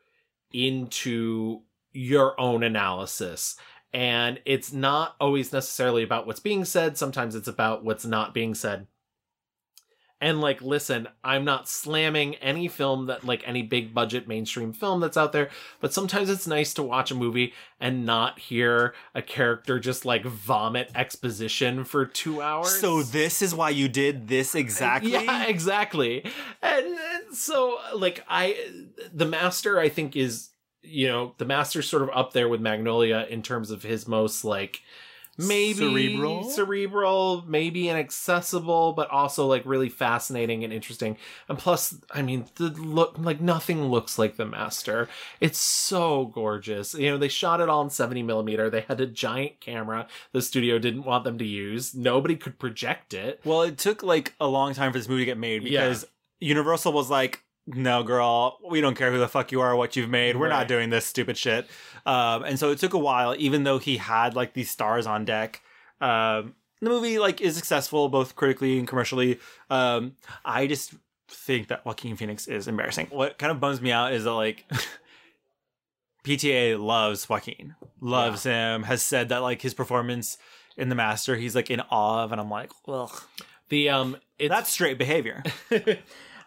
into 0.51 1.61
your 1.91 2.39
own 2.39 2.63
analysis. 2.63 3.55
And 3.95 4.41
it's 4.43 4.73
not 4.73 5.15
always 5.21 5.53
necessarily 5.53 6.03
about 6.03 6.27
what's 6.27 6.41
being 6.41 6.65
said. 6.65 6.97
Sometimes 6.97 7.33
it's 7.33 7.47
about 7.47 7.85
what's 7.85 8.05
not 8.05 8.33
being 8.33 8.53
said. 8.53 8.87
And 10.19 10.41
like, 10.41 10.61
listen, 10.61 11.07
I'm 11.23 11.45
not 11.45 11.69
slamming 11.69 12.35
any 12.35 12.67
film 12.67 13.05
that 13.05 13.23
like 13.23 13.41
any 13.45 13.61
big 13.61 13.93
budget 13.93 14.27
mainstream 14.27 14.73
film 14.73 14.99
that's 14.99 15.15
out 15.15 15.31
there, 15.31 15.49
but 15.79 15.93
sometimes 15.93 16.29
it's 16.29 16.45
nice 16.45 16.73
to 16.73 16.83
watch 16.83 17.09
a 17.09 17.15
movie 17.15 17.53
and 17.79 18.05
not 18.05 18.37
hear 18.37 18.93
a 19.13 19.21
character 19.21 19.79
just 19.79 20.03
like 20.03 20.25
vomit 20.25 20.91
exposition 20.93 21.85
for 21.85 22.05
two 22.05 22.41
hours. 22.41 22.77
so 22.77 23.01
this 23.01 23.41
is 23.41 23.55
why 23.55 23.69
you 23.69 23.87
did 23.87 24.27
this 24.27 24.55
exactly. 24.55 25.11
Yeah, 25.11 25.45
exactly. 25.45 26.25
And, 26.61 26.85
and 26.85 27.33
so 27.33 27.79
like 27.95 28.25
I 28.27 28.57
the 29.13 29.25
master 29.25 29.79
I 29.79 29.87
think 29.87 30.17
is 30.17 30.49
you 30.88 31.07
know, 31.07 31.33
the 31.38 31.45
master's 31.45 31.89
sort 31.89 32.03
of 32.03 32.09
up 32.13 32.33
there 32.33 32.47
with 32.49 32.61
Magnolia 32.61 33.25
in 33.29 33.41
terms 33.41 33.71
of 33.71 33.83
his 33.83 34.07
most 34.07 34.43
like 34.45 34.81
maybe 35.38 35.73
Cerebral? 35.73 36.43
cerebral, 36.49 37.43
maybe 37.45 37.89
inaccessible, 37.89 38.93
but 38.93 39.09
also 39.09 39.45
like 39.47 39.63
really 39.65 39.89
fascinating 39.89 40.63
and 40.63 40.71
interesting. 40.71 41.17
And 41.49 41.57
plus, 41.57 41.97
I 42.11 42.21
mean, 42.21 42.45
the 42.55 42.69
look 42.69 43.15
like 43.17 43.41
nothing 43.41 43.86
looks 43.86 44.17
like 44.17 44.38
the 44.38 44.45
master. 44.45 45.09
It's 45.41 45.59
so 45.59 46.25
gorgeous. 46.27 46.93
You 46.93 47.11
know, 47.11 47.17
they 47.17 47.27
shot 47.27 47.59
it 47.59 47.67
all 47.69 47.81
in 47.81 47.89
70 47.89 48.23
millimeter. 48.23 48.69
They 48.69 48.81
had 48.81 49.01
a 49.01 49.05
giant 49.07 49.59
camera 49.59 50.07
the 50.31 50.41
studio 50.41 50.79
didn't 50.79 51.03
want 51.03 51.23
them 51.25 51.38
to 51.39 51.45
use. 51.45 51.93
Nobody 51.93 52.36
could 52.38 52.57
project 52.57 53.13
it. 53.13 53.41
Well, 53.43 53.61
it 53.63 53.77
took 53.77 54.03
like 54.03 54.33
a 54.39 54.47
long 54.47 54.73
time 54.73 54.91
for 54.93 54.99
this 54.99 55.09
movie 55.09 55.23
to 55.23 55.25
get 55.25 55.38
made 55.38 55.63
Yeah. 55.63 55.81
because 55.88 56.05
Universal 56.39 56.93
was 56.93 57.09
like, 57.09 57.43
"No, 57.68 58.03
girl, 58.03 58.57
we 58.70 58.82
don't 58.82 58.95
care 58.95 59.11
who 59.11 59.18
the 59.18 59.28
fuck 59.28 59.51
you 59.51 59.61
are, 59.61 59.72
or 59.72 59.76
what 59.76 59.95
you've 59.95 60.09
made. 60.09 60.36
We're 60.36 60.49
Right. 60.49 60.59
not 60.59 60.68
doing 60.68 60.89
this 60.89 61.05
stupid 61.05 61.38
shit." 61.38 61.68
Um, 62.05 62.43
and 62.43 62.59
so 62.59 62.72
it 62.72 62.80
took 62.80 62.93
a 62.93 62.99
while, 62.99 63.36
even 63.38 63.63
though 63.63 63.78
he 63.80 63.97
had 63.97 64.36
like 64.36 64.53
these 64.53 64.70
stars 64.70 65.07
on 65.07 65.26
deck. 65.26 65.61
Um, 66.01 66.55
the 66.82 66.89
movie 66.89 67.18
like 67.20 67.41
is 67.41 67.55
successful 67.55 68.09
both 68.09 68.36
critically 68.36 68.78
and 68.78 68.88
commercially. 68.88 69.39
Um, 69.70 70.16
I 70.43 70.68
just 70.68 70.93
think 71.28 71.70
that 71.70 71.86
Joaquin 71.86 72.16
Phoenix 72.16 72.47
is 72.47 72.68
embarrassing. 72.68 73.07
What 73.09 73.38
kind 73.39 73.51
of 73.51 73.59
bums 73.59 73.82
me 73.82 73.91
out 73.91 74.13
is 74.13 74.26
that 74.26 74.34
like. 74.34 74.66
PTA 76.24 76.84
loves 76.84 77.30
Joaquin, 77.30 77.76
loves 78.01 78.43
him, 78.43 78.82
has 78.84 79.03
said 79.03 79.30
that 79.30 79.43
like 79.43 79.61
his 79.61 79.76
performance 79.76 80.39
in 80.76 80.89
The 80.89 80.95
Master, 80.95 81.36
he's 81.36 81.55
like 81.55 81.70
in 81.70 81.82
awe 81.82 82.24
of, 82.24 82.32
and 82.32 82.41
I'm 82.41 82.49
like, 82.49 82.72
well 82.88 83.11
The 83.70 83.89
um 83.89 84.18
it's, 84.39 84.49
That's 84.49 84.72
straight 84.72 84.97
behavior. 84.97 85.43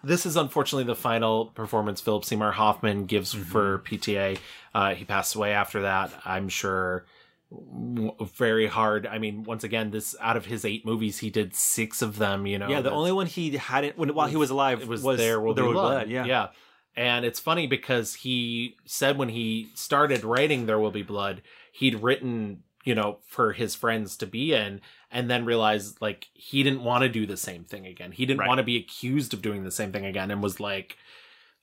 this 0.02 0.26
is 0.26 0.36
unfortunately 0.36 0.84
the 0.84 0.94
final 0.94 1.46
performance 1.46 2.00
Philip 2.00 2.24
Seymour 2.24 2.52
Hoffman 2.52 3.06
gives 3.06 3.32
for 3.32 3.78
PTA. 3.80 4.38
Uh, 4.74 4.94
he 4.94 5.04
passed 5.04 5.34
away 5.34 5.52
after 5.52 5.82
that. 5.82 6.12
I'm 6.24 6.48
sure 6.48 7.04
very 7.50 8.66
hard. 8.66 9.06
I 9.06 9.18
mean, 9.18 9.42
once 9.44 9.64
again, 9.64 9.90
this 9.90 10.14
out 10.20 10.36
of 10.36 10.46
his 10.46 10.64
eight 10.64 10.84
movies, 10.84 11.18
he 11.18 11.30
did 11.30 11.54
six 11.54 12.02
of 12.02 12.18
them. 12.18 12.46
You 12.46 12.58
know, 12.58 12.68
yeah, 12.68 12.80
the 12.80 12.90
only 12.90 13.12
one 13.12 13.26
he 13.26 13.56
hadn't 13.56 13.96
when 13.96 14.14
while 14.14 14.28
he 14.28 14.36
was 14.36 14.50
alive 14.50 14.82
it 14.82 14.88
was, 14.88 15.02
was 15.02 15.18
there 15.18 15.40
will 15.40 15.54
There 15.54 15.64
be 15.64 15.68
Will 15.68 15.74
Be 15.74 15.80
blood. 15.80 16.08
Yeah, 16.10 16.24
yeah. 16.26 16.48
And 16.94 17.24
it's 17.24 17.38
funny 17.38 17.66
because 17.66 18.14
he 18.16 18.76
said 18.84 19.18
when 19.18 19.28
he 19.28 19.70
started 19.74 20.24
writing 20.24 20.66
There 20.66 20.80
Will 20.80 20.90
Be 20.90 21.02
Blood, 21.02 21.42
he'd 21.72 22.02
written, 22.02 22.64
you 22.84 22.94
know, 22.94 23.18
for 23.26 23.52
his 23.52 23.74
friends 23.74 24.16
to 24.18 24.26
be 24.26 24.52
in, 24.52 24.80
and 25.10 25.30
then 25.30 25.44
realized 25.44 26.00
like 26.00 26.28
he 26.34 26.62
didn't 26.62 26.82
want 26.84 27.02
to 27.02 27.08
do 27.08 27.26
the 27.26 27.36
same 27.36 27.64
thing 27.64 27.86
again. 27.86 28.12
He 28.12 28.26
didn't 28.26 28.40
Right. 28.40 28.48
want 28.48 28.58
to 28.58 28.64
be 28.64 28.76
accused 28.76 29.32
of 29.34 29.42
doing 29.42 29.64
the 29.64 29.70
same 29.70 29.92
thing 29.92 30.04
again, 30.04 30.30
and 30.30 30.42
was 30.42 30.60
like, 30.60 30.96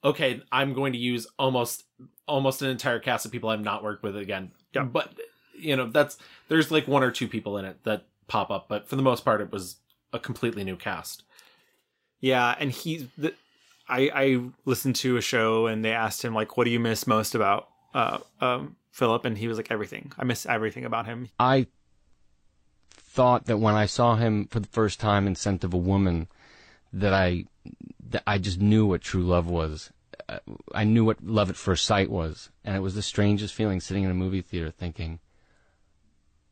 okay, 0.03 0.41
I'm 0.51 0.73
going 0.73 0.93
to 0.93 0.99
use 0.99 1.27
almost 1.37 1.83
almost 2.27 2.61
an 2.61 2.69
entire 2.69 2.99
cast 2.99 3.25
of 3.25 3.31
people 3.31 3.49
I've 3.49 3.61
not 3.61 3.83
worked 3.83 4.01
with 4.03 4.15
again. 4.17 4.51
Yeah. 4.73 4.83
But 4.83 5.13
you 5.57 5.75
know, 5.75 5.87
that's 5.89 6.17
there's 6.47 6.71
like 6.71 6.87
one 6.87 7.03
or 7.03 7.11
two 7.11 7.27
people 7.27 7.57
in 7.57 7.65
it 7.65 7.83
that 7.83 8.03
pop 8.27 8.49
up, 8.51 8.67
but 8.67 8.87
for 8.87 8.95
the 8.95 9.01
most 9.03 9.23
part, 9.23 9.41
it 9.41 9.51
was 9.51 9.77
a 10.11 10.19
completely 10.19 10.63
new 10.63 10.75
cast. 10.75 11.23
yeah, 12.19 12.55
and 12.59 12.71
he. 12.71 13.09
The, 13.17 13.33
I 13.87 14.09
I 14.15 14.41
listened 14.65 14.95
to 14.97 15.17
a 15.17 15.21
show 15.21 15.67
and 15.67 15.85
they 15.85 15.91
asked 15.91 16.23
him 16.25 16.33
like, 16.33 16.57
"What 16.57 16.63
do 16.63 16.71
you 16.71 16.79
miss 16.79 17.05
most 17.05 17.35
about 17.35 17.69
uh 17.93 18.17
um 18.41 18.75
Philip?" 18.91 19.25
And 19.25 19.37
he 19.37 19.47
was 19.47 19.57
like, 19.57 19.69
"Everything. 19.69 20.11
I 20.17 20.23
miss 20.23 20.45
everything 20.47 20.85
about 20.85 21.05
him." 21.05 21.29
I 21.39 21.67
thought 23.15 23.45
that 23.45 23.57
when 23.57 23.75
I 23.75 23.85
saw 23.85 24.15
him 24.15 24.47
for 24.47 24.59
the 24.59 24.67
first 24.67 24.99
time 24.99 25.25
in 25.27 25.35
Scent 25.35 25.63
of 25.63 25.73
a 25.73 25.77
Woman, 25.77 26.27
that 26.93 27.13
I 27.13 27.45
that 28.11 28.23
I 28.27 28.37
just 28.37 28.59
knew 28.61 28.85
what 28.85 29.01
true 29.01 29.23
love 29.23 29.47
was. 29.47 29.91
Uh, 30.29 30.39
I 30.73 30.83
knew 30.83 31.03
what 31.05 31.23
love 31.23 31.49
at 31.49 31.55
first 31.55 31.85
sight 31.85 32.09
was, 32.09 32.49
and 32.63 32.75
it 32.75 32.79
was 32.81 32.95
the 32.95 33.01
strangest 33.01 33.53
feeling 33.53 33.79
sitting 33.81 34.03
in 34.03 34.11
a 34.11 34.13
movie 34.23 34.41
theater 34.41 34.71
thinking, 34.71 35.19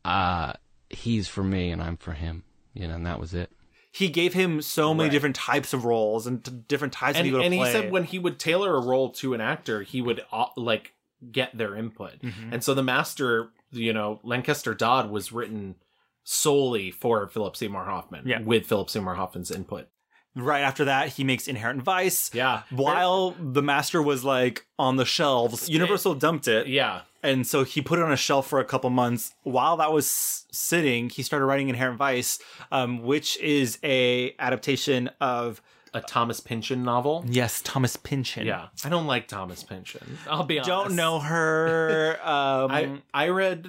"Ah, 0.04 0.54
he's 0.90 1.28
for 1.28 1.42
me 1.44 1.70
and 1.70 1.82
I'm 1.82 1.96
for 1.96 2.12
him," 2.12 2.44
you 2.72 2.86
know, 2.88 2.94
and 2.94 3.06
that 3.06 3.20
was 3.20 3.34
it. 3.34 3.50
He 3.90 4.08
gave 4.08 4.34
him 4.34 4.60
so 4.60 4.92
many 4.92 5.06
Right. 5.08 5.12
different 5.12 5.36
types 5.36 5.72
of 5.72 5.84
roles 5.84 6.26
and 6.26 6.44
t- 6.44 6.50
different 6.66 6.92
types 6.92 7.16
of 7.16 7.20
and, 7.20 7.26
people 7.26 7.40
to 7.40 7.44
and 7.44 7.54
he 7.54 7.64
said 7.64 7.92
when 7.92 8.04
he 8.04 8.18
would 8.18 8.38
tailor 8.40 8.74
a 8.76 8.80
role 8.80 9.10
to 9.10 9.34
an 9.34 9.40
actor 9.40 9.82
he 9.82 10.02
would 10.02 10.20
uh, 10.32 10.46
like 10.56 10.94
get 11.30 11.56
their 11.56 11.76
input 11.76 12.18
Mhm. 12.20 12.52
and 12.52 12.64
so 12.64 12.74
the 12.74 12.82
master 12.82 13.50
you 13.70 13.92
know 13.92 14.18
lancaster 14.24 14.74
dodd 14.74 15.10
was 15.10 15.30
written 15.32 15.76
solely 16.24 16.90
for 16.90 17.28
philip 17.28 17.54
seymour 17.56 17.84
hoffman 17.84 18.26
Yeah. 18.26 18.40
with 18.40 18.66
philip 18.66 18.90
seymour 18.90 19.14
hoffman's 19.14 19.50
input 19.50 19.88
right 20.36 20.62
after 20.62 20.84
that, 20.86 21.10
he 21.10 21.22
makes 21.22 21.46
Inherent 21.46 21.80
Vice. 21.82 22.28
yeah 22.34 22.62
While 22.70 23.36
the 23.38 23.62
master 23.62 24.02
was 24.02 24.24
like 24.24 24.66
on 24.80 24.96
the 24.96 25.04
shelves, 25.04 25.68
Universal 25.68 26.16
dumped 26.16 26.48
it. 26.48 26.66
yeah 26.66 27.02
And 27.22 27.46
so 27.46 27.62
he 27.62 27.80
put 27.80 28.00
it 28.00 28.04
on 28.04 28.10
a 28.10 28.16
shelf 28.16 28.48
for 28.48 28.58
a 28.58 28.64
couple 28.64 28.90
months. 28.90 29.32
While 29.44 29.76
that 29.76 29.92
was 29.92 30.44
sitting, 30.50 31.08
he 31.08 31.22
started 31.22 31.46
writing 31.46 31.68
Inherent 31.68 31.98
Vice, 31.98 32.40
um, 32.72 33.02
which 33.04 33.38
is 33.38 33.78
a 33.84 34.34
adaptation 34.40 35.08
of 35.20 35.62
a 35.92 36.00
thomas 36.00 36.40
pynchon 36.40 36.82
novel 36.82 37.24
yes, 37.28 37.62
Thomas 37.62 37.94
Pynchon. 37.94 38.44
yeah 38.44 38.66
i 38.84 38.88
don't 38.88 39.06
like 39.06 39.28
thomas 39.28 39.62
pynchon 39.62 40.18
i'll 40.28 40.42
be 40.42 40.58
honest 40.58 40.68
don't 40.68 40.96
know 40.96 41.20
her. 41.20 42.18
Um, 42.24 42.70
I, 42.72 43.02
I 43.14 43.28
read 43.28 43.68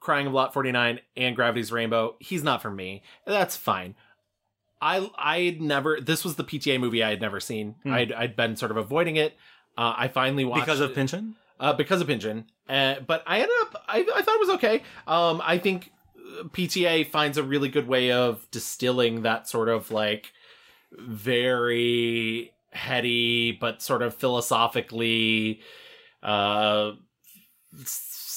Crying 0.00 0.26
of 0.28 0.32
Lot 0.32 0.52
49 0.54 1.00
and 1.16 1.34
Gravity's 1.36 1.72
Rainbow. 1.72 2.16
He's 2.20 2.42
not 2.42 2.62
for 2.62 2.70
me. 2.70 3.02
That's 3.26 3.56
fine. 3.56 3.94
I 4.80 5.08
I 5.16 5.56
never 5.60 6.00
this 6.00 6.24
was 6.24 6.36
the 6.36 6.44
PTA 6.44 6.78
movie 6.78 7.02
I 7.02 7.10
had 7.10 7.20
never 7.20 7.40
seen. 7.40 7.76
Hmm. 7.82 7.92
I'd 7.92 8.12
I'd 8.12 8.36
been 8.36 8.56
sort 8.56 8.70
of 8.70 8.76
avoiding 8.76 9.16
it. 9.16 9.34
Uh, 9.76 9.94
I 9.96 10.08
finally 10.08 10.44
watched 10.44 10.66
because 10.66 10.80
of 10.80 10.94
Pynchon. 10.94 11.34
uh, 11.58 11.72
because 11.72 12.00
of 12.00 12.06
Pynchon. 12.06 12.44
Uh, 12.68 12.96
but 13.06 13.22
I 13.26 13.36
ended 13.40 13.56
up 13.62 13.82
I, 13.88 14.00
I 14.14 14.22
thought 14.22 14.34
it 14.34 14.40
was 14.46 14.50
okay. 14.56 14.82
Um, 15.06 15.40
I 15.44 15.58
think 15.58 15.90
uh, 16.40 16.44
PTA 16.44 17.10
finds 17.10 17.38
a 17.38 17.42
really 17.42 17.68
good 17.68 17.88
way 17.88 18.12
of 18.12 18.46
distilling 18.50 19.22
that 19.22 19.48
sort 19.48 19.68
of 19.68 19.90
like 19.90 20.32
very 20.92 22.52
heady 22.70 23.52
but 23.52 23.80
sort 23.82 24.02
of 24.02 24.14
philosophically 24.14 25.60
uh 26.22 26.92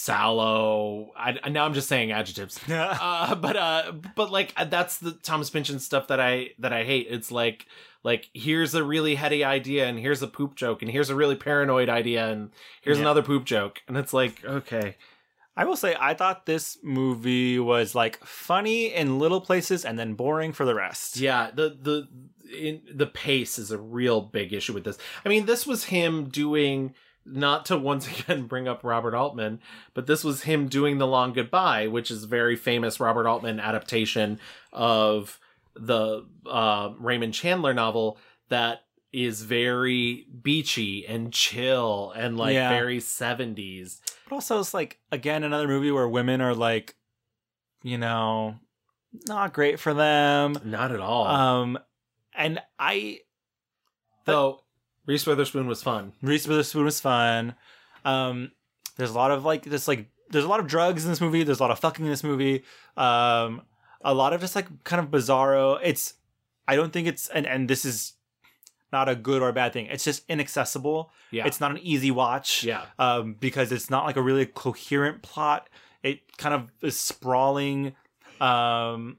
sallow 0.08 1.12
I 1.18 1.50
now 1.50 1.66
I'm 1.66 1.74
just 1.74 1.88
saying 1.88 2.12
adjectives 2.12 2.60
uh 2.70 3.36
but 3.36 3.56
uh 3.56 3.92
but 4.16 4.32
like 4.32 4.54
that's 4.70 4.98
the 4.98 5.12
Thomas 5.12 5.50
Pynchon 5.50 5.80
stuff 5.80 6.08
that 6.08 6.20
I 6.20 6.52
that 6.60 6.74
I 6.74 6.84
hate 6.84 7.08
it's 7.10 7.32
like 7.32 7.66
like 8.04 8.30
here's 8.34 8.74
a 8.74 8.84
really 8.84 9.16
heady 9.16 9.44
idea 9.44 9.86
and 9.88 10.00
here's 10.00 10.22
a 10.22 10.28
poop 10.28 10.56
joke 10.56 10.82
and 10.82 10.90
here's 10.92 11.10
a 11.10 11.16
really 11.16 11.36
paranoid 11.36 11.90
idea 11.90 12.28
and 12.30 12.52
here's 12.82 12.98
Yeah. 12.98 13.04
another 13.04 13.22
poop 13.24 13.46
joke 13.46 13.82
and 13.88 13.98
it's 13.98 14.14
like 14.14 14.44
okay 14.46 14.96
I 15.60 15.66
will 15.66 15.76
say, 15.76 15.96
I 16.00 16.14
thought 16.14 16.46
this 16.46 16.78
movie 16.84 17.58
was 17.58 17.96
like 17.96 18.24
funny 18.24 18.94
in 18.94 19.18
little 19.18 19.42
places 19.42 19.86
and 19.86 19.98
then 19.98 20.14
boring 20.14 20.54
for 20.54 20.66
the 20.66 20.76
rest. 20.76 21.18
Yeah, 21.18 21.50
the 21.50 21.76
the 21.82 22.08
in, 22.56 22.82
the 22.94 23.08
pace 23.08 23.58
is 23.58 23.72
a 23.72 23.78
real 23.80 24.22
big 24.22 24.54
issue 24.54 24.74
with 24.76 24.84
this. 24.84 25.00
I 25.26 25.30
mean, 25.30 25.48
this 25.48 25.66
was 25.66 25.86
him 25.86 26.30
doing 26.30 26.94
not 27.28 27.66
to 27.68 27.78
once 27.78 28.08
again 28.20 28.48
bring 28.48 28.68
up 28.68 28.84
Robert 28.84 29.14
Altman, 29.14 29.60
but 29.94 30.08
this 30.08 30.24
was 30.24 30.44
him 30.44 30.68
doing 30.68 30.98
The 30.98 31.08
Long 31.08 31.34
Goodbye, 31.34 31.88
which 31.88 32.10
is 32.12 32.24
a 32.24 32.28
very 32.28 32.56
famous 32.56 33.00
Robert 33.00 33.28
Altman 33.28 33.60
adaptation 33.60 34.40
of 34.72 35.40
the 35.76 36.26
uh, 36.50 36.92
Raymond 37.00 37.34
Chandler 37.34 37.74
novel 37.74 38.18
that 38.50 38.82
is 39.14 39.42
very 39.44 40.26
beachy 40.42 41.06
and 41.08 41.32
chill 41.32 42.12
and 42.16 42.38
like 42.38 42.54
Yeah. 42.56 42.70
very 42.70 43.00
70s. 43.00 44.00
But 44.28 44.36
also, 44.36 44.60
it's 44.60 44.74
like 44.74 45.00
again 45.12 45.44
another 45.44 45.68
movie 45.68 45.92
where 45.92 46.08
women 46.08 46.42
are 46.42 46.54
like, 46.56 46.96
you 47.84 47.98
know, 47.98 48.56
not 49.28 49.54
great 49.54 49.80
for 49.80 49.94
them. 49.94 50.58
Not 50.66 50.92
at 50.92 51.00
all. 51.00 51.26
Um, 51.28 51.80
and 52.36 52.62
I 52.78 53.22
Though 54.26 54.62
Reese 55.08 55.26
Witherspoon 55.26 55.68
was 55.68 55.82
fun. 55.82 56.14
Reese 56.22 56.48
Witherspoon 56.48 56.86
was 56.86 57.00
fun. 57.00 57.56
Um, 58.06 58.52
there's 58.98 59.10
a 59.10 59.16
lot 59.16 59.32
of 59.32 59.44
like 59.44 59.64
this 59.64 59.88
like 59.88 60.10
there's 60.30 60.46
a 60.46 60.50
lot 60.50 60.60
of 60.60 60.68
drugs 60.68 61.06
in 61.06 61.10
this 61.10 61.22
movie. 61.22 61.44
There's 61.44 61.60
a 61.60 61.64
lot 61.64 61.72
of 61.72 61.80
fucking 61.80 62.06
in 62.06 62.12
this 62.12 62.24
movie. 62.24 62.64
Um, 62.96 63.62
a 64.02 64.14
lot 64.14 64.34
of 64.34 64.42
just 64.42 64.56
like 64.56 64.84
kind 64.84 65.00
of 65.00 65.10
bizarro. 65.10 65.80
It's 65.82 66.14
I 66.68 66.76
don't 66.76 66.94
think 66.94 67.08
it's 67.08 67.30
and 67.30 67.48
and 67.48 67.70
this 67.70 67.86
is 67.86 68.14
not 68.92 69.10
a 69.10 69.16
good 69.16 69.42
or 69.42 69.50
a 69.50 69.54
bad 69.54 69.74
thing. 69.74 69.88
It's 69.88 70.04
just 70.04 70.24
inaccessible. 70.30 71.12
Yeah. 71.32 71.48
It's 71.48 71.60
not 71.60 71.72
an 71.72 71.80
easy 71.80 72.12
watch. 72.12 72.64
Yeah. 72.64 72.86
Um, 73.00 73.36
because 73.40 73.72
it's 73.72 73.90
not 73.90 74.06
like 74.06 74.18
a 74.18 74.22
really 74.22 74.46
coherent 74.46 75.22
plot. 75.22 75.70
It 76.04 76.38
kind 76.38 76.54
of 76.54 76.72
is 76.82 77.00
sprawling. 77.00 77.96
Um, 78.40 79.18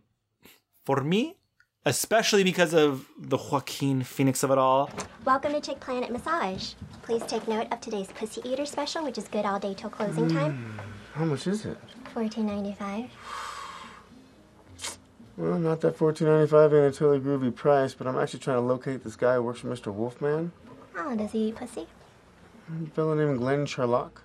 for 0.84 1.02
me, 1.02 1.37
especially 1.88 2.44
because 2.44 2.74
of 2.74 3.06
the 3.18 3.38
Joaquin 3.38 4.02
Phoenix 4.02 4.42
of 4.42 4.50
it 4.50 4.58
all. 4.58 4.90
Welcome 5.24 5.54
to 5.54 5.60
Chick 5.60 5.80
Planet 5.80 6.10
Massage. 6.10 6.74
Please 7.00 7.22
take 7.22 7.48
note 7.48 7.66
of 7.72 7.80
today's 7.80 8.08
Pussy 8.08 8.42
Eater 8.44 8.66
special, 8.66 9.04
which 9.04 9.16
is 9.16 9.26
good 9.26 9.46
all 9.46 9.58
day 9.58 9.72
till 9.72 9.88
closing 9.88 10.28
mm. 10.28 10.34
time. 10.34 10.78
How 11.14 11.24
much 11.24 11.46
is 11.46 11.64
it? 11.64 11.78
Fourteen 12.12 12.44
ninety 12.44 12.74
five. 12.74 13.06
Well, 15.38 15.58
not 15.58 15.80
that 15.80 15.96
fourteen 15.96 16.28
ninety 16.28 16.50
five 16.50 16.74
ain't 16.74 16.94
a 16.94 16.98
totally 16.98 17.20
groovy 17.20 17.54
price, 17.54 17.94
but 17.94 18.06
I'm 18.06 18.18
actually 18.18 18.40
trying 18.40 18.58
to 18.58 18.66
locate 18.66 19.02
this 19.02 19.16
guy 19.16 19.36
who 19.36 19.42
works 19.42 19.60
for 19.60 19.68
Mr. 19.68 19.90
Wolfman. 19.90 20.52
Oh, 20.94 21.16
does 21.16 21.32
he 21.32 21.48
eat 21.48 21.56
pussy? 21.56 21.86
A 22.68 22.90
fellow 22.90 23.14
named 23.14 23.38
Glenn 23.38 23.64
Charlock. 23.64 24.24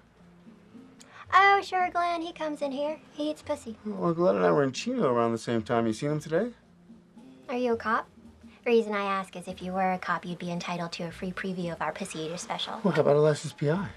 Oh, 1.33 1.61
sure, 1.63 1.89
Glenn. 1.91 2.21
He 2.21 2.33
comes 2.33 2.61
in 2.61 2.73
here. 2.73 2.99
He 3.13 3.31
eats 3.31 3.41
pussy. 3.41 3.77
Well, 3.85 4.13
Glenn 4.13 4.35
and 4.35 4.45
I 4.45 4.51
were 4.51 4.63
in 4.63 4.73
Chino 4.73 5.09
around 5.09 5.31
the 5.31 5.37
same 5.37 5.61
time. 5.61 5.87
You 5.87 5.93
seen 5.93 6.11
him 6.11 6.19
today? 6.19 6.51
Are 7.53 7.57
you 7.57 7.73
a 7.73 7.77
cop? 7.77 8.09
Reason 8.65 8.95
I 8.95 9.03
ask 9.03 9.35
is 9.35 9.47
if 9.47 9.61
you 9.61 9.73
were 9.73 9.91
a 9.91 9.99
cop, 9.99 10.25
you'd 10.25 10.39
be 10.39 10.49
entitled 10.49 10.91
to 10.93 11.03
a 11.03 11.11
free 11.11 11.31
preview 11.31 11.71
of 11.71 11.79
our 11.83 11.91
Pussy 11.91 12.21
Eater 12.21 12.37
special. 12.37 12.81
Well, 12.83 12.95
how 12.95 13.01
about 13.01 13.15
a 13.15 13.19
licensed 13.19 13.59
PI? 13.59 13.89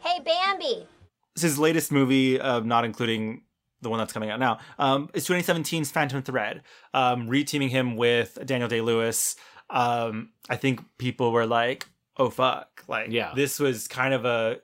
Hey, 0.00 0.20
Bambi! 0.24 0.86
It's 1.34 1.42
his 1.42 1.58
latest 1.58 1.92
movie, 1.92 2.40
uh, 2.40 2.60
not 2.60 2.86
including 2.86 3.42
the 3.82 3.90
one 3.90 3.98
that's 3.98 4.14
coming 4.14 4.30
out 4.30 4.40
now. 4.40 4.60
Um, 4.78 5.10
it's 5.12 5.28
2017's 5.28 5.90
Phantom 5.90 6.22
Thread, 6.22 6.62
um, 6.94 7.28
reteaming 7.28 7.68
him 7.68 7.96
with 7.96 8.38
Daniel 8.46 8.70
Day 8.70 8.80
Lewis. 8.80 9.36
Um, 9.68 10.30
I 10.48 10.56
think 10.56 10.80
people 10.96 11.32
were 11.32 11.44
like, 11.44 11.86
"Oh 12.16 12.30
fuck!" 12.30 12.82
Like, 12.88 13.10
Yeah. 13.10 13.34
this 13.36 13.60
was 13.60 13.88
kind 13.88 14.14
of 14.14 14.24
a 14.24 14.60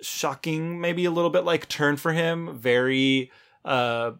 shocking, 0.00 0.80
maybe 0.80 1.04
a 1.04 1.12
little 1.12 1.30
bit 1.30 1.44
like 1.44 1.68
turn 1.68 1.96
for 1.98 2.12
him. 2.12 2.58
Very, 2.58 3.30
uh, 3.64 4.12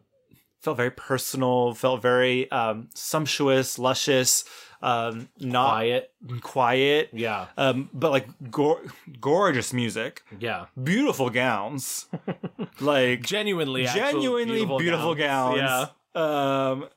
felt 0.63 0.77
very 0.79 0.91
personal. 0.91 1.75
Felt 1.75 2.01
very 2.01 2.51
um, 2.51 2.89
sumptuous, 2.95 3.79
luscious. 3.79 4.45
Um, 4.85 5.29
not 5.39 5.71
Quiet. 5.77 6.13
quiet. 6.41 7.11
Yeah. 7.13 7.47
Um, 7.57 7.89
but 7.95 8.11
like 8.11 8.27
gor- 8.51 8.83
gorgeous 9.21 9.73
music 9.73 10.25
Yeah. 10.41 10.67
beautiful 10.83 11.31
gowns 11.31 12.07
like 12.81 13.23
Genuinely, 13.23 13.85
genuinely 13.87 14.57
beautiful, 14.57 14.79
beautiful 14.79 15.15
gowns, 15.15 15.61
gowns. 15.61 15.89
um 16.17 16.89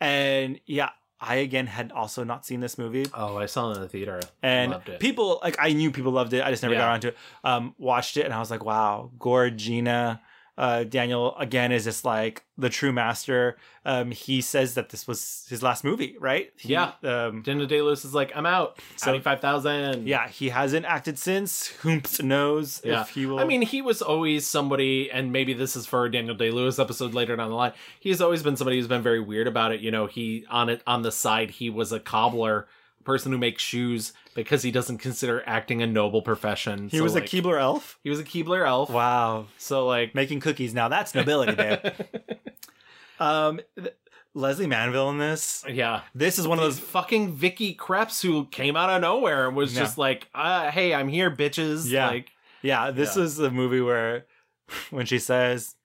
and 0.00 0.58
yeah 0.64 0.88
i 1.20 1.34
again 1.36 1.66
had 1.66 1.92
also 1.92 2.24
not 2.24 2.46
seen 2.46 2.60
this 2.60 2.78
movie 2.78 3.04
Oh, 3.12 3.36
I 3.36 3.44
saw 3.46 3.70
it 3.70 3.76
in 3.76 3.82
the 3.82 3.88
theater. 3.90 4.20
and 4.42 4.72
Loved 4.72 4.88
it. 4.88 5.00
people 5.00 5.38
like 5.42 5.56
i 5.58 5.72
knew 5.74 5.90
people 5.90 6.12
loved 6.12 6.32
it 6.32 6.42
i 6.42 6.50
just 6.50 6.62
never 6.62 6.74
got 6.74 6.88
around 6.88 7.00
to 7.02 7.08
it 7.08 7.16
um 7.44 7.74
watched 7.78 8.16
it 8.16 8.24
and 8.24 8.32
i 8.34 8.38
was 8.40 8.50
like 8.50 8.64
wow 8.64 9.10
gorgina 9.18 10.20
uh 10.56 10.84
daniel 10.84 11.36
again 11.38 11.72
is 11.72 11.82
just 11.84 12.04
like 12.04 12.44
the 12.56 12.68
true 12.68 12.92
master 12.92 13.56
um 13.84 14.12
he 14.12 14.40
says 14.40 14.74
that 14.74 14.90
this 14.90 15.06
was 15.08 15.44
his 15.50 15.62
last 15.64 15.82
movie 15.82 16.16
right 16.20 16.52
He- 16.56 16.68
Yeah. 16.74 16.92
um 17.02 17.42
Daniel 17.42 17.66
Day 17.66 17.82
Lewis 17.82 18.04
is 18.04 18.14
like, 18.14 18.30
I'm 18.36 18.46
out. 18.46 18.78
So- 18.96 19.06
Seventy-five 19.06 19.40
thousand. 19.40 20.06
yeah 20.06 20.28
he 20.28 20.50
hasn't 20.50 20.86
acted 20.86 21.18
since 21.18 21.72
whomst 21.82 22.22
knows 22.22 22.80
Yeah. 22.84 23.00
if 23.02 23.08
he 23.10 23.26
will 23.26 23.40
I 23.40 23.44
mean, 23.44 23.62
he 23.62 23.82
was 23.82 24.00
always 24.00 24.46
somebody, 24.46 25.10
and 25.10 25.32
maybe 25.32 25.52
this 25.54 25.74
is 25.74 25.86
for 25.86 26.04
a 26.04 26.10
Daniel 26.12 26.34
Day 26.36 26.50
Lewis 26.52 26.78
episode 26.78 27.14
later 27.14 27.34
down 27.36 27.50
the 27.50 27.56
line. 27.56 27.72
He's 27.98 28.20
always 28.20 28.42
been 28.42 28.56
somebody 28.56 28.76
who's 28.78 28.86
been 28.88 29.02
very 29.02 29.20
weird 29.20 29.48
about 29.48 29.72
it. 29.72 29.80
You 29.80 29.90
know, 29.90 30.06
he 30.06 30.44
on 30.50 30.68
it 30.68 30.82
on 30.86 31.02
the 31.02 31.10
side, 31.12 31.50
he 31.50 31.68
was 31.68 31.90
a 31.92 31.98
cobbler, 32.00 32.68
person 33.04 33.32
who 33.32 33.38
makes 33.38 33.62
shoes 33.62 34.12
because 34.34 34.62
he 34.62 34.70
doesn't 34.70 34.98
consider 34.98 35.42
acting 35.46 35.80
a 35.82 35.86
noble 35.86 36.22
profession. 36.22 36.88
he 36.88 36.98
So, 36.98 37.02
was 37.02 37.14
like, 37.14 37.24
a 37.24 37.26
keebler 37.26 37.60
elf 37.60 37.98
He 38.02 38.10
was 38.10 38.18
a 38.20 38.24
Keebler 38.24 38.66
elf. 38.66 38.90
wow 38.90 39.46
So 39.58 39.86
like, 39.86 40.14
making 40.14 40.40
cookies 40.40 40.74
now 40.74 40.88
that's 40.88 41.14
nobility 41.14 41.54
babe 41.54 41.78
um 43.20 43.60
th- 43.76 43.94
lesley 44.34 44.66
manville 44.66 45.10
in 45.10 45.18
this 45.18 45.64
yeah. 45.68 46.02
this 46.14 46.38
is 46.38 46.48
one 46.48 46.58
of 46.58 46.64
Those 46.64 46.78
those 46.80 46.88
fucking 46.88 47.32
Vicky 47.34 47.74
Krieps 47.74 48.22
who 48.22 48.46
came 48.46 48.74
out 48.76 48.90
of 48.90 49.00
nowhere 49.00 49.46
and 49.46 49.56
was 49.56 49.74
Yeah. 49.74 49.82
just 49.82 49.96
like, 49.98 50.28
uh, 50.34 50.70
"Hey, 50.70 50.92
I'm 50.92 51.06
here, 51.08 51.30
bitches." 51.30 51.88
Yeah. 51.88 52.08
Like, 52.08 52.30
yeah 52.62 52.90
this 52.90 53.16
Yeah. 53.16 53.22
is 53.22 53.38
a 53.38 53.50
movie 53.50 53.80
where 53.80 54.26
when 54.90 55.06
she 55.06 55.18
says 55.18 55.76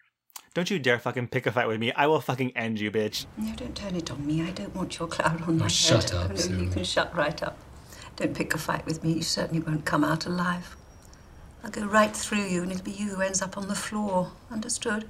don't 0.56 0.72
you 0.72 0.80
dare 0.80 0.98
fucking 0.98 1.28
pick 1.28 1.46
a 1.46 1.52
fight 1.52 1.68
with 1.68 1.80
me 1.80 1.92
i 1.92 2.08
will 2.08 2.20
fucking 2.22 2.56
end 2.58 2.80
you 2.80 2.90
bitch 2.90 3.26
No, 3.38 3.54
don't 3.56 3.76
turn 3.76 3.96
it 3.96 4.10
on 4.10 4.26
me. 4.26 4.42
I 4.42 4.50
don't 4.52 4.76
want 4.76 4.98
your 4.98 5.08
cloud 5.08 5.42
on 5.44 5.58
my 5.58 5.66
head. 5.66 5.72
shut 5.72 6.14
up, 6.14 6.32
Oh, 6.32 6.36
Sue. 6.36 6.64
you 6.64 6.70
can 6.70 6.84
shut 6.84 7.16
right 7.16 7.44
up. 7.44 7.60
Don't 8.20 8.36
pick 8.36 8.54
a 8.54 8.58
fight 8.58 8.86
with 8.86 9.04
me. 9.04 9.14
You 9.14 9.22
certainly 9.24 9.62
won't 9.62 9.86
come 9.86 10.04
out 10.04 10.26
alive. 10.26 10.76
I'll 11.64 11.72
go 11.72 11.86
right 11.86 12.16
through 12.16 12.44
you, 12.44 12.62
and 12.64 12.72
it'll 12.72 12.84
be 12.84 12.92
you 12.92 13.16
who 13.16 13.22
ends 13.22 13.42
up 13.42 13.58
on 13.58 13.68
the 13.68 13.76
floor. 13.76 14.32
Understood? 14.52 15.06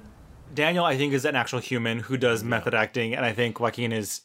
daniel 0.52 0.84
i 0.84 0.96
think 0.96 1.12
is 1.12 1.24
an 1.24 1.36
actual 1.36 1.60
human 1.60 2.00
who 2.00 2.16
does 2.16 2.42
method 2.42 2.74
acting 2.74 3.14
and 3.14 3.24
i 3.24 3.32
think 3.32 3.60
joaquin 3.60 3.92
is 3.92 4.22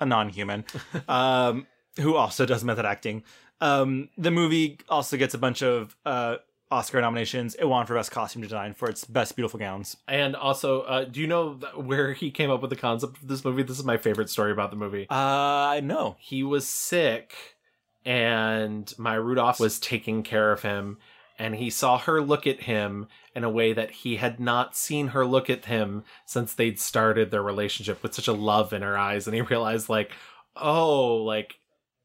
a 0.00 0.04
non-human 0.04 0.64
um 1.08 1.64
who 2.00 2.16
also 2.16 2.44
does 2.44 2.64
method 2.64 2.84
acting 2.84 3.22
um 3.60 4.08
the 4.18 4.32
movie 4.32 4.76
also 4.88 5.16
gets 5.16 5.32
a 5.32 5.38
bunch 5.38 5.62
of 5.62 5.94
uh 6.04 6.34
oscar 6.72 7.00
nominations 7.00 7.54
it 7.54 7.66
won 7.66 7.86
for 7.86 7.94
best 7.94 8.10
costume 8.10 8.42
design 8.42 8.74
for 8.74 8.88
its 8.90 9.04
best 9.04 9.36
beautiful 9.36 9.60
gowns 9.60 9.96
and 10.08 10.34
also, 10.34 10.80
uh, 10.82 11.04
do 11.04 11.20
you 11.20 11.28
know 11.28 11.52
where 11.76 12.12
he 12.14 12.32
came 12.32 12.50
up 12.50 12.60
with 12.60 12.70
the 12.70 12.76
concept 12.76 13.18
of 13.18 13.28
this 13.28 13.44
movie? 13.44 13.62
This 13.62 13.78
is 13.78 13.84
my 13.84 13.96
favorite 13.96 14.28
story 14.28 14.50
about 14.50 14.70
the 14.70 14.76
movie. 14.76 15.06
uh 15.08 15.80
no 15.84 16.16
He 16.18 16.42
was 16.42 16.66
sick, 16.66 17.53
and 18.04 18.92
Maya 18.98 19.20
Rudolph 19.20 19.60
was 19.60 19.78
taking 19.78 20.22
care 20.22 20.52
of 20.52 20.62
him, 20.62 20.98
and 21.38 21.56
he 21.56 21.70
saw 21.70 21.98
her 21.98 22.20
look 22.20 22.46
at 22.46 22.62
him 22.62 23.08
in 23.34 23.44
a 23.44 23.50
way 23.50 23.72
that 23.72 23.90
he 23.90 24.16
had 24.16 24.38
not 24.38 24.76
seen 24.76 25.08
her 25.08 25.26
look 25.26 25.50
at 25.50 25.64
him 25.64 26.04
since 26.24 26.52
they'd 26.54 26.78
started 26.78 27.30
their 27.30 27.42
relationship 27.42 28.02
with 28.02 28.14
such 28.14 28.28
a 28.28 28.32
love 28.32 28.72
in 28.72 28.82
her 28.82 28.96
eyes, 28.96 29.26
and 29.26 29.34
he 29.34 29.42
realized, 29.42 29.88
like, 29.88 30.12
oh, 30.56 31.16
like 31.16 31.56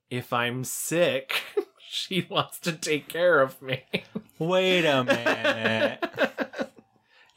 if 0.10 0.34
I'm 0.34 0.64
sick. 0.64 1.34
She 1.92 2.28
wants 2.30 2.60
to 2.60 2.74
take 2.74 3.08
care 3.08 3.42
of 3.42 3.60
me. 3.64 3.84
wait 4.38 4.86
a 4.86 5.04
minute 5.04 6.70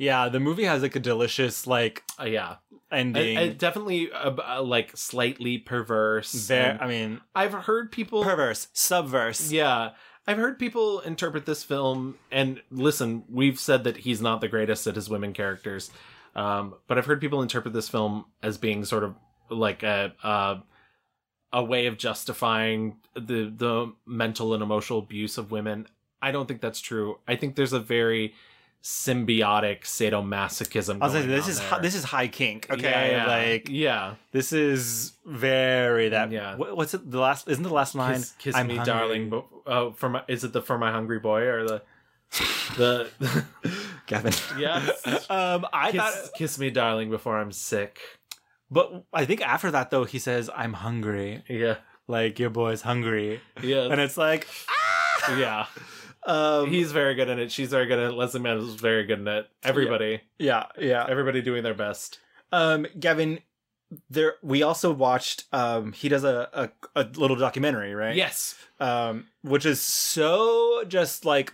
yeah 0.02 0.28
the 0.28 0.40
movie 0.40 0.64
has 0.64 0.82
like 0.82 0.96
a 0.96 1.00
delicious 1.00 1.66
like 1.66 2.02
Uh, 2.18 2.24
yeah, 2.24 2.56
ending 2.90 3.56
definitely 3.56 4.10
uh, 4.12 4.62
like 4.62 4.96
slightly 4.96 5.58
perverse. 5.58 6.32
There, 6.48 6.76
I 6.80 6.86
mean, 6.88 7.20
I've 7.34 7.52
heard 7.52 7.92
people 7.92 8.22
perverse, 8.24 8.68
subverse. 8.74 9.50
Yeah, 9.52 9.90
I've 10.26 10.38
heard 10.38 10.58
people 10.58 11.00
interpret 11.00 11.46
this 11.46 11.64
film, 11.64 12.16
and 12.30 12.60
listen, 12.70 13.24
we've 13.28 13.58
said 13.58 13.84
that 13.84 13.98
he's 13.98 14.20
not 14.20 14.40
the 14.40 14.48
greatest 14.48 14.86
at 14.86 14.94
his 14.94 15.08
women 15.08 15.32
characters, 15.32 15.90
um, 16.34 16.74
but 16.86 16.98
I've 16.98 17.06
heard 17.06 17.20
people 17.20 17.42
interpret 17.42 17.72
this 17.72 17.88
film 17.88 18.26
as 18.42 18.58
being 18.58 18.84
sort 18.84 19.04
of 19.04 19.14
like 19.50 19.82
a 19.82 20.12
a, 20.22 20.62
a 21.52 21.64
way 21.64 21.86
of 21.86 21.96
justifying 21.96 22.98
the 23.14 23.52
the 23.56 23.92
mental 24.06 24.54
and 24.54 24.62
emotional 24.62 24.98
abuse 24.98 25.38
of 25.38 25.50
women. 25.50 25.86
I 26.20 26.30
don't 26.30 26.46
think 26.46 26.60
that's 26.60 26.80
true. 26.80 27.18
I 27.26 27.36
think 27.36 27.56
there's 27.56 27.72
a 27.72 27.80
very 27.80 28.34
symbiotic 28.82 29.82
sadomasochism. 29.82 30.98
I 31.00 31.04
was 31.06 31.14
like, 31.14 31.26
this 31.26 31.48
is 31.48 31.58
hi- 31.58 31.78
this 31.78 31.94
is 31.94 32.04
high 32.04 32.28
kink. 32.28 32.66
Okay, 32.70 32.82
Yeah, 32.82 33.06
yeah. 33.10 33.26
like 33.26 33.68
yeah. 33.68 34.14
this 34.32 34.52
is 34.52 35.12
very 35.24 36.08
that. 36.10 36.30
Yeah. 36.32 36.56
What, 36.56 36.76
what's 36.76 36.94
it? 36.94 37.08
The 37.10 37.18
last 37.20 37.48
isn't 37.48 37.62
the 37.62 37.72
last 37.72 37.94
line? 37.94 38.16
Kiss, 38.16 38.34
kiss 38.38 38.54
me, 38.56 38.60
hungry. 38.76 38.84
darling. 38.84 39.30
But 39.30 39.44
oh, 39.66 39.92
for 39.92 40.08
my 40.08 40.22
is 40.28 40.42
it 40.44 40.52
the 40.52 40.62
for 40.62 40.78
my 40.78 40.90
hungry 40.90 41.20
boy 41.20 41.42
or 41.42 41.64
the 41.66 41.82
the 42.76 43.10
Gavin. 44.06 44.32
yes? 44.58 44.90
Um, 45.30 45.66
I 45.72 45.92
kiss, 45.92 46.00
thought, 46.02 46.30
kiss 46.36 46.58
me, 46.58 46.70
darling, 46.70 47.08
before 47.10 47.38
I'm 47.38 47.52
sick. 47.52 48.00
but 48.70 49.04
I 49.12 49.24
think 49.24 49.40
after 49.42 49.70
that 49.70 49.90
though, 49.90 50.04
he 50.04 50.18
says, 50.18 50.50
"I'm 50.54 50.72
hungry." 50.74 51.42
Yeah, 51.48 51.76
Like 52.08 52.38
your 52.38 52.50
boy's 52.50 52.82
hungry, 52.82 53.40
yeah, 53.62 53.84
and 53.90 54.00
it's 54.00 54.16
like, 54.16 54.46
yeah. 55.38 55.66
Um, 56.26 56.68
He's 56.70 56.92
very 56.92 57.14
good 57.14 57.28
at 57.28 57.38
it. 57.38 57.50
She's 57.52 57.68
very 57.70 57.86
good 57.86 57.98
at 57.98 58.10
it. 58.10 58.14
Leslie 58.14 58.40
Mann 58.40 58.58
is 58.58 58.74
very 58.74 59.04
good 59.04 59.26
at 59.26 59.34
it. 59.38 59.50
Everybody, 59.62 60.20
yeah, 60.38 60.66
yeah. 60.78 61.06
everybody 61.08 61.42
doing 61.42 61.62
their 61.62 61.74
best. 61.74 62.18
Um, 62.52 62.86
Gavin, 62.98 63.40
there 64.08 64.34
we 64.42 64.62
also 64.62 64.90
watched 64.90 65.44
um 65.52 65.92
he 65.92 66.08
does 66.08 66.24
a, 66.24 66.48
a 66.94 67.02
a 67.02 67.04
little 67.18 67.36
documentary 67.36 67.94
right 67.94 68.16
Yes. 68.16 68.54
um 68.80 69.26
which 69.42 69.66
is 69.66 69.82
so 69.82 70.82
just 70.88 71.26
like 71.26 71.52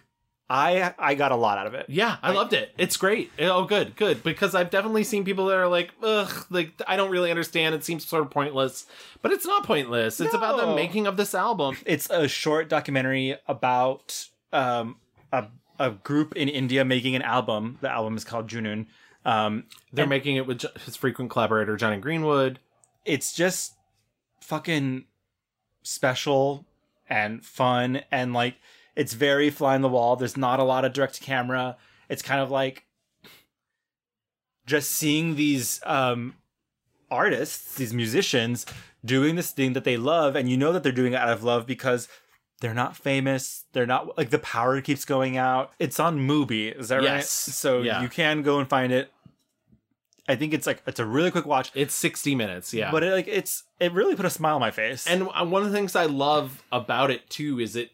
i 0.49 0.95
i 1.01 1.15
got 1.16 1.32
a 1.32 1.35
lot 1.36 1.59
out 1.59 1.66
of 1.66 1.74
it 1.74 1.86
Yeah, 1.89 2.16
I 2.23 2.31
loved 2.31 2.53
it. 2.53 2.73
It's 2.78 2.97
great. 2.97 3.32
Oh, 3.40 3.65
good, 3.65 3.97
good. 3.97 4.23
Because 4.23 4.55
I've 4.55 4.70
definitely 4.70 5.03
seen 5.03 5.24
people 5.24 5.47
that 5.47 5.57
are 5.57 5.66
like, 5.69 5.90
ugh, 6.03 6.47
like 6.49 6.81
I 6.86 6.97
don't 6.97 7.11
really 7.11 7.31
understand. 7.31 7.74
It 7.74 7.82
seems 7.85 8.07
sort 8.07 8.23
of 8.23 8.31
pointless, 8.31 8.86
but 9.20 9.32
it's 9.32 9.45
not 9.45 9.65
pointless. 9.65 10.20
It's 10.20 10.32
about 10.35 10.59
the 10.59 10.74
making 10.77 11.07
of 11.09 11.16
this 11.16 11.35
album. 11.35 11.77
it's 11.86 12.09
a 12.09 12.28
short 12.28 12.69
documentary 12.69 13.36
about 13.49 14.28
um 14.53 14.97
a, 15.33 15.47
a 15.79 15.91
group 15.91 16.35
in 16.37 16.49
india 16.49 16.85
making 16.85 17.15
an 17.15 17.23
album. 17.23 17.79
The 17.81 17.91
album 17.91 18.16
is 18.16 18.25
called 18.25 18.49
junun 18.49 18.87
um 19.25 19.65
They're 19.93 20.05
and 20.05 20.11
making 20.11 20.37
it 20.37 20.47
with 20.47 20.59
Jo- 20.59 20.69
his 20.85 20.97
frequent 20.97 21.31
collaborator 21.31 21.77
Jonny 21.77 21.99
Greenwood. 21.99 22.59
it's 23.05 23.33
just 23.33 23.75
fucking 24.43 25.05
special 25.83 26.66
and 27.09 27.45
fun 27.45 28.03
and 28.11 28.33
like 28.33 28.57
it's 28.97 29.12
very 29.15 29.49
fly 29.51 29.75
on 29.77 29.83
the 29.83 29.89
wall. 29.89 30.16
There's 30.16 30.37
not 30.37 30.59
a 30.59 30.65
lot 30.65 30.85
of 30.85 30.93
direct 30.93 31.20
camera. 31.20 31.77
It's 32.09 32.23
kind 32.23 32.41
of 32.41 32.51
like 32.51 32.85
just 34.66 34.91
seeing 34.91 35.37
these 35.37 35.81
um 35.85 36.35
artists 37.11 37.77
these 37.77 37.95
musicians 37.95 38.66
doing 39.05 39.37
this 39.37 39.53
thing 39.53 39.73
that 39.75 39.85
they 39.85 39.97
love. 39.97 40.35
And 40.37 40.49
you 40.51 40.57
know 40.57 40.73
that 40.73 40.83
they're 40.83 40.93
doing 40.93 41.12
it 41.12 41.16
out 41.20 41.31
of 41.31 41.45
love 41.45 41.66
because 41.66 42.09
they're 42.61 42.75
not 42.75 42.97
famous 42.97 43.65
they're 43.73 43.87
not 43.87 44.17
like 44.19 44.31
the 44.31 44.39
power 44.39 44.81
keeps 44.81 45.05
going 45.05 45.37
out 45.37 45.73
it's 45.79 46.01
on 46.01 46.19
Mubi 46.19 46.77
is 46.79 46.89
that 46.89 46.97
right 46.97 47.05
Yes. 47.05 47.31
so 47.31 47.83
Yeah. 47.83 48.03
you 48.03 48.09
can 48.09 48.43
go 48.43 48.59
and 48.59 48.69
find 48.69 48.93
it 48.93 49.13
i 50.29 50.35
think 50.37 50.53
it's 50.53 50.67
like 50.67 50.83
it's 50.87 51.01
a 51.01 51.07
really 51.07 51.31
quick 51.31 51.47
watch 51.47 51.71
It's 51.75 51.95
60 51.95 52.35
minutes, 52.35 52.75
yeah. 52.75 52.91
but 52.91 53.03
it, 53.03 53.13
like 53.13 53.29
it's 53.29 53.65
it 53.81 53.93
really 53.93 54.15
put 54.17 54.27
a 54.27 54.31
smile 54.31 54.57
on 54.57 54.61
my 54.61 54.71
face 54.71 55.07
And 55.07 55.23
uh, 55.35 55.45
one 55.47 55.63
of 55.63 55.71
the 55.71 55.75
things 55.77 55.95
I 55.97 56.07
love 56.07 56.63
about 56.73 57.11
it 57.11 57.31
too 57.31 57.61
is 57.61 57.77
it 57.77 57.91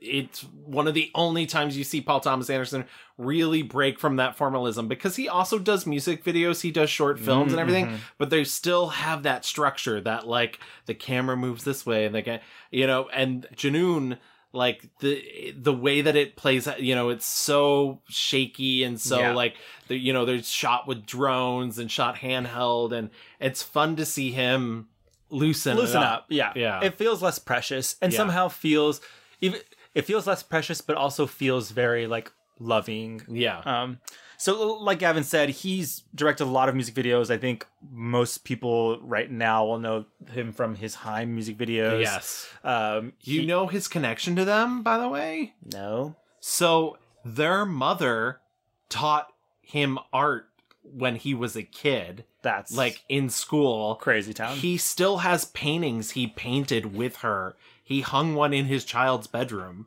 it's 0.00 0.40
one 0.64 0.88
of 0.88 0.94
the 0.94 1.10
only 1.14 1.44
times 1.46 1.76
you 1.76 1.84
see 1.84 2.00
Paul 2.00 2.20
Thomas 2.20 2.48
Anderson 2.48 2.84
really 3.18 3.62
break 3.62 3.98
from 4.00 4.16
that 4.16 4.36
formalism 4.36 4.88
because 4.88 5.16
he 5.16 5.28
also 5.28 5.58
does 5.58 5.86
music 5.86 6.24
videos, 6.24 6.62
he 6.62 6.70
does 6.70 6.88
short 6.88 7.18
films 7.18 7.52
and 7.52 7.60
everything, 7.60 7.86
Mhm. 7.86 7.98
but 8.16 8.30
they 8.30 8.44
still 8.44 8.88
have 8.88 9.22
that 9.24 9.44
structure 9.44 10.00
that 10.00 10.26
like 10.26 10.58
the 10.86 10.94
camera 10.94 11.36
moves 11.36 11.64
this 11.64 11.84
way 11.84 12.06
and 12.06 12.14
they 12.14 12.22
get 12.22 12.42
you 12.70 12.86
know, 12.86 13.08
and 13.12 13.46
Junun 13.54 14.16
like 14.52 14.88
the 15.00 15.54
the 15.56 15.72
way 15.72 16.00
that 16.00 16.16
it 16.16 16.34
plays 16.34 16.66
you 16.78 16.94
know 16.94 17.08
it's 17.10 17.24
so 17.26 18.00
shaky 18.08 18.82
and 18.82 19.00
so 19.00 19.20
Yeah. 19.20 19.32
like 19.34 19.54
the, 19.86 19.96
you 19.96 20.12
know 20.12 20.24
there's 20.24 20.50
shot 20.50 20.88
with 20.88 21.06
drones 21.06 21.78
and 21.78 21.88
shot 21.90 22.16
handheld 22.16 22.90
and 22.92 23.10
it's 23.38 23.62
fun 23.62 23.94
to 23.96 24.04
see 24.04 24.32
him 24.32 24.88
loosen 25.28 25.76
loosen 25.76 26.02
up. 26.02 26.24
Yeah, 26.30 26.52
yeah 26.56 26.80
It 26.82 26.96
feels 26.96 27.22
less 27.22 27.38
precious, 27.38 27.94
and 28.02 28.12
Yeah. 28.12 28.16
somehow 28.16 28.48
feels 28.48 29.00
even 29.40 29.60
it 29.94 30.02
feels 30.02 30.26
less 30.26 30.42
precious, 30.42 30.80
but 30.80 30.96
also 30.96 31.26
feels 31.26 31.70
very 31.70 32.06
like 32.06 32.32
loving. 32.58 33.22
Yeah. 33.28 33.58
Um. 33.64 33.98
So, 34.36 34.74
like 34.78 35.00
Gavin 35.00 35.22
said, 35.24 35.50
he's 35.50 36.02
directed 36.14 36.44
a 36.44 36.46
lot 36.46 36.70
of 36.70 36.74
music 36.74 36.94
videos. 36.94 37.30
I 37.30 37.36
think 37.36 37.66
most 37.92 38.44
people 38.44 38.98
right 39.02 39.30
now 39.30 39.66
will 39.66 39.78
know 39.78 40.06
him 40.32 40.52
from 40.52 40.76
his 40.76 40.94
Haim 40.94 41.34
music 41.34 41.58
videos. 41.58 42.00
Yes. 42.00 42.48
Um. 42.64 43.12
you 43.20 43.44
know 43.46 43.66
his 43.66 43.86
connection 43.86 44.36
to 44.36 44.44
them 44.46 44.82
by 44.82 44.96
the 44.98 45.08
way 45.08 45.52
No. 45.70 46.16
so 46.40 46.96
their 47.24 47.66
mother 47.66 48.40
taught 48.88 49.28
him 49.60 49.98
art 50.12 50.46
when 50.82 51.16
he 51.16 51.34
was 51.34 51.54
a 51.54 51.62
kid 51.62 52.24
That's 52.42 52.74
like 52.74 53.04
in 53.10 53.28
school 53.28 53.94
crazy 53.96 54.32
town. 54.32 54.56
he 54.56 54.76
still 54.78 55.18
has 55.18 55.44
paintings 55.46 56.12
he 56.12 56.26
painted 56.26 56.96
with 56.96 57.16
her 57.18 57.54
he 57.90 58.00
hung 58.00 58.34
one 58.34 58.54
in 58.54 58.64
his 58.64 58.84
child's 58.86 59.26
bedroom 59.26 59.86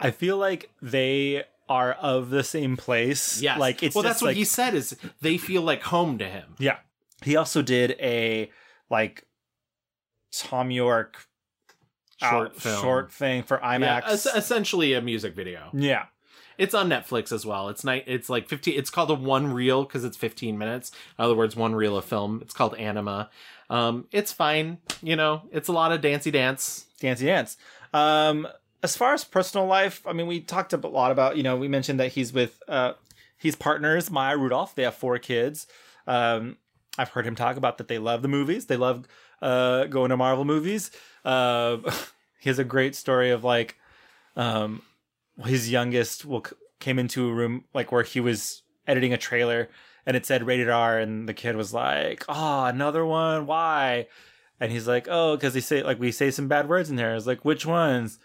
I 0.00 0.10
feel 0.12 0.38
like 0.38 0.70
they 0.80 1.44
are 1.68 1.92
of 1.92 2.30
the 2.30 2.42
same 2.42 2.76
place. 2.78 3.40
Yeah, 3.42 3.58
Like 3.58 3.82
it's 3.82 3.94
well 3.94 4.02
that's 4.02 4.22
what 4.22 4.28
like, 4.28 4.36
he 4.36 4.44
said 4.44 4.74
is 4.74 4.96
they 5.20 5.36
feel 5.36 5.60
like 5.62 5.82
home 5.82 6.16
to 6.18 6.24
him 6.26 6.54
Yeah. 6.58 6.78
He 7.22 7.36
also 7.36 7.60
did 7.62 7.96
a 8.00 8.50
like 8.88 9.26
Thom 10.32 10.70
Yorke 10.70 11.26
Short 12.20 12.50
out- 12.50 12.56
film. 12.56 12.80
short 12.82 13.12
thing 13.12 13.42
for 13.42 13.58
Yeah, 13.62 13.78
IMAX. 13.78 14.02
es- 14.08 14.26
essentially 14.26 14.92
a 14.94 15.00
music 15.02 15.34
video 15.34 15.70
Yeah. 15.74 16.06
It's 16.58 16.74
on 16.74 16.90
Netflix 16.90 17.32
as 17.32 17.46
well. 17.46 17.70
It's 17.70 17.84
night. 17.84 18.04
It's 18.06 18.28
like 18.28 18.46
fifteen. 18.46 18.78
It's 18.78 18.90
called 18.90 19.10
a 19.10 19.14
one 19.14 19.50
reel 19.50 19.82
because 19.84 20.04
it's 20.04 20.16
fifteen 20.18 20.58
minutes. 20.58 20.92
In 21.18 21.24
other 21.24 21.34
words, 21.34 21.56
one 21.56 21.74
reel 21.74 21.96
of 21.96 22.04
film. 22.04 22.40
It's 22.42 22.52
called 22.52 22.74
Anima. 22.74 23.30
Um, 23.70 24.04
it's 24.12 24.30
fine. 24.30 24.76
You 25.02 25.16
know, 25.16 25.48
it's 25.52 25.68
a 25.68 25.72
lot 25.72 25.90
of 25.90 26.02
dancey 26.02 26.30
dance. 26.30 26.84
Dancey 27.00 27.26
Dance. 27.26 27.56
Um, 27.92 28.46
as 28.82 28.96
far 28.96 29.12
as 29.12 29.24
personal 29.24 29.66
life, 29.66 30.06
I 30.06 30.12
mean, 30.12 30.26
we 30.26 30.40
talked 30.40 30.72
a 30.72 30.76
lot 30.76 31.10
about, 31.10 31.36
you 31.36 31.42
know, 31.42 31.56
we 31.56 31.68
mentioned 31.68 32.00
that 32.00 32.12
he's 32.12 32.32
with, 32.32 32.62
uh, 32.68 32.92
he's 33.36 33.56
partners, 33.56 34.10
Maya 34.10 34.36
Rudolph. 34.36 34.74
They 34.74 34.84
have 34.84 34.94
four 34.94 35.18
kids. 35.18 35.66
Um, 36.06 36.56
I've 36.96 37.10
heard 37.10 37.26
him 37.26 37.34
talk 37.34 37.56
about 37.56 37.78
that 37.78 37.88
they 37.88 37.98
love 37.98 38.22
the 38.22 38.28
movies. 38.28 38.66
They 38.66 38.76
love 38.76 39.06
uh, 39.42 39.84
going 39.84 40.10
to 40.10 40.16
Marvel 40.16 40.44
movies. 40.44 40.90
Uh, 41.24 41.78
he 42.40 42.48
has 42.48 42.58
a 42.58 42.64
great 42.64 42.94
story 42.94 43.30
of 43.30 43.44
like, 43.44 43.76
um, 44.36 44.82
his 45.44 45.70
youngest 45.70 46.24
will 46.24 46.44
came 46.78 46.98
into 46.98 47.28
a 47.28 47.32
room 47.32 47.64
like 47.74 47.92
where 47.92 48.02
he 48.02 48.20
was 48.20 48.62
editing 48.86 49.12
a 49.12 49.18
trailer 49.18 49.68
and 50.06 50.16
it 50.16 50.24
said 50.24 50.46
rated 50.46 50.68
R 50.70 50.98
and 50.98 51.28
the 51.28 51.34
kid 51.34 51.56
was 51.56 51.72
like, 51.74 52.24
"Oh, 52.28 52.64
another 52.64 53.04
one? 53.04 53.46
Why?" 53.46 54.06
And 54.60 54.70
he's 54.70 54.86
like, 54.86 55.08
"Oh, 55.10 55.36
because 55.36 55.54
he 55.54 55.60
say 55.60 55.82
like 55.82 55.98
we 55.98 56.12
say 56.12 56.30
some 56.30 56.48
bad 56.48 56.68
words 56.68 56.90
in 56.90 56.96
there." 56.96 57.14
It's 57.14 57.26
like, 57.26 57.44
"Which 57.44 57.64
ones?" 57.64 58.18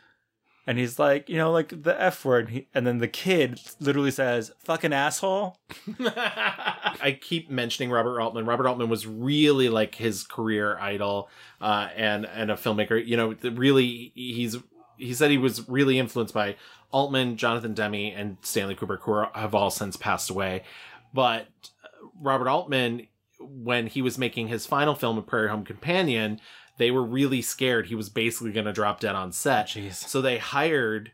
And 0.68 0.78
he's 0.78 1.00
like, 1.00 1.30
"You 1.30 1.38
know, 1.38 1.52
like 1.52 1.84
the 1.84 2.00
F 2.02 2.26
word." 2.26 2.66
And 2.74 2.86
then 2.86 2.98
the 2.98 3.08
kid 3.08 3.62
literally 3.80 4.12
says, 4.12 4.52
"Fucking 4.60 4.94
asshole." 4.94 5.58
I 6.06 7.18
keep 7.22 7.50
mentioning 7.50 7.92
Robert 7.92 8.20
Altman. 8.20 8.46
Robert 8.46 8.68
Altman 8.68 8.90
was 8.90 9.08
really 9.08 9.70
like 9.70 9.96
his 9.96 10.24
career 10.24 10.78
idol, 10.80 11.30
uh, 11.62 11.90
and 11.96 12.26
and 12.26 12.52
a 12.52 12.56
filmmaker. 12.56 13.04
You 13.06 13.16
know, 13.16 13.36
really, 13.52 14.12
he's 14.16 14.58
he 14.98 15.14
said 15.14 15.32
he 15.32 15.38
was 15.38 15.68
really 15.70 16.00
influenced 16.00 16.34
by 16.34 16.56
Altman, 16.92 17.38
Jonathan 17.38 17.74
Demme, 17.74 18.14
and 18.16 18.38
Stanley 18.42 18.76
Kubrick, 18.76 19.02
who 19.02 19.12
are, 19.12 19.32
have 19.34 19.54
all 19.54 19.70
since 19.70 19.98
passed 19.98 20.30
away. 20.30 20.64
But 21.14 21.48
uh, 21.84 22.08
Robert 22.20 22.48
Altman, 22.48 23.08
when 23.40 23.88
he 23.88 24.02
was 24.02 24.18
making 24.18 24.48
his 24.48 24.66
final 24.66 24.96
film, 24.96 25.18
A 25.18 25.22
Prairie 25.22 25.50
Home 25.50 25.66
Companion, 25.66 26.40
they 26.78 26.92
were 26.92 27.04
really 27.04 27.42
scared 27.42 27.88
he 27.88 27.96
was 27.96 28.10
basically 28.10 28.52
going 28.52 28.66
to 28.66 28.74
drop 28.74 29.00
dead 29.00 29.16
on 29.16 29.32
set. 29.32 29.70
So 29.92 30.22
they 30.22 30.38
hired 30.38 31.12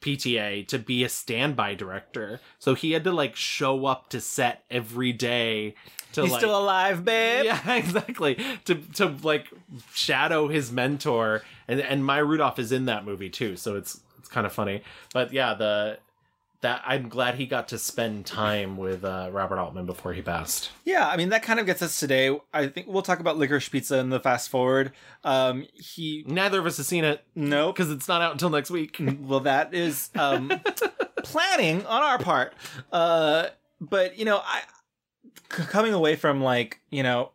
PTA 0.00 0.66
to 0.68 0.78
be 0.78 1.04
a 1.04 1.08
standby 1.08 1.74
director. 1.74 2.40
So 2.58 2.74
he 2.74 2.92
had 2.92 3.04
to 3.04 3.12
like 3.12 3.36
show 3.36 3.86
up 3.86 4.10
to 4.10 4.20
set 4.20 4.64
every 4.70 5.12
day 5.12 5.74
to 6.12 6.22
He's 6.22 6.32
like 6.32 6.40
still 6.40 6.58
alive, 6.58 7.04
babe. 7.04 7.44
yeah, 7.44 7.74
exactly. 7.74 8.38
To 8.64 8.76
to 8.94 9.14
like 9.22 9.46
shadow 9.92 10.48
his 10.48 10.72
mentor, 10.72 11.42
and 11.66 11.80
and 11.80 12.04
Maya 12.04 12.24
Rudolph 12.24 12.58
is 12.58 12.72
in 12.72 12.86
that 12.86 13.04
movie 13.04 13.28
too, 13.30 13.56
so 13.56 13.76
it's 13.76 14.00
it's 14.18 14.28
kind 14.28 14.46
of 14.46 14.52
funny. 14.52 14.82
But 15.12 15.32
yeah, 15.32 15.54
the 15.54 15.98
that 16.60 16.82
I'm 16.84 17.08
glad 17.08 17.36
he 17.36 17.46
got 17.46 17.68
to 17.68 17.78
spend 17.78 18.26
time 18.26 18.76
with 18.76 19.04
uh, 19.04 19.30
Robert 19.32 19.58
Altman 19.58 19.86
before 19.86 20.12
he 20.12 20.22
passed. 20.22 20.70
Yeah, 20.84 21.08
I 21.08 21.16
mean 21.16 21.28
that 21.28 21.42
kind 21.42 21.60
of 21.60 21.66
gets 21.66 21.82
us 21.82 21.98
today. 22.00 22.36
I 22.52 22.66
think 22.66 22.88
we'll 22.88 23.02
talk 23.02 23.20
about 23.20 23.36
Licorice 23.38 23.68
Pizza 23.70 23.98
in 23.98 24.10
the 24.10 24.18
fast 24.18 24.48
forward. 24.48 24.92
Um, 25.22 25.66
he 25.74 26.24
neither 26.26 26.58
of 26.58 26.66
us 26.66 26.78
has 26.78 26.88
seen 26.88 27.04
it. 27.04 27.24
No, 27.34 27.72
because 27.72 27.90
it's 27.90 28.08
not 28.08 28.22
out 28.22 28.32
until 28.32 28.50
next 28.50 28.70
week. 28.70 29.00
well, 29.20 29.40
that 29.40 29.72
is 29.72 30.10
um, 30.16 30.50
planning 31.22 31.86
on 31.86 32.02
our 32.02 32.18
part. 32.18 32.54
Uh, 32.90 33.46
but 33.80 34.18
you 34.18 34.24
know, 34.24 34.40
I 34.44 34.62
c- 35.52 35.62
coming 35.64 35.92
away 35.94 36.16
from 36.16 36.42
like 36.42 36.80
you 36.90 37.04
know, 37.04 37.30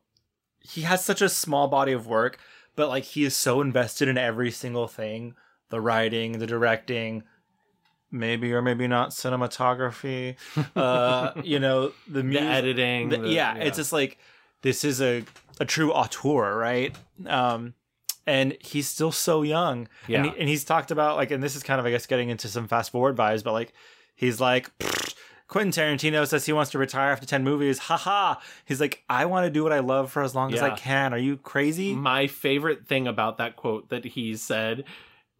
he 0.60 0.82
has 0.82 1.04
such 1.06 1.22
a 1.22 1.30
small 1.30 1.70
body 1.70 1.94
of 1.94 2.08
work, 2.08 2.40
but 2.76 2.90
like 2.90 3.04
he 3.06 3.24
is 3.24 3.36
so 3.38 3.62
invested 3.62 4.10
in 4.10 4.18
every 4.18 4.52
single 4.52 4.90
thing: 4.90 5.36
the 5.70 5.80
writing, 5.80 6.40
the 6.40 6.48
directing. 6.48 7.24
Maybe 8.14 8.54
or 8.54 8.62
maybe 8.62 8.88
not 8.88 9.10
cinematography, 9.10 10.36
uh, 10.76 11.32
you 11.44 11.60
know 11.60 11.92
the, 12.08 12.22
The 12.22 12.40
editing, 12.40 13.10
the- 13.10 13.18
the- 13.18 13.30
yeah, 13.30 13.56
yeah. 13.58 13.64
it's 13.64 13.78
just 13.78 13.92
like 13.92 14.18
this 14.62 14.84
is 14.86 15.02
a 15.02 15.24
a 15.60 15.66
true 15.66 15.92
auteur, 15.92 16.56
right? 16.56 16.96
Um, 17.28 17.74
and 18.28 18.56
he's 18.62 18.88
still 18.88 19.12
so 19.12 19.42
young. 19.42 19.88
Yeah. 20.08 20.24
And, 20.24 20.32
he- 20.32 20.40
and 20.42 20.48
he's 20.50 20.64
talked 20.64 20.92
about 20.92 21.18
like, 21.18 21.32
and 21.32 21.44
this 21.44 21.56
is 21.56 21.64
kind 21.64 21.80
of 21.80 21.86
I 21.86 21.90
guess 21.92 22.06
getting 22.06 22.30
into 22.30 22.48
some 22.48 22.68
fast 22.68 22.92
forward 22.92 23.16
vibes, 23.18 23.44
but 23.44 23.52
like 23.54 23.74
he's 24.16 24.40
like. 24.40 24.70
Quentin 25.50 25.72
Tarantino 25.72 26.26
says 26.26 26.48
he 26.48 26.54
wants 26.54 26.72
to 26.72 26.80
retire 26.80 27.12
after 27.12 27.28
10 27.28 27.44
movies. 27.44 27.78
Haha. 27.78 28.36
He's 28.66 28.80
like, 28.82 29.04
I 29.08 29.26
want 29.26 29.46
to 29.46 29.52
do 29.52 29.62
what 29.62 29.72
I 29.72 29.80
love 29.80 30.12
for 30.12 30.24
as 30.24 30.34
long 30.34 30.52
as 30.52 30.62
I 30.64 30.72
can. 30.72 31.14
Are 31.14 31.18
you 31.18 31.38
crazy? 31.38 31.94
My 31.94 32.26
favorite 32.26 32.88
thing 32.88 33.08
about 33.08 33.38
that 33.38 33.56
quote 33.56 33.90
that 33.90 34.04
he 34.04 34.36
said 34.36 34.86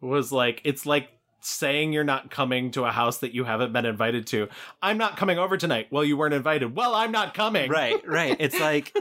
was 0.00 0.30
like, 0.30 0.60
it's 0.62 0.86
like 0.86 1.08
saying 1.46 1.92
you're 1.92 2.04
not 2.04 2.30
coming 2.30 2.70
to 2.72 2.84
a 2.84 2.90
house 2.90 3.18
that 3.18 3.34
you 3.34 3.44
haven't 3.44 3.72
been 3.72 3.84
invited 3.86 4.26
to. 4.28 4.48
I'm 4.82 4.98
not 4.98 5.16
coming 5.16 5.38
over 5.38 5.56
tonight. 5.56 5.88
Well, 5.90 6.04
you 6.04 6.16
weren't 6.16 6.34
invited. 6.34 6.74
Well, 6.76 6.94
I'm 6.94 7.12
not 7.12 7.34
coming. 7.34 7.70
Right, 7.70 8.06
right. 8.06 8.36
It's 8.38 8.58
like 8.58 8.96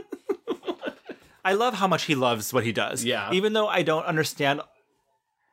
I 1.46 1.54
love 1.54 1.74
how 1.76 1.88
much 1.88 2.04
he 2.04 2.16
loves 2.16 2.54
what 2.54 2.64
he 2.64 2.72
does. 2.72 3.04
Yeah. 3.04 3.32
Even 3.32 3.54
though 3.54 3.68
I 3.68 3.82
don't 3.84 4.06
understand 4.06 4.62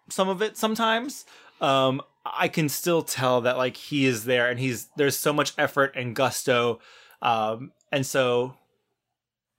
some 0.09 0.29
of 0.29 0.43
it 0.43 0.57
sometimes, 0.57 1.25
um, 1.61 2.03
I 2.25 2.49
can 2.49 2.69
still 2.69 3.03
tell 3.03 3.41
that 3.43 3.57
like 3.57 3.77
he 3.77 4.05
is 4.05 4.25
there 4.25 4.51
and 4.51 4.61
he's 4.61 4.89
there's 4.97 5.17
so 5.17 5.33
much 5.33 5.53
effort 5.59 5.95
and 5.97 6.15
gusto. 6.15 6.81
Um, 7.23 7.73
and 7.91 8.07
so 8.07 8.55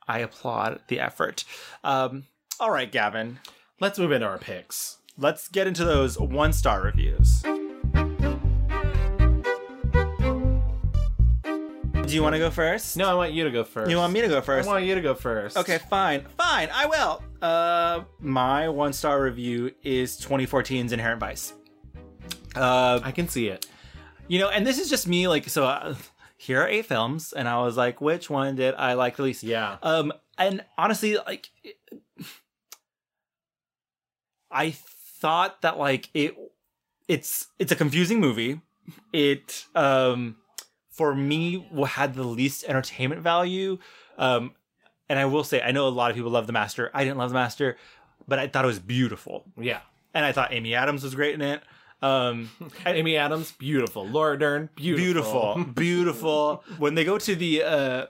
I 0.08 0.20
applaud 0.20 0.80
the 0.88 1.00
effort. 1.00 1.44
Um, 1.84 2.26
all 2.60 2.72
right, 2.72 2.92
Gavin. 2.92 3.40
Let's 3.80 3.98
move 3.98 4.12
into 4.12 4.28
our 4.28 4.38
picks. 4.38 4.98
Let's 5.22 5.48
get 5.50 5.68
into 5.68 5.86
those 5.86 6.20
one 6.20 6.52
star 6.52 6.82
reviews. 6.82 7.44
Do 7.44 7.50
you 12.16 12.24
want 12.24 12.34
to 12.34 12.40
go 12.40 12.50
first? 12.50 12.98
No, 12.98 13.08
I 13.08 13.14
want 13.14 13.32
you 13.32 13.44
to 13.44 13.52
go 13.52 13.64
first. 13.64 13.92
You 13.92 13.98
want 13.98 14.14
me 14.14 14.22
to 14.22 14.28
go 14.28 14.42
first? 14.42 14.68
I 14.68 14.72
want 14.72 14.84
you 14.84 14.96
to 14.96 15.02
go 15.02 15.14
first. 15.14 15.58
Okay, 15.58 15.78
fine. 15.78 16.26
Fine, 16.40 16.70
I 16.74 16.88
will. 16.88 17.22
Uh 17.40 18.02
my 18.20 18.68
one 18.68 18.94
star 18.94 19.22
review 19.22 19.72
is 19.84 20.20
2014's 20.20 20.92
Inherent 20.92 21.20
Vice. 21.20 21.54
Uh 22.56 23.00
I 23.04 23.12
can 23.12 23.28
see 23.28 23.48
it. 23.48 23.68
You 24.28 24.40
know, 24.40 24.50
and 24.50 24.66
this 24.66 24.80
is 24.80 24.90
just 24.90 25.08
me 25.08 25.28
like 25.28 25.48
so 25.50 25.66
uh, 25.66 25.94
here 26.36 26.64
are 26.64 26.68
eight 26.68 26.88
films 26.88 27.32
and 27.32 27.48
I 27.48 27.62
was 27.62 27.78
like 27.78 28.02
which 28.02 28.28
one 28.28 28.56
did 28.56 28.74
I 28.74 28.94
like 28.94 29.18
the 29.18 29.24
least? 29.24 29.44
Yeah. 29.44 29.78
Um 29.84 30.12
and 30.40 30.66
honestly 30.80 31.16
like 31.16 31.52
I 34.50 34.76
thought 35.22 35.62
that 35.62 35.78
like 35.78 36.10
it 36.14 36.36
it's 37.08 37.48
it's 37.60 37.72
a 37.72 37.76
confusing 37.76 38.20
movie. 38.20 38.60
It 39.14 39.66
um 39.76 40.36
for 40.90 41.16
me 41.16 41.66
had 41.88 42.16
the 42.16 42.24
least 42.24 42.66
entertainment 42.66 43.22
value. 43.22 43.78
Um 44.18 44.52
and 45.08 45.20
I 45.20 45.26
will 45.26 45.44
say 45.44 45.62
I 45.62 45.72
know 45.72 45.88
a 45.88 45.90
lot 45.90 46.10
of 46.12 46.18
people 46.18 46.32
love 46.32 46.48
The 46.48 46.54
Master. 46.54 46.92
I 46.94 47.04
didn't 47.04 47.18
love 47.18 47.30
The 47.30 47.36
Master, 47.36 47.78
but 48.28 48.40
I 48.40 48.48
thought 48.48 48.66
it 48.66 48.68
was 48.68 48.80
beautiful. 48.80 49.46
Yeah. 49.58 49.82
And 50.14 50.26
I 50.26 50.32
thought 50.32 50.52
Amy 50.52 50.76
Adams 50.76 51.04
was 51.04 51.16
great 51.16 51.36
in 51.36 51.42
it. 51.42 51.62
Um 52.02 52.50
Amy 52.86 53.16
Adams, 53.16 53.52
beautiful. 53.54 54.08
Laura 54.08 54.38
Dern, 54.38 54.70
beautiful. 54.76 55.56
beautiful. 55.56 55.74
Beautiful. 55.74 56.64
when 56.80 56.96
they 56.96 57.06
go 57.06 57.18
to 57.20 57.36
the 57.36 57.64
uh 57.64 58.06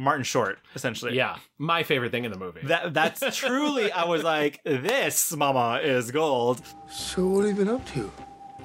Martin 0.00 0.24
Short, 0.24 0.58
essentially. 0.74 1.14
Yeah, 1.14 1.36
my 1.58 1.82
favorite 1.82 2.10
thing 2.10 2.24
in 2.24 2.32
the 2.32 2.38
movie. 2.38 2.62
That 2.64 2.94
that's 2.94 3.20
truly 3.36 3.92
I 3.92 4.04
was 4.04 4.22
like, 4.22 4.62
this 4.64 5.36
mama 5.36 5.80
is 5.82 6.10
gold. 6.10 6.62
So 6.90 7.28
what 7.28 7.44
have 7.44 7.58
you 7.58 7.64
been 7.64 7.74
up 7.74 7.86
to? 7.90 8.10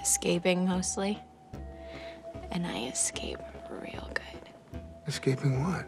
Escaping 0.01 0.65
mostly. 0.65 1.21
And 2.51 2.65
I 2.65 2.85
escape 2.87 3.39
real 3.69 4.09
good. 4.13 4.49
Escaping 5.07 5.61
what? 5.61 5.85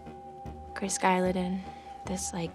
Chryskylodon, 0.75 1.61
this 2.05 2.33
like 2.33 2.51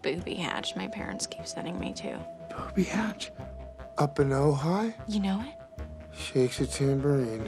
booby 0.00 0.36
hatch 0.36 0.74
my 0.76 0.88
parents 0.88 1.26
keep 1.26 1.46
sending 1.46 1.78
me 1.78 1.92
to. 1.92 2.18
Booby 2.56 2.84
hatch. 2.84 3.30
Up 3.98 4.18
in 4.20 4.30
Ojai? 4.30 4.94
You 5.06 5.20
know 5.20 5.44
it? 5.46 5.84
Shakes 6.16 6.60
a 6.60 6.66
tambourine. 6.66 7.44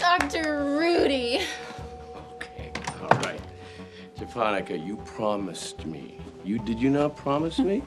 Dr. 0.00 0.64
Rudy. 0.78 1.40
Okay, 2.34 2.72
all 3.02 3.08
right. 3.20 3.40
Japonica, 4.18 4.76
you 4.76 4.96
promised 5.04 5.84
me. 5.84 6.18
You 6.44 6.58
did 6.58 6.80
you 6.80 6.88
not 6.90 7.16
promise 7.16 7.58
me? 7.58 7.82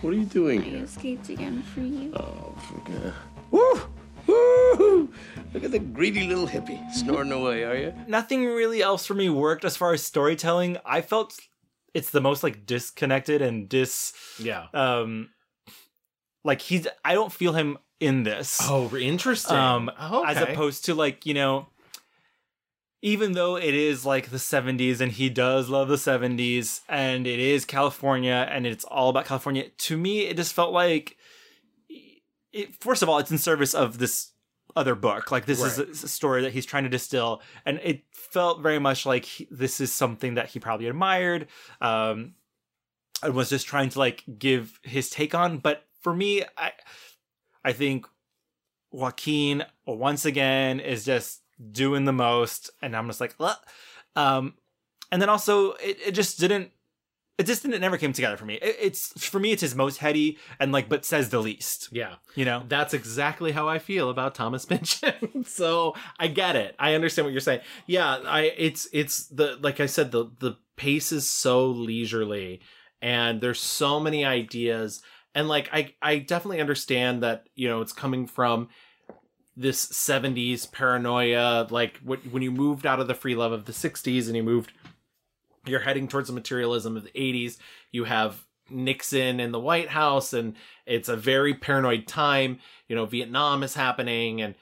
What 0.00 0.12
are 0.12 0.16
you 0.16 0.24
doing 0.24 0.60
I 0.60 0.64
here? 0.64 0.84
escaped 0.84 1.28
again 1.28 1.62
for 1.74 1.80
you. 1.80 2.12
Oh, 2.14 2.54
forget. 2.68 3.12
Woo! 3.50 3.80
Woo! 4.26 5.12
Look 5.54 5.64
at 5.64 5.70
the 5.72 5.78
greedy 5.78 6.26
little 6.28 6.46
hippie 6.46 6.80
snoring 6.92 7.32
away, 7.32 7.64
are 7.64 7.76
you? 7.76 7.94
Nothing 8.06 8.44
really 8.44 8.82
else 8.82 9.06
for 9.06 9.14
me 9.14 9.28
worked 9.28 9.64
as 9.64 9.76
far 9.76 9.92
as 9.92 10.02
storytelling. 10.02 10.76
I 10.84 11.00
felt 11.00 11.36
it's 11.94 12.10
the 12.10 12.20
most 12.20 12.42
like 12.42 12.66
disconnected 12.66 13.42
and 13.42 13.68
dis 13.68 14.12
Yeah. 14.38 14.66
um 14.74 15.30
like 16.44 16.60
he's 16.60 16.86
I 17.04 17.14
don't 17.14 17.32
feel 17.32 17.52
him 17.54 17.78
in 18.00 18.22
this. 18.22 18.58
Oh, 18.62 18.94
interesting. 18.96 19.56
Um 19.56 19.90
Oh, 19.98 20.24
as 20.24 20.36
opposed 20.40 20.84
to 20.86 20.94
like, 20.94 21.26
you 21.26 21.34
know, 21.34 21.68
even 23.02 23.32
though 23.32 23.56
it 23.56 23.74
is 23.74 24.04
like 24.04 24.30
the 24.30 24.38
70s 24.38 25.00
and 25.00 25.12
he 25.12 25.28
does 25.28 25.68
love 25.68 25.88
the 25.88 25.96
70s 25.96 26.80
and 26.88 27.26
it 27.26 27.38
is 27.38 27.64
California 27.64 28.48
and 28.50 28.66
it's 28.66 28.84
all 28.84 29.08
about 29.10 29.26
California, 29.26 29.68
to 29.68 29.96
me 29.96 30.20
it 30.22 30.36
just 30.36 30.52
felt 30.52 30.72
like 30.72 31.16
it, 32.52 32.74
first 32.80 33.02
of 33.02 33.08
all, 33.08 33.18
it's 33.18 33.30
in 33.30 33.38
service 33.38 33.74
of 33.74 33.98
this 33.98 34.32
other 34.74 34.94
book. 34.94 35.30
Like 35.30 35.46
this 35.46 35.62
is 35.62 35.78
a, 35.78 35.84
a 35.84 36.08
story 36.08 36.42
that 36.42 36.52
he's 36.52 36.66
trying 36.66 36.84
to 36.84 36.88
distill, 36.88 37.42
and 37.64 37.80
it 37.82 38.02
felt 38.12 38.62
very 38.62 38.78
much 38.78 39.04
like 39.06 39.24
he, 39.24 39.48
this 39.50 39.80
is 39.80 39.92
something 39.92 40.34
that 40.34 40.48
he 40.48 40.58
probably 40.58 40.86
admired, 40.86 41.48
um, 41.80 42.34
and 43.22 43.34
was 43.34 43.50
just 43.50 43.66
trying 43.66 43.90
to 43.90 43.98
like 43.98 44.24
give 44.38 44.78
his 44.82 45.10
take 45.10 45.34
on. 45.34 45.58
But 45.58 45.84
for 46.00 46.14
me, 46.14 46.44
I, 46.56 46.72
I 47.68 47.72
think 47.72 48.06
Joaquin 48.90 49.64
once 49.86 50.24
again 50.24 50.80
is 50.80 51.04
just 51.04 51.42
doing 51.72 52.04
the 52.06 52.12
most, 52.12 52.70
and 52.80 52.96
I'm 52.96 53.06
just 53.08 53.20
like, 53.20 53.34
"Ugh." 53.38 53.56
um, 54.16 54.54
and 55.12 55.20
then 55.20 55.28
also 55.28 55.72
it, 55.72 55.98
it 56.06 56.12
just 56.12 56.40
didn't. 56.40 56.70
It 57.36 57.46
just 57.46 57.62
didn't. 57.62 57.74
It 57.74 57.80
never 57.80 57.98
came 57.98 58.12
together 58.14 58.36
for 58.36 58.46
me. 58.46 58.54
It, 58.54 58.76
it's 58.80 59.26
for 59.26 59.38
me. 59.38 59.52
It's 59.52 59.60
his 59.62 59.74
most 59.74 59.98
heady 59.98 60.38
and 60.58 60.72
like, 60.72 60.88
but 60.88 61.04
says 61.04 61.28
the 61.28 61.40
least. 61.40 61.88
Yeah. 61.92 62.14
You 62.34 62.44
know, 62.44 62.64
That's 62.66 62.94
exactly 62.94 63.52
how 63.52 63.68
I 63.68 63.78
feel 63.78 64.10
about 64.10 64.34
Thomas 64.34 64.64
Pynchon. 64.70 65.44
so 65.44 65.94
I 66.18 66.26
get 66.28 66.56
it. 66.56 66.74
I 66.78 66.94
understand 66.94 67.26
what 67.26 67.32
you're 67.32 67.40
saying. 67.40 67.60
Yeah, 67.86 68.16
I 68.24 68.52
it's 68.56 68.88
it's 68.92 69.26
the 69.26 69.58
like 69.60 69.78
I 69.78 69.86
said, 69.86 70.10
the 70.10 70.30
the 70.40 70.56
pace 70.76 71.12
is 71.12 71.28
so 71.28 71.66
leisurely 71.66 72.60
and 73.02 73.40
there's 73.40 73.60
so 73.60 74.00
many 74.00 74.24
ideas. 74.24 75.02
And 75.38 75.46
like 75.46 75.68
I 75.72 75.94
I 76.02 76.18
definitely 76.18 76.60
understand 76.60 77.22
that, 77.22 77.48
you 77.54 77.68
know, 77.68 77.80
it's 77.80 77.92
coming 77.92 78.26
from 78.26 78.70
this 79.56 79.86
70s 79.86 80.70
paranoia 80.70 81.66
like 81.70 81.98
when 81.98 82.42
you 82.42 82.50
moved 82.52 82.86
out 82.86 83.00
of 83.00 83.08
the 83.08 83.14
free 83.14 83.34
love 83.34 83.50
of 83.50 83.64
the 83.64 83.72
60s 83.72 84.28
and 84.28 84.36
you 84.36 84.42
moved 84.42 84.70
you're 85.66 85.80
heading 85.80 86.06
towards 86.06 86.28
the 86.28 86.32
materialism 86.32 86.96
of 86.96 87.02
the 87.02 87.10
80s 87.10 87.56
you 87.90 88.04
have 88.04 88.46
nixon 88.70 89.40
in 89.40 89.50
the 89.50 89.58
white 89.58 89.88
house 89.88 90.32
and 90.32 90.54
it's 90.86 91.08
a 91.08 91.16
very 91.16 91.54
paranoid 91.54 92.06
time 92.06 92.60
you 92.86 92.94
know 92.94 93.04
vietnam 93.04 93.64
is 93.64 93.74
happening 93.74 94.40
and 94.40 94.54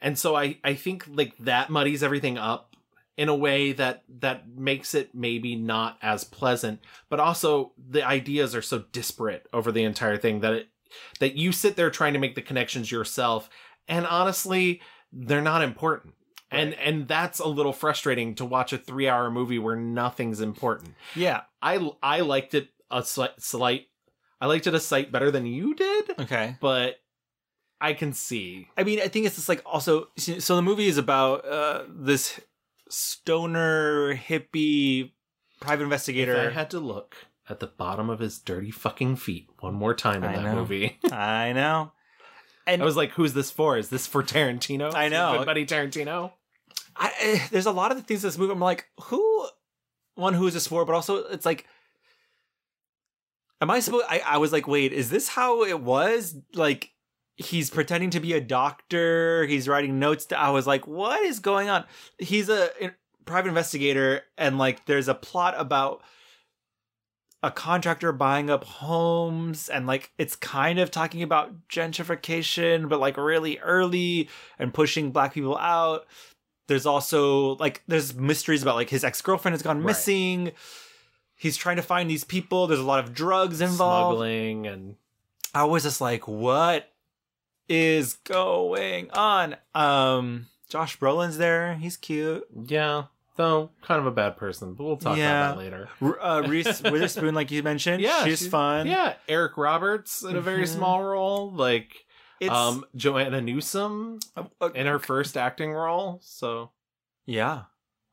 and 0.00 0.18
so 0.18 0.34
i 0.34 0.56
i 0.64 0.72
think 0.72 1.04
like 1.08 1.36
that 1.36 1.68
muddies 1.68 2.02
everything 2.02 2.38
up 2.38 2.71
in 3.16 3.28
a 3.28 3.34
way 3.34 3.72
that 3.72 4.02
that 4.08 4.48
makes 4.48 4.94
it 4.94 5.14
maybe 5.14 5.54
not 5.56 5.98
as 6.02 6.24
pleasant 6.24 6.80
but 7.08 7.20
also 7.20 7.72
the 7.76 8.02
ideas 8.06 8.54
are 8.54 8.62
so 8.62 8.84
disparate 8.92 9.46
over 9.52 9.70
the 9.70 9.84
entire 9.84 10.16
thing 10.16 10.40
that 10.40 10.52
it 10.52 10.68
that 11.20 11.34
you 11.36 11.52
sit 11.52 11.76
there 11.76 11.90
trying 11.90 12.12
to 12.12 12.18
make 12.18 12.34
the 12.34 12.42
connections 12.42 12.90
yourself 12.90 13.48
and 13.88 14.06
honestly 14.06 14.80
they're 15.12 15.42
not 15.42 15.62
important 15.62 16.14
and 16.50 16.74
and 16.74 17.08
that's 17.08 17.38
a 17.38 17.46
little 17.48 17.72
frustrating 17.72 18.34
to 18.34 18.44
watch 18.44 18.72
a 18.72 18.78
3 18.78 19.08
hour 19.08 19.30
movie 19.30 19.58
where 19.58 19.76
nothing's 19.76 20.40
important 20.40 20.94
yeah. 21.14 21.42
i 21.60 21.90
i 22.02 22.20
liked 22.20 22.54
it 22.54 22.68
a 22.90 23.02
slight, 23.02 23.32
slight 23.38 23.86
i 24.40 24.46
liked 24.46 24.66
it 24.66 24.74
a 24.74 24.80
sight 24.80 25.12
better 25.12 25.30
than 25.30 25.46
you 25.46 25.74
did 25.74 26.10
Okay. 26.18 26.56
but 26.60 26.96
i 27.80 27.92
can 27.92 28.12
see 28.12 28.68
I 28.76 28.84
mean, 28.84 29.00
I 29.00 29.08
think 29.08 29.26
it's 29.26 29.36
just 29.36 29.48
like 29.48 29.62
also. 29.66 30.08
So 30.16 30.56
the 30.56 30.62
movie 30.62 30.86
is 30.88 30.98
about 30.98 31.44
uh, 31.44 31.82
this 31.88 32.40
stoner 32.92 34.14
hippie 34.14 35.12
private 35.60 35.84
investigator. 35.84 36.34
if 36.34 36.50
i 36.50 36.54
had 36.54 36.70
to 36.70 36.78
look 36.80 37.16
at 37.48 37.60
the 37.60 37.66
bottom 37.66 38.10
of 38.10 38.18
his 38.20 38.38
dirty 38.38 38.70
fucking 38.70 39.16
feet 39.16 39.48
one 39.60 39.74
more 39.74 39.94
time 39.94 40.22
in 40.22 40.30
I 40.30 40.36
that 40.36 40.44
know. 40.44 40.54
movie 40.54 40.98
I 41.12 41.52
know. 41.52 41.92
And 42.66 42.82
i 42.82 42.84
was 42.84 42.96
like 42.96 43.10
who's 43.12 43.32
this 43.32 43.50
for 43.50 43.76
is 43.76 43.88
this 43.88 44.06
for 44.06 44.22
tarantino 44.22 44.94
I 44.94 45.08
know. 45.08 45.42
Buddy 45.44 45.66
tarantino 45.66 46.32
I, 46.94 47.12
eh, 47.20 47.46
there's 47.50 47.66
a 47.66 47.72
lot 47.72 47.90
of 47.90 47.96
the 47.96 48.02
things 48.02 48.22
in 48.22 48.28
this 48.28 48.36
movie. 48.36 48.52
I'm 48.52 48.60
like, 48.60 48.86
who? 49.04 49.48
One, 50.14 50.34
who 50.34 50.46
is 50.46 50.52
this 50.52 50.66
for? 50.66 50.84
But 50.84 50.94
also, 50.94 51.24
it's 51.24 51.46
like, 51.46 51.66
am 53.62 53.70
I 53.70 53.80
supposed? 53.80 54.04
I, 54.10 54.20
I 54.26 54.36
was 54.36 54.52
like, 54.52 54.68
wait, 54.68 54.92
is 54.92 55.08
this 55.08 55.28
how 55.28 55.64
it 55.64 55.80
was? 55.80 56.36
Like, 56.54 56.90
he's 57.36 57.70
pretending 57.70 58.10
to 58.10 58.20
be 58.20 58.32
a 58.34 58.40
doctor. 58.40 59.44
He's 59.46 59.68
writing 59.68 59.98
notes. 59.98 60.26
To, 60.26 60.38
I 60.38 60.50
was 60.50 60.66
like, 60.66 60.86
what 60.86 61.24
is 61.24 61.38
going 61.40 61.68
on? 61.68 61.84
He's 62.18 62.48
a 62.48 62.70
in- 62.82 62.94
private 63.24 63.48
investigator, 63.48 64.22
and 64.36 64.58
like, 64.58 64.86
there's 64.86 65.08
a 65.08 65.14
plot 65.14 65.54
about 65.56 66.02
a 67.44 67.50
contractor 67.50 68.12
buying 68.12 68.50
up 68.50 68.62
homes 68.62 69.68
and 69.68 69.84
like 69.84 70.12
it's 70.16 70.36
kind 70.36 70.78
of 70.78 70.92
talking 70.92 71.24
about 71.24 71.66
gentrification 71.68 72.88
but 72.88 73.00
like 73.00 73.16
really 73.16 73.58
early 73.58 74.28
and 74.60 74.72
pushing 74.72 75.10
black 75.10 75.34
people 75.34 75.58
out 75.58 76.06
there's 76.68 76.86
also 76.86 77.56
like 77.56 77.82
there's 77.88 78.14
mysteries 78.14 78.62
about 78.62 78.76
like 78.76 78.90
his 78.90 79.02
ex-girlfriend 79.02 79.54
has 79.54 79.62
gone 79.62 79.78
Right. 79.78 79.86
missing 79.86 80.52
he's 81.34 81.56
trying 81.56 81.74
to 81.76 81.82
find 81.82 82.08
these 82.08 82.22
people 82.22 82.68
there's 82.68 82.78
a 82.78 82.84
lot 82.84 83.02
of 83.02 83.12
drugs 83.12 83.60
involved 83.60 84.12
smuggling 84.18 84.68
and 84.68 84.94
i 85.52 85.64
was 85.64 85.82
just 85.82 86.00
like 86.00 86.28
what 86.28 86.91
is 87.68 88.14
going 88.24 89.10
on 89.12 89.56
um 89.74 90.46
josh 90.68 90.98
brolin's 90.98 91.38
there 91.38 91.74
he's 91.76 91.96
cute 91.96 92.44
yeah 92.66 93.04
though 93.36 93.70
kind 93.82 93.98
of 93.98 94.06
a 94.06 94.10
bad 94.10 94.36
person. 94.36 94.74
But 94.74 94.84
we'll 94.84 94.96
talk 94.98 95.16
about 95.16 95.56
that 95.56 95.58
later. 95.58 95.88
R- 96.02 96.20
Uh, 96.20 96.40
Reese 96.42 96.82
Witherspoon, 96.82 97.34
like 97.34 97.50
you 97.50 97.62
mentioned, 97.62 98.02
Yeah, 98.02 98.24
she's 98.24 98.40
she- 98.40 98.48
fun. 98.50 98.86
Yeah, 98.86 99.14
Eric 99.26 99.56
Roberts 99.56 100.22
in 100.22 100.36
a 100.36 100.40
very 100.42 100.64
Mhm. 100.64 100.68
small 100.68 101.02
role, 101.02 101.50
like 101.50 102.04
It's- 102.40 102.54
um 102.56 102.84
Joanna 102.94 103.40
Newsom 103.40 104.18
in 104.74 104.86
her 104.86 104.98
first 104.98 105.38
acting 105.38 105.72
role. 105.72 106.20
So 106.22 106.72
yeah. 107.24 107.62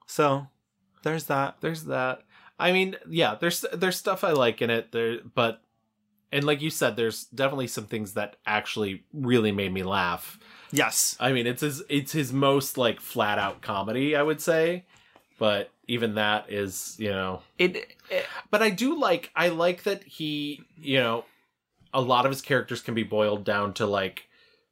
So 0.08 0.48
there's 1.04 1.26
that. 1.26 1.58
There's 1.60 1.84
that. 1.86 2.22
I 2.58 2.72
mean, 2.72 2.96
yeah, 3.10 3.36
there's 3.36 3.66
there's 3.74 3.98
stuff 3.98 4.24
I 4.24 4.32
like 4.32 4.62
in 4.62 4.70
it. 4.70 4.94
There, 4.94 5.20
but 5.36 5.62
and 6.32 6.44
like 6.44 6.62
you 6.62 6.70
said, 6.70 6.96
there's 6.96 7.26
definitely 7.26 7.68
some 7.68 7.86
things 7.86 8.14
that 8.14 8.36
actually 8.46 9.04
really 9.14 9.52
made 9.52 9.74
me 9.74 9.84
laugh. 9.84 10.40
Yes, 10.72 11.16
I 11.20 11.32
mean 11.32 11.48
it's 11.48 11.62
his 11.62 11.84
it's 11.90 12.12
his 12.12 12.32
most 12.32 12.78
like 12.78 13.00
flat 13.00 13.40
out 13.40 13.62
comedy, 13.62 14.16
I 14.16 14.24
would 14.24 14.42
say. 14.42 14.86
But 15.40 15.72
even 15.88 16.16
that 16.16 16.52
is, 16.52 16.96
you 17.00 17.10
know, 17.10 17.42
it, 17.58 17.96
But 18.52 18.62
I 18.62 18.70
do 18.70 19.00
like 19.00 19.32
I 19.36 19.50
like 19.50 19.84
that 19.84 20.04
he, 20.04 20.62
you 20.78 21.00
know, 21.00 21.26
a 21.94 22.02
lot 22.02 22.26
of 22.26 22.32
his 22.32 22.42
characters 22.42 22.82
can 22.82 22.94
be 22.94 23.04
boiled 23.04 23.46
down 23.46 23.74
to 23.76 23.86
like 23.86 24.28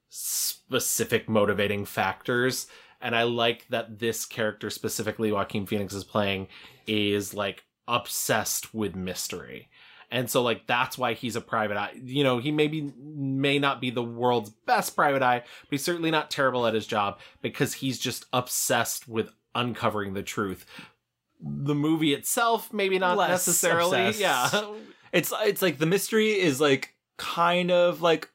specific 0.09 1.27
motivating 1.27 1.85
factors. 1.85 2.67
And 3.01 3.15
I 3.15 3.23
like 3.23 3.67
that 3.69 3.99
this 3.99 4.25
character 4.25 4.69
specifically 4.69 5.31
Joaquin 5.31 5.65
Phoenix 5.65 5.93
is 5.93 6.03
playing 6.03 6.47
is 6.85 7.33
like 7.33 7.63
obsessed 7.87 8.73
with 8.73 8.95
mystery. 8.95 9.69
And 10.09 10.29
so 10.29 10.41
like 10.41 10.67
that's 10.67 10.97
why 10.97 11.13
he's 11.13 11.35
a 11.35 11.41
private 11.41 11.75
eye. 11.77 11.91
You 12.01 12.23
know, 12.23 12.37
he 12.37 12.51
maybe 12.51 12.93
may 12.97 13.59
not 13.59 13.81
be 13.81 13.89
the 13.89 14.03
world's 14.03 14.49
best 14.49 14.95
private 14.95 15.21
eye, 15.21 15.39
but 15.39 15.69
he's 15.69 15.83
certainly 15.83 16.11
not 16.11 16.31
terrible 16.31 16.65
at 16.65 16.73
his 16.73 16.87
job 16.87 17.19
because 17.41 17.73
he's 17.75 17.99
just 17.99 18.25
obsessed 18.31 19.07
with 19.07 19.31
uncovering 19.53 20.13
the 20.13 20.23
truth. 20.23 20.65
The 21.41 21.75
movie 21.75 22.13
itself 22.13 22.71
maybe 22.71 22.97
not 22.99 23.17
Less 23.17 23.29
necessarily. 23.29 24.07
obsessed. 24.07 24.19
Yeah. 24.53 24.73
It's 25.13 25.31
it's 25.41 25.61
like 25.61 25.77
the 25.77 25.85
mystery 25.85 26.37
is 26.37 26.59
like 26.59 26.93
kind 27.17 27.71
of 27.71 28.01
like 28.01 28.29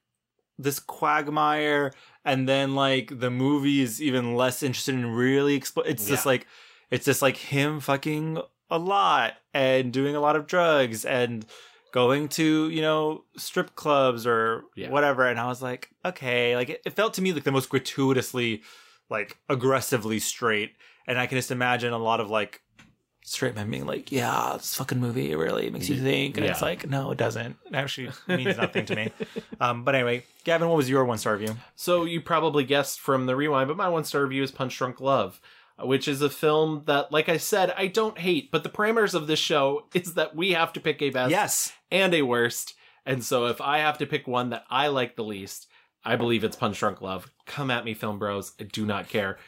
this 0.58 0.80
quagmire, 0.80 1.92
and 2.24 2.48
then 2.48 2.74
like 2.74 3.18
the 3.20 3.30
movie 3.30 3.82
is 3.82 4.00
even 4.00 4.36
less 4.36 4.62
interested 4.62 4.94
in 4.94 5.06
really 5.14 5.58
expl- 5.60 5.84
It's 5.86 6.06
just 6.08 6.24
like 6.24 6.46
it's 6.90 7.04
just 7.04 7.20
like 7.20 7.36
him 7.36 7.78
fucking 7.80 8.40
a 8.72 8.78
lot 8.78 9.34
and 9.54 9.92
doing 9.92 10.16
a 10.16 10.20
lot 10.20 10.34
of 10.34 10.46
drugs 10.48 11.04
and 11.04 11.44
going 11.92 12.26
to 12.26 12.68
you 12.70 12.80
know 12.80 13.22
strip 13.36 13.74
clubs 13.76 14.26
or 14.26 14.64
Yeah. 14.74 14.88
whatever. 14.90 15.26
And 15.28 15.38
I 15.38 15.46
was 15.46 15.60
like, 15.62 15.90
okay, 16.04 16.56
like 16.56 16.70
it, 16.70 16.82
it 16.86 16.94
felt 16.94 17.14
to 17.14 17.22
me 17.22 17.32
like 17.32 17.44
the 17.44 17.52
most 17.52 17.68
gratuitously 17.68 18.62
like 19.10 19.36
aggressively 19.48 20.18
straight, 20.18 20.72
and 21.06 21.18
I 21.18 21.26
can 21.26 21.36
just 21.38 21.50
imagine 21.50 21.92
a 21.92 21.98
lot 21.98 22.18
of 22.20 22.30
like 22.30 22.62
straight 23.24 23.54
men 23.54 23.70
being 23.70 23.86
like, 23.86 24.10
"Yeah, 24.10 24.54
this 24.56 24.74
fucking 24.74 24.98
movie 24.98 25.30
it 25.30 25.36
really 25.36 25.68
makes 25.70 25.88
you 25.88 26.00
think," 26.00 26.36
and 26.38 26.46
it's 26.46 26.62
like, 26.62 26.88
no, 26.88 27.10
it 27.10 27.18
doesn't. 27.18 27.56
It 27.66 27.74
actually 27.74 28.10
means 28.26 28.56
nothing 28.56 28.86
to 28.86 28.96
me. 28.96 29.12
Um, 29.60 29.84
but 29.84 29.94
anyway, 29.94 30.24
Gavin, 30.44 30.66
what 30.68 30.76
was 30.78 30.88
your 30.90 31.04
one 31.04 31.18
star 31.18 31.34
review? 31.36 31.56
So 31.76 32.04
you 32.04 32.20
probably 32.22 32.64
guessed 32.64 33.00
from 33.00 33.26
the 33.26 33.36
rewind, 33.36 33.68
but 33.68 33.76
my 33.76 33.88
one 33.88 34.04
star 34.04 34.22
review 34.22 34.42
is 34.42 34.50
Punch 34.50 34.76
Drunk 34.78 34.98
Love, 35.00 35.40
which 35.82 36.06
is 36.08 36.22
a 36.22 36.30
film 36.30 36.82
that, 36.86 37.12
like 37.12 37.28
I 37.28 37.36
said, 37.36 37.72
I 37.76 37.86
don't 37.86 38.18
hate. 38.18 38.50
But 38.50 38.62
the 38.62 38.68
parameters 38.70 39.14
of 39.14 39.26
this 39.26 39.38
show 39.38 39.86
is 39.94 40.14
that 40.14 40.34
we 40.36 40.52
have 40.52 40.72
to 40.74 40.80
pick 40.80 41.02
a 41.02 41.10
best, 41.10 41.30
Yes. 41.30 41.72
and 41.90 42.14
a 42.14 42.22
worst. 42.22 42.74
And 43.04 43.24
so 43.24 43.46
if 43.46 43.60
I 43.60 43.78
have 43.78 43.98
to 43.98 44.06
pick 44.06 44.26
one 44.28 44.50
that 44.50 44.64
I 44.70 44.88
like 44.88 45.16
the 45.16 45.24
least, 45.24 45.66
I 46.04 46.16
believe 46.16 46.44
it's 46.44 46.56
Punch 46.56 46.78
Drunk 46.78 47.00
Love. 47.00 47.30
Come 47.46 47.70
at 47.70 47.84
me, 47.84 47.94
film 47.94 48.18
bros. 48.18 48.52
I 48.60 48.64
do 48.64 48.86
not 48.86 49.08
care. 49.08 49.38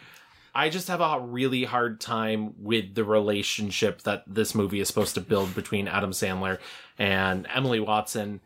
I 0.56 0.69
just 0.69 0.86
have 0.89 1.01
a 1.01 1.19
really 1.20 1.65
hard 1.65 2.01
time 2.01 2.55
with 2.62 2.94
the 2.94 3.02
relationship 3.05 4.02
that 4.02 4.23
this 4.27 4.55
movie 4.55 4.78
is 4.81 4.86
supposed 4.86 5.15
to 5.15 5.20
build 5.20 5.52
between 5.55 5.89
Adam 5.89 6.12
Sandler 6.12 6.59
and 6.97 7.48
Emily 7.52 7.81
Watson. 7.81 8.40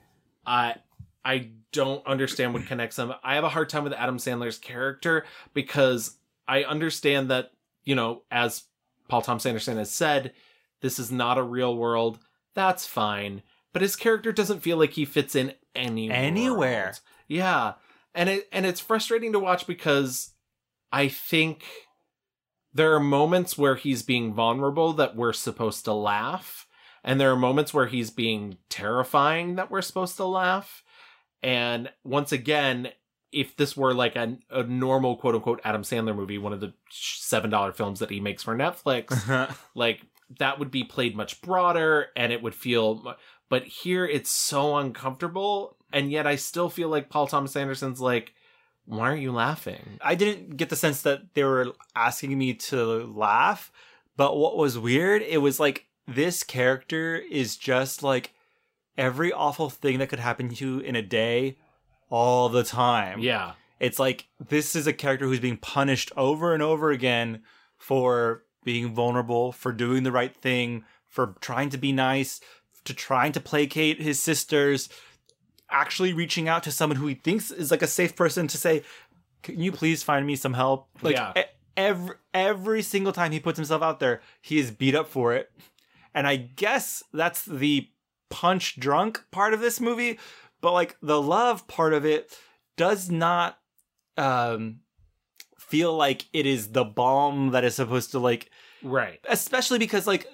I 0.47 0.77
I 1.25 1.51
don't 1.73 2.07
understand 2.07 2.55
what 2.55 2.65
connects 2.67 2.97
them. 2.97 3.13
I 3.23 3.35
have 3.35 3.45
a 3.45 3.51
hard 3.51 3.69
time 3.69 3.85
with 3.85 3.93
Adam 3.93 4.17
Sandler's 4.17 4.57
character 4.59 5.27
because 5.53 6.17
I 6.47 6.65
understand 6.65 7.31
that, 7.31 7.51
you 7.89 7.95
know, 7.95 8.23
as 8.31 8.65
Paul 9.09 9.23
Thomas 9.23 9.47
Anderson 9.47 9.79
has 9.79 9.91
said, 9.91 10.35
this 10.83 10.99
is 10.99 11.11
not 11.11 11.39
a 11.39 11.43
real 11.43 11.75
world. 11.75 12.19
That's 12.55 12.87
fine. 12.87 13.43
But 13.73 13.81
his 13.81 13.97
character 13.97 14.31
doesn't 14.31 14.61
feel 14.61 14.77
like 14.77 14.91
he 14.91 15.07
fits 15.07 15.35
in 15.35 15.55
anywhere. 15.75 16.19
Anywhere. 16.19 16.95
Yeah. 17.29 17.75
And 18.15 18.29
it 18.29 18.49
and 18.53 18.67
it's 18.67 18.79
frustrating 18.79 19.33
to 19.33 19.39
watch 19.39 19.67
because 19.67 20.35
I 20.93 21.09
think 21.09 21.65
there 22.75 22.93
are 22.95 23.01
moments 23.01 23.57
where 23.57 23.77
he's 23.77 24.03
being 24.03 24.35
vulnerable 24.35 24.93
that 24.93 25.17
we're 25.17 25.33
supposed 25.33 25.87
to 25.87 25.95
laugh, 25.95 26.67
and 27.03 27.19
there 27.19 27.33
are 27.33 27.37
moments 27.37 27.73
where 27.73 27.87
he's 27.87 28.11
being 28.11 28.59
terrifying 28.69 29.55
that 29.55 29.71
we're 29.71 29.81
supposed 29.81 30.17
to 30.19 30.27
laugh. 30.27 30.83
And 31.43 31.91
once 32.05 32.33
again, 32.33 32.91
if 33.33 33.57
this 33.57 33.77
were 33.77 33.95
like 33.95 34.17
a, 34.17 34.39
a 34.51 34.63
normal 34.63 35.17
quote 35.17 35.35
unquote 35.35 35.61
Adam 35.65 35.83
Sandler 35.83 36.15
movie, 36.17 36.39
one 36.39 36.53
of 36.53 36.61
the 36.61 36.73
seven 36.91 37.51
dollar 37.51 37.73
films 37.73 38.01
that 38.01 38.11
he 38.11 38.21
makes 38.21 38.43
for 38.43 38.57
Netflix, 38.57 39.55
like 39.75 40.01
that 40.39 40.59
would 40.59 40.71
be 40.71 40.85
played 40.85 41.17
much 41.17 41.41
broader 41.41 42.09
and 42.17 42.33
it 42.33 42.43
would 42.43 42.55
feel 42.55 43.17
but 43.49 43.65
here 43.65 44.05
it's 44.05 44.31
so 44.31 44.77
uncomfortable 44.77 45.77
and 45.93 46.11
yet 46.11 46.27
I 46.27 46.37
still 46.37 46.69
feel 46.69 46.89
like 46.89 47.09
Paul 47.09 47.27
Thomas 47.27 47.57
Anderson's 47.57 48.01
like 48.01 48.35
why 48.85 49.11
aren't 49.11 49.23
you 49.23 49.33
laughing? 49.33 49.99
I 50.01 50.15
didn't 50.15 50.57
get 50.57 50.71
the 50.71 50.77
sense 50.77 51.03
that 51.03 51.35
they 51.35 51.45
were 51.45 51.75
asking 51.95 52.37
me 52.39 52.55
to 52.55 53.05
laugh, 53.15 53.71
but 54.17 54.39
what 54.39 54.57
was 54.57 54.79
weird, 54.79 55.21
it 55.21 55.43
was 55.43 55.61
like 55.61 55.85
this 56.07 56.43
character 56.43 57.17
is 57.17 57.59
just 57.59 58.03
like 58.03 58.33
every 58.97 59.31
awful 59.31 59.69
thing 59.69 59.99
that 59.99 60.09
could 60.09 60.21
happen 60.21 60.49
to 60.49 60.65
you 60.65 60.81
in 60.81 60.97
a 60.97 61.03
day 61.03 61.59
all 62.11 62.49
the 62.49 62.65
time. 62.65 63.21
Yeah. 63.21 63.53
It's 63.81 63.99
like 63.99 64.27
this 64.49 64.75
is 64.75 64.87
a 64.87 64.93
character 64.93 65.27
who's 65.27 65.41
being 65.41 65.57
punished 65.57 66.11
over 66.17 66.53
and 66.55 66.63
over 66.63 66.91
again 66.91 67.43
for 67.77 68.45
being 68.65 68.93
vulnerable, 68.93 69.53
for 69.53 69.73
doing 69.73 70.03
the 70.03 70.13
right 70.13 70.35
thing, 70.35 70.85
for 71.07 71.37
trying 71.41 71.71
to 71.71 71.79
be 71.79 71.93
nice, 71.93 72.41
to 72.85 72.93
trying 72.93 73.33
to 73.33 73.41
placate 73.41 74.01
his 74.01 74.21
sisters, 74.21 74.89
actually 75.71 76.13
reaching 76.13 76.49
out 76.49 76.63
to 76.65 76.73
someone 76.73 76.97
who 76.97 77.07
he 77.07 77.15
thinks 77.15 77.51
is 77.51 77.71
like 77.71 77.83
a 77.83 77.87
safe 77.87 78.17
person 78.17 78.49
to 78.49 78.59
say, 78.59 78.83
"Can 79.43 79.61
you 79.61 79.71
please 79.71 80.03
find 80.03 80.27
me 80.27 80.35
some 80.35 80.55
help?" 80.55 80.89
Like 81.03 81.17
Yeah. 81.17 81.45
every 81.77 82.17
every 82.35 82.83
single 82.83 83.13
time 83.13 83.33
he 83.33 83.41
puts 83.41 83.59
himself 83.59 83.83
out 83.83 84.01
there, 84.01 84.21
he 84.43 84.59
is 84.59 84.71
beat 84.71 84.95
up 84.95 85.09
for 85.09 85.35
it. 85.35 85.53
And 86.15 86.27
I 86.27 86.37
guess 86.37 87.03
that's 87.13 87.45
the 87.45 87.89
punch 88.31 88.79
drunk 88.81 89.25
part 89.31 89.55
of 89.55 89.61
this 89.61 89.81
movie, 89.81 90.19
but 90.61 90.73
like 90.73 90.97
the 91.03 91.21
love 91.21 91.67
part 91.69 91.93
of 91.95 92.05
it 92.05 92.37
does 92.77 93.11
not 93.11 93.59
um 94.17 94.81
feel 95.59 95.95
like 95.97 96.27
it 96.33 96.47
is 96.47 96.73
the 96.73 96.85
balm 96.85 97.51
that 97.51 97.65
is 97.65 97.75
supposed 97.75 98.13
to 98.13 98.19
like 98.19 98.51
Right. 98.83 99.19
especially 99.29 99.79
because 99.79 100.07
like 100.07 100.27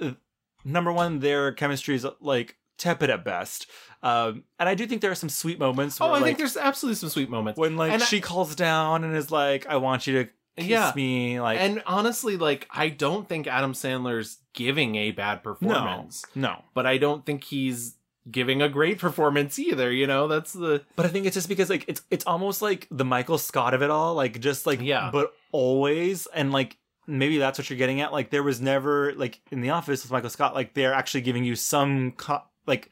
number 0.65 0.93
one 0.93 1.19
their 1.21 1.53
chemistry 1.53 1.95
is 1.95 2.07
like 2.21 2.57
tepid 2.77 3.09
at 3.09 3.25
best 3.25 3.67
um 4.03 4.45
and 4.59 4.69
i 4.69 4.75
do 4.75 4.87
think 4.87 5.01
there 5.01 5.11
are 5.11 5.15
some 5.15 5.29
sweet 5.29 5.59
moments 5.59 6.01
Oh, 6.01 6.07
I 6.07 6.11
like, 6.13 6.25
think 6.25 6.39
there's 6.39 6.57
absolutely 6.57 6.97
some 6.97 7.09
sweet 7.09 7.31
moments. 7.31 7.59
when 7.59 7.77
like 7.77 7.93
And 7.93 8.03
I- 8.03 8.07
she 8.07 8.21
calls 8.21 8.55
down 8.55 9.05
and 9.05 9.15
is 9.17 9.31
like 9.31 9.67
i 9.67 9.77
want 9.77 10.07
you 10.07 10.25
to 10.25 10.31
kiss 10.57 10.67
Yeah. 10.69 10.93
me 10.95 11.41
like 11.41 11.59
and 11.61 11.83
honestly, 11.87 12.37
like 12.37 12.69
I 12.71 12.89
don't 12.89 13.29
think 13.29 13.47
Adam 13.49 13.73
Sandler's 13.73 14.39
giving 14.53 14.95
a 14.95 15.11
bad 15.11 15.43
performance. 15.43 16.25
no 16.37 16.63
But 16.75 16.87
I 16.87 16.97
don't 16.99 17.27
think 17.27 17.43
he's 17.45 17.97
giving 18.31 18.63
a 18.63 18.69
great 18.69 18.99
performance 18.99 19.59
either, 19.59 19.93
you 19.93 20.07
know? 20.07 20.29
That's 20.29 20.53
the 20.53 20.83
But 20.97 21.07
I 21.07 21.09
think 21.11 21.27
it's 21.27 21.35
just 21.35 21.49
because 21.49 21.69
like 21.71 21.85
it's 21.89 22.03
it's 22.11 22.25
almost 22.27 22.63
like 22.63 22.87
the 22.91 23.05
Michael 23.05 23.39
Scott 23.39 23.75
of 23.75 23.83
it 23.83 23.91
all, 23.91 24.15
like 24.15 24.41
just 24.41 24.67
like 24.67 24.81
Yeah. 24.81 25.11
but 25.13 25.35
always 25.53 26.27
and 26.35 26.51
like 26.53 26.77
maybe 27.07 27.37
that's 27.39 27.59
what 27.59 27.69
you're 27.69 27.77
getting 27.79 28.01
at. 28.01 28.13
Like 28.13 28.31
there 28.31 28.43
was 28.43 28.61
never 28.61 29.13
like 29.15 29.41
in 29.51 29.61
the 29.61 29.71
office 29.71 30.03
with 30.03 30.11
Michael 30.13 30.31
Scott, 30.31 30.55
like 30.55 30.73
they're 30.75 30.95
actually 30.95 31.21
giving 31.21 31.45
you 31.45 31.55
some 31.55 32.13
co- 32.13 32.43
like 32.67 32.91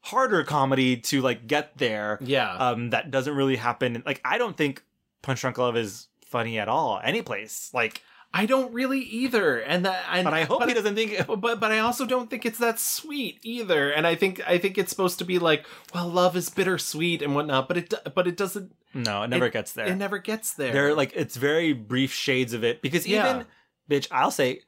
harder 0.00 0.44
comedy 0.44 0.96
to 0.98 1.20
like 1.22 1.46
get 1.46 1.76
there. 1.78 2.18
Yeah. 2.20 2.54
Um 2.54 2.90
that 2.90 3.10
doesn't 3.10 3.34
really 3.34 3.56
happen. 3.56 4.02
Like 4.04 4.20
I 4.24 4.38
don't 4.38 4.56
think 4.56 4.82
Punch 5.22 5.40
Drunk 5.40 5.56
Love 5.58 5.76
is 5.76 6.08
funny 6.26 6.58
at 6.58 6.68
all. 6.68 7.00
Any 7.02 7.22
place. 7.22 7.70
Like 7.72 8.02
I 8.36 8.46
don't 8.46 8.72
really 8.72 8.98
either, 8.98 9.60
and 9.60 9.84
that. 9.86 10.04
And, 10.10 10.24
But 10.24 10.34
I 10.34 10.42
hope 10.42 10.64
he 10.66 10.74
doesn't 10.74 10.96
think. 10.96 11.24
But 11.28 11.60
but 11.60 11.70
I 11.70 11.78
also 11.78 12.04
don't 12.04 12.28
think 12.28 12.44
it's 12.44 12.58
that 12.58 12.80
sweet 12.80 13.38
either. 13.42 13.92
And 13.92 14.08
I 14.08 14.16
think 14.16 14.42
I 14.44 14.58
think 14.58 14.76
it's 14.76 14.90
supposed 14.90 15.20
to 15.20 15.24
be 15.24 15.38
like, 15.38 15.64
well, 15.94 16.08
love 16.08 16.36
is 16.36 16.50
bittersweet 16.50 17.22
and 17.22 17.36
whatnot. 17.36 17.68
But 17.68 17.76
it 17.76 17.94
but 18.12 18.26
it 18.26 18.36
doesn't. 18.36 18.74
No, 18.92 19.22
it 19.22 19.28
never 19.28 19.48
gets 19.50 19.72
there. 19.72 19.86
It 19.86 19.94
never 19.94 20.18
gets 20.18 20.54
there. 20.54 20.72
They're 20.72 20.94
like 20.96 21.12
it's 21.14 21.36
very 21.36 21.72
brief 21.72 22.12
shades 22.12 22.52
of 22.54 22.64
it 22.64 22.82
because 22.82 23.06
Yeah. 23.06 23.30
even 23.30 23.46
bitch, 23.88 24.08
I'll 24.10 24.32
say 24.32 24.62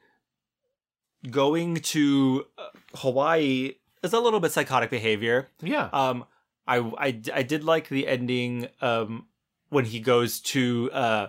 going 1.29 1.75
to 1.75 2.45
uh, 2.57 2.67
Hawaii 2.95 3.73
is 4.01 4.13
a 4.13 4.19
little 4.19 4.39
bit 4.39 4.51
psychotic 4.53 4.89
behavior. 4.89 5.49
Yeah. 5.61 5.89
Um 5.91 6.25
I 6.67 6.77
I 6.77 7.21
I 7.33 7.43
did 7.43 7.63
like 7.65 7.89
the 7.89 8.07
ending 8.07 8.69
um 8.81 9.27
when 9.69 9.83
he 9.85 9.99
goes 9.99 10.39
to 10.39 10.89
uh 10.93 11.27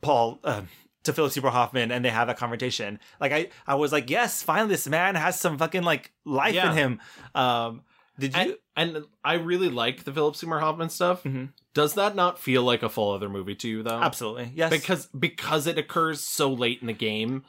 Paul 0.00 0.40
uh, 0.42 0.62
to 1.04 1.12
Philip 1.12 1.32
Seymour 1.32 1.50
Hoffman 1.50 1.90
and 1.90 2.04
they 2.04 2.10
have 2.10 2.28
that 2.28 2.36
confrontation. 2.36 2.98
Like 3.20 3.32
I, 3.32 3.48
I 3.66 3.74
was 3.76 3.92
like, 3.92 4.10
yes, 4.10 4.42
finally 4.42 4.70
this 4.70 4.86
man 4.86 5.14
has 5.14 5.38
some 5.40 5.58
fucking 5.58 5.82
like 5.82 6.12
life 6.24 6.54
Yeah. 6.54 6.70
in 6.72 6.76
him. 6.76 7.00
Um, 7.34 7.82
did 8.18 8.36
you? 8.36 8.56
And, 8.76 8.96
and 8.96 9.04
I 9.24 9.34
really 9.34 9.70
like 9.70 10.04
the 10.04 10.12
Philip 10.12 10.36
Seymour 10.36 10.60
Hoffman 10.60 10.90
stuff. 10.90 11.24
Does 11.72 11.94
that 11.94 12.14
not 12.16 12.38
feel 12.38 12.62
like 12.62 12.82
a 12.82 12.88
full 12.88 13.12
other 13.12 13.28
movie 13.28 13.54
to 13.56 13.68
you, 13.68 13.82
though? 13.82 14.00
Absolutely, 14.00 14.52
yes. 14.54 14.70
Because 14.70 15.06
because 15.06 15.66
it 15.66 15.78
occurs 15.78 16.20
so 16.22 16.52
late 16.52 16.80
in 16.82 16.86
the 16.88 16.92
game. 16.92 17.44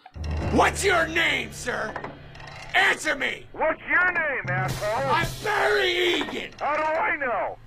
What's 0.51 0.83
your 0.85 1.07
name, 1.07 1.51
sir? 1.51 1.93
Answer 2.73 3.15
me! 3.15 3.45
What's 3.51 3.81
your 3.89 4.11
name, 4.13 4.45
asshole? 4.47 5.11
I'm 5.11 5.27
Barry 5.43 5.91
Egan! 6.21 6.51
How 6.57 6.77
do 6.77 6.83
I 6.83 7.15
know? 7.17 7.57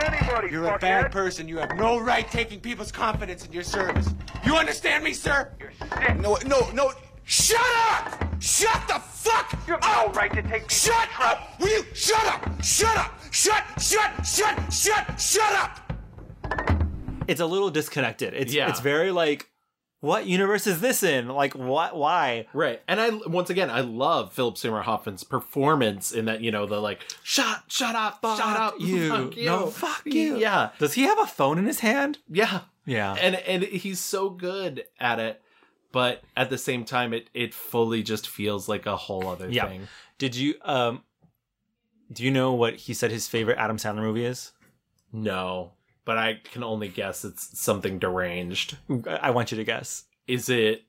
You 0.00 0.06
could 0.06 0.12
be 0.12 0.16
anybody, 0.16 0.48
You're 0.50 0.74
a 0.74 0.78
bad 0.78 1.12
person. 1.12 1.48
You 1.48 1.58
have 1.58 1.76
no 1.76 1.98
right 2.00 2.30
taking 2.30 2.60
people's 2.60 2.92
confidence 2.92 3.44
in 3.44 3.52
your 3.52 3.62
service. 3.62 4.08
You 4.44 4.56
understand 4.56 5.04
me, 5.04 5.12
sir? 5.12 5.52
You're 5.60 5.72
sick. 5.72 6.16
No, 6.18 6.36
no, 6.46 6.70
no. 6.70 6.92
Shut 7.24 7.60
up! 7.90 8.24
Shut 8.40 8.88
the 8.88 8.94
fuck 8.94 9.52
You 9.68 9.74
have 9.74 9.82
no 9.82 10.12
right 10.14 10.32
to 10.32 10.42
take 10.42 10.68
Shut 10.70 11.08
up! 11.20 11.60
Will 11.60 11.68
you 11.68 11.84
shut 11.94 12.24
up? 12.26 12.62
Shut 12.64 12.96
up! 12.96 13.12
Shut, 13.30 13.62
shut, 13.80 14.26
shut, 14.26 14.72
shut, 14.72 15.20
shut 15.20 15.52
up! 15.52 15.80
it's 17.28 17.40
a 17.40 17.46
little 17.46 17.70
disconnected. 17.70 18.34
It's 18.34 18.52
Yeah. 18.52 18.68
it's 18.70 18.80
very 18.80 19.12
like, 19.12 19.49
what 20.00 20.26
universe 20.26 20.66
is 20.66 20.80
this 20.80 21.02
in? 21.02 21.28
Like, 21.28 21.54
what? 21.54 21.94
Why? 21.96 22.46
Right. 22.52 22.80
And 22.88 23.00
I 23.00 23.10
once 23.26 23.50
again 23.50 23.70
I 23.70 23.80
love 23.80 24.32
Philip 24.32 24.56
Seymour 24.56 24.82
Hoffman's 24.82 25.24
performance 25.24 26.10
in 26.12 26.24
that, 26.24 26.40
you 26.40 26.50
know, 26.50 26.66
the 26.66 26.80
like 26.80 27.04
shut 27.22 27.62
shut 27.68 27.94
up, 27.94 28.18
shut 28.22 28.40
up, 28.40 28.74
you. 28.78 29.08
fuck 29.10 29.36
you. 29.36 29.46
No, 29.46 29.66
fuck 29.66 30.02
you. 30.06 30.36
Yeah. 30.38 30.70
Does 30.78 30.94
he 30.94 31.02
have 31.02 31.18
a 31.18 31.26
phone 31.26 31.58
in 31.58 31.66
his 31.66 31.80
hand? 31.80 32.18
Yeah. 32.28 32.60
Yeah. 32.86 33.14
And 33.20 33.36
and 33.36 33.62
he's 33.62 34.00
so 34.00 34.30
good 34.30 34.84
at 34.98 35.18
it, 35.18 35.42
but 35.92 36.22
at 36.36 36.48
the 36.50 36.58
same 36.58 36.84
time 36.84 37.12
it 37.12 37.28
it 37.34 37.52
fully 37.52 38.02
just 38.02 38.26
feels 38.28 38.68
like 38.68 38.86
a 38.86 38.96
whole 38.96 39.26
other 39.28 39.50
Yeah. 39.50 39.68
thing. 39.68 39.88
Did 40.18 40.34
you 40.34 40.54
um? 40.64 41.02
Do 42.12 42.24
you 42.24 42.30
know 42.30 42.54
what 42.54 42.74
he 42.74 42.94
said 42.94 43.10
his 43.12 43.28
favorite 43.28 43.58
Adam 43.58 43.76
Sandler 43.76 44.02
movie 44.02 44.24
is? 44.24 44.50
No, 45.12 45.72
but 46.04 46.18
I 46.18 46.40
can 46.52 46.62
only 46.62 46.88
guess 46.88 47.24
it's 47.24 47.58
something 47.58 47.98
deranged. 47.98 48.76
I 49.06 49.30
want 49.30 49.50
you 49.52 49.56
to 49.58 49.64
guess. 49.64 50.04
Is 50.26 50.48
it 50.48 50.84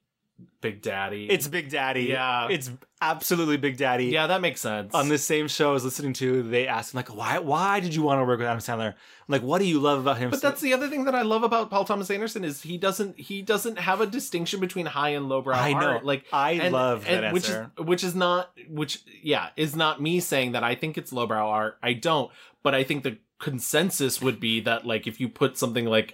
Big 0.62 0.82
Daddy? 0.82 1.30
It's 1.30 1.48
Big 1.48 1.70
Daddy. 1.70 2.04
Yeah. 2.06 2.48
It's 2.50 2.72
absolutely 3.02 3.58
Big 3.58 3.78
Daddy. 3.78 4.06
Yeah, 4.06 4.28
that 4.28 4.42
makes 4.42 4.62
sense. 4.62 4.94
On 4.94 5.10
the 5.10 5.18
same 5.18 5.48
show 5.48 5.72
I 5.72 5.74
was 5.74 5.84
listening 5.84 6.14
to, 6.14 6.44
they 6.44 6.68
asked 6.68 6.94
him 6.94 6.98
like, 6.98 7.16
"Why? 7.16 7.40
Why 7.40 7.80
did 7.80 7.94
you 7.94 8.04
want 8.04 8.20
to 8.20 8.26
work 8.26 8.40
with 8.40 8.48
Adam 8.48 8.60
Sandler? 8.60 8.94
I'm 8.94 8.96
like, 9.28 9.42
what 9.44 9.60
do 9.60 9.66
you 9.66 9.80
love 9.80 10.00
about 10.00 10.18
him?" 10.18 10.30
But 10.32 10.42
that's 10.42 10.62
the 10.62 10.74
other 10.74 10.88
thing 10.88 11.06
that 11.06 11.16
I 11.16 11.22
love 11.24 11.44
about 11.44 11.70
Paul 11.70 11.86
Thomas 11.86 12.10
Anderson 12.10 12.44
is 12.44 12.62
he 12.62 12.78
doesn't 12.78 13.20
he 13.20 13.42
doesn't 13.42 13.80
have 13.80 14.02
a 14.02 14.08
distinction 14.08 14.60
between 14.60 14.86
high 14.88 15.10
and 15.10 15.30
lowbrow 15.30 15.56
I 15.56 15.74
know. 15.74 15.88
art. 15.88 16.06
Like 16.06 16.26
I 16.32 16.70
love 16.70 17.06
that 17.06 17.34
which 17.34 17.50
answer. 17.50 17.72
is 17.78 17.86
which 17.86 18.04
is 18.04 18.16
not 18.16 18.52
which 18.70 19.04
yeah 19.22 19.50
is 19.56 19.76
not 19.76 20.02
me 20.02 20.20
saying 20.20 20.54
that 20.54 20.64
I 20.64 20.76
think 20.76 20.98
it's 20.98 21.12
lowbrow 21.12 21.48
art. 21.50 21.78
I 21.84 21.94
don't, 21.94 22.32
but 22.64 22.76
I 22.76 22.84
think 22.84 23.04
the 23.04 23.18
consensus 23.42 24.22
would 24.22 24.40
be 24.40 24.62
that 24.62 24.86
like 24.86 25.08
if 25.08 25.20
you 25.20 25.28
put 25.28 25.58
something 25.58 25.86
like 25.86 26.14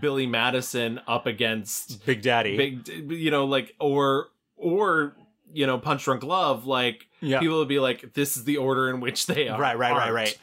Billy 0.00 0.26
Madison 0.26 1.00
up 1.08 1.26
against 1.26 2.04
Big 2.06 2.22
Daddy, 2.22 2.56
big 2.56 2.86
you 3.10 3.30
know 3.30 3.46
like 3.46 3.74
or 3.80 4.28
or 4.56 5.16
you 5.52 5.66
know 5.66 5.78
Punch 5.78 6.04
Drunk 6.04 6.22
Love, 6.22 6.66
like 6.66 7.08
Yeah. 7.20 7.40
people 7.40 7.58
would 7.58 7.68
be 7.68 7.80
like 7.80 8.12
this 8.14 8.36
is 8.36 8.44
the 8.44 8.58
order 8.58 8.88
in 8.90 9.00
which 9.00 9.26
they 9.26 9.48
are. 9.48 9.58
right, 9.60 9.76
right, 9.78 9.92
right, 9.96 10.12
right. 10.12 10.38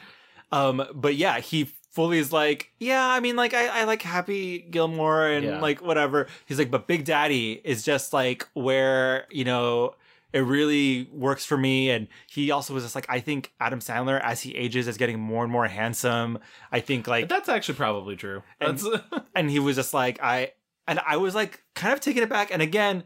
Um, 0.51 0.85
but 0.93 1.15
yeah, 1.15 1.39
he 1.39 1.65
fully 1.91 2.17
is 2.17 2.31
like, 2.33 2.71
yeah, 2.79 3.07
I 3.07 3.19
mean, 3.19 3.35
like 3.35 3.53
I, 3.53 3.81
I 3.81 3.83
like 3.85 4.01
Happy 4.01 4.59
Gilmore 4.59 5.27
and 5.27 5.45
Yeah. 5.45 5.59
like 5.61 5.81
whatever. 5.81 6.27
He's 6.45 6.57
like, 6.59 6.71
but 6.71 6.87
Big 6.87 7.05
Daddy 7.05 7.61
is 7.63 7.83
just 7.83 8.13
like 8.13 8.47
where 8.53 9.27
you 9.31 9.43
know 9.45 9.95
it 10.35 10.41
really 10.41 11.07
works 11.13 11.45
for 11.45 11.55
me. 11.57 11.89
And 11.89 12.09
he 12.29 12.51
also 12.51 12.73
was 12.73 12.83
just 12.83 12.93
like, 12.93 13.05
I 13.07 13.21
think 13.21 13.53
Adam 13.61 13.79
Sandler 13.79 14.19
as 14.21 14.41
he 14.41 14.53
ages 14.53 14.85
is 14.85 14.97
getting 14.97 15.17
more 15.17 15.43
and 15.43 15.51
more 15.51 15.65
handsome. 15.65 16.39
I 16.73 16.81
think 16.81 17.07
like 17.07 17.29
That's 17.29 17.47
actually 17.47 17.75
probably 17.75 18.17
true. 18.17 18.43
and, 18.59 18.77
and 19.35 19.49
he 19.49 19.59
was 19.59 19.77
just 19.77 19.93
like 19.93 20.21
I 20.21 20.51
and 20.89 20.99
I 21.07 21.15
was 21.15 21.35
like 21.35 21.63
kind 21.73 21.93
of 21.93 22.01
taken 22.01 22.21
aback 22.21 22.51
and 22.51 22.61
again 22.61 23.05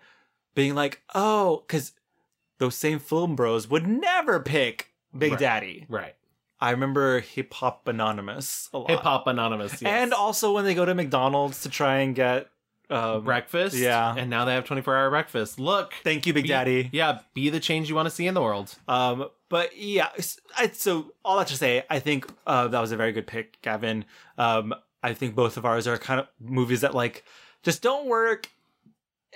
being 0.55 0.73
like 0.73 1.03
oh 1.13 1.63
because 1.67 1.91
those 2.57 2.73
same 2.75 2.97
film 2.97 3.35
bros 3.35 3.69
would 3.69 3.85
never 3.87 4.39
pick 4.39 4.87
Big 5.15 5.33
Right. 5.33 5.39
Daddy 5.39 5.85
right. 5.87 6.15
I 6.59 6.71
remember 6.71 7.19
Hip 7.19 7.53
Hop 7.53 7.87
Anonymous 7.87 8.69
a 8.73 8.79
lot 8.79 8.89
Hip 8.89 9.01
Hop 9.01 9.27
Anonymous. 9.27 9.81
yes. 9.83 9.83
and 9.83 10.13
also 10.15 10.51
when 10.51 10.65
they 10.65 10.73
go 10.73 10.83
to 10.83 10.95
McDonald's 10.95 11.61
to 11.61 11.69
try 11.69 11.99
and 11.99 12.15
get 12.15 12.49
um, 12.89 13.23
breakfast. 13.23 13.75
yeah. 13.75 14.15
And 14.17 14.29
now 14.29 14.45
they 14.45 14.53
have 14.53 14.65
24 14.65 14.95
hour 14.95 15.09
breakfast. 15.09 15.59
Look. 15.59 15.93
thank 16.03 16.25
you 16.27 16.33
Big 16.33 16.43
be- 16.43 16.49
Daddy 16.49 16.89
Yeah. 16.91 17.19
Be 17.33 17.49
the 17.49 17.59
change 17.59 17.89
you 17.89 17.95
want 17.95 18.07
to 18.07 18.13
see 18.13 18.27
in 18.27 18.33
the 18.33 18.41
world. 18.41 18.75
Um, 18.87 19.27
but 19.49 19.77
yeah, 19.77 20.09
I, 20.57 20.67
so 20.69 21.13
all 21.25 21.37
that 21.39 21.47
to 21.47 21.57
say, 21.57 21.83
I 21.89 21.99
think 21.99 22.27
uh, 22.47 22.67
that 22.67 22.79
was 22.79 22.91
a 22.91 22.97
very 22.97 23.11
good 23.11 23.25
pick, 23.27 23.61
Gavin. 23.61 24.05
Um, 24.37 24.73
I 25.01 25.13
think 25.13 25.33
both 25.35 25.57
of 25.57 25.65
ours 25.65 25.87
are 25.87 25.97
kind 25.97 26.19
of 26.19 26.27
movies 26.39 26.81
that 26.81 26.93
like 26.93 27.23
just 27.63 27.81
don't 27.81 28.07
work 28.07 28.49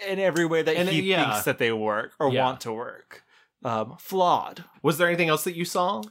in 0.08 0.20
every 0.20 0.46
way 0.46 0.62
that 0.62 0.76
And, 0.76 0.90
he 0.90 1.02
yeah. 1.02 1.32
thinks 1.32 1.46
that 1.46 1.58
they 1.58 1.72
work 1.72 2.14
or 2.20 2.32
Yeah. 2.32 2.44
want 2.46 2.62
to 2.62 2.72
work. 2.74 3.24
Um, 3.64 3.96
flawed. 3.98 4.66
Was 4.82 4.98
there 4.98 5.08
anything 5.08 5.30
else 5.30 5.44
that 5.46 5.56
you 5.56 5.64
saw 5.66 6.04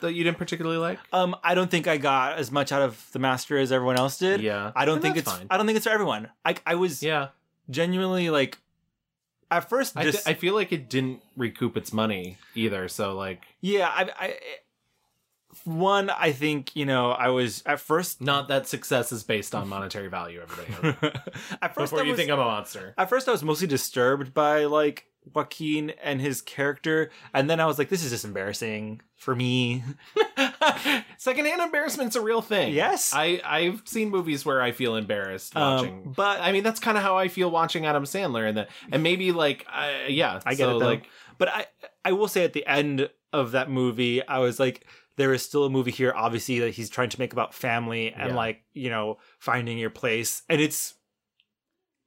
that 0.00 0.12
you 0.14 0.24
didn't 0.24 0.38
particularly 0.38 0.78
like? 0.78 0.98
Um, 1.12 1.34
I 1.42 1.54
don't 1.54 1.70
think 1.70 1.86
I 1.86 1.96
got 1.96 2.38
as 2.38 2.50
much 2.50 2.72
out 2.72 2.82
of 2.82 3.06
the 3.12 3.18
master 3.18 3.58
as 3.58 3.72
everyone 3.72 3.96
else 3.96 4.18
did. 4.18 4.40
Yeah. 4.40 4.72
I 4.76 4.84
don't 4.84 4.94
And 4.96 5.02
think 5.02 5.16
it's. 5.16 5.30
fine. 5.30 5.46
I 5.50 5.56
don't 5.56 5.66
think 5.66 5.76
it's 5.76 5.86
for 5.86 5.92
everyone. 5.92 6.28
I 6.44 6.56
I 6.66 6.74
was 6.76 7.02
Yeah. 7.02 7.28
genuinely 7.70 8.30
like, 8.30 8.58
at 9.50 9.68
first, 9.68 9.96
I, 9.96 10.12
I 10.26 10.34
feel 10.34 10.54
like 10.54 10.72
it 10.72 10.90
didn't 10.90 11.22
recoup 11.36 11.76
its 11.76 11.92
money 11.92 12.36
either. 12.54 12.86
So, 12.88 13.14
like, 13.16 13.44
yeah. 13.62 13.88
I, 13.88 14.10
I 14.18 14.34
one. 15.64 16.10
I 16.10 16.32
think 16.32 16.76
you 16.76 16.84
know. 16.84 17.10
I 17.10 17.28
was 17.28 17.62
at 17.66 17.80
first 17.80 18.20
not 18.20 18.48
that 18.48 18.66
success 18.68 19.12
is 19.12 19.22
based 19.22 19.54
on 19.54 19.68
monetary 19.68 20.08
value, 20.08 20.40
everybody. 20.42 20.98
at 21.62 21.74
first 21.74 21.92
Before 21.92 22.00
I 22.00 22.02
you 22.02 22.10
was- 22.10 22.18
think 22.18 22.30
I'm 22.30 22.38
a 22.38 22.44
monster. 22.44 22.94
At 22.98 23.08
first, 23.08 23.28
I 23.28 23.32
was 23.32 23.42
mostly 23.42 23.66
disturbed 23.66 24.34
by 24.34 24.64
like 24.66 25.06
Joaquin 25.34 25.90
and 26.02 26.20
his 26.20 26.40
character, 26.42 27.10
and 27.34 27.48
then 27.48 27.60
I 27.60 27.66
was 27.66 27.78
like, 27.78 27.88
"This 27.88 28.04
is 28.04 28.10
just 28.10 28.24
embarrassing 28.24 29.00
for 29.16 29.34
me." 29.34 29.82
Secondhand 31.18 31.60
embarrassment's 31.60 32.16
a 32.16 32.20
real 32.20 32.40
thing. 32.42 32.72
Yes. 32.72 33.12
I, 33.14 33.40
I've 33.44 33.82
seen 33.84 34.10
movies 34.10 34.44
where 34.46 34.62
I 34.62 34.72
feel 34.72 34.96
embarrassed 34.96 35.56
Um, 35.56 35.76
watching. 35.76 36.12
but- 36.16 36.40
I 36.40 36.52
mean, 36.52 36.62
that's 36.62 36.80
kind 36.80 36.96
of 36.96 37.02
how 37.02 37.16
I 37.18 37.28
feel 37.28 37.50
watching 37.50 37.86
Adam 37.86 38.04
Sandler. 38.04 38.48
And, 38.48 38.56
the, 38.58 38.68
and 38.92 39.02
maybe, 39.02 39.32
like, 39.32 39.66
I, 39.68 40.06
yeah. 40.08 40.40
I 40.46 40.50
get 40.54 40.58
so, 40.64 40.76
it, 40.76 40.80
though. 40.80 40.86
Like, 40.86 41.08
but 41.38 41.48
I, 41.48 41.66
I 42.04 42.12
will 42.12 42.28
say 42.28 42.44
at 42.44 42.52
the 42.52 42.66
end 42.66 43.10
of 43.32 43.52
that 43.52 43.70
movie, 43.70 44.26
I 44.26 44.38
was 44.38 44.60
like, 44.60 44.86
there 45.16 45.32
is 45.34 45.42
still 45.42 45.64
a 45.64 45.70
movie 45.70 45.90
here, 45.90 46.12
obviously, 46.14 46.60
that 46.60 46.70
he's 46.70 46.88
trying 46.88 47.08
to 47.10 47.18
make 47.18 47.32
about 47.32 47.52
family 47.52 48.12
and 48.12 48.30
Yeah. 48.30 48.36
like 48.36 48.62
you 48.72 48.88
know 48.88 49.18
finding 49.40 49.76
your 49.76 49.90
place, 49.90 50.42
and 50.48 50.60
it's 50.60 50.94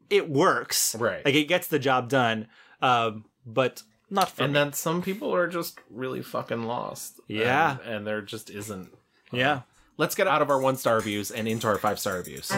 it 0.10 0.30
works, 0.30 0.96
Right. 0.96 1.24
Like 1.26 1.36
it 1.36 1.46
gets 1.46 1.68
the 1.68 1.80
job 1.80 2.08
done, 2.10 2.48
um, 2.82 3.26
but 3.46 3.84
not 4.10 4.30
for 4.30 4.44
and 4.44 4.54
me. 4.54 4.60
then 4.60 4.74
some 4.74 5.02
people 5.02 5.34
are 5.34 5.48
just 5.48 5.80
really 5.90 6.22
fucking 6.22 6.64
lost. 6.64 7.20
Yeah. 7.28 7.78
And, 7.86 7.96
and 7.96 8.08
there 8.08 8.22
just 8.22 8.50
isn't. 8.50 8.90
yeah. 9.32 9.62
Let's 9.98 10.16
get 10.16 10.28
out 10.28 10.42
of 10.42 10.50
our 10.50 10.60
one 10.60 10.78
star 10.78 10.96
reviews 10.96 11.30
and 11.32 11.48
into 11.48 11.68
our 11.68 11.78
five 11.78 12.00
star 12.00 12.16
reviews. 12.16 12.52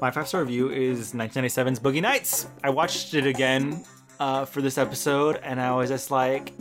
My 0.00 0.10
five 0.10 0.28
star 0.28 0.42
review 0.42 0.70
is 0.70 1.12
1997's 1.14 1.80
Boogie 1.80 2.02
Nights. 2.02 2.46
I 2.62 2.70
watched 2.70 3.14
it 3.14 3.26
again 3.26 3.84
uh, 4.20 4.44
for 4.44 4.60
this 4.60 4.76
episode, 4.76 5.40
and 5.42 5.60
I 5.60 5.74
was 5.74 5.88
just 5.88 6.10
like, 6.10 6.52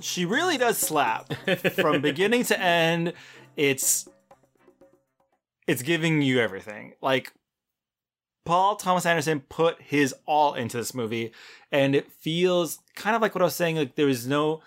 she 0.00 0.24
really 0.24 0.56
does 0.56 0.78
slap 0.78 1.32
from 1.74 2.00
beginning 2.00 2.44
to 2.44 2.58
end. 2.60 3.12
It's 3.56 4.08
it's 5.66 5.82
giving 5.82 6.22
you 6.22 6.38
everything. 6.40 6.94
Like 7.02 7.32
Paul 8.44 8.76
Thomas 8.76 9.06
Anderson 9.06 9.40
put 9.40 9.80
his 9.80 10.14
all 10.26 10.54
into 10.54 10.76
this 10.76 10.94
movie, 10.94 11.32
and 11.72 11.94
it 11.94 12.10
feels 12.12 12.78
kind 12.94 13.16
of 13.16 13.22
like 13.22 13.34
what 13.34 13.42
I 13.42 13.46
was 13.46 13.56
saying. 13.56 13.76
Like 13.76 13.94
there 13.94 14.08
is 14.08 14.26
no 14.26 14.60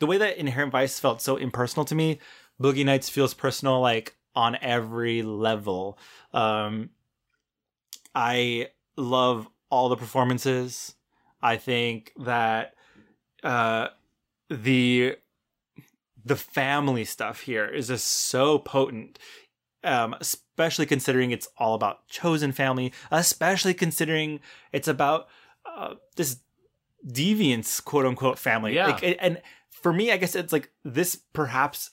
the 0.00 0.06
way 0.06 0.18
that 0.18 0.36
Inherent 0.36 0.72
Vice 0.72 0.98
felt 0.98 1.22
so 1.22 1.36
impersonal 1.36 1.84
to 1.86 1.94
me. 1.94 2.18
Boogie 2.60 2.84
Nights 2.84 3.08
feels 3.08 3.34
personal, 3.34 3.80
like 3.80 4.16
on 4.34 4.56
every 4.60 5.22
level. 5.22 5.98
Um, 6.32 6.90
I 8.14 8.68
love 8.96 9.48
all 9.70 9.88
the 9.88 9.96
performances. 9.96 10.94
I 11.40 11.56
think 11.56 12.12
that 12.18 12.74
uh, 13.42 13.88
the 14.48 15.16
the 16.24 16.36
family 16.36 17.04
stuff 17.04 17.40
here 17.40 17.66
is 17.66 17.88
just 17.88 18.06
so 18.06 18.58
potent, 18.58 19.18
um, 19.82 20.14
especially 20.52 20.86
considering 20.86 21.30
it's 21.30 21.48
all 21.56 21.74
about 21.74 22.06
chosen 22.08 22.52
family. 22.52 22.92
Especially 23.10 23.74
considering 23.74 24.40
it's 24.72 24.88
about 24.88 25.28
uh, 25.64 25.94
this 26.16 26.38
deviance, 27.06 27.82
quote 27.82 28.06
unquote, 28.06 28.38
family. 28.38 28.74
Yeah. 28.74 28.88
Like, 28.88 29.16
and 29.20 29.40
for 29.70 29.92
me, 29.92 30.12
I 30.12 30.16
guess 30.16 30.34
it's 30.34 30.52
like 30.52 30.70
this 30.84 31.16
perhaps 31.32 31.90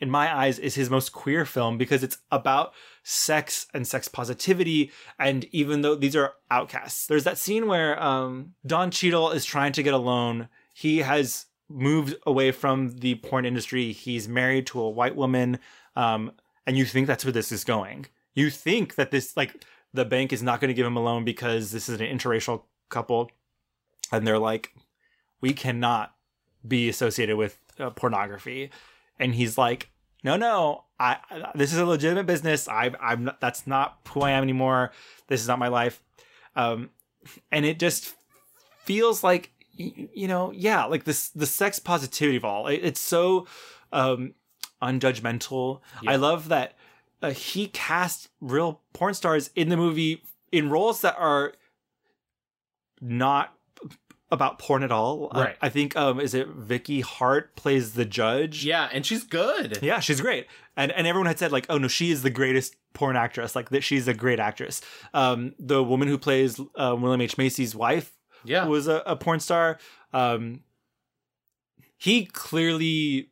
in 0.00 0.10
my 0.10 0.34
eyes, 0.34 0.58
is 0.58 0.74
his 0.74 0.90
most 0.90 1.12
queer 1.12 1.44
film 1.44 1.78
because 1.78 2.02
it's 2.02 2.18
about 2.30 2.72
sex 3.02 3.66
and 3.74 3.86
sex 3.86 4.08
positivity. 4.08 4.90
And 5.18 5.44
even 5.52 5.82
though 5.82 5.94
these 5.94 6.16
are 6.16 6.34
outcasts, 6.50 7.06
there's 7.06 7.24
that 7.24 7.38
scene 7.38 7.66
where 7.66 8.02
um, 8.02 8.54
Don 8.66 8.90
Cheadle 8.90 9.30
is 9.30 9.44
trying 9.44 9.72
to 9.72 9.82
get 9.82 9.94
a 9.94 9.98
loan. 9.98 10.48
He 10.72 10.98
has 10.98 11.46
moved 11.68 12.14
away 12.26 12.50
from 12.50 12.96
the 12.98 13.16
porn 13.16 13.44
industry. 13.44 13.92
He's 13.92 14.28
married 14.28 14.66
to 14.68 14.80
a 14.80 14.90
white 14.90 15.16
woman. 15.16 15.58
Um, 15.96 16.32
and 16.66 16.76
you 16.76 16.84
think 16.84 17.06
that's 17.06 17.24
where 17.24 17.32
this 17.32 17.52
is 17.52 17.64
going. 17.64 18.06
You 18.34 18.50
think 18.50 18.94
that 18.96 19.10
this, 19.10 19.36
like, 19.36 19.64
the 19.92 20.04
bank 20.04 20.32
is 20.32 20.42
not 20.42 20.60
going 20.60 20.68
to 20.68 20.74
give 20.74 20.86
him 20.86 20.96
a 20.96 21.02
loan 21.02 21.24
because 21.24 21.70
this 21.70 21.88
is 21.88 22.00
an 22.00 22.06
interracial 22.06 22.62
couple. 22.88 23.30
And 24.10 24.26
they're 24.26 24.38
like, 24.38 24.74
we 25.40 25.52
cannot 25.52 26.14
be 26.66 26.88
associated 26.88 27.36
with 27.36 27.58
uh, 27.78 27.90
pornography. 27.90 28.70
And 29.18 29.34
he's 29.34 29.56
like, 29.56 29.90
no, 30.24 30.36
no, 30.36 30.84
I, 30.98 31.18
I 31.30 31.52
this 31.54 31.72
is 31.72 31.78
a 31.78 31.86
legitimate 31.86 32.26
business. 32.26 32.66
I, 32.68 32.92
I'm 33.00 33.24
not, 33.24 33.40
that's 33.40 33.66
not 33.66 33.98
who 34.08 34.22
I 34.22 34.32
am 34.32 34.42
anymore. 34.42 34.90
This 35.28 35.40
is 35.40 35.48
not 35.48 35.58
my 35.58 35.68
life. 35.68 36.02
Um, 36.56 36.90
and 37.52 37.64
it 37.64 37.78
just 37.78 38.14
feels 38.84 39.22
like, 39.22 39.50
you 39.76 40.28
know, 40.28 40.52
yeah, 40.52 40.84
like 40.84 41.04
this, 41.04 41.28
the 41.30 41.46
sex 41.46 41.78
positivity 41.78 42.36
of 42.36 42.44
all. 42.44 42.68
It, 42.68 42.80
it's 42.82 43.00
so, 43.00 43.46
um, 43.92 44.34
unjudgmental. 44.84 45.80
I 46.06 46.16
love 46.16 46.48
that 46.48 46.74
uh, 47.22 47.30
he 47.30 47.68
cast 47.68 48.28
real 48.40 48.80
porn 48.92 49.14
stars 49.14 49.50
in 49.56 49.70
the 49.70 49.76
movie 49.76 50.22
in 50.52 50.70
roles 50.70 51.00
that 51.00 51.16
are 51.18 51.54
not 53.00 53.54
about 54.30 54.58
porn 54.58 54.82
at 54.82 54.92
all. 54.92 55.30
Right. 55.34 55.50
Uh, 55.50 55.54
I 55.62 55.68
think 55.68 55.96
um 55.96 56.20
is 56.20 56.34
it 56.34 56.48
Vicky 56.48 57.00
Hart 57.00 57.56
plays 57.56 57.94
the 57.94 58.04
judge? 58.04 58.64
Yeah, 58.64 58.88
and 58.92 59.06
she's 59.06 59.24
good. 59.24 59.78
Yeah, 59.80 60.00
she's 60.00 60.20
great. 60.20 60.46
And 60.76 60.92
and 60.92 61.06
everyone 61.06 61.26
had 61.26 61.38
said 61.38 61.52
like, 61.52 61.66
"Oh 61.68 61.78
no, 61.78 61.88
she 61.88 62.10
is 62.10 62.22
the 62.22 62.30
greatest 62.30 62.76
porn 62.92 63.16
actress. 63.16 63.54
Like 63.56 63.70
that 63.70 63.82
she's 63.82 64.08
a 64.08 64.14
great 64.14 64.40
actress." 64.40 64.80
Um 65.14 65.54
the 65.58 65.82
woman 65.82 66.08
who 66.08 66.18
plays 66.18 66.60
uh, 66.76 66.96
William 66.98 67.20
H. 67.20 67.38
Macy's 67.38 67.74
wife 67.74 68.12
yeah. 68.44 68.66
was 68.66 68.88
a, 68.88 69.02
a 69.06 69.16
porn 69.16 69.40
star. 69.40 69.78
Um 70.12 70.60
he 71.96 72.26
clearly 72.26 73.30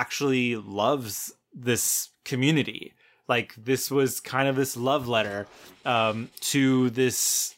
actually 0.00 0.56
loves 0.56 1.32
this 1.54 2.10
community. 2.24 2.92
Like 3.28 3.54
this 3.56 3.90
was 3.90 4.20
kind 4.20 4.46
of 4.48 4.56
this 4.56 4.76
love 4.76 5.08
letter 5.08 5.46
um, 5.84 6.28
to 6.52 6.90
this 6.90 7.54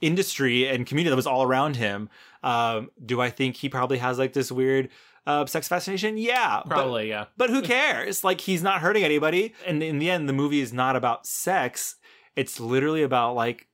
industry 0.00 0.66
and 0.68 0.86
community 0.86 1.10
that 1.10 1.16
was 1.16 1.26
all 1.26 1.42
around 1.42 1.76
him. 1.76 2.08
Um, 2.42 2.90
do 3.04 3.20
I 3.20 3.30
think 3.30 3.56
he 3.56 3.68
probably 3.68 3.98
has 3.98 4.18
like 4.18 4.32
this 4.32 4.50
weird 4.50 4.88
uh, 5.26 5.46
sex 5.46 5.68
fascination? 5.68 6.16
Yeah, 6.18 6.62
but- 6.64 6.74
Probably, 6.74 7.08
yeah. 7.08 7.26
But 7.36 7.50
who 7.50 7.62
cares? 7.62 8.24
like 8.24 8.40
he's 8.40 8.62
not 8.62 8.80
hurting 8.80 9.04
anybody. 9.04 9.54
And 9.66 9.82
in 9.82 9.98
the 9.98 10.10
end, 10.10 10.28
the 10.28 10.32
movie 10.32 10.60
is 10.60 10.72
not 10.72 10.96
about 10.96 11.26
sex. 11.26 11.96
It's 12.36 12.58
literally 12.60 13.02
about 13.02 13.34
like 13.34 13.68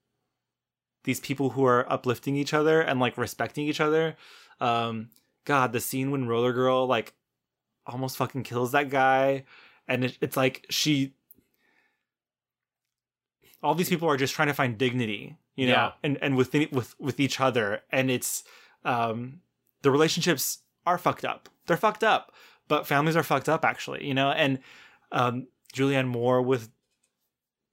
these 1.05 1.21
people 1.21 1.51
who 1.51 1.65
are 1.65 1.91
uplifting 1.91 2.37
each 2.37 2.53
other 2.53 2.81
and 2.81 2.99
like 3.01 3.17
respecting 3.17 3.67
each 3.67 3.81
other. 3.81 4.17
Um, 4.61 5.11
God, 5.45 5.73
the 5.73 5.81
scene 5.81 6.11
when 6.11 6.27
Roller 6.27 6.53
Girl 6.53 6.87
like 6.87 7.15
almost 7.87 8.17
fucking 8.17 8.43
kills 8.43 8.73
that 8.73 8.91
guy, 8.91 9.45
and 9.89 10.05
it, 10.05 10.19
it's 10.21 10.37
like 10.37 10.67
she. 10.71 11.15
All 13.63 13.75
these 13.75 13.89
people 13.89 14.09
are 14.09 14.17
just 14.17 14.35
trying 14.35 14.49
to 14.49 14.55
find 14.55 14.77
dignity, 14.79 15.37
you 15.57 15.67
know, 15.67 15.73
Yeah. 15.73 15.93
and 16.03 16.19
and 16.23 16.37
within 16.37 16.69
with 16.73 16.95
with 17.01 17.19
each 17.19 17.41
other, 17.41 17.83
and 17.91 18.11
it's 18.11 18.45
um 18.85 19.41
the 19.83 19.91
relationships 19.91 20.59
are 20.85 20.99
fucked 20.99 21.25
up. 21.25 21.49
They're 21.67 21.77
fucked 21.77 22.05
up, 22.05 22.33
but 22.69 22.87
families 22.87 23.17
are 23.17 23.23
fucked 23.23 23.49
up 23.49 23.65
actually, 23.65 24.07
you 24.07 24.15
know, 24.15 24.31
and 24.31 24.59
um 25.11 25.49
Julianne 25.75 26.07
Moore 26.07 26.43
with 26.43 26.71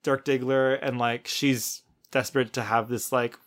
Dirk 0.03 0.25
Diggler 0.25 0.79
and 0.81 0.97
like 0.97 1.27
she's 1.27 1.83
desperate 2.11 2.53
to 2.53 2.61
have 2.63 2.87
this 2.89 3.11
like 3.11 3.37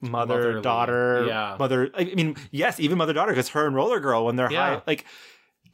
mother 0.00 0.34
Motherly, 0.36 0.62
daughter 0.62 1.24
yeah. 1.26 1.56
mother 1.58 1.90
I 1.94 2.04
mean 2.04 2.36
yes 2.50 2.78
even 2.78 2.98
mother 2.98 3.14
daughter 3.14 3.32
because 3.32 3.48
her 3.50 3.66
and 3.66 3.74
Roller 3.74 4.00
Girl 4.00 4.24
when 4.26 4.36
they're 4.36 4.52
Yeah. 4.52 4.76
high 4.76 4.82
like 4.86 5.04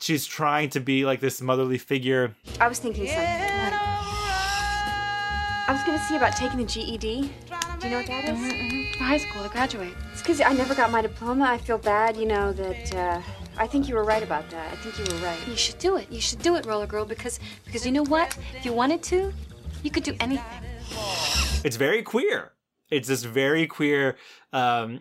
she's 0.01 0.27
trying 0.27 0.71
to 0.71 0.81
be 0.81 1.05
like 1.05 1.21
this 1.21 1.41
motherly 1.41 1.79
figure 1.79 2.35
I 2.61 2.69
was 2.69 2.79
thinking 2.79 3.07
something. 3.07 3.25
I 5.71 5.73
was 5.73 5.83
gonna 5.85 5.99
see 6.09 6.17
about 6.17 6.37
taking 6.37 6.59
the 6.59 6.65
GED. 6.65 7.31
Do 7.81 7.87
you 7.87 7.91
know 7.91 7.99
what 7.99 8.07
that 8.09 8.25
is? 8.29 8.97
For 8.97 9.05
high 9.05 9.19
school 9.19 9.45
to 9.45 9.49
graduate. 9.49 9.95
It's 10.13 10.21
because 10.21 10.41
I 10.41 10.53
never 10.53 10.75
got 10.75 10.91
my 10.91 11.01
diploma. 11.01 11.45
I 11.45 11.59
feel 11.59 11.79
bad, 11.79 12.17
you 12.17 12.27
know, 12.27 12.53
that 12.53 12.95
uh, 12.95 13.23
I 13.57 13.67
think 13.67 13.89
you 13.89 13.95
were 13.95 14.05
right 14.05 14.23
about 14.23 14.51
that. 14.51 14.73
I 14.73 14.77
think 14.77 14.99
you 14.99 15.15
were 15.15 15.21
right. 15.25 15.39
You 15.47 15.57
should 15.57 15.79
do 15.79 15.97
it. 15.97 16.11
You 16.11 16.21
should 16.21 16.43
do 16.43 16.57
it, 16.57 16.67
Roller 16.67 16.87
Girl, 16.87 17.05
because 17.05 17.39
because 17.65 17.87
you 17.87 17.93
know 17.93 18.05
what? 18.05 18.37
If 18.57 18.65
you 18.65 18.73
wanted 18.73 19.03
to, 19.05 19.33
you 19.83 19.91
could 19.91 20.03
do 20.03 20.17
anything. 20.19 20.45
it's 21.65 21.77
very 21.77 22.03
queer. 22.03 22.53
It's 22.91 23.07
this 23.07 23.23
very 23.23 23.67
queer, 23.67 24.17
um, 24.53 25.01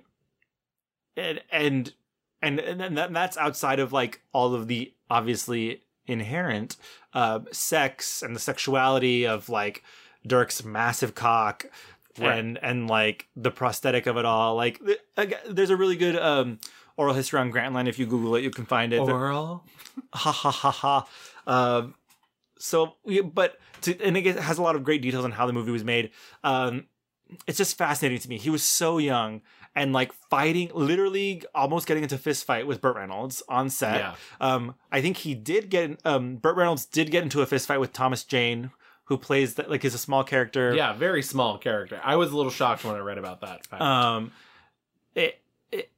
and 1.18 1.42
and 1.52 1.94
and 2.42 2.60
and 2.60 2.98
that, 2.98 3.14
that's 3.14 3.38
outside 3.38 3.80
of 3.80 3.94
like 3.94 4.22
all 4.34 4.54
of 4.54 4.68
the 4.68 4.94
obviously 5.10 5.82
inherent 6.08 6.78
uh, 7.14 7.40
sex 7.52 8.22
and 8.22 8.36
the 8.36 8.40
sexuality 8.40 9.26
of 9.26 9.50
like 9.50 9.84
Dirk's 10.26 10.64
massive 10.64 11.16
cock. 11.16 11.66
Right. 12.18 12.38
And 12.38 12.60
and 12.62 12.90
like 12.90 13.28
the 13.36 13.52
prosthetic 13.52 14.06
of 14.06 14.18
it 14.18 14.26
all, 14.26 14.56
like 14.56 14.82
there's 15.50 15.70
a 15.70 15.78
really 15.78 15.96
good 15.96 16.18
um, 16.18 16.60
oral 16.98 17.14
history 17.14 17.40
on 17.40 17.52
Grantland. 17.52 17.88
If 17.88 17.98
you 17.98 18.06
Google 18.06 18.36
it, 18.36 18.44
you 18.44 18.52
can 18.52 18.66
find 18.66 18.92
it. 18.92 19.00
Oral? 19.00 19.64
ha 20.14 20.32
ha 20.32 20.52
ha 20.52 20.72
ha. 20.72 21.08
Um, 21.48 21.96
so, 22.58 22.96
but 23.34 23.58
to, 23.82 23.98
and 24.02 24.18
it 24.18 24.36
has 24.36 24.58
a 24.58 24.62
lot 24.62 24.76
of 24.76 24.84
great 24.84 25.02
details 25.02 25.24
on 25.24 25.32
how 25.32 25.46
the 25.46 25.54
movie 25.54 25.72
was 25.72 25.86
made. 25.86 26.12
Um, 26.44 26.88
it's 27.48 27.58
just 27.58 27.78
fascinating 27.78 28.20
to 28.20 28.30
me. 28.30 28.38
He 28.38 28.50
was 28.50 28.64
so 28.64 28.98
young 28.98 29.42
and 29.76 29.94
like 29.94 30.12
fighting, 30.14 30.72
literally 30.74 31.44
almost 31.54 31.88
getting 31.88 32.04
into 32.04 32.18
fist 32.18 32.46
fight 32.46 32.68
with 32.68 32.82
Burt 32.82 32.96
Reynolds 32.96 33.42
on 33.48 33.70
set. 33.70 33.98
Yeah. 34.00 34.16
Um, 34.42 34.76
I 34.92 35.02
think 35.02 35.18
he 35.18 35.36
did 35.36 35.70
get. 35.70 36.00
Um, 36.06 36.36
Burt 36.38 36.56
Reynolds 36.56 36.86
did 36.86 37.12
get 37.12 37.24
into 37.24 37.42
a 37.42 37.46
fist 37.46 37.68
fight 37.68 37.80
with 37.80 37.94
Thomas 37.94 38.24
Jane, 38.24 38.72
who 39.06 39.18
plays 39.18 39.56
that 39.56 39.70
like 39.70 39.86
is 39.86 39.94
a 39.94 39.98
small 40.00 40.24
character. 40.24 40.74
Yeah, 40.76 40.94
very 40.94 41.22
small 41.22 41.58
character. 41.58 42.00
I 42.04 42.16
was 42.16 42.32
a 42.32 42.38
little 42.38 42.52
shocked 42.52 42.84
when 42.84 42.96
I 42.96 43.00
read 43.00 43.18
about 43.18 43.42
that. 43.42 43.66
fact. 43.66 43.82
Um, 43.82 44.32
it, 45.16 45.40
it 45.72 45.92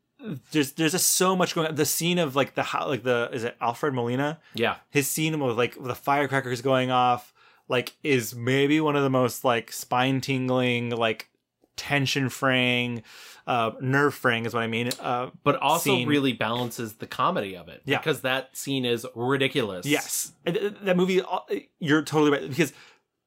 there's 0.51 0.73
there's 0.73 0.91
just 0.91 1.07
so 1.07 1.35
much 1.35 1.55
going 1.55 1.67
on. 1.67 1.75
The 1.75 1.85
scene 1.85 2.19
of 2.19 2.35
like 2.35 2.55
the 2.55 2.63
how 2.63 2.87
like 2.87 3.03
the 3.03 3.29
is 3.33 3.43
it 3.43 3.55
Alfred 3.61 3.93
Molina? 3.93 4.39
Yeah. 4.53 4.75
his 4.89 5.07
scene 5.07 5.39
with 5.39 5.57
like 5.57 5.81
the 5.81 5.95
firecrackers 5.95 6.61
going 6.61 6.91
off 6.91 7.33
like 7.67 7.93
is 8.03 8.35
maybe 8.35 8.81
one 8.81 8.95
of 8.95 9.03
the 9.03 9.09
most 9.09 9.45
like 9.45 9.71
spine 9.71 10.19
tingling 10.19 10.89
like 10.89 11.29
tension 11.77 12.29
fraying 12.29 13.01
uh 13.47 13.71
nerve 13.81 14.13
fraying 14.13 14.45
is 14.45 14.53
what 14.53 14.61
I 14.63 14.67
mean. 14.67 14.89
Uh, 14.99 15.31
but 15.43 15.55
also 15.57 15.95
scene. 15.95 16.07
really 16.07 16.33
balances 16.33 16.93
the 16.95 17.07
comedy 17.07 17.55
of 17.55 17.69
it. 17.69 17.81
Yeah. 17.85 17.97
Because 17.97 18.21
that 18.21 18.55
scene 18.55 18.85
is 18.85 19.05
ridiculous. 19.15 19.85
Yes, 19.85 20.33
uh, 20.45 20.51
that 20.83 20.95
movie. 20.95 21.21
uh, 21.21 21.39
You're 21.79 22.03
totally 22.03 22.31
right 22.31 22.47
because 22.47 22.71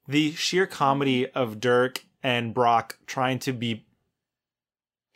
the 0.06 0.32
sheer 0.32 0.66
comedy 0.66 1.28
of 1.30 1.58
Dirk 1.60 2.04
and 2.22 2.54
Brock 2.54 2.98
trying 3.06 3.38
to 3.40 3.52
be 3.52 3.86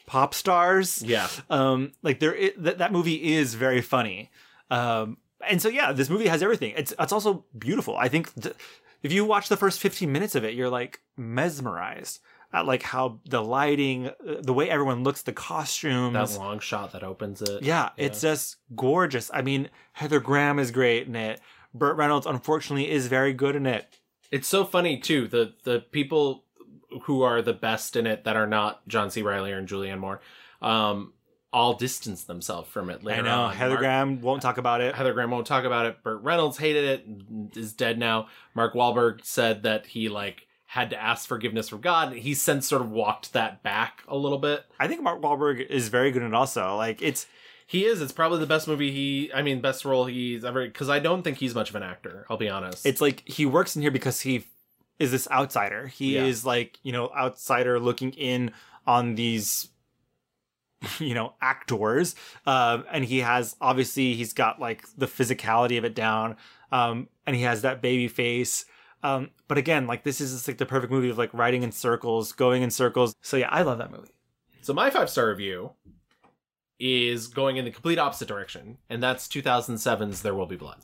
pop 0.06 0.34
stars. 0.34 1.02
Yeah. 1.02 1.28
Um, 1.50 1.92
like 2.02 2.18
there, 2.20 2.36
that 2.59 2.78
that 2.78 2.92
movie 2.92 3.34
is 3.34 3.55
very 3.55 3.80
funny. 3.82 4.30
Um, 4.70 5.18
and 5.46 5.62
so 5.62 5.68
yeah, 5.68 5.92
this 5.92 6.10
movie 6.10 6.26
has 6.26 6.42
everything. 6.42 6.74
It's 6.76 6.92
it's 6.98 7.12
also 7.12 7.44
beautiful. 7.56 7.96
I 7.96 8.09
think 8.09 8.34
th- 8.40 8.55
if 9.02 9.12
you 9.12 9.24
watch 9.24 9.48
the 9.48 9.56
first 9.56 9.78
15 9.80 10.10
minutes 10.10 10.34
of 10.34 10.44
it, 10.44 10.55
you're 10.55 10.70
like 10.70 11.00
mesmerized 11.16 12.20
at 12.52 12.66
like 12.66 12.82
how 12.82 13.20
the 13.28 13.42
lighting, 13.42 14.08
uh, 14.08 14.12
the 14.40 14.52
way 14.54 14.70
everyone 14.70 15.04
looks, 15.04 15.22
the 15.22 15.32
costumes, 15.32 16.14
That 16.14 16.38
long 16.38 16.60
shot 16.60 16.92
that 16.92 17.02
opens 17.02 17.42
it. 17.42 17.62
yeah, 17.62 17.90
it's 17.96 18.20
just 18.20 18.56
gorgeous. 18.74 19.30
I 19.34 19.42
mean, 19.42 19.68
Heather 19.92 20.20
Graham 20.20 20.58
is 20.58 20.70
great 20.70 21.06
in 21.06 21.14
it. 21.16 21.40
Burt 21.74 21.96
Reynolds, 21.96 22.26
unfortunately, 22.26 22.90
is 22.90 23.06
very 23.08 23.32
good 23.34 23.54
in 23.54 23.66
it. 23.66 23.98
It's 24.30 24.48
so 24.48 24.64
funny 24.64 24.98
too. 24.98 25.28
The 25.28 25.54
the 25.64 25.80
people 25.80 26.44
who 27.02 27.20
are 27.22 27.42
the 27.42 27.52
best 27.52 27.96
in 27.96 28.06
it 28.06 28.24
that 28.24 28.36
are 28.36 28.46
not 28.46 28.86
John 28.88 29.10
C. 29.10 29.20
Reilly 29.22 29.52
and 29.52 29.68
Julianne 29.68 29.98
Moore, 29.98 30.20
um, 30.62 31.12
all 31.52 31.74
distance 31.74 32.24
themselves 32.24 32.68
from 32.70 32.88
it 32.88 33.04
later 33.04 33.20
I 33.20 33.24
know 33.24 33.40
on. 33.42 33.54
Heather 33.54 33.70
Mark- 33.74 33.80
Graham 33.80 34.20
won't 34.22 34.40
talk 34.42 34.56
about 34.56 34.80
it. 34.80 34.94
Heather 34.94 35.12
Graham 35.12 35.30
won't 35.30 35.46
talk 35.46 35.64
about 35.64 35.84
it. 35.86 36.02
Burt 36.02 36.22
Reynolds 36.22 36.56
hated 36.56 36.84
it, 36.84 37.56
is 37.58 37.74
dead 37.74 37.98
now. 37.98 38.28
Mark 38.54 38.72
Wahlberg 38.74 39.22
said 39.24 39.62
that 39.64 39.86
he 39.86 40.08
like 40.08 40.46
had 40.73 40.90
to 40.90 41.03
ask 41.03 41.27
forgiveness 41.27 41.69
from 41.70 41.81
God. 41.81 42.12
He's 42.12 42.43
since 42.43 42.69
sort 42.69 42.82
of 42.82 42.90
walked 42.90 43.32
that 43.32 43.62
back 43.62 44.03
a 44.07 44.15
little 44.16 44.36
bit. 44.36 44.66
I 44.78 44.86
think 44.86 45.03
Mark 45.03 45.23
Wahlberg 45.23 45.66
is 45.66 45.89
very 45.89 46.11
good 46.11 46.20
in 46.20 46.28
it 46.28 46.35
also. 46.35 46.77
Like 46.77 47.01
it's 47.01 47.27
he 47.66 47.86
is. 47.86 48.03
It's 48.03 48.12
probably 48.12 48.39
the 48.40 48.47
best 48.47 48.69
movie 48.69 48.90
he. 48.93 49.31
I 49.32 49.40
mean, 49.43 49.61
best 49.62 49.85
role 49.86 50.05
he's 50.05 50.45
ever. 50.45 50.66
Because 50.66 50.89
I 50.90 50.99
don't 50.99 51.23
think 51.23 51.39
he's 51.39 51.55
much 51.55 51.70
of 51.70 51.77
an 51.77 51.82
actor. 51.82 52.27
I'll 52.28 52.36
be 52.36 52.51
honest. 52.51 52.85
It's 52.85 53.01
like 53.01 53.27
he 53.27 53.47
works 53.47 53.77
in 53.77 53.82
here 53.82 53.90
because 53.90 54.20
he 54.20 54.45
is 54.99 55.11
this 55.11 55.27
outsider. 55.31 55.86
He 55.86 56.16
Yeah. 56.16 56.24
is 56.24 56.45
like, 56.45 56.78
you 56.82 56.93
know, 56.93 57.09
outsider 57.16 57.81
looking 57.81 58.12
in 58.12 58.53
on 58.86 59.15
these 59.15 59.69
you 61.01 61.12
know 61.15 61.32
actors 61.40 62.15
um 62.47 62.85
and 62.93 63.05
he 63.05 63.19
has 63.19 63.57
obviously 63.61 64.15
he's 64.15 64.32
got 64.32 64.61
like 64.61 64.85
the 64.97 65.07
physicality 65.07 65.77
of 65.77 65.85
it 65.85 65.93
down 65.95 66.36
um 66.70 67.09
and 67.27 67.35
he 67.35 67.43
has 67.43 67.62
that 67.62 67.82
baby 67.82 68.07
face 68.07 68.65
um 69.02 69.30
but 69.46 69.58
again 69.58 69.86
like 69.86 70.02
this 70.04 70.20
is 70.20 70.32
just 70.32 70.48
like 70.48 70.58
the 70.58 70.66
perfect 70.66 70.92
movie 70.92 71.08
of 71.10 71.18
like 71.18 71.32
riding 71.32 71.62
in 71.62 71.70
circles 71.72 72.32
going 72.32 72.62
in 72.62 72.70
circles 72.70 73.14
so 73.22 73.36
yeah 73.36 73.48
i 73.50 73.62
love 73.62 73.78
that 73.78 73.90
movie 73.90 74.10
So 74.62 74.74
my 74.74 74.90
five 74.90 75.08
star 75.10 75.28
review 75.28 75.72
is 76.78 77.26
going 77.28 77.56
in 77.56 77.64
the 77.64 77.70
complete 77.70 77.98
opposite 77.98 78.28
direction, 78.28 78.78
and 78.88 79.02
that's 79.02 79.26
2007's 79.26 80.22
There 80.22 80.34
Will 80.34 80.46
Be 80.46 80.56
Blood. 80.56 80.78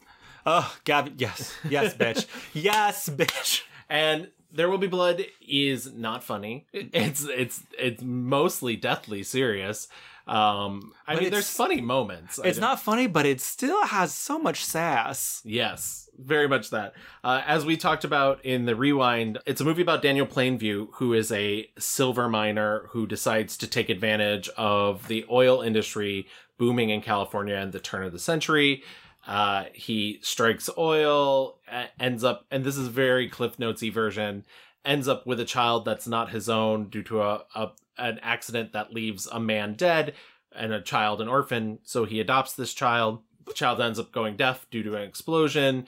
Oh, 0.44 0.74
Gabby, 0.84 1.12
yes, 1.18 1.54
yes, 1.68 1.94
bitch, 2.02 2.26
yes, 2.52 3.08
bitch. 3.08 3.62
And 3.88 4.28
There 4.52 4.68
Will 4.68 4.78
Be 4.78 4.88
Blood 4.88 5.24
is 5.46 5.92
not 5.92 6.24
funny. 6.24 6.66
It's 6.72 7.24
it's 7.24 7.62
it's 7.78 8.02
mostly 8.02 8.74
deathly 8.76 9.22
serious. 9.22 9.86
Um, 10.26 10.92
I 11.06 11.14
But 11.14 11.22
mean, 11.24 11.30
there's 11.32 11.50
funny 11.50 11.80
moments. 11.80 12.40
It's 12.42 12.58
not 12.58 12.80
funny, 12.80 13.06
but 13.06 13.26
it 13.26 13.40
still 13.40 13.84
has 13.86 14.12
so 14.14 14.38
much 14.38 14.64
sass. 14.64 15.42
Yes, 15.44 16.03
very 16.18 16.48
much 16.48 16.70
that. 16.70 16.94
Uh, 17.22 17.42
as 17.46 17.64
we 17.64 17.76
talked 17.76 18.04
about 18.04 18.44
in 18.44 18.64
the 18.64 18.76
rewind, 18.76 19.38
it's 19.46 19.60
a 19.60 19.64
movie 19.64 19.82
about 19.82 20.02
Daniel 20.02 20.26
Plainview, 20.26 20.88
who 20.94 21.12
is 21.12 21.32
a 21.32 21.68
silver 21.78 22.28
miner 22.28 22.88
who 22.90 23.06
decides 23.06 23.56
to 23.58 23.66
take 23.66 23.88
advantage 23.88 24.48
of 24.50 25.08
the 25.08 25.24
oil 25.30 25.62
industry 25.62 26.26
booming 26.58 26.90
in 26.90 27.00
California 27.00 27.56
in 27.56 27.70
the 27.70 27.80
turn 27.80 28.04
of 28.04 28.12
the 28.12 28.18
century. 28.18 28.82
Uh, 29.26 29.64
he 29.72 30.18
strikes 30.22 30.68
oil, 30.76 31.58
ends 31.98 32.22
up, 32.22 32.44
and 32.50 32.64
this 32.64 32.76
is 32.76 32.88
very 32.88 33.28
Cliff 33.28 33.58
Notesy 33.58 33.90
version, 33.90 34.44
ends 34.84 35.08
up 35.08 35.26
with 35.26 35.40
a 35.40 35.46
child 35.46 35.84
that's 35.84 36.06
not 36.06 36.30
his 36.30 36.48
own 36.48 36.88
due 36.88 37.02
to 37.02 37.22
a, 37.22 37.44
a 37.54 37.72
an 37.96 38.18
accident 38.22 38.72
that 38.72 38.92
leaves 38.92 39.26
a 39.30 39.38
man 39.38 39.74
dead 39.74 40.14
and 40.54 40.72
a 40.72 40.80
child 40.80 41.20
an 41.20 41.28
orphan. 41.28 41.78
So 41.84 42.04
he 42.04 42.20
adopts 42.20 42.52
this 42.52 42.74
child. 42.74 43.22
The 43.46 43.52
child 43.52 43.80
ends 43.80 43.98
up 43.98 44.12
going 44.12 44.36
deaf 44.36 44.66
due 44.70 44.82
to 44.82 44.96
an 44.96 45.02
explosion. 45.02 45.86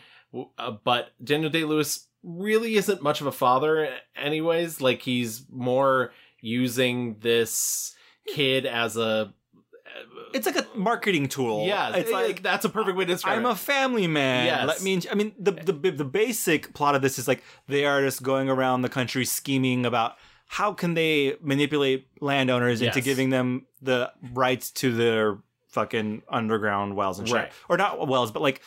Uh, 0.59 0.73
but 0.85 1.11
Daniel 1.23 1.51
Day 1.51 1.65
Lewis 1.65 2.07
really 2.23 2.75
isn't 2.77 3.03
much 3.03 3.21
of 3.21 3.27
a 3.27 3.33
father, 3.33 3.89
anyways. 4.17 4.81
Like 4.81 5.03
he's 5.03 5.45
more 5.51 6.13
using 6.41 7.19
this 7.21 7.95
kid 8.35 8.67
as 8.67 8.97
a 8.97 9.33
It's 10.35 10.47
like 10.47 10.57
a 10.57 10.67
marketing 10.75 11.29
tool. 11.29 11.67
yeah. 11.67 11.95
it's 11.97 12.11
like 12.11 12.43
that's 12.43 12.65
a 12.65 12.69
perfect 12.69 12.97
way 12.97 13.05
to 13.05 13.13
describe 13.15 13.39
I'm 13.39 13.47
it. 13.47 13.51
a 13.51 13.55
family 13.55 14.07
man. 14.07 14.47
Yes. 14.47 14.67
Let 14.67 14.83
me. 14.83 15.01
I 15.11 15.15
mean, 15.15 15.33
the, 15.39 15.53
the 15.53 15.73
the 15.91 16.05
basic 16.05 16.75
plot 16.75 16.95
of 16.95 17.03
this 17.03 17.19
is 17.19 17.27
like 17.29 17.43
they 17.69 17.85
are 17.87 18.03
just 18.03 18.23
going 18.23 18.49
around 18.49 18.83
the 18.83 18.89
country 18.89 19.25
scheming 19.25 19.87
about 19.87 20.17
how 20.49 20.73
can 20.73 20.95
they 20.95 21.37
manipulate 21.41 22.09
landowners 22.21 22.81
into 22.81 22.99
Yes. 22.99 23.05
giving 23.05 23.31
them 23.31 23.67
the 23.83 24.13
rights 24.33 24.71
to 24.73 24.93
their 24.93 25.39
fucking 25.69 26.23
underground 26.29 26.95
wells 26.97 27.19
and 27.19 27.27
shit, 27.29 27.35
Right. 27.37 27.53
or 27.69 27.77
not 27.77 28.07
wells, 28.07 28.31
but 28.31 28.43
like 28.43 28.63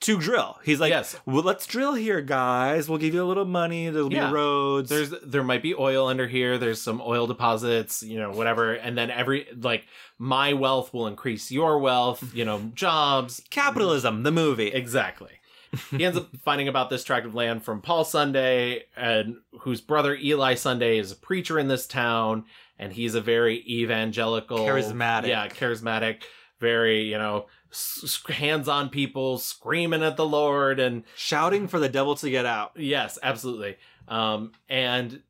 to 0.00 0.18
drill. 0.18 0.58
He's 0.64 0.80
like, 0.80 0.90
yes. 0.90 1.16
well, 1.24 1.42
let's 1.42 1.66
drill 1.66 1.94
here, 1.94 2.20
guys. 2.20 2.88
We'll 2.88 2.98
give 2.98 3.14
you 3.14 3.22
a 3.22 3.26
little 3.26 3.44
money. 3.46 3.88
There'll 3.88 4.12
Yeah. 4.12 4.26
be 4.28 4.32
roads. 4.34 4.90
There's 4.90 5.10
there 5.24 5.42
might 5.42 5.62
be 5.62 5.74
oil 5.74 6.06
under 6.08 6.26
here. 6.26 6.58
There's 6.58 6.80
some 6.80 7.00
oil 7.04 7.26
deposits, 7.26 8.02
you 8.02 8.18
know, 8.18 8.30
whatever. 8.30 8.74
And 8.74 8.98
then 8.98 9.10
every 9.10 9.46
like 9.58 9.86
my 10.18 10.52
wealth 10.52 10.92
will 10.92 11.06
increase 11.06 11.50
your 11.50 11.78
wealth, 11.78 12.34
you 12.34 12.44
know, 12.44 12.60
jobs. 12.74 13.40
Capitalism, 13.50 14.22
the 14.24 14.32
movie. 14.32 14.68
Exactly. 14.68 15.30
he 15.90 16.04
ends 16.04 16.18
up 16.18 16.28
finding 16.44 16.68
about 16.68 16.90
this 16.90 17.02
tract 17.02 17.24
of 17.26 17.34
land 17.34 17.64
from 17.64 17.80
Paul 17.80 18.04
Sunday, 18.04 18.84
and 18.96 19.36
whose 19.60 19.80
brother 19.80 20.14
Eli 20.14 20.54
Sunday 20.54 20.98
is 20.98 21.12
a 21.12 21.16
preacher 21.16 21.58
in 21.58 21.66
this 21.68 21.86
town, 21.86 22.44
and 22.78 22.92
he's 22.92 23.14
a 23.14 23.20
very 23.20 23.64
evangelical, 23.68 24.58
Charismatic. 24.58 25.26
yeah, 25.28 25.48
charismatic, 25.48 26.22
very 26.60 27.04
you 27.04 27.18
know, 27.18 27.46
s- 27.74 28.22
hands-on 28.28 28.88
people 28.88 29.38
screaming 29.38 30.02
at 30.02 30.16
the 30.16 30.24
Lord 30.26 30.78
and 30.80 31.04
shouting 31.16 31.68
for 31.68 31.78
the 31.78 31.88
devil 31.88 32.14
to 32.16 32.30
get 32.30 32.46
out. 32.46 32.72
Yes, 32.76 33.18
absolutely. 33.22 33.76
Um, 34.08 34.52
and 34.68 35.22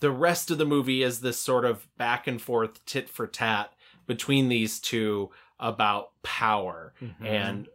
the 0.00 0.10
rest 0.10 0.50
of 0.50 0.58
the 0.58 0.64
movie 0.64 1.02
is 1.02 1.20
this 1.20 1.38
sort 1.38 1.64
of 1.64 1.86
back 1.98 2.26
and 2.26 2.40
forth 2.40 2.84
tit 2.86 3.08
for 3.08 3.26
tat 3.26 3.72
between 4.06 4.48
these 4.48 4.78
two 4.80 5.30
about 5.58 6.10
power 6.22 6.94
Mhm. 7.02 7.26
and 7.26 7.68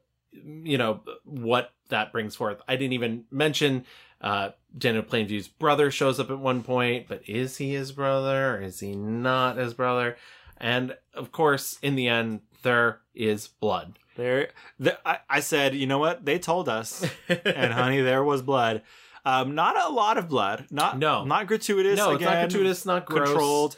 you 0.65 0.77
know 0.77 1.01
what 1.23 1.71
that 1.89 2.11
brings 2.11 2.35
forth. 2.35 2.61
I 2.67 2.75
didn't 2.75 2.93
even 2.93 3.25
mention 3.31 3.85
uh 4.21 4.49
Daniel 4.77 5.03
Plainview's 5.03 5.47
brother 5.47 5.91
shows 5.91 6.19
up 6.19 6.29
at 6.31 6.39
one 6.39 6.61
point, 6.63 7.07
but 7.07 7.21
is 7.29 7.57
he 7.57 7.73
his 7.73 7.91
brother 7.91 8.55
or 8.55 8.61
is 8.61 8.79
he 8.79 8.95
not 8.95 9.57
his 9.57 9.73
brother? 9.73 10.17
And 10.57 10.97
of 11.13 11.31
course, 11.31 11.77
in 11.81 11.95
the 11.95 12.07
end, 12.07 12.41
there 12.63 13.01
is 13.13 13.47
blood. 13.47 13.99
There, 14.15 14.49
the, 14.79 14.97
I, 15.07 15.19
I 15.29 15.39
said, 15.41 15.75
you 15.75 15.87
know 15.87 15.97
what? 15.99 16.23
They 16.25 16.39
told 16.39 16.69
us, 16.69 17.05
and 17.27 17.73
honey, 17.73 18.01
there 18.01 18.23
was 18.23 18.41
blood. 18.41 18.81
Um, 19.25 19.55
not 19.55 19.75
a 19.75 19.91
lot 19.91 20.17
of 20.17 20.29
blood. 20.29 20.67
Not 20.71 20.97
No. 20.99 21.25
not 21.25 21.47
gratuitous. 21.47 21.97
No, 21.97 22.11
it's 22.11 22.23
not 22.23 22.49
gratuitous, 22.49 22.85
not 22.85 23.05
gross. 23.05 23.27
controlled. 23.27 23.75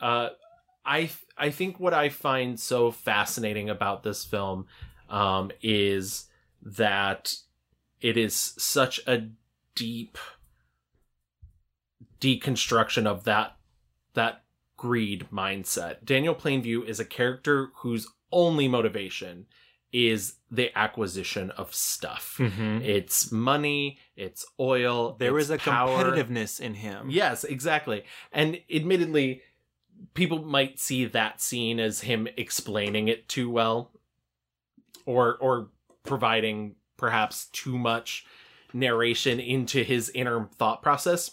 Uh, 0.00 0.28
I 0.86 1.10
I 1.36 1.50
think 1.50 1.80
what 1.80 1.92
I 1.94 2.08
find 2.10 2.58
so 2.60 2.90
fascinating 2.90 3.68
about 3.68 4.02
this 4.04 4.24
film 4.24 4.66
um, 5.10 5.50
is 5.62 6.26
that 6.62 7.34
it 8.00 8.16
is 8.16 8.34
such 8.56 9.00
a 9.06 9.28
deep 9.74 10.16
deconstruction 12.20 13.06
of 13.06 13.24
that 13.24 13.56
that 14.14 14.44
greed 14.76 15.26
mindset. 15.32 16.04
Daniel 16.04 16.34
Plainview 16.34 16.86
is 16.86 17.00
a 17.00 17.04
character 17.04 17.70
whose 17.76 18.06
only 18.30 18.68
motivation 18.68 19.46
is 19.94 20.34
the 20.50 20.76
acquisition 20.76 21.52
of 21.52 21.72
stuff. 21.72 22.34
Mhm. 22.38 22.84
It's 22.84 23.30
money, 23.30 23.98
it's 24.16 24.44
oil. 24.58 25.14
There 25.20 25.38
it's 25.38 25.48
was 25.48 25.50
a 25.50 25.58
power. 25.58 26.04
competitiveness 26.12 26.60
in 26.60 26.74
him. 26.74 27.10
Yes, 27.10 27.44
exactly. 27.44 28.04
And 28.32 28.60
admittedly, 28.68 29.42
people 30.14 30.44
might 30.44 30.80
see 30.80 31.04
that 31.04 31.40
scene 31.40 31.78
as 31.78 32.00
him 32.00 32.26
explaining 32.36 33.06
it 33.06 33.28
too 33.28 33.48
well 33.48 33.92
or 35.06 35.36
or 35.36 35.70
providing 36.02 36.74
perhaps 36.96 37.46
too 37.52 37.78
much 37.78 38.26
narration 38.72 39.38
into 39.38 39.84
his 39.84 40.10
inner 40.10 40.48
thought 40.56 40.82
process. 40.82 41.30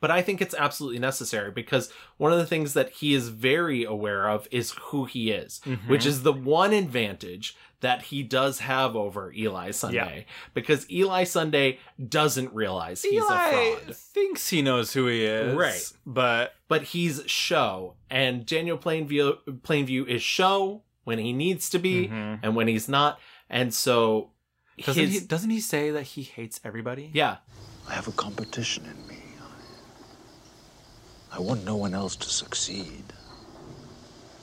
But 0.00 0.10
I 0.10 0.22
think 0.22 0.40
it's 0.40 0.54
absolutely 0.54 0.98
necessary 0.98 1.50
because 1.50 1.92
one 2.16 2.32
of 2.32 2.38
the 2.38 2.46
things 2.46 2.74
that 2.74 2.90
he 2.90 3.14
is 3.14 3.28
very 3.28 3.84
aware 3.84 4.28
of 4.28 4.48
is 4.50 4.72
who 4.80 5.04
he 5.04 5.30
is, 5.30 5.60
Mhm. 5.64 5.88
which 5.88 6.04
is 6.06 6.22
the 6.22 6.32
one 6.32 6.72
advantage 6.72 7.54
that 7.80 8.02
he 8.02 8.22
does 8.22 8.60
have 8.60 8.94
over 8.94 9.32
Eli 9.32 9.70
Sunday. 9.72 10.26
Because 10.54 10.88
Eli 10.90 11.24
Sunday 11.24 11.78
doesn't 12.08 12.52
realize 12.54 13.02
he's 13.02 13.14
Eli 13.14 13.48
a 13.48 13.52
fraud. 13.76 13.82
He 13.88 13.92
thinks 13.92 14.48
he 14.50 14.62
knows 14.62 14.92
who 14.92 15.06
he 15.08 15.24
is, 15.24 15.54
Right. 15.54 15.92
But 16.06 16.54
but 16.68 16.82
he's 16.84 17.22
show, 17.26 17.96
and 18.08 18.46
Daniel 18.46 18.78
Plainview 18.78 19.38
Plainview 19.62 20.06
is 20.06 20.22
show 20.22 20.82
when 21.04 21.18
he 21.18 21.32
needs 21.32 21.68
to 21.70 21.78
be, 21.80 22.06
Mhm. 22.08 22.38
and 22.44 22.54
when 22.54 22.68
he's 22.68 22.88
not, 22.88 23.18
and 23.50 23.74
so 23.74 24.30
doesn't 24.78 25.02
his- 25.04 25.20
he? 25.22 25.26
Doesn't 25.26 25.50
he 25.50 25.60
say 25.60 25.90
that 25.90 26.04
he 26.04 26.22
hates 26.22 26.60
everybody? 26.64 27.10
Yeah, 27.12 27.38
I 27.88 27.94
have 27.94 28.06
a 28.06 28.12
competition 28.12 28.84
in 28.86 29.06
me. 29.08 29.11
I 31.32 31.40
want 31.40 31.64
no 31.64 31.76
one 31.76 31.94
else 31.94 32.14
to 32.16 32.28
succeed. 32.28 33.04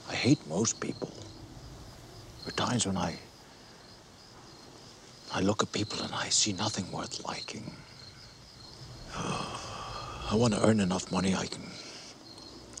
I 0.08 0.14
hate 0.14 0.44
most 0.48 0.80
people. 0.80 1.12
There 2.44 2.48
are 2.48 2.66
times 2.66 2.86
when 2.86 2.96
I. 2.96 3.16
I 5.32 5.40
look 5.40 5.62
at 5.62 5.70
people 5.70 6.02
and 6.02 6.12
I 6.12 6.28
see 6.30 6.52
nothing 6.52 6.90
worth 6.90 7.24
liking. 7.24 7.72
I 9.16 10.34
want 10.34 10.54
to 10.54 10.66
earn 10.66 10.80
enough 10.80 11.12
money 11.12 11.34
I 11.34 11.46
can 11.46 11.62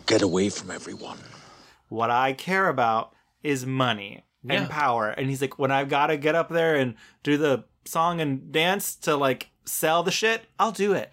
get 0.06 0.22
away 0.22 0.48
from 0.50 0.70
everyone. 0.72 1.18
What 1.88 2.10
I 2.10 2.32
care 2.32 2.68
about 2.68 3.12
is 3.44 3.64
money 3.64 4.24
Yeah. 4.42 4.54
and 4.62 4.70
power. 4.70 5.10
And 5.10 5.28
he's 5.30 5.40
like, 5.40 5.58
when 5.58 5.70
I've 5.70 5.88
got 5.88 6.08
to 6.08 6.16
get 6.16 6.34
up 6.34 6.48
there 6.48 6.74
and 6.74 6.94
do 7.22 7.36
the 7.36 7.64
song 7.84 8.20
and 8.20 8.50
dance 8.50 8.96
to 8.96 9.16
like 9.16 9.50
sell 9.64 10.02
the 10.02 10.10
shit, 10.10 10.46
I'll 10.58 10.72
do 10.72 10.92
it. 10.92 11.12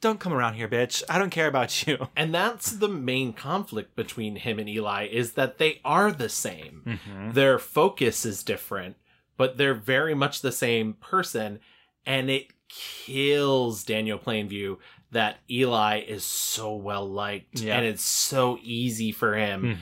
Don't 0.00 0.20
come 0.20 0.32
around 0.32 0.54
here, 0.54 0.68
bitch. 0.68 1.02
I 1.08 1.18
don't 1.18 1.30
care 1.30 1.46
about 1.48 1.86
you. 1.86 2.08
and 2.16 2.34
that's 2.34 2.70
the 2.72 2.88
main 2.88 3.32
conflict 3.32 3.96
between 3.96 4.36
him 4.36 4.58
and 4.58 4.68
Eli 4.68 5.06
is 5.10 5.32
that 5.32 5.58
they 5.58 5.80
are 5.84 6.12
the 6.12 6.28
same. 6.28 6.82
Mhm. 7.06 7.34
Their 7.34 7.58
focus 7.58 8.24
is 8.26 8.42
different, 8.42 8.96
but 9.36 9.56
they're 9.56 9.74
very 9.74 10.14
much 10.14 10.40
the 10.42 10.52
same 10.52 10.94
person, 10.94 11.60
and 12.04 12.28
it 12.30 12.48
kills 12.68 13.84
Daniel 13.84 14.18
Plainview 14.18 14.76
that 15.12 15.38
Eli 15.50 16.00
is 16.00 16.24
so 16.24 16.74
well 16.74 17.08
liked 17.08 17.60
Yeah. 17.60 17.76
and 17.76 17.86
it's 17.86 18.02
so 18.02 18.58
easy 18.62 19.12
for 19.12 19.34
him. 19.36 19.78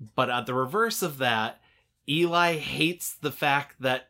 Mhm. 0.00 0.08
But 0.14 0.30
at 0.30 0.46
the 0.46 0.54
reverse 0.54 1.02
of 1.02 1.18
that, 1.18 1.60
Eli 2.08 2.56
hates 2.56 3.12
the 3.14 3.32
fact 3.32 3.76
that 3.80 4.08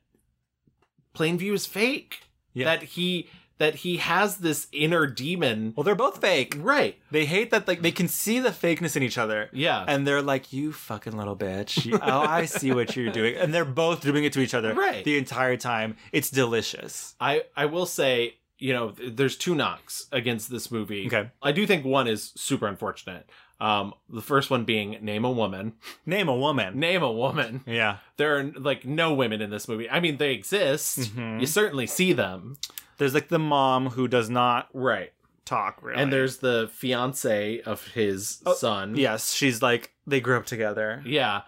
Plainview 1.14 1.52
is 1.54 1.66
fake. 1.66 2.20
Yeah. 2.52 2.64
That 2.66 2.82
he 2.82 3.28
that 3.58 3.76
he 3.76 3.98
has 3.98 4.38
this 4.38 4.68
inner 4.72 5.06
demon. 5.06 5.72
Well, 5.76 5.84
they're 5.84 5.94
both 5.94 6.20
fake. 6.20 6.56
Right. 6.58 6.96
They 7.10 7.26
hate 7.26 7.50
that 7.50 7.68
like 7.68 7.82
they 7.82 7.90
can 7.92 8.08
see 8.08 8.38
the 8.40 8.50
fakeness 8.50 8.96
in 8.96 9.02
each 9.02 9.18
other. 9.18 9.50
Yeah. 9.52 9.84
And 9.86 10.06
they're 10.06 10.22
like, 10.22 10.52
"You 10.52 10.72
fucking 10.72 11.16
little 11.16 11.36
bitch. 11.36 11.92
Oh, 12.02 12.20
I 12.20 12.44
see 12.46 12.72
what 12.72 12.96
you're 12.96 13.12
doing." 13.12 13.34
And 13.36 13.52
they're 13.52 13.64
both 13.64 14.00
doing 14.00 14.24
it 14.24 14.32
to 14.34 14.40
each 14.40 14.54
other 14.54 14.74
Right. 14.74 15.04
the 15.04 15.18
entire 15.18 15.56
time. 15.56 15.96
It's 16.12 16.30
delicious. 16.30 17.14
I 17.20 17.42
I 17.56 17.66
will 17.66 17.86
say, 17.86 18.36
you 18.58 18.72
know, 18.72 18.90
th- 18.90 19.14
there's 19.16 19.36
two 19.36 19.54
knocks 19.54 20.06
against 20.12 20.50
this 20.50 20.70
movie. 20.70 21.06
Okay. 21.06 21.30
I 21.42 21.52
do 21.52 21.66
think 21.66 21.84
one 21.84 22.06
is 22.08 22.32
super 22.36 22.66
unfortunate. 22.66 23.28
Um, 23.60 23.92
the 24.08 24.22
first 24.22 24.50
one 24.50 24.64
being 24.64 24.98
name 25.00 25.24
a 25.24 25.30
woman. 25.30 25.72
Name 26.06 26.28
a 26.28 26.36
woman. 26.36 26.78
Name 26.78 27.02
a 27.02 27.10
woman. 27.10 27.62
Yeah. 27.66 27.96
There 28.16 28.38
are 28.38 28.44
like 28.44 28.84
no 28.84 29.12
women 29.14 29.40
in 29.42 29.50
this 29.50 29.66
movie. 29.66 29.90
I 29.90 29.98
mean, 29.98 30.18
they 30.18 30.32
exist. 30.32 30.98
Mhm. 31.16 31.40
You 31.40 31.46
certainly 31.46 31.86
see 31.88 32.12
them. 32.12 32.56
There's 32.98 33.14
like 33.14 33.28
the 33.28 33.38
mom 33.40 33.90
who 33.90 34.06
does 34.06 34.30
not 34.30 34.68
Right. 34.72 35.12
talk 35.44 35.82
really. 35.82 36.00
And 36.00 36.12
there's 36.12 36.36
the 36.38 36.70
fiance 36.72 37.60
of 37.62 37.84
his 37.88 38.40
Oh, 38.46 38.54
son. 38.54 38.94
yes, 38.96 39.32
she's 39.32 39.60
like 39.62 39.92
they 40.06 40.20
grew 40.20 40.36
up 40.36 40.46
together. 40.46 41.02
Yeah. 41.04 41.42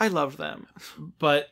I 0.00 0.08
love 0.08 0.36
them. 0.36 0.66
But 1.18 1.48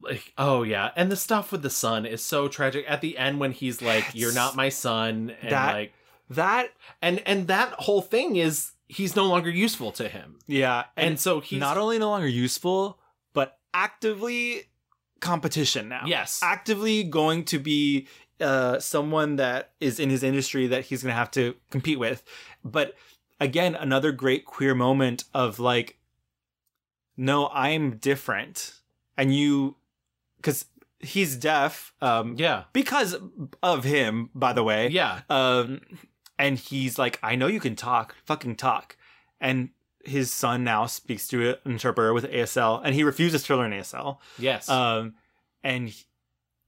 like 0.00 0.32
oh 0.36 0.62
yeah. 0.64 0.90
And 0.96 1.10
the 1.10 1.16
stuff 1.16 1.52
with 1.52 1.62
the 1.62 1.70
son 1.70 2.04
is 2.04 2.22
so 2.24 2.48
tragic. 2.48 2.84
At 2.88 3.00
the 3.00 3.16
end 3.16 3.38
when 3.38 3.52
he's 3.52 3.80
like, 3.80 4.06
You're 4.12 4.34
not 4.34 4.56
my 4.56 4.70
son 4.70 5.32
and 5.40 5.52
That- 5.52 5.72
like 5.74 5.92
That 6.30 6.70
and 7.00 7.22
and 7.26 7.46
that 7.46 7.72
whole 7.74 8.02
thing 8.02 8.34
is 8.36 8.72
he's 8.88 9.16
no 9.16 9.26
longer 9.26 9.50
useful 9.50 9.92
to 9.92 10.08
him. 10.08 10.38
yeah, 10.46 10.84
And, 10.96 11.18
so 11.18 11.40
he's 11.40 11.58
not 11.60 11.76
only 11.76 11.98
no 11.98 12.10
longer 12.10 12.28
useful, 12.28 12.98
but 13.32 13.58
actively 13.74 14.64
competition 15.20 15.88
now. 15.88 16.04
Yes. 16.06 16.40
Actively 16.42 17.02
going 17.04 17.44
to 17.46 17.58
be 17.58 18.06
uh, 18.40 18.78
someone 18.78 19.36
that 19.36 19.72
is 19.80 19.98
in 19.98 20.10
his 20.10 20.22
industry 20.22 20.66
that 20.68 20.84
he's 20.84 21.02
going 21.02 21.12
to 21.12 21.16
have 21.16 21.30
to 21.32 21.54
compete 21.70 21.98
with. 21.98 22.22
But 22.64 22.94
again, 23.40 23.74
another 23.74 24.12
great 24.12 24.44
queer 24.44 24.74
moment 24.74 25.24
of 25.34 25.58
like, 25.58 25.98
no, 27.16 27.48
I'm 27.48 27.96
different. 27.96 28.74
And 29.16 29.34
you, 29.34 29.76
because 30.36 30.66
he's 31.00 31.36
deaf. 31.36 31.92
Um, 32.00 32.36
Yeah. 32.38 32.64
Because 32.72 33.16
of 33.62 33.84
him, 33.84 34.30
by 34.34 34.52
the 34.52 34.62
way. 34.62 34.88
Yeah. 34.88 35.22
Um, 35.30 35.80
and 36.38 36.58
he's 36.58 36.98
like, 36.98 37.18
I 37.22 37.36
know 37.36 37.46
you 37.46 37.60
can 37.60 37.76
talk, 37.76 38.14
fucking 38.24 38.56
talk. 38.56 38.96
And 39.40 39.70
his 40.04 40.32
son 40.32 40.64
now 40.64 40.86
speaks 40.86 41.26
to 41.28 41.50
an 41.50 41.56
interpreter 41.64 42.12
with 42.12 42.30
ASL, 42.30 42.80
and 42.84 42.94
he 42.94 43.02
refuses 43.04 43.42
to 43.44 43.56
learn 43.56 43.72
ASL. 43.72 44.18
Yes. 44.38 44.68
Um, 44.68 45.14
and 45.62 45.88
he- 45.88 46.04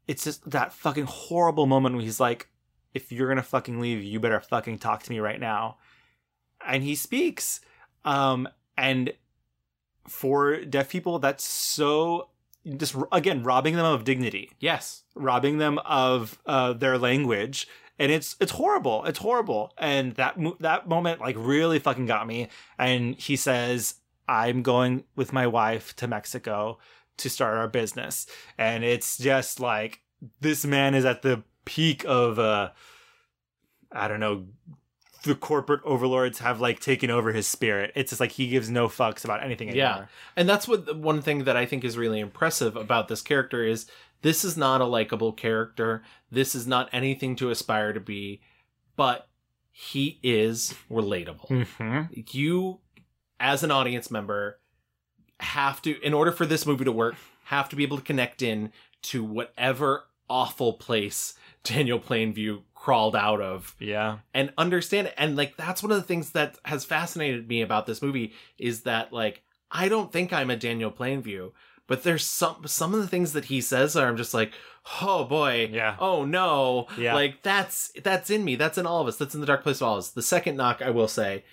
it's 0.07 0.25
just 0.25 0.51
that 0.51 0.73
fucking 0.73 1.05
horrible 1.05 1.67
moment 1.67 1.95
where 1.95 2.05
he's 2.05 2.19
like, 2.19 2.49
if 2.95 3.13
you're 3.13 3.29
gonna 3.29 3.43
fucking 3.43 3.79
leave, 3.79 4.03
you 4.03 4.19
better 4.19 4.41
fucking 4.41 4.79
talk 4.79 5.03
to 5.03 5.11
me 5.11 5.21
right 5.21 5.39
now. 5.39 5.77
And 6.67 6.83
he 6.83 6.95
speaks. 6.95 7.61
Um, 8.05 8.49
and 8.77 9.13
for 10.09 10.65
deaf 10.65 10.89
people, 10.89 11.19
that's 11.19 11.45
so 11.45 12.31
just 12.77 12.97
again 13.13 13.43
robbing 13.45 13.77
them 13.77 13.85
of 13.87 14.05
dignity 14.05 14.51
yes. 14.59 15.03
robbing 15.15 15.59
them 15.59 15.79
of 15.87 16.39
uh, 16.45 16.73
their 16.73 16.99
language 16.99 17.67
and 17.99 18.13
it's 18.13 18.37
it's 18.41 18.53
horrible. 18.53 19.05
It's 19.05 19.19
horrible. 19.19 19.73
And 19.79 20.15
that 20.15 20.39
mo- 20.39 20.57
that 20.61 20.89
moment 20.89 21.21
like 21.21 21.37
really 21.39 21.79
fucking 21.79 22.07
got 22.07 22.27
me. 22.27 22.49
And 22.79 23.15
he 23.17 23.37
says 23.37 23.95
i'm 24.29 24.63
going 24.63 25.05
with 25.17 25.33
my 25.33 25.47
wife 25.47 25.97
to 25.97 26.07
mexico 26.07 26.79
to 27.17 27.31
start 27.31 27.57
our 27.57 27.69
business. 27.69 28.27
And 28.59 28.85
it's 28.85 29.19
just 29.19 29.59
like 29.59 30.03
this 30.41 30.65
man 30.65 30.95
is 30.95 31.05
at 31.05 31.23
the 31.23 31.43
peak 31.65 32.05
of 32.07 32.39
uh 32.39 32.71
i 33.93 34.09
don't 34.09 34.21
know 34.21 34.47
the 35.25 35.35
corporate 35.35 35.81
overlords 35.85 36.39
have 36.39 36.61
like 36.61 36.79
taken 36.79 37.11
over 37.11 37.33
his 37.33 37.47
spirit. 37.47 37.93
It's 37.95 38.11
just 38.11 38.21
like 38.21 38.33
he 38.33 38.49
gives 38.49 38.71
no 38.71 38.89
fucks 38.89 39.25
about 39.25 39.43
anything 39.43 39.69
anymore. 39.69 39.87
Yeah. 39.87 40.07
And 40.37 40.49
that's 40.49 40.69
what 40.69 40.97
one 40.97 41.23
thing 41.23 41.45
that 41.45 41.57
I 41.57 41.67
think 41.67 41.85
is 41.85 41.99
really 41.99 42.21
impressive 42.21 42.77
about 42.77 43.09
this 43.09 43.21
character 43.21 43.65
is 43.65 43.87
this 44.23 44.45
is 44.45 44.57
not 44.57 44.81
a 44.81 44.85
likable 44.87 45.33
character. 45.33 46.03
This 46.31 46.55
is 46.55 46.67
not 46.67 46.89
anything 46.93 47.37
to 47.37 47.51
aspire 47.51 47.93
to 47.93 48.01
be, 48.01 48.41
but 48.97 49.29
he 49.71 50.19
is 50.23 50.75
relatable. 50.91 51.49
Mhm. 51.49 52.33
You 52.33 52.81
as 53.41 53.63
an 53.63 53.71
audience 53.71 54.11
member 54.11 54.59
have 55.41 55.81
to 55.83 56.01
in 56.05 56.13
order 56.13 56.33
for 56.33 56.47
this 56.47 56.67
movie 56.67 56.85
to 56.85 56.93
work, 56.93 57.15
have 57.45 57.69
to 57.69 57.77
be 57.77 57.85
able 57.85 57.97
to 57.97 58.03
connect 58.03 58.43
in 58.43 58.73
to 59.03 59.23
whatever 59.23 60.05
awful 60.29 60.75
place 60.75 61.35
Daniel 61.63 61.99
Plainview 62.01 62.63
crawled 62.75 63.15
out 63.17 63.41
of 63.41 63.75
yeah 63.79 64.19
and 64.35 64.53
understand 64.59 65.07
it. 65.09 65.15
And 65.17 65.37
like 65.37 65.57
that's 65.57 65.83
one 65.83 65.93
of 65.93 65.97
the 65.99 66.03
things 66.03 66.31
that 66.33 66.59
has 66.65 66.85
fascinated 66.85 67.49
me 67.49 67.63
about 67.63 67.87
this 67.87 68.03
movie 68.03 68.33
is 68.59 68.83
that 68.83 69.13
like 69.13 69.43
I 69.71 69.89
don't 69.89 70.11
think 70.11 70.33
I'm 70.33 70.51
a 70.51 70.57
Daniel 70.57 70.91
Plainview, 70.91 71.53
but 71.89 72.05
there's 72.05 72.25
some 72.25 72.63
some 72.67 72.95
of 72.95 73.01
the 73.01 73.09
things 73.09 73.33
that 73.33 73.47
he 73.47 73.61
says 73.61 73.97
are 73.97 74.07
I'm 74.09 74.17
just 74.17 74.33
like, 74.35 74.53
oh 75.03 75.25
boy, 75.25 75.69
Yeah. 75.73 75.97
oh 75.99 76.25
no, 76.25 76.87
Yeah. 76.97 77.15
like 77.15 77.43
that's 77.43 77.91
that's 78.05 78.31
in 78.31 78.45
me, 78.45 78.55
that's 78.55 78.79
in 78.79 78.87
all 78.87 79.01
of 79.03 79.09
us, 79.09 79.17
that's 79.17 79.35
in 79.35 79.41
the 79.41 79.47
dark 79.49 79.65
place 79.65 79.79
of 79.81 79.89
all 79.89 79.95
of 79.95 79.99
us. 79.99 80.11
The 80.11 80.23
second 80.23 80.57
knock, 80.57 80.81
I 80.81 80.91
will 80.91 81.09
say, 81.09 81.45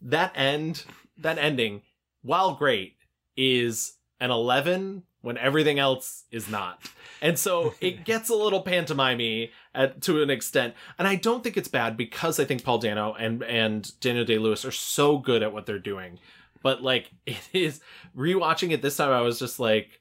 that 0.00 0.32
end, 0.34 0.84
that 1.18 1.36
ending, 1.36 1.82
while 2.22 2.54
great, 2.54 2.94
is 3.36 3.94
an 4.20 4.30
eleven 4.30 5.02
when 5.22 5.36
everything 5.36 5.78
else 5.78 6.24
is 6.30 6.48
not. 6.48 6.80
And 7.20 7.38
so 7.38 7.74
it 7.80 8.04
gets 8.06 8.30
a 8.30 8.34
little 8.34 8.64
pantomimey 8.64 9.50
at, 9.74 10.00
to 10.02 10.22
an 10.22 10.30
extent. 10.30 10.72
And 10.98 11.06
I 11.06 11.16
don't 11.16 11.44
think 11.44 11.58
it's 11.58 11.68
bad 11.68 11.94
because 11.98 12.40
I 12.40 12.46
think 12.46 12.64
Paul 12.64 12.78
Dano 12.78 13.12
and, 13.18 13.42
and 13.42 13.92
Daniel 14.00 14.24
Day 14.24 14.38
Lewis 14.38 14.64
are 14.64 14.70
so 14.72 15.18
good 15.18 15.42
at 15.42 15.52
what 15.52 15.66
they're 15.66 15.78
doing. 15.78 16.18
But 16.62 16.82
like 16.82 17.10
it 17.26 17.48
is 17.52 17.80
rewatching 18.16 18.70
it 18.72 18.82
this 18.82 18.96
time, 18.96 19.10
I 19.10 19.20
was 19.22 19.38
just 19.38 19.58
like, 19.60 20.00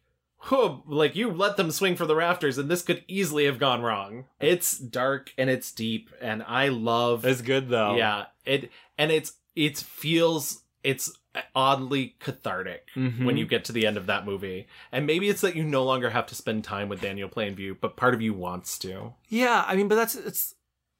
whew, 0.49 0.83
like 0.87 1.15
you 1.15 1.31
let 1.31 1.57
them 1.57 1.71
swing 1.71 1.95
for 1.95 2.05
the 2.05 2.15
rafters 2.15 2.57
and 2.57 2.69
this 2.69 2.81
could 2.81 3.03
easily 3.07 3.45
have 3.45 3.59
gone 3.59 3.81
wrong. 3.81 4.25
It's 4.39 4.77
dark 4.77 5.33
and 5.37 5.49
it's 5.49 5.71
deep 5.71 6.09
and 6.21 6.43
I 6.43 6.69
love 6.69 7.25
it's 7.25 7.41
good 7.41 7.69
though 7.69 7.95
yeah. 7.95 8.25
It 8.45 8.71
and 8.97 9.11
it's 9.11 9.33
it 9.55 9.77
feels 9.77 10.63
it's 10.83 11.11
oddly 11.55 12.15
cathartic 12.19 12.87
Mhm. 12.95 13.25
when 13.25 13.37
you 13.37 13.45
get 13.45 13.65
to 13.65 13.71
the 13.71 13.85
end 13.85 13.97
of 13.97 14.05
that 14.07 14.25
movie. 14.25 14.67
And 14.91 15.05
maybe 15.05 15.29
it's 15.29 15.41
that 15.41 15.55
you 15.55 15.63
no 15.63 15.83
longer 15.83 16.09
have 16.09 16.25
to 16.27 16.35
spend 16.35 16.63
time 16.63 16.89
with 16.89 17.01
Daniel 17.01 17.29
Plainview, 17.29 17.77
but 17.79 17.97
part 17.97 18.13
of 18.13 18.21
you 18.21 18.33
wants 18.33 18.79
to. 18.79 19.13
Yeah, 19.27 19.63
I 19.67 19.75
mean, 19.75 19.87
but 19.87 19.95
that's 19.95 20.15
it's 20.15 20.55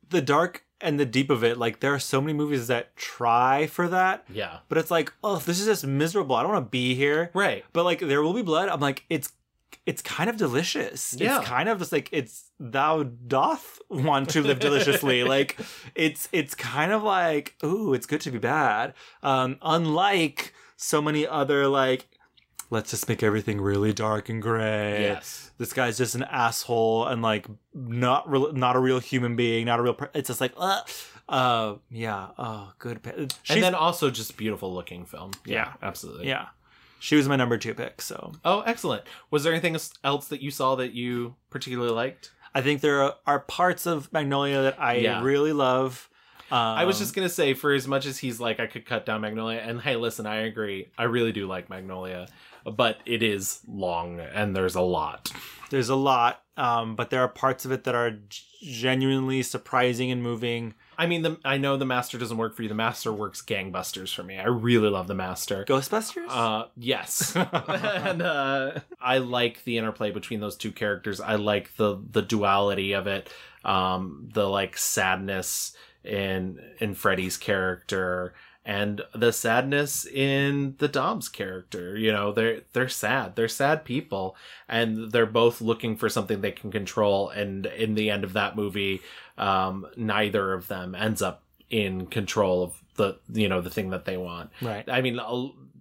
the 0.10 0.22
dark 0.22 0.64
and 0.82 1.00
the 1.00 1.06
deep 1.06 1.30
of 1.30 1.44
it. 1.44 1.58
Like 1.58 1.80
there 1.82 1.94
are 1.94 2.00
so 2.00 2.22
many 2.22 2.34
movies 2.34 2.68
that 2.68 2.96
try 2.96 3.68
for 3.68 3.88
that, 3.90 4.26
Yeah. 4.32 4.60
but 4.70 4.78
it's 4.78 4.92
like, 4.92 5.12
oh, 5.24 5.38
this 5.40 5.60
is 5.60 5.66
just 5.66 5.86
miserable. 5.86 6.36
I 6.36 6.44
don't 6.44 6.52
want 6.54 6.66
to 6.66 6.70
be 6.70 6.96
here. 6.96 7.32
Right. 7.34 7.66
But 7.74 7.84
like, 7.84 8.00
there 8.00 8.22
will 8.22 8.34
be 8.34 8.42
blood. 8.42 8.70
I'm 8.70 8.80
like, 8.80 9.06
it's 9.10 9.32
it's 9.86 10.02
kind 10.02 10.30
of 10.30 10.38
delicious. 10.38 11.16
Yeah. 11.18 11.40
It's 11.40 11.48
kind 11.48 11.68
of 11.70 11.80
just 11.80 11.92
like 11.92 12.10
it's 12.12 12.52
thou 12.60 13.04
doth 13.04 13.80
want 13.90 14.30
to 14.30 14.42
live 14.44 14.60
deliciously. 14.60 15.24
like 15.36 15.58
it's 15.96 16.30
it's 16.32 16.54
kind 16.56 16.92
of 16.92 17.04
like, 17.04 17.56
ooh, 17.64 17.94
it's 17.94 18.06
good 18.06 18.22
to 18.22 18.32
be 18.32 18.38
bad. 18.40 18.94
Um, 19.24 19.58
unlike 19.62 20.54
so 20.78 21.02
many 21.02 21.26
other 21.28 21.68
like 21.68 22.08
let's 22.70 22.92
just 22.92 23.10
make 23.10 23.24
everything 23.24 23.60
really 23.62 23.94
dark 23.94 24.30
and 24.30 24.42
gray. 24.42 25.02
Yes. 25.04 25.52
This 25.58 25.74
guy's 25.74 25.98
just 25.98 26.16
an 26.16 26.24
asshole 26.24 27.08
and 27.08 27.22
like 27.22 27.48
not 27.74 28.30
real, 28.30 28.54
not 28.54 28.76
a 28.76 28.80
real 28.80 29.00
human 29.00 29.36
being, 29.36 29.66
not 29.66 29.80
a 29.80 29.84
real. 29.84 29.94
Per- 29.94 30.12
it's 30.14 30.28
just 30.28 30.42
like, 30.42 30.54
uh, 30.58 30.82
uh, 31.28 31.76
yeah, 31.90 32.28
oh, 32.38 32.72
good. 32.80 33.02
pa- 33.04 33.12
and 33.50 33.64
then 33.64 33.76
also 33.76 34.10
just 34.10 34.38
beautiful 34.38 34.74
looking 34.74 35.06
film. 35.06 35.32
Yeah. 35.46 35.74
absolutely. 35.82 36.28
yeah, 36.28 36.48
she 37.00 37.16
was 37.16 37.28
my 37.28 37.36
number 37.36 37.58
two 37.58 37.74
pick. 37.74 38.02
So 38.02 38.34
Oh, 38.46 38.62
excellent. 38.62 39.04
Was 39.32 39.44
there 39.44 39.54
anything 39.54 39.78
else 40.04 40.28
that 40.28 40.42
you 40.42 40.52
saw 40.52 40.76
that 40.76 40.94
you 40.94 41.36
particularly 41.50 41.92
liked? 41.94 42.32
I 42.56 42.62
think 42.62 42.82
there 42.82 43.04
are, 43.04 43.16
are 43.28 43.40
parts 43.42 43.86
of 43.86 44.12
Magnolia 44.12 44.62
that 44.64 44.82
I 44.82 44.96
Yeah. 44.96 45.22
really 45.22 45.54
love. 45.54 46.10
Um, 46.52 46.58
I 46.58 46.86
was 46.86 47.00
just 47.00 47.14
gonna 47.14 47.30
say, 47.30 47.54
for 47.54 47.74
as 47.74 47.88
much 47.88 48.06
as 48.06 48.18
he's 48.18 48.40
like, 48.40 48.60
I 48.60 48.68
could 48.68 48.86
cut 48.86 49.06
down 49.06 49.22
Magnolia, 49.22 49.60
and 49.60 49.80
hey, 49.82 49.96
listen, 49.96 50.26
I 50.26 50.38
agree, 50.42 50.90
I 50.98 51.04
really 51.04 51.32
do 51.32 51.48
like 51.48 51.70
Magnolia, 51.70 52.28
but 52.66 53.00
it 53.06 53.22
is 53.24 53.62
long 53.68 54.20
and 54.20 54.56
there's 54.56 54.76
a 54.76 54.82
lot. 54.82 55.32
there's 55.70 55.90
a 55.90 55.96
lot, 55.96 56.44
um, 56.58 56.96
but 56.96 57.10
there 57.10 57.22
are 57.22 57.28
parts 57.28 57.66
of 57.66 57.72
it 57.72 57.84
that 57.84 57.96
are 57.96 58.18
genuinely 58.62 59.42
surprising 59.44 60.12
and 60.12 60.22
moving. 60.24 60.74
I 60.98 61.06
mean, 61.08 61.22
the, 61.22 61.38
I 61.46 61.58
know 61.58 61.78
the 61.78 61.86
Master 61.86 62.18
doesn't 62.18 62.36
work 62.36 62.56
for 62.56 62.64
you. 62.64 62.68
The 62.68 62.76
Master 62.76 63.14
works 63.14 63.42
gangbusters 63.42 64.14
for 64.14 64.24
me. 64.24 64.38
I 64.38 64.48
really 64.48 64.90
love 64.90 65.08
the 65.08 65.16
Master. 65.16 65.64
Ghostbusters. 65.64 66.26
Uh, 66.28 66.66
yes, 66.76 67.34
and 67.54 68.22
uh, 68.22 68.80
I 69.00 69.20
like 69.20 69.64
the 69.64 69.78
interplay 69.78 70.12
between 70.12 70.42
those 70.42 70.58
two 70.58 70.72
characters. 70.72 71.22
I 71.22 71.36
like 71.36 71.76
the 71.78 72.02
the 72.12 72.22
duality 72.22 72.94
of 72.94 73.08
it, 73.08 73.32
um, 73.64 74.28
the 74.34 74.50
like 74.50 74.78
sadness 74.78 75.74
in 76.04 76.60
in 76.80 76.94
Freddy's 76.96 77.38
character, 77.38 78.34
and 78.66 79.02
the 79.16 79.32
sadness 79.32 80.06
in 80.06 80.76
the 80.80 80.88
Dodd 80.88 81.32
character. 81.34 81.98
You 81.98 82.12
know, 82.12 82.32
they're 82.32 82.62
they're 82.74 82.90
sad. 82.90 83.36
They're 83.36 83.48
sad 83.48 83.84
people, 83.86 84.36
and 84.68 85.12
they're 85.12 85.26
both 85.26 85.62
looking 85.62 85.96
for 85.98 86.10
something 86.10 86.42
they 86.42 86.52
can 86.52 86.72
control. 86.72 87.30
And 87.30 87.66
in 87.66 87.96
the 87.96 88.10
end 88.10 88.24
of 88.24 88.34
that 88.34 88.56
movie, 88.56 89.02
um, 89.38 89.88
neither 89.96 90.54
of 90.54 90.68
them 90.68 90.96
ends 90.96 91.22
up 91.22 91.44
in 91.70 92.08
control 92.08 92.64
of 92.64 92.74
the 92.96 93.18
you 93.32 93.48
know 93.50 93.62
the 93.62 93.70
thing 93.70 93.92
that 93.92 94.06
they 94.06 94.18
want. 94.18 94.50
Right. 94.62 94.88
I 94.90 95.02
mean 95.02 95.20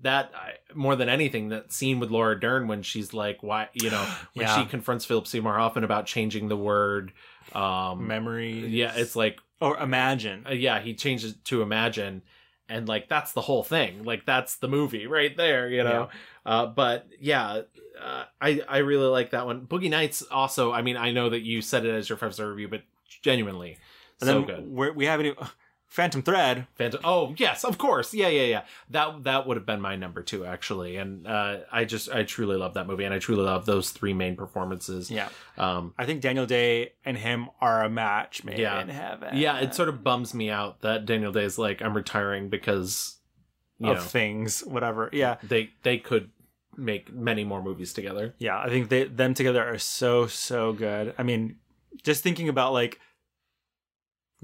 that 0.03 0.31
more 0.75 0.95
than 0.95 1.09
anything 1.09 1.49
that 1.49 1.73
scene 1.73 1.99
with 1.99 2.11
Laura 2.11 2.39
Dern 2.39 2.69
when 2.69 2.83
she's 2.83 3.13
like 3.13 3.43
why 3.43 3.69
you 3.73 3.91
know 3.91 4.05
when 4.35 4.47
Yeah. 4.47 4.57
she 4.63 4.67
confronts 4.67 5.05
Philip 5.05 5.27
Seymour 5.27 5.55
Hoffman 5.59 5.83
about 5.85 6.07
changing 6.07 6.49
the 6.49 6.57
word 6.57 7.13
um 7.55 8.07
Memory. 8.07 8.67
yeah 8.69 8.93
it's 8.95 9.17
like 9.17 9.41
or 9.61 9.77
imagine. 9.79 10.45
Uh, 10.49 10.53
yeah 10.53 10.81
he 10.81 10.95
changed 10.95 11.25
it 11.27 11.45
to 11.45 11.63
imagine 11.63 12.23
and 12.69 12.87
like 12.89 13.09
that's 13.09 13.33
the 13.33 13.41
whole 13.41 13.63
thing. 13.63 14.05
Like 14.05 14.27
that's 14.27 14.57
the 14.57 14.69
movie 14.69 15.07
right 15.07 15.37
there 15.37 15.69
you 15.69 15.83
know? 15.85 16.09
Uh 16.47 16.67
but 16.67 17.07
yeah 17.21 17.63
uh, 18.01 18.25
i 18.41 18.61
i 18.69 18.79
really 18.79 19.07
like 19.07 19.31
that 19.31 19.47
one. 19.47 19.67
Boogie 19.67 19.91
nights 19.91 20.23
also 20.31 20.73
i 20.73 20.83
mean 20.83 20.97
i 20.97 21.11
know 21.11 21.29
that 21.31 21.41
you 21.41 21.61
said 21.63 21.85
it 21.85 21.95
as 21.95 22.09
your 22.09 22.19
five 22.19 22.35
star 22.35 22.49
review 22.49 22.69
but 22.69 22.83
genuinely 23.23 23.79
And 24.21 24.29
so 24.29 24.43
good. 24.43 24.95
we 24.95 25.07
haven't 25.07 25.27
even, 25.27 25.47
Phantom 25.89 26.23
Thread. 26.23 26.67
Phantom. 26.75 27.01
Oh 27.03 27.35
yes, 27.39 27.65
of 27.65 27.79
course. 27.79 28.13
Yeah, 28.13 28.29
yeah, 28.29 28.43
yeah. 28.45 28.63
That 28.91 29.25
that 29.25 29.47
would 29.47 29.57
have 29.57 29.65
been 29.67 29.81
my 29.81 29.97
number 29.97 30.23
two 30.23 30.45
actually, 30.45 30.97
and 30.97 31.27
uh, 31.27 31.59
I 31.73 31.85
just 31.85 32.11
I 32.11 32.25
truly 32.25 32.57
love 32.57 32.75
that 32.75 32.87
movie, 32.87 33.05
and 33.05 33.15
I 33.15 33.19
truly 33.19 33.43
love 33.43 33.65
those 33.67 33.91
three 33.91 34.13
main 34.13 34.37
performances. 34.37 35.11
Yeah. 35.11 35.29
Um. 35.57 35.95
I 35.99 36.05
think 36.05 36.21
Daniel 36.21 36.45
Day 36.47 36.93
and 37.05 37.17
him 37.17 37.49
are 37.61 37.83
a 37.85 37.89
match 37.91 38.45
made 38.45 38.59
Yeah. 38.59 38.81
in 38.81 38.89
heaven. 38.89 39.37
Yeah. 39.39 39.59
It 39.61 39.75
sort 39.75 39.89
of 39.89 40.05
bums 40.05 40.35
me 40.35 40.51
out 40.51 40.83
that 40.83 41.07
Daniel 41.07 41.33
Day 41.33 41.45
is 41.45 41.59
like 41.59 41.81
I'm 41.81 41.95
retiring 41.97 42.51
because 42.51 43.17
you 43.79 43.91
of 43.91 43.97
know 43.97 44.03
things, 44.03 44.61
whatever. 44.65 45.09
Yeah. 45.13 45.37
they 45.43 45.71
they 45.85 45.99
could 45.99 46.31
make 46.77 47.13
many 47.13 47.45
more 47.45 47.63
movies 47.63 47.93
together. 47.93 48.35
Yeah, 48.39 48.59
I 48.59 48.69
think 48.69 48.89
they 48.91 49.05
them 49.05 49.35
together 49.35 49.65
are 49.65 49.79
so 49.79 50.27
so 50.27 50.73
good. 50.75 51.15
I 51.19 51.23
mean, 51.23 51.57
just 52.05 52.23
thinking 52.23 52.49
about 52.49 52.73
like 52.73 53.01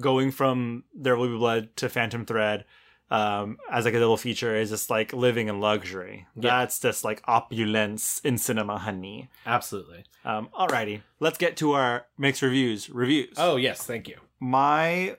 going 0.01 0.31
from 0.31 0.85
There 0.95 1.17
Will 1.17 1.29
Be 1.29 1.37
Blood 1.37 1.77
to 1.77 1.89
Phantom 1.89 2.25
Thread 2.25 2.65
um 3.11 3.59
as 3.71 3.85
like 3.85 3.93
a 3.93 3.99
little 3.99 4.17
feature 4.17 4.57
is 4.57 4.71
just 4.71 4.89
like 4.89 5.13
living 5.13 5.49
in 5.49 5.61
luxury. 5.61 6.27
Yeah. 6.35 6.61
That's 6.61 6.79
just 6.81 7.05
like 7.05 7.23
opulence 7.27 8.19
in 8.25 8.39
cinema, 8.39 8.79
honey. 8.79 9.29
Absolutely. 9.45 10.05
Um 10.25 10.49
alrighty, 10.59 11.03
let's 11.21 11.39
get 11.39 11.57
to 11.59 11.73
our 11.73 12.07
mixed 12.17 12.43
reviews. 12.43 12.89
Reviews. 12.89 13.35
Oh 13.37 13.57
yes, 13.57 13.83
thank 13.85 14.09
you. 14.09 14.17
My 14.41 15.17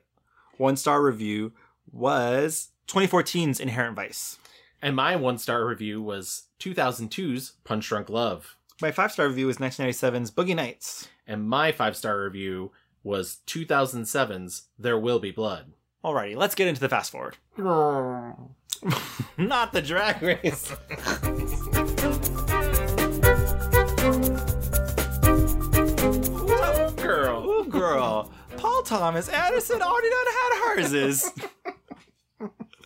one 0.58 0.78
star 0.78 1.02
review 1.04 1.54
was 1.92 2.70
2014's 2.88 3.60
Inherent 3.60 3.96
Vice. 3.96 4.40
And 4.82 4.96
my 4.96 5.16
one 5.16 5.38
star 5.38 5.66
review 5.66 6.02
was 6.02 6.44
2002's 6.60 7.54
Punch 7.64 7.88
Drunk 7.88 8.10
Love. 8.10 8.56
My 8.82 8.92
five 8.92 9.12
star 9.12 9.28
review 9.28 9.48
was 9.48 9.58
1997's 9.58 10.32
Boogie 10.32 10.56
Nights. 10.56 11.08
And 11.28 11.48
my 11.48 11.72
five 11.72 11.96
star 11.96 12.22
review 12.24 12.72
was 13.06 13.38
2007's 13.46 14.64
There 14.80 15.00
Will 15.00 15.20
Be 15.20 15.30
Blood. 15.32 15.74
Alrighty, 16.04 16.36
let's 16.36 16.56
get 16.56 16.68
into 16.68 16.82
the 16.82 16.90
fast 16.90 17.12
forward. 17.12 17.38
Not 19.38 19.72
the 19.74 19.82
drag 19.82 20.22
race. 20.22 20.72
Ooh, 26.36 26.92
girl. 27.02 27.46
Ooh, 27.48 27.66
girl. 27.66 28.32
Paul 28.58 28.82
Thomas 28.82 29.30
Anderson 29.30 29.82
already 29.82 30.10
done 30.10 30.26
had 30.28 30.76
hers. 30.76 30.94
Is. 30.94 31.32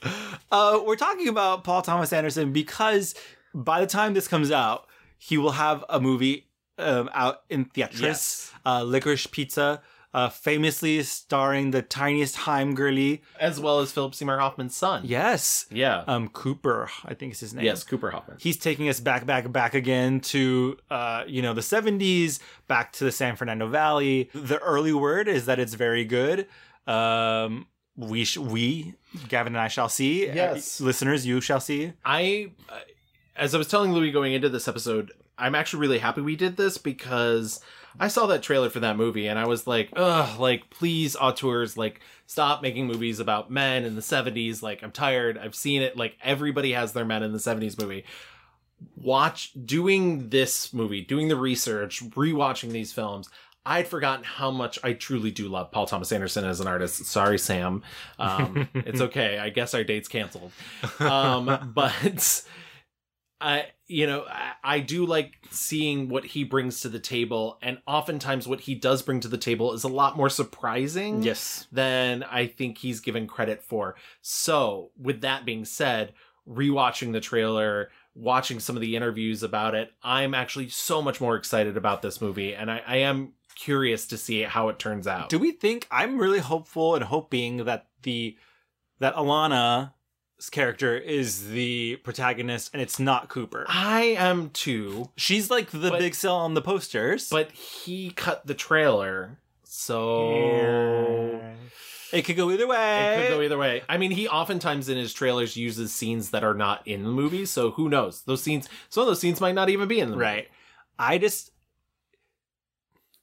uh, 0.52 0.82
we're 0.86 0.96
talking 0.98 1.30
about 1.30 1.64
Paul 1.64 1.82
Thomas 1.82 2.12
Anderson 2.12 2.52
because 2.52 3.16
by 3.54 3.80
the 3.80 3.88
time 3.88 4.14
this 4.14 4.28
comes 4.28 4.52
out, 4.52 4.86
he 5.18 5.38
will 5.38 5.52
have 5.52 5.86
a 5.90 6.00
movie 6.00 6.50
um, 6.78 7.10
out 7.14 7.44
in 7.50 7.66
theaters. 7.66 8.02
Yes. 8.02 8.54
Uh, 8.66 8.84
Licorice 8.84 9.28
Pizza, 9.28 9.82
uh, 10.14 10.30
famously 10.30 11.02
starring 11.04 11.72
the 11.72 11.82
tiniest 11.82 12.38
Haim 12.38 12.74
girlie. 12.74 13.22
As 13.40 13.60
well 13.60 13.80
as 13.80 13.92
Philip 13.92 14.16
Seymour 14.16 14.40
Hoffman's 14.40 14.76
son. 14.76 15.04
Yes. 15.06 15.66
Yeah. 15.70 16.04
Um, 16.08 16.30
Cooper, 16.30 16.90
I 17.06 17.14
think 17.14 17.34
is 17.34 17.40
his 17.40 17.54
name. 17.54 17.66
Yes, 17.66 17.84
Cooper 17.84 18.10
Hoffman. 18.12 18.38
He's 18.40 18.58
taking 18.58 18.90
us 18.90 19.00
back, 19.00 19.26
back, 19.26 19.52
back 19.52 19.74
again 19.74 20.20
to, 20.22 20.78
uh, 20.90 21.24
you 21.28 21.42
know, 21.42 21.54
the 21.54 21.62
70s, 21.62 22.40
back 22.68 22.92
to 22.94 23.04
the 23.04 23.12
San 23.12 23.36
Fernando 23.36 23.68
Valley. 23.68 24.30
The 24.34 24.58
early 24.60 24.94
word 24.94 25.28
is 25.28 25.46
that 25.46 25.60
it's 25.60 25.76
very 25.76 26.06
good. 26.06 26.48
Um, 26.88 27.68
we, 27.96 28.26
sh- 28.26 28.38
we, 28.38 28.96
Gavin 29.28 29.54
and 29.54 29.62
I 29.62 29.68
shall 29.68 29.90
see. 29.90 30.26
Yes. 30.26 30.82
Uh, 30.82 30.86
listeners, 30.86 31.26
you 31.28 31.40
shall 31.42 31.60
see. 31.60 31.94
I, 32.04 32.52
uh, 32.70 32.80
as 33.36 33.54
I 33.54 33.60
was 33.60 33.68
telling 33.68 33.94
Louis 33.94 34.12
going 34.12 34.34
into 34.34 34.50
this 34.50 34.68
episode, 34.68 35.12
I'm 35.38 35.56
actually 35.56 35.82
really 35.82 36.00
happy 36.00 36.22
we 36.22 36.36
did 36.36 36.58
this 36.58 36.78
because 36.78 37.62
I 38.00 38.08
saw 38.10 38.28
that 38.28 38.44
trailer 38.44 38.70
for 38.70 38.80
that 38.82 38.98
movie 38.98 39.28
and 39.28 39.40
I 39.40 39.46
was 39.48 39.66
like, 39.68 39.90
ugh, 39.96 40.40
like, 40.40 40.70
please, 40.70 41.16
auteurs, 41.16 41.78
like, 41.78 42.02
stop 42.28 42.62
making 42.62 42.88
movies 42.88 43.20
about 43.20 43.50
men 43.50 43.86
in 43.86 43.96
the 43.96 44.02
70s. 44.02 44.62
Like, 44.62 44.84
I'm 44.84 44.92
tired. 44.92 45.38
I've 45.38 45.56
seen 45.56 45.82
it. 45.82 45.98
Like, 45.98 46.18
everybody 46.24 46.74
has 46.74 46.94
their 46.94 47.06
men 47.06 47.24
in 47.24 47.32
the 47.32 47.40
70s 47.40 47.80
movie. 47.80 48.06
Watch, 48.96 49.52
doing 49.66 50.30
this 50.30 50.74
movie, 50.74 51.02
doing 51.02 51.28
the 51.28 51.36
research, 51.36 52.04
rewatching 52.12 52.72
these 52.72 52.94
films. 52.94 53.30
I'd 53.66 53.88
forgotten 53.88 54.24
how 54.24 54.52
much 54.52 54.80
I 54.84 54.94
truly 54.94 55.32
do 55.32 55.48
love 55.48 55.70
Paul 55.72 55.86
Thomas 55.86 56.12
Anderson 56.12 56.46
as 56.46 56.60
an 56.60 56.68
artist. 56.68 57.06
Sorry, 57.06 57.38
Sam. 57.38 57.84
Um, 58.18 58.70
it's 58.74 59.02
okay. 59.10 59.38
I 59.38 59.50
guess 59.50 59.74
our 59.74 59.84
date's 59.84 60.08
canceled. 60.08 60.52
Um, 61.00 61.72
but 61.76 62.44
I, 63.42 63.68
you 63.88 64.06
know, 64.06 64.26
I, 64.30 64.52
I 64.64 64.80
do 64.80 65.06
like 65.06 65.38
seeing 65.50 66.10
what 66.10 66.26
he 66.26 66.44
brings 66.44 66.82
to 66.82 66.90
the 66.90 67.00
table, 67.00 67.58
and 67.62 67.80
oftentimes 67.88 68.48
what 68.48 68.62
he 68.62 68.76
does 68.76 69.02
bring 69.02 69.20
to 69.22 69.28
the 69.28 69.38
table 69.38 69.74
is 69.74 69.84
a 69.84 69.90
lot 69.90 70.18
more 70.18 70.30
surprising. 70.30 71.24
Yes. 71.24 71.68
Than 71.72 72.24
I 72.24 72.48
think 72.48 72.78
he's 72.78 73.00
given 73.00 73.28
credit 73.28 73.64
for. 73.64 73.96
So, 74.22 74.92
with 74.98 75.22
that 75.22 75.46
being 75.46 75.66
said, 75.66 76.14
rewatching 76.48 77.14
the 77.14 77.22
trailer, 77.22 77.90
watching 78.14 78.60
some 78.60 78.76
of 78.76 78.82
the 78.82 78.96
interviews 78.96 79.44
about 79.44 79.76
it, 79.76 79.92
I'm 80.04 80.34
actually 80.34 80.70
so 80.70 81.02
much 81.02 81.22
more 81.22 81.36
excited 81.36 81.78
about 81.78 82.02
this 82.02 82.20
movie, 82.20 82.54
and 82.54 82.70
I, 82.70 82.82
I 82.86 82.98
am 82.98 83.34
curious 83.56 84.08
to 84.08 84.18
see 84.18 84.42
how 84.44 84.70
it 84.70 84.80
turns 84.80 85.08
out. 85.08 85.30
Do 85.30 85.40
we 85.40 85.52
think, 85.52 85.88
I'm 85.92 86.18
really 86.18 86.40
hopeful 86.40 86.96
and 86.96 87.04
hoping 87.04 87.66
that 87.66 87.88
the, 88.04 88.38
that 89.00 89.16
Alana's 89.16 89.92
character 90.48 90.96
is 90.96 91.50
the 91.50 91.96
protagonist 92.04 92.70
and 92.74 92.82
it's 92.84 93.00
not 93.00 93.28
Cooper. 93.30 93.66
I 93.68 94.16
am 94.18 94.52
too. 94.52 95.10
She's 95.18 95.50
like 95.50 95.72
the 95.72 95.90
But- 95.90 96.00
big 96.00 96.14
sell 96.14 96.36
on 96.36 96.54
the 96.54 96.62
posters. 96.62 97.30
But 97.30 97.52
he 97.52 98.12
cut 98.12 98.46
the 98.46 98.54
trailer, 98.54 99.40
so 99.64 101.42
It 102.14 102.24
could 102.26 102.36
go 102.38 102.52
either 102.52 102.68
way. 102.68 103.18
it 103.18 103.28
could 103.28 103.36
go 103.38 103.42
either 103.42 103.58
way. 103.58 103.82
I 103.90 103.98
mean, 103.98 104.12
he 104.12 104.28
oftentimes 104.28 104.88
in 104.90 104.98
his 104.98 105.14
trailers 105.14 105.58
uses 105.58 105.94
scenes 105.94 106.30
that 106.32 106.44
are 106.44 106.54
not 106.54 106.88
in 106.88 107.04
the 107.04 107.10
movie, 107.10 107.46
so 107.46 107.72
who 107.72 107.90
knows? 107.90 108.22
Those 108.22 108.42
scenes, 108.44 108.70
some 108.90 109.02
of 109.02 109.08
those 109.08 109.20
scenes 109.20 109.42
might 109.42 109.56
not 109.56 109.70
even 109.70 109.88
be 109.88 110.00
in 110.00 110.10
the 110.12 110.16
movie. 110.16 110.26
Right. 110.26 110.48
I 110.98 111.18
just 111.18 111.52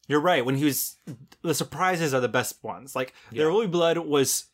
You're 0.08 0.20
right. 0.20 0.44
When 0.44 0.54
he 0.56 0.64
was 0.64 0.96
the 1.42 1.54
surprises 1.54 2.14
are 2.14 2.20
the 2.20 2.28
best 2.28 2.62
ones. 2.62 2.94
Like 2.94 3.12
There 3.32 3.50
Will 3.50 3.62
Be 3.62 3.66
Blood 3.66 3.98
was 3.98 4.46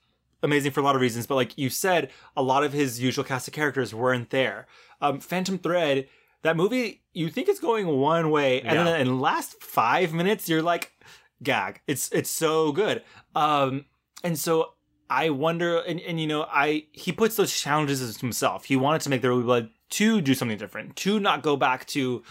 amazing 0.43 0.73
for 0.73 0.81
a 0.81 0.83
lot 0.83 0.95
of 0.95 1.01
reasons, 1.01 1.27
but 1.27 1.35
like 1.37 1.57
you 1.59 1.71
said, 1.71 2.11
a 2.37 2.43
lot 2.43 2.65
of 2.65 2.73
his 2.73 3.01
usual 3.01 3.25
cast 3.25 3.49
of 3.49 3.55
characters 3.55 3.95
weren't 3.95 4.31
there. 4.31 4.67
Um 5.01 5.21
Phantom 5.21 5.59
Thread, 5.59 6.09
that 6.43 6.57
movie 6.57 7.03
you 7.13 7.29
think 7.31 7.49
it's 7.49 7.61
going 7.61 7.87
one 7.87 8.31
way, 8.31 8.61
and 8.63 8.75
Yeah. 8.77 8.85
then 8.85 9.01
in 9.03 9.07
the 9.09 9.15
last 9.15 9.63
five 9.63 10.13
minutes 10.13 10.49
you're 10.49 10.63
like, 10.63 10.93
gag. 11.43 11.81
It's 11.87 12.11
it's 12.13 12.31
so 12.31 12.73
good. 12.73 13.03
Um 13.35 13.87
and 14.25 14.39
so 14.39 14.75
I 15.11 15.29
wonder 15.31 15.79
and, 15.79 16.01
and 16.01 16.21
you 16.21 16.27
know, 16.27 16.47
I 16.51 16.87
he 16.93 17.13
puts 17.13 17.37
those 17.37 17.53
challenges 17.59 18.19
himself. 18.21 18.65
He 18.65 18.77
wanted 18.77 19.03
to 19.03 19.11
make 19.11 19.21
the 19.23 19.29
Be 19.35 19.43
Blood 19.43 19.71
to 19.91 20.21
do 20.23 20.35
something 20.35 20.57
different, 20.57 20.97
to 20.97 21.21
not 21.21 21.43
go 21.43 21.55
back 21.57 21.87
to 21.89 22.23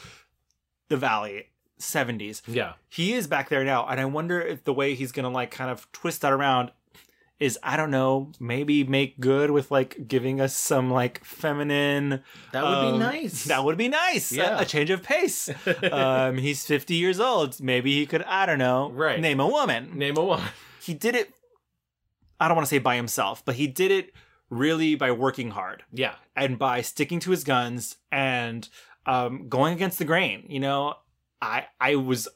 the 0.88 0.98
valley 0.98 1.46
70s 1.80 2.42
Yeah. 2.48 2.74
he 2.90 3.14
is 3.14 3.26
back 3.28 3.50
there 3.50 3.64
now 3.64 3.88
and 3.88 4.00
i 4.00 4.06
wonder 4.06 4.40
if 4.40 4.64
the 4.66 4.74
way 4.74 4.94
he's 4.94 5.12
gonna 5.12 5.30
like 5.32 5.50
kind 5.50 5.72
of 5.72 5.92
twist 5.92 6.22
that 6.22 6.32
around 6.32 6.72
is 7.42 7.58
i 7.64 7.76
don't 7.76 7.92
know 7.92 8.32
maybe 8.40 8.84
make 8.84 9.20
good 9.20 9.52
with 9.52 9.70
like 9.72 10.08
giving 10.08 10.40
us 10.40 10.56
some 10.56 10.90
like 10.92 11.24
feminine 11.26 12.22
That 12.54 12.64
would 12.64 12.82
be 12.88 12.94
um, 12.94 13.00
nice. 13.00 13.44
that 13.52 13.64
would 13.66 13.78
be 13.78 13.88
nice 13.90 14.32
A- 14.32 14.36
Yeah. 14.36 14.62
a, 14.62 14.66
change 14.66 14.90
of 14.90 15.04
pace 15.04 15.50
um 15.92 16.38
he's 16.46 16.66
50 16.66 16.96
years 16.96 17.20
old 17.20 17.60
maybe 17.60 17.92
he 17.92 18.06
could 18.06 18.24
i 18.24 18.46
don't 18.46 18.60
know 18.60 18.90
Right. 18.92 19.20
name 19.20 19.40
a 19.40 19.48
woman 19.48 19.98
Name 19.98 20.16
a 20.18 20.24
woman. 20.24 20.46
he 20.82 20.94
did 20.94 21.16
it 21.16 21.34
i 22.40 22.48
don't 22.48 22.56
want 22.56 22.66
to 22.68 22.70
say 22.70 22.80
by 22.80 22.96
himself 22.96 23.44
but 23.44 23.56
he 23.56 23.68
did 23.68 23.92
it 23.92 24.14
really 24.50 24.96
by 24.96 25.12
working 25.12 25.52
hard 25.52 25.84
Yeah. 25.94 26.16
and 26.36 26.60
by 26.60 26.82
sticking 26.82 27.20
to 27.22 27.32
his 27.32 27.44
guns 27.44 27.96
and 28.12 28.68
um, 29.06 29.48
going 29.50 29.74
against 29.74 29.98
the 29.98 30.06
grain. 30.06 30.46
You 30.48 30.60
know, 30.60 30.94
I 31.42 31.66
I 31.80 31.96
was 31.96 32.28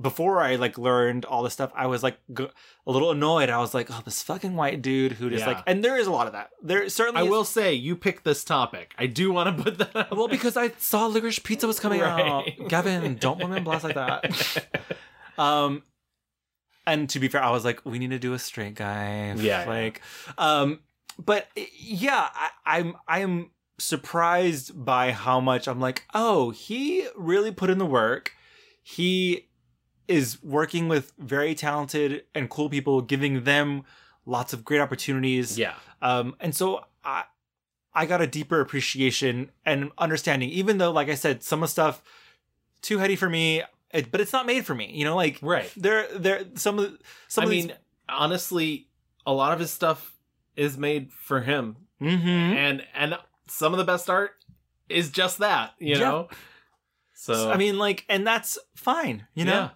before 0.00 0.40
I 0.40 0.56
like 0.56 0.78
learned 0.78 1.24
all 1.24 1.42
this 1.42 1.52
stuff, 1.52 1.70
I 1.74 1.86
was 1.86 2.02
like 2.02 2.18
g- 2.36 2.48
a 2.86 2.90
little 2.90 3.10
annoyed. 3.10 3.50
I 3.50 3.58
was 3.58 3.74
like, 3.74 3.90
oh, 3.90 4.00
this 4.04 4.22
fucking 4.22 4.56
white 4.56 4.80
dude 4.82 5.12
who 5.12 5.28
just 5.30 5.42
Yeah. 5.42 5.54
like, 5.54 5.64
and 5.66 5.84
there 5.84 5.98
is 5.98 6.06
a 6.06 6.10
lot 6.10 6.26
of 6.26 6.32
that. 6.32 6.50
There 6.62 6.88
certainly 6.88 7.20
I 7.20 7.24
is- 7.24 7.30
will 7.30 7.44
say 7.44 7.74
you 7.74 7.96
picked 7.96 8.24
this 8.24 8.44
topic. 8.44 8.94
I 8.98 9.06
do 9.06 9.32
want 9.32 9.56
to 9.56 9.62
put 9.62 9.78
that. 9.92 10.16
Well, 10.16 10.28
because 10.28 10.56
I 10.56 10.70
saw 10.78 11.06
licorice 11.06 11.38
pizza 11.38 11.66
was 11.66 11.78
coming 11.80 12.00
Right. 12.02 12.24
out. 12.58 12.68
Gavin, 12.68 13.16
don't 13.16 13.38
women 13.38 13.64
blast 13.64 13.84
like 13.84 13.94
that. 13.96 14.66
um, 15.38 15.82
and 16.86 17.08
to 17.10 17.20
be 17.20 17.28
fair, 17.28 17.42
I 17.42 17.50
was 17.50 17.64
like, 17.64 17.84
we 17.84 17.98
need 17.98 18.10
to 18.10 18.18
do 18.18 18.32
a 18.32 18.38
straight 18.38 18.74
guy. 18.74 19.34
Yeah, 19.36 19.62
yeah. 19.62 19.64
like, 19.68 20.00
um, 20.38 20.80
but 21.18 21.46
yeah, 21.78 22.28
I, 22.32 22.50
I'm 22.64 22.96
I'm 23.06 23.50
surprised 23.78 24.82
by 24.84 25.12
how 25.12 25.40
much 25.40 25.68
I'm 25.68 25.80
like, 25.80 26.04
oh, 26.14 26.50
he 26.50 27.06
really 27.16 27.52
put 27.52 27.68
in 27.70 27.78
the 27.78 27.86
work. 27.86 28.32
He 28.82 29.48
is 30.10 30.42
working 30.42 30.88
with 30.88 31.12
very 31.18 31.54
talented 31.54 32.24
and 32.34 32.50
cool 32.50 32.68
people, 32.68 33.00
giving 33.00 33.44
them 33.44 33.84
lots 34.26 34.52
of 34.52 34.64
great 34.64 34.80
opportunities. 34.80 35.56
Yeah. 35.58 35.74
Um, 36.02 36.34
and 36.40 36.54
so 36.54 36.84
I, 37.04 37.24
I 37.94 38.06
got 38.06 38.20
a 38.20 38.26
deeper 38.26 38.60
appreciation 38.60 39.50
and 39.64 39.90
understanding, 39.98 40.50
even 40.50 40.78
though, 40.78 40.90
like 40.90 41.08
I 41.08 41.14
said, 41.14 41.42
some 41.42 41.62
of 41.62 41.68
the 41.68 41.72
stuff 41.72 42.02
too 42.82 42.98
heady 42.98 43.14
for 43.16 43.28
me, 43.28 43.62
it, 43.92 44.10
but 44.10 44.20
it's 44.20 44.32
not 44.32 44.46
made 44.46 44.66
for 44.66 44.74
me. 44.74 44.90
You 44.92 45.04
know, 45.04 45.14
like 45.16 45.38
right 45.42 45.70
there, 45.76 46.06
there, 46.16 46.44
some 46.54 46.78
of, 46.78 46.96
some 47.28 47.42
I 47.42 47.44
of 47.44 47.50
mean, 47.50 47.66
these, 47.68 47.76
honestly, 48.08 48.88
a 49.26 49.32
lot 49.32 49.52
of 49.52 49.60
his 49.60 49.70
stuff 49.70 50.16
is 50.56 50.76
made 50.76 51.12
for 51.12 51.40
him, 51.40 51.76
Mhm. 52.00 52.18
and 52.56 52.84
and 52.94 53.18
some 53.46 53.72
of 53.72 53.78
the 53.78 53.84
best 53.84 54.08
art 54.10 54.32
is 54.88 55.10
just 55.10 55.38
that. 55.38 55.74
You 55.78 55.94
Yeah. 55.96 55.98
know. 56.00 56.28
So 57.14 57.50
I 57.50 57.56
mean, 57.56 57.78
like, 57.78 58.04
and 58.08 58.26
that's 58.26 58.58
fine. 58.74 59.26
You 59.34 59.44
know, 59.44 59.52
Yeah. 59.52 59.70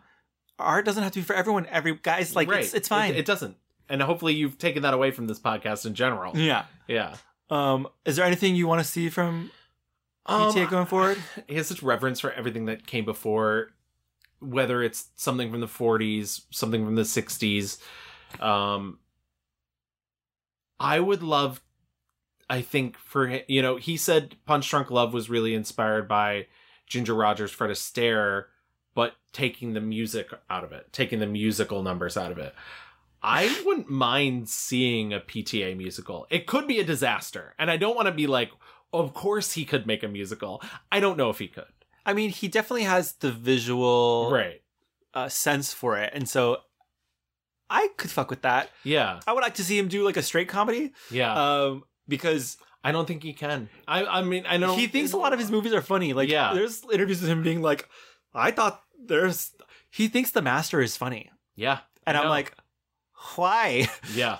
Art 0.59 0.85
doesn't 0.85 1.03
have 1.03 1.13
to 1.13 1.19
be 1.21 1.25
for 1.25 1.35
everyone. 1.35 1.67
Every 1.67 1.99
guys, 2.03 2.35
like, 2.37 2.49
it's, 2.49 2.75
it's 2.75 2.89
fine. 2.89 3.13
It, 3.13 3.19
it 3.19 3.27
doesn't. 3.27 3.57
And 3.89 4.01
hopefully 4.03 4.35
you've 4.35 4.57
taken 4.59 4.83
that 4.83 4.95
away 4.95 5.11
from 5.11 5.27
this 5.27 5.39
podcast 5.39 5.85
in 5.87 5.95
general. 5.95 6.37
yeah. 6.37 6.65
Yeah. 6.89 7.17
Um, 7.51 7.87
is 8.07 8.17
there 8.17 8.25
anything 8.25 8.57
you 8.57 8.67
want 8.67 8.81
to 8.81 8.87
see 8.89 9.11
from 9.11 9.51
Um, 10.27 10.53
PTA 10.53 10.71
going 10.71 10.87
forward? 10.87 11.19
He 11.49 11.57
has 11.57 11.67
such 11.67 11.83
reverence 11.83 12.21
for 12.21 12.33
everything 12.33 12.65
that 12.67 12.87
came 12.87 13.05
before, 13.05 13.73
whether 14.41 14.83
it's 14.83 15.09
something 15.17 15.51
from 15.51 15.61
the 15.61 15.67
40s, 15.67 16.43
something 16.51 16.85
from 16.85 16.95
the 16.95 17.03
60s. 17.03 17.79
Um, 18.41 18.99
I 20.81 21.01
would 21.01 21.23
love, 21.23 21.61
I 22.49 22.63
think, 22.63 22.97
for 22.99 23.29
hi- 23.29 23.45
you 23.49 23.63
know, 23.63 23.77
he 23.77 23.97
said 23.97 24.37
Punch 24.47 24.69
Drunk 24.69 24.91
Love 24.91 25.13
was 25.15 25.31
really 25.31 25.55
inspired 25.55 26.09
by 26.09 26.47
Ginger 26.87 27.15
Rogers' 27.15 27.51
Fred 27.51 27.71
Astaire, 27.71 28.47
but 28.95 29.15
taking 29.33 29.73
the 29.75 29.81
music 29.81 30.29
out 30.49 30.65
of 30.65 30.73
it, 30.73 30.93
taking 30.93 31.19
the 31.19 31.27
musical 31.27 31.83
numbers 31.83 32.17
out 32.17 32.31
of 32.33 32.39
it. 32.39 32.55
I 33.23 33.63
wouldn't 33.67 33.91
mind 33.91 34.49
seeing 34.49 35.13
a 35.13 35.21
PTA 35.21 35.77
musical. 35.77 36.27
It 36.31 36.47
could 36.47 36.67
be 36.69 36.79
a 36.81 36.85
disaster. 36.85 37.55
And 37.59 37.71
I 37.71 37.77
don't 37.77 37.97
want 37.97 38.07
to 38.07 38.13
be 38.13 38.27
like, 38.27 38.51
of 38.93 39.13
course 39.15 39.53
he 39.53 39.65
could 39.65 39.87
make 39.87 40.03
a 40.03 40.09
musical. 40.09 40.63
I 40.93 41.01
don't 41.01 41.17
know 41.19 41.31
if 41.31 41.39
he 41.39 41.49
could. 41.49 41.65
I 42.07 42.13
mean, 42.13 42.31
he 42.31 42.49
definitely 42.49 42.83
has 42.85 43.13
the 43.15 43.33
visual 43.33 44.31
Right. 44.31 44.63
uh, 45.15 45.29
sense 45.29 45.73
for 45.73 45.97
it, 45.99 46.11
and 46.15 46.29
so 46.29 46.59
I 47.71 47.89
could 47.97 48.11
fuck 48.11 48.29
with 48.31 48.43
that. 48.43 48.71
Yeah. 48.85 49.21
I 49.27 49.33
would 49.33 49.41
like 49.43 49.55
to 49.55 49.65
see 49.65 49.79
him 49.79 49.89
do 49.89 50.05
like 50.05 50.17
a 50.19 50.23
straight 50.23 50.49
comedy. 50.49 50.93
Yeah. 51.11 51.33
Um, 51.35 51.85
because 52.07 52.59
I 52.85 52.93
don't 52.93 53.07
think 53.09 53.23
he 53.23 53.33
can. 53.33 53.71
I 53.89 54.05
I 54.05 54.23
mean, 54.23 54.45
I 54.47 54.59
know 54.59 54.77
he 54.77 54.87
thinks 54.87 55.13
a 55.13 55.17
lot 55.17 55.33
of 55.33 55.39
his 55.39 55.51
movies 55.51 55.73
are 55.73 55.81
funny. 55.81 56.13
Like, 56.13 56.29
Yeah. 56.29 56.53
there's 56.53 56.85
interviews 56.93 57.23
with 57.23 57.31
him 57.31 57.43
being 57.43 57.63
like, 57.63 57.89
I 58.35 58.51
thought 58.51 58.83
there's. 59.03 59.53
He 59.91 60.09
thinks 60.09 60.31
the 60.33 60.43
master 60.43 60.81
is 60.81 60.97
funny, 60.97 61.31
Yeah. 61.55 61.79
and 62.07 62.17
I'm 62.17 62.29
like, 62.29 62.55
why? 63.37 63.89
Yeah. 64.15 64.39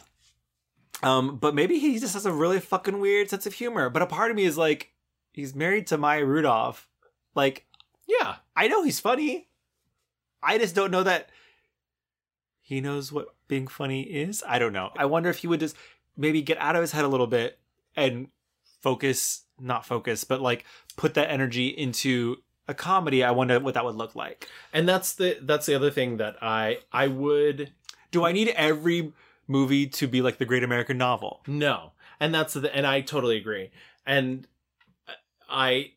Um, 1.03 1.37
but 1.37 1.55
maybe 1.55 1.79
he 1.79 1.99
just 1.99 2.15
has 2.15 2.27
a 2.27 2.33
really 2.33 2.61
fucking 2.61 2.99
weird 2.99 3.29
sense 3.31 3.47
of 3.47 3.53
humor. 3.55 3.91
But 3.91 4.03
a 4.03 4.07
part 4.07 4.31
of 4.31 4.37
me 4.37 4.45
is 4.45 4.57
like, 4.57 4.93
he's 5.33 5.55
married 5.55 5.87
to 5.89 5.99
Maya 5.99 6.25
Rudolph. 6.25 6.89
Like, 7.35 7.67
Yeah. 8.07 8.37
I 8.57 8.69
know 8.69 8.83
he's 8.85 9.01
funny. 9.01 9.49
I 10.43 10.59
just 10.59 10.75
don't 10.75 10.91
know 10.91 11.03
that 11.03 11.31
he 12.63 12.81
knows 12.81 13.13
what 13.13 13.29
being 13.49 13.67
funny 13.67 14.03
is. 14.03 14.43
I 14.47 14.59
don't 14.59 14.73
know. 14.73 14.91
I 14.97 15.05
wonder 15.07 15.29
if 15.31 15.39
he 15.39 15.47
would 15.47 15.61
just 15.61 15.77
maybe 16.17 16.41
get 16.43 16.59
out 16.59 16.77
of 16.77 16.81
his 16.83 16.93
head 16.93 17.05
a 17.05 17.09
little 17.09 17.27
bit 17.27 17.59
and 17.97 18.29
focus, 18.81 19.43
not 19.61 19.85
focus, 19.87 20.25
but 20.25 20.41
like 20.41 20.65
put 20.97 21.15
that 21.15 21.31
energy 21.31 21.69
into 21.69 22.37
a 22.69 22.75
comedy. 22.75 23.23
I 23.23 23.31
wonder 23.31 23.61
what 23.61 23.75
that 23.75 23.85
would 23.85 23.95
look 23.97 24.15
like. 24.15 24.49
And 24.73 24.89
that's 24.89 25.13
the 25.15 25.39
that's 25.43 25.67
the 25.67 25.75
other 25.75 25.91
thing 25.91 26.17
that 26.19 26.37
I 26.43 26.79
I 26.93 27.09
would 27.09 27.73
Do 28.11 28.25
I 28.25 28.33
need 28.33 28.49
every 28.51 29.13
movie 29.47 29.87
to 29.87 30.07
be 30.09 30.23
like 30.23 30.39
the 30.39 30.45
Great 30.47 30.63
American 30.65 30.97
Novel? 30.99 31.43
No, 31.47 31.93
and 32.21 32.35
that's 32.35 32.55
the 32.55 32.75
and 32.75 32.87
I 32.87 33.01
totally 33.01 33.37
agree. 33.37 33.71
And 34.07 34.47
I, 35.49 35.93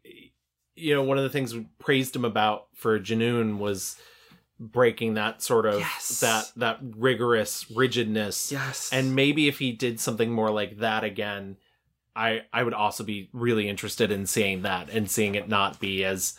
you 0.75 0.93
know, 0.93 1.03
one 1.03 1.17
of 1.17 1.23
the 1.23 1.29
things 1.29 1.53
we 1.55 1.67
praised 1.79 2.15
him 2.15 2.25
about 2.25 2.67
for 2.73 2.99
Junun 2.99 3.57
was 3.57 3.97
breaking 4.59 5.13
that 5.13 5.41
sort 5.41 5.65
of 5.65 5.79
Yes. 5.79 6.19
that 6.19 6.51
that 6.57 6.79
rigorous 6.81 7.69
rigidness. 7.71 8.51
Yes. 8.51 8.89
And 8.91 9.15
maybe 9.15 9.47
if 9.47 9.59
he 9.59 9.71
did 9.71 9.99
something 9.99 10.31
more 10.31 10.49
like 10.51 10.79
that 10.79 11.03
again, 11.03 11.57
I 12.15 12.41
I 12.51 12.63
would 12.63 12.73
also 12.73 13.03
be 13.03 13.29
really 13.33 13.69
interested 13.69 14.11
in 14.11 14.25
seeing 14.25 14.63
that 14.63 14.89
and 14.89 15.09
seeing 15.09 15.35
it 15.35 15.47
not 15.47 15.79
be 15.79 16.03
as 16.03 16.37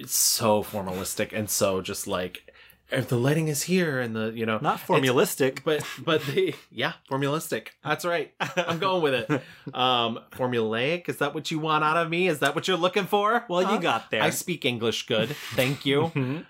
it's 0.00 0.14
so 0.14 0.62
formalistic 0.62 1.32
and 1.32 1.48
so 1.50 1.80
just 1.80 2.06
like 2.06 2.52
if 2.90 3.08
the 3.08 3.16
lighting 3.16 3.46
is 3.46 3.62
here 3.62 4.00
and 4.00 4.16
the 4.16 4.32
you 4.34 4.44
know 4.44 4.58
Not 4.60 4.80
formulistic. 4.80 5.62
but 5.62 5.84
but 6.04 6.24
the 6.26 6.54
yeah 6.72 6.94
formulistic 7.08 7.72
that's 7.84 8.04
right 8.04 8.32
i'm 8.56 8.78
going 8.80 9.02
with 9.02 9.14
it 9.14 9.30
um 9.74 10.18
formulaic 10.32 11.08
is 11.08 11.18
that 11.18 11.32
what 11.34 11.50
you 11.52 11.58
want 11.60 11.84
out 11.84 11.96
of 11.96 12.08
me 12.10 12.26
is 12.26 12.40
that 12.40 12.54
what 12.56 12.66
you're 12.66 12.76
looking 12.76 13.06
for 13.06 13.44
Well, 13.48 13.72
you 13.74 13.80
got 13.80 14.10
there. 14.10 14.22
i 14.22 14.30
speak 14.30 14.64
english 14.64 15.06
good 15.06 15.28
thank 15.54 15.86
you 15.86 16.10
Mhm. 16.14 16.44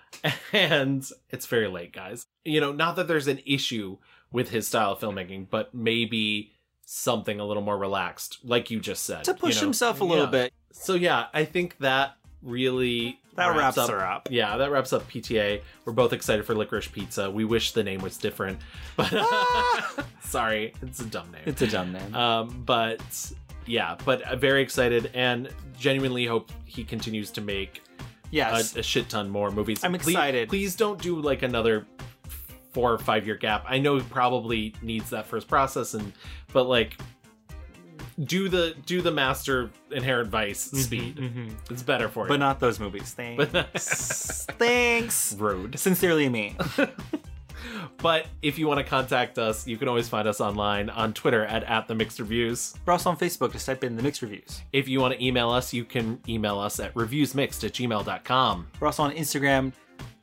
and 0.53 1.07
it's 1.29 1.45
very 1.45 1.67
late 1.67 1.93
guys 1.93 2.25
you 2.45 2.59
know 2.61 2.71
not 2.71 2.95
that 2.95 3.07
there's 3.07 3.27
an 3.27 3.39
issue 3.45 3.97
with 4.31 4.49
his 4.49 4.67
style 4.67 4.93
of 4.93 4.99
filmmaking 4.99 5.47
but 5.49 5.73
maybe 5.75 6.51
something 6.85 7.39
a 7.39 7.45
little 7.45 7.63
more 7.63 7.77
relaxed 7.77 8.39
like 8.43 8.71
you 8.71 8.79
just 8.79 9.03
said 9.03 9.23
to 9.25 9.33
push 9.33 9.55
you 9.55 9.61
know? 9.61 9.67
himself 9.67 10.01
a 10.01 10.03
little 10.03 10.25
Yeah. 10.25 10.31
bit. 10.31 10.53
so 10.71 10.95
yeah 10.95 11.27
i 11.33 11.45
think 11.45 11.77
that 11.79 12.15
really 12.41 13.19
That 13.35 13.55
wraps 13.55 13.77
her 13.77 14.05
up. 14.05 14.27
yeah 14.31 14.57
that 14.57 14.71
wraps 14.71 14.91
up 14.93 15.09
pta 15.09 15.61
we're 15.85 15.93
both 15.93 16.11
excited 16.13 16.45
for 16.45 16.53
licorice 16.53 16.87
pizza 16.91 17.29
we 17.31 17.45
wish 17.45 17.71
the 17.71 17.83
name 17.83 18.01
was 18.01 18.17
different 18.17 18.59
but 18.97 19.09
sorry 20.21 20.73
it's 20.81 20.99
a 20.99 21.05
dumb 21.05 21.31
name 21.31 21.41
It's 21.45 21.61
a 21.61 21.67
dumb 21.67 21.91
name. 21.93 22.13
um 22.15 22.63
but 22.65 23.01
yeah 23.65 23.95
but 24.05 24.21
uh, 24.23 24.35
very 24.35 24.61
excited 24.61 25.11
and 25.13 25.49
genuinely 25.79 26.25
hope 26.25 26.51
he 26.65 26.83
continues 26.83 27.31
to 27.31 27.41
make 27.41 27.81
Yes. 28.31 28.75
a, 28.75 28.79
a 28.79 28.83
shit 28.83 29.09
ton 29.09 29.29
more 29.29 29.51
movies 29.51 29.83
I'm 29.83 29.91
Please- 29.93 30.09
excited. 30.15 30.49
please 30.49 30.75
don't 30.75 31.01
do 31.01 31.19
like 31.21 31.41
another 31.43 31.85
four 32.71 32.93
or 32.93 32.97
five 32.97 33.25
year 33.27 33.35
gap 33.35 33.65
i 33.67 33.77
know 33.77 33.97
he 33.97 34.03
probably 34.03 34.73
needs 34.81 35.09
that 35.09 35.25
first 35.25 35.47
process 35.49 35.93
and 35.93 36.13
but 36.53 36.63
like 36.67 36.97
do 38.23 38.49
the 38.49 38.75
do 38.85 39.01
the 39.01 39.11
master 39.11 39.69
inherent 39.91 40.29
vice 40.29 40.59
speed 40.59 41.17
mhm. 41.17 41.51
it's 41.69 41.83
better 41.83 42.07
for 42.09 42.25
you 42.25 42.29
but 42.29 42.39
not 42.39 42.59
those 42.59 42.79
movies. 42.79 43.13
Thanks. 43.17 44.45
Thanks. 44.57 45.33
rude 45.39 45.77
Sincerely 45.79 46.29
me. 46.29 46.55
but 47.97 48.25
if 48.41 48.57
you 48.57 48.67
want 48.67 48.79
to 48.79 48.83
contact 48.83 49.37
us 49.37 49.67
you 49.67 49.77
can 49.77 49.87
always 49.87 50.09
find 50.09 50.27
us 50.27 50.41
online 50.41 50.89
on 50.89 51.13
twitter 51.13 51.45
at 51.45 51.63
at 51.63 51.87
the 51.87 51.95
mixed 51.95 52.19
reviews 52.19 52.75
We're 52.85 52.93
also 52.93 53.09
on 53.09 53.17
Facebook. 53.17 53.51
Just 53.51 53.65
type 53.65 53.83
in 53.83 53.95
the 53.95 54.03
mixed 54.03 54.21
reviews. 54.21 54.61
if 54.71 54.87
you 54.87 54.99
want 54.99 55.13
to 55.13 55.23
email 55.23 55.49
us 55.49 55.73
you 55.73 55.85
can 55.85 56.19
email 56.27 56.59
us 56.59 56.79
at 56.79 56.93
reviewsmixed 56.93 57.63
at 57.63 57.73
gmail.com 57.73 58.67
We're 58.79 58.87
also 58.87 59.03
on 59.03 59.11
Instagram. 59.13 59.73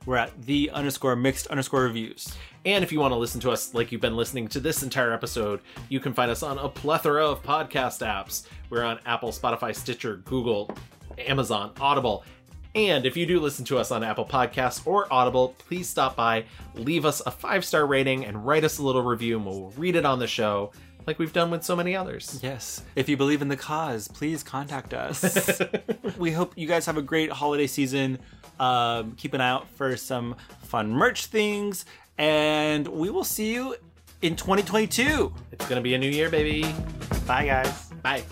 We're 0.09 0.17
at 0.17 0.41
the 0.47 0.71
underscore 0.71 1.17
mixed 1.17 1.49
underscore 1.49 1.83
reviews. 1.83 2.35
And 2.65 2.83
if 2.83 2.93
you 2.93 2.99
want 2.99 3.13
to 3.13 3.19
listen 3.19 3.43
to 3.43 3.51
us 3.51 3.75
like 3.75 3.93
you've 3.93 4.01
been 4.01 4.17
listening 4.17 4.49
to 4.49 4.59
this 4.59 4.83
entire 4.83 5.13
episode, 5.13 5.61
you 5.91 6.01
can 6.01 6.15
find 6.15 6.31
us 6.31 6.43
on 6.43 6.57
a 6.57 6.67
plethora 6.67 7.27
of 7.27 7.43
podcast 7.43 8.01
apps. 8.01 8.47
We're 8.71 8.85
on 8.85 9.01
Apple, 9.05 9.33
Spotify, 9.33 9.77
Stitcher, 9.77 10.17
Google, 10.25 10.75
Amazon, 11.19 11.73
Audible. 11.79 12.25
And 12.75 13.05
if 13.05 13.19
you 13.19 13.27
do 13.27 13.39
listen 13.39 13.67
to 13.67 13.77
us 13.77 13.91
on 13.91 14.03
Apple 14.03 14.25
Podcasts 14.25 14.87
or 14.87 15.13
Audible, 15.13 15.55
please 15.59 15.91
stop 15.91 16.17
by, 16.17 16.47
leave 16.73 17.05
us 17.05 17.21
a 17.27 17.31
five 17.31 17.63
star 17.63 17.87
rating, 17.87 18.25
and 18.25 18.47
write 18.47 18.65
us 18.65 18.79
a 18.79 18.83
little 18.83 19.03
review, 19.03 19.37
and 19.37 19.45
we'll 19.45 19.75
read 19.77 19.95
it 19.95 20.07
on 20.07 20.21
the 20.21 20.27
show 20.27 20.73
like 21.09 21.19
we've 21.19 21.33
done 21.33 21.51
with 21.51 21.65
so 21.65 21.75
many 21.75 21.97
others. 21.97 22.39
Yes. 22.43 22.83
If 22.95 23.09
you 23.09 23.17
believe 23.17 23.41
in 23.41 23.49
the 23.49 23.57
cause, 23.57 24.09
please 24.09 24.43
contact 24.43 24.93
us. 24.93 25.61
we 26.19 26.31
hope 26.31 26.53
you 26.55 26.69
guys 26.69 26.85
have 26.85 26.99
a 26.99 27.03
great 27.03 27.33
holiday 27.33 27.67
season. 27.67 28.19
Um, 28.61 29.13
keep 29.17 29.35
an 29.35 29.41
eye 29.41 29.51
out 29.51 29.69
for 29.71 29.97
some 29.97 30.37
fun 30.63 30.91
merch 30.91 31.27
things. 31.27 31.85
And 32.17 32.87
we 32.89 33.11
will 33.11 33.25
see 33.25 33.53
you 33.53 33.77
in 34.23 34.37
2022. 34.37 35.33
It's 35.53 35.69
going 35.69 35.77
to 35.77 35.83
be 35.83 35.95
a 35.95 35.99
new 35.99 36.11
year, 36.11 36.29
baby. 36.31 36.63
Bye, 37.27 37.47
guys. 37.47 37.91
Bye. 38.03 38.25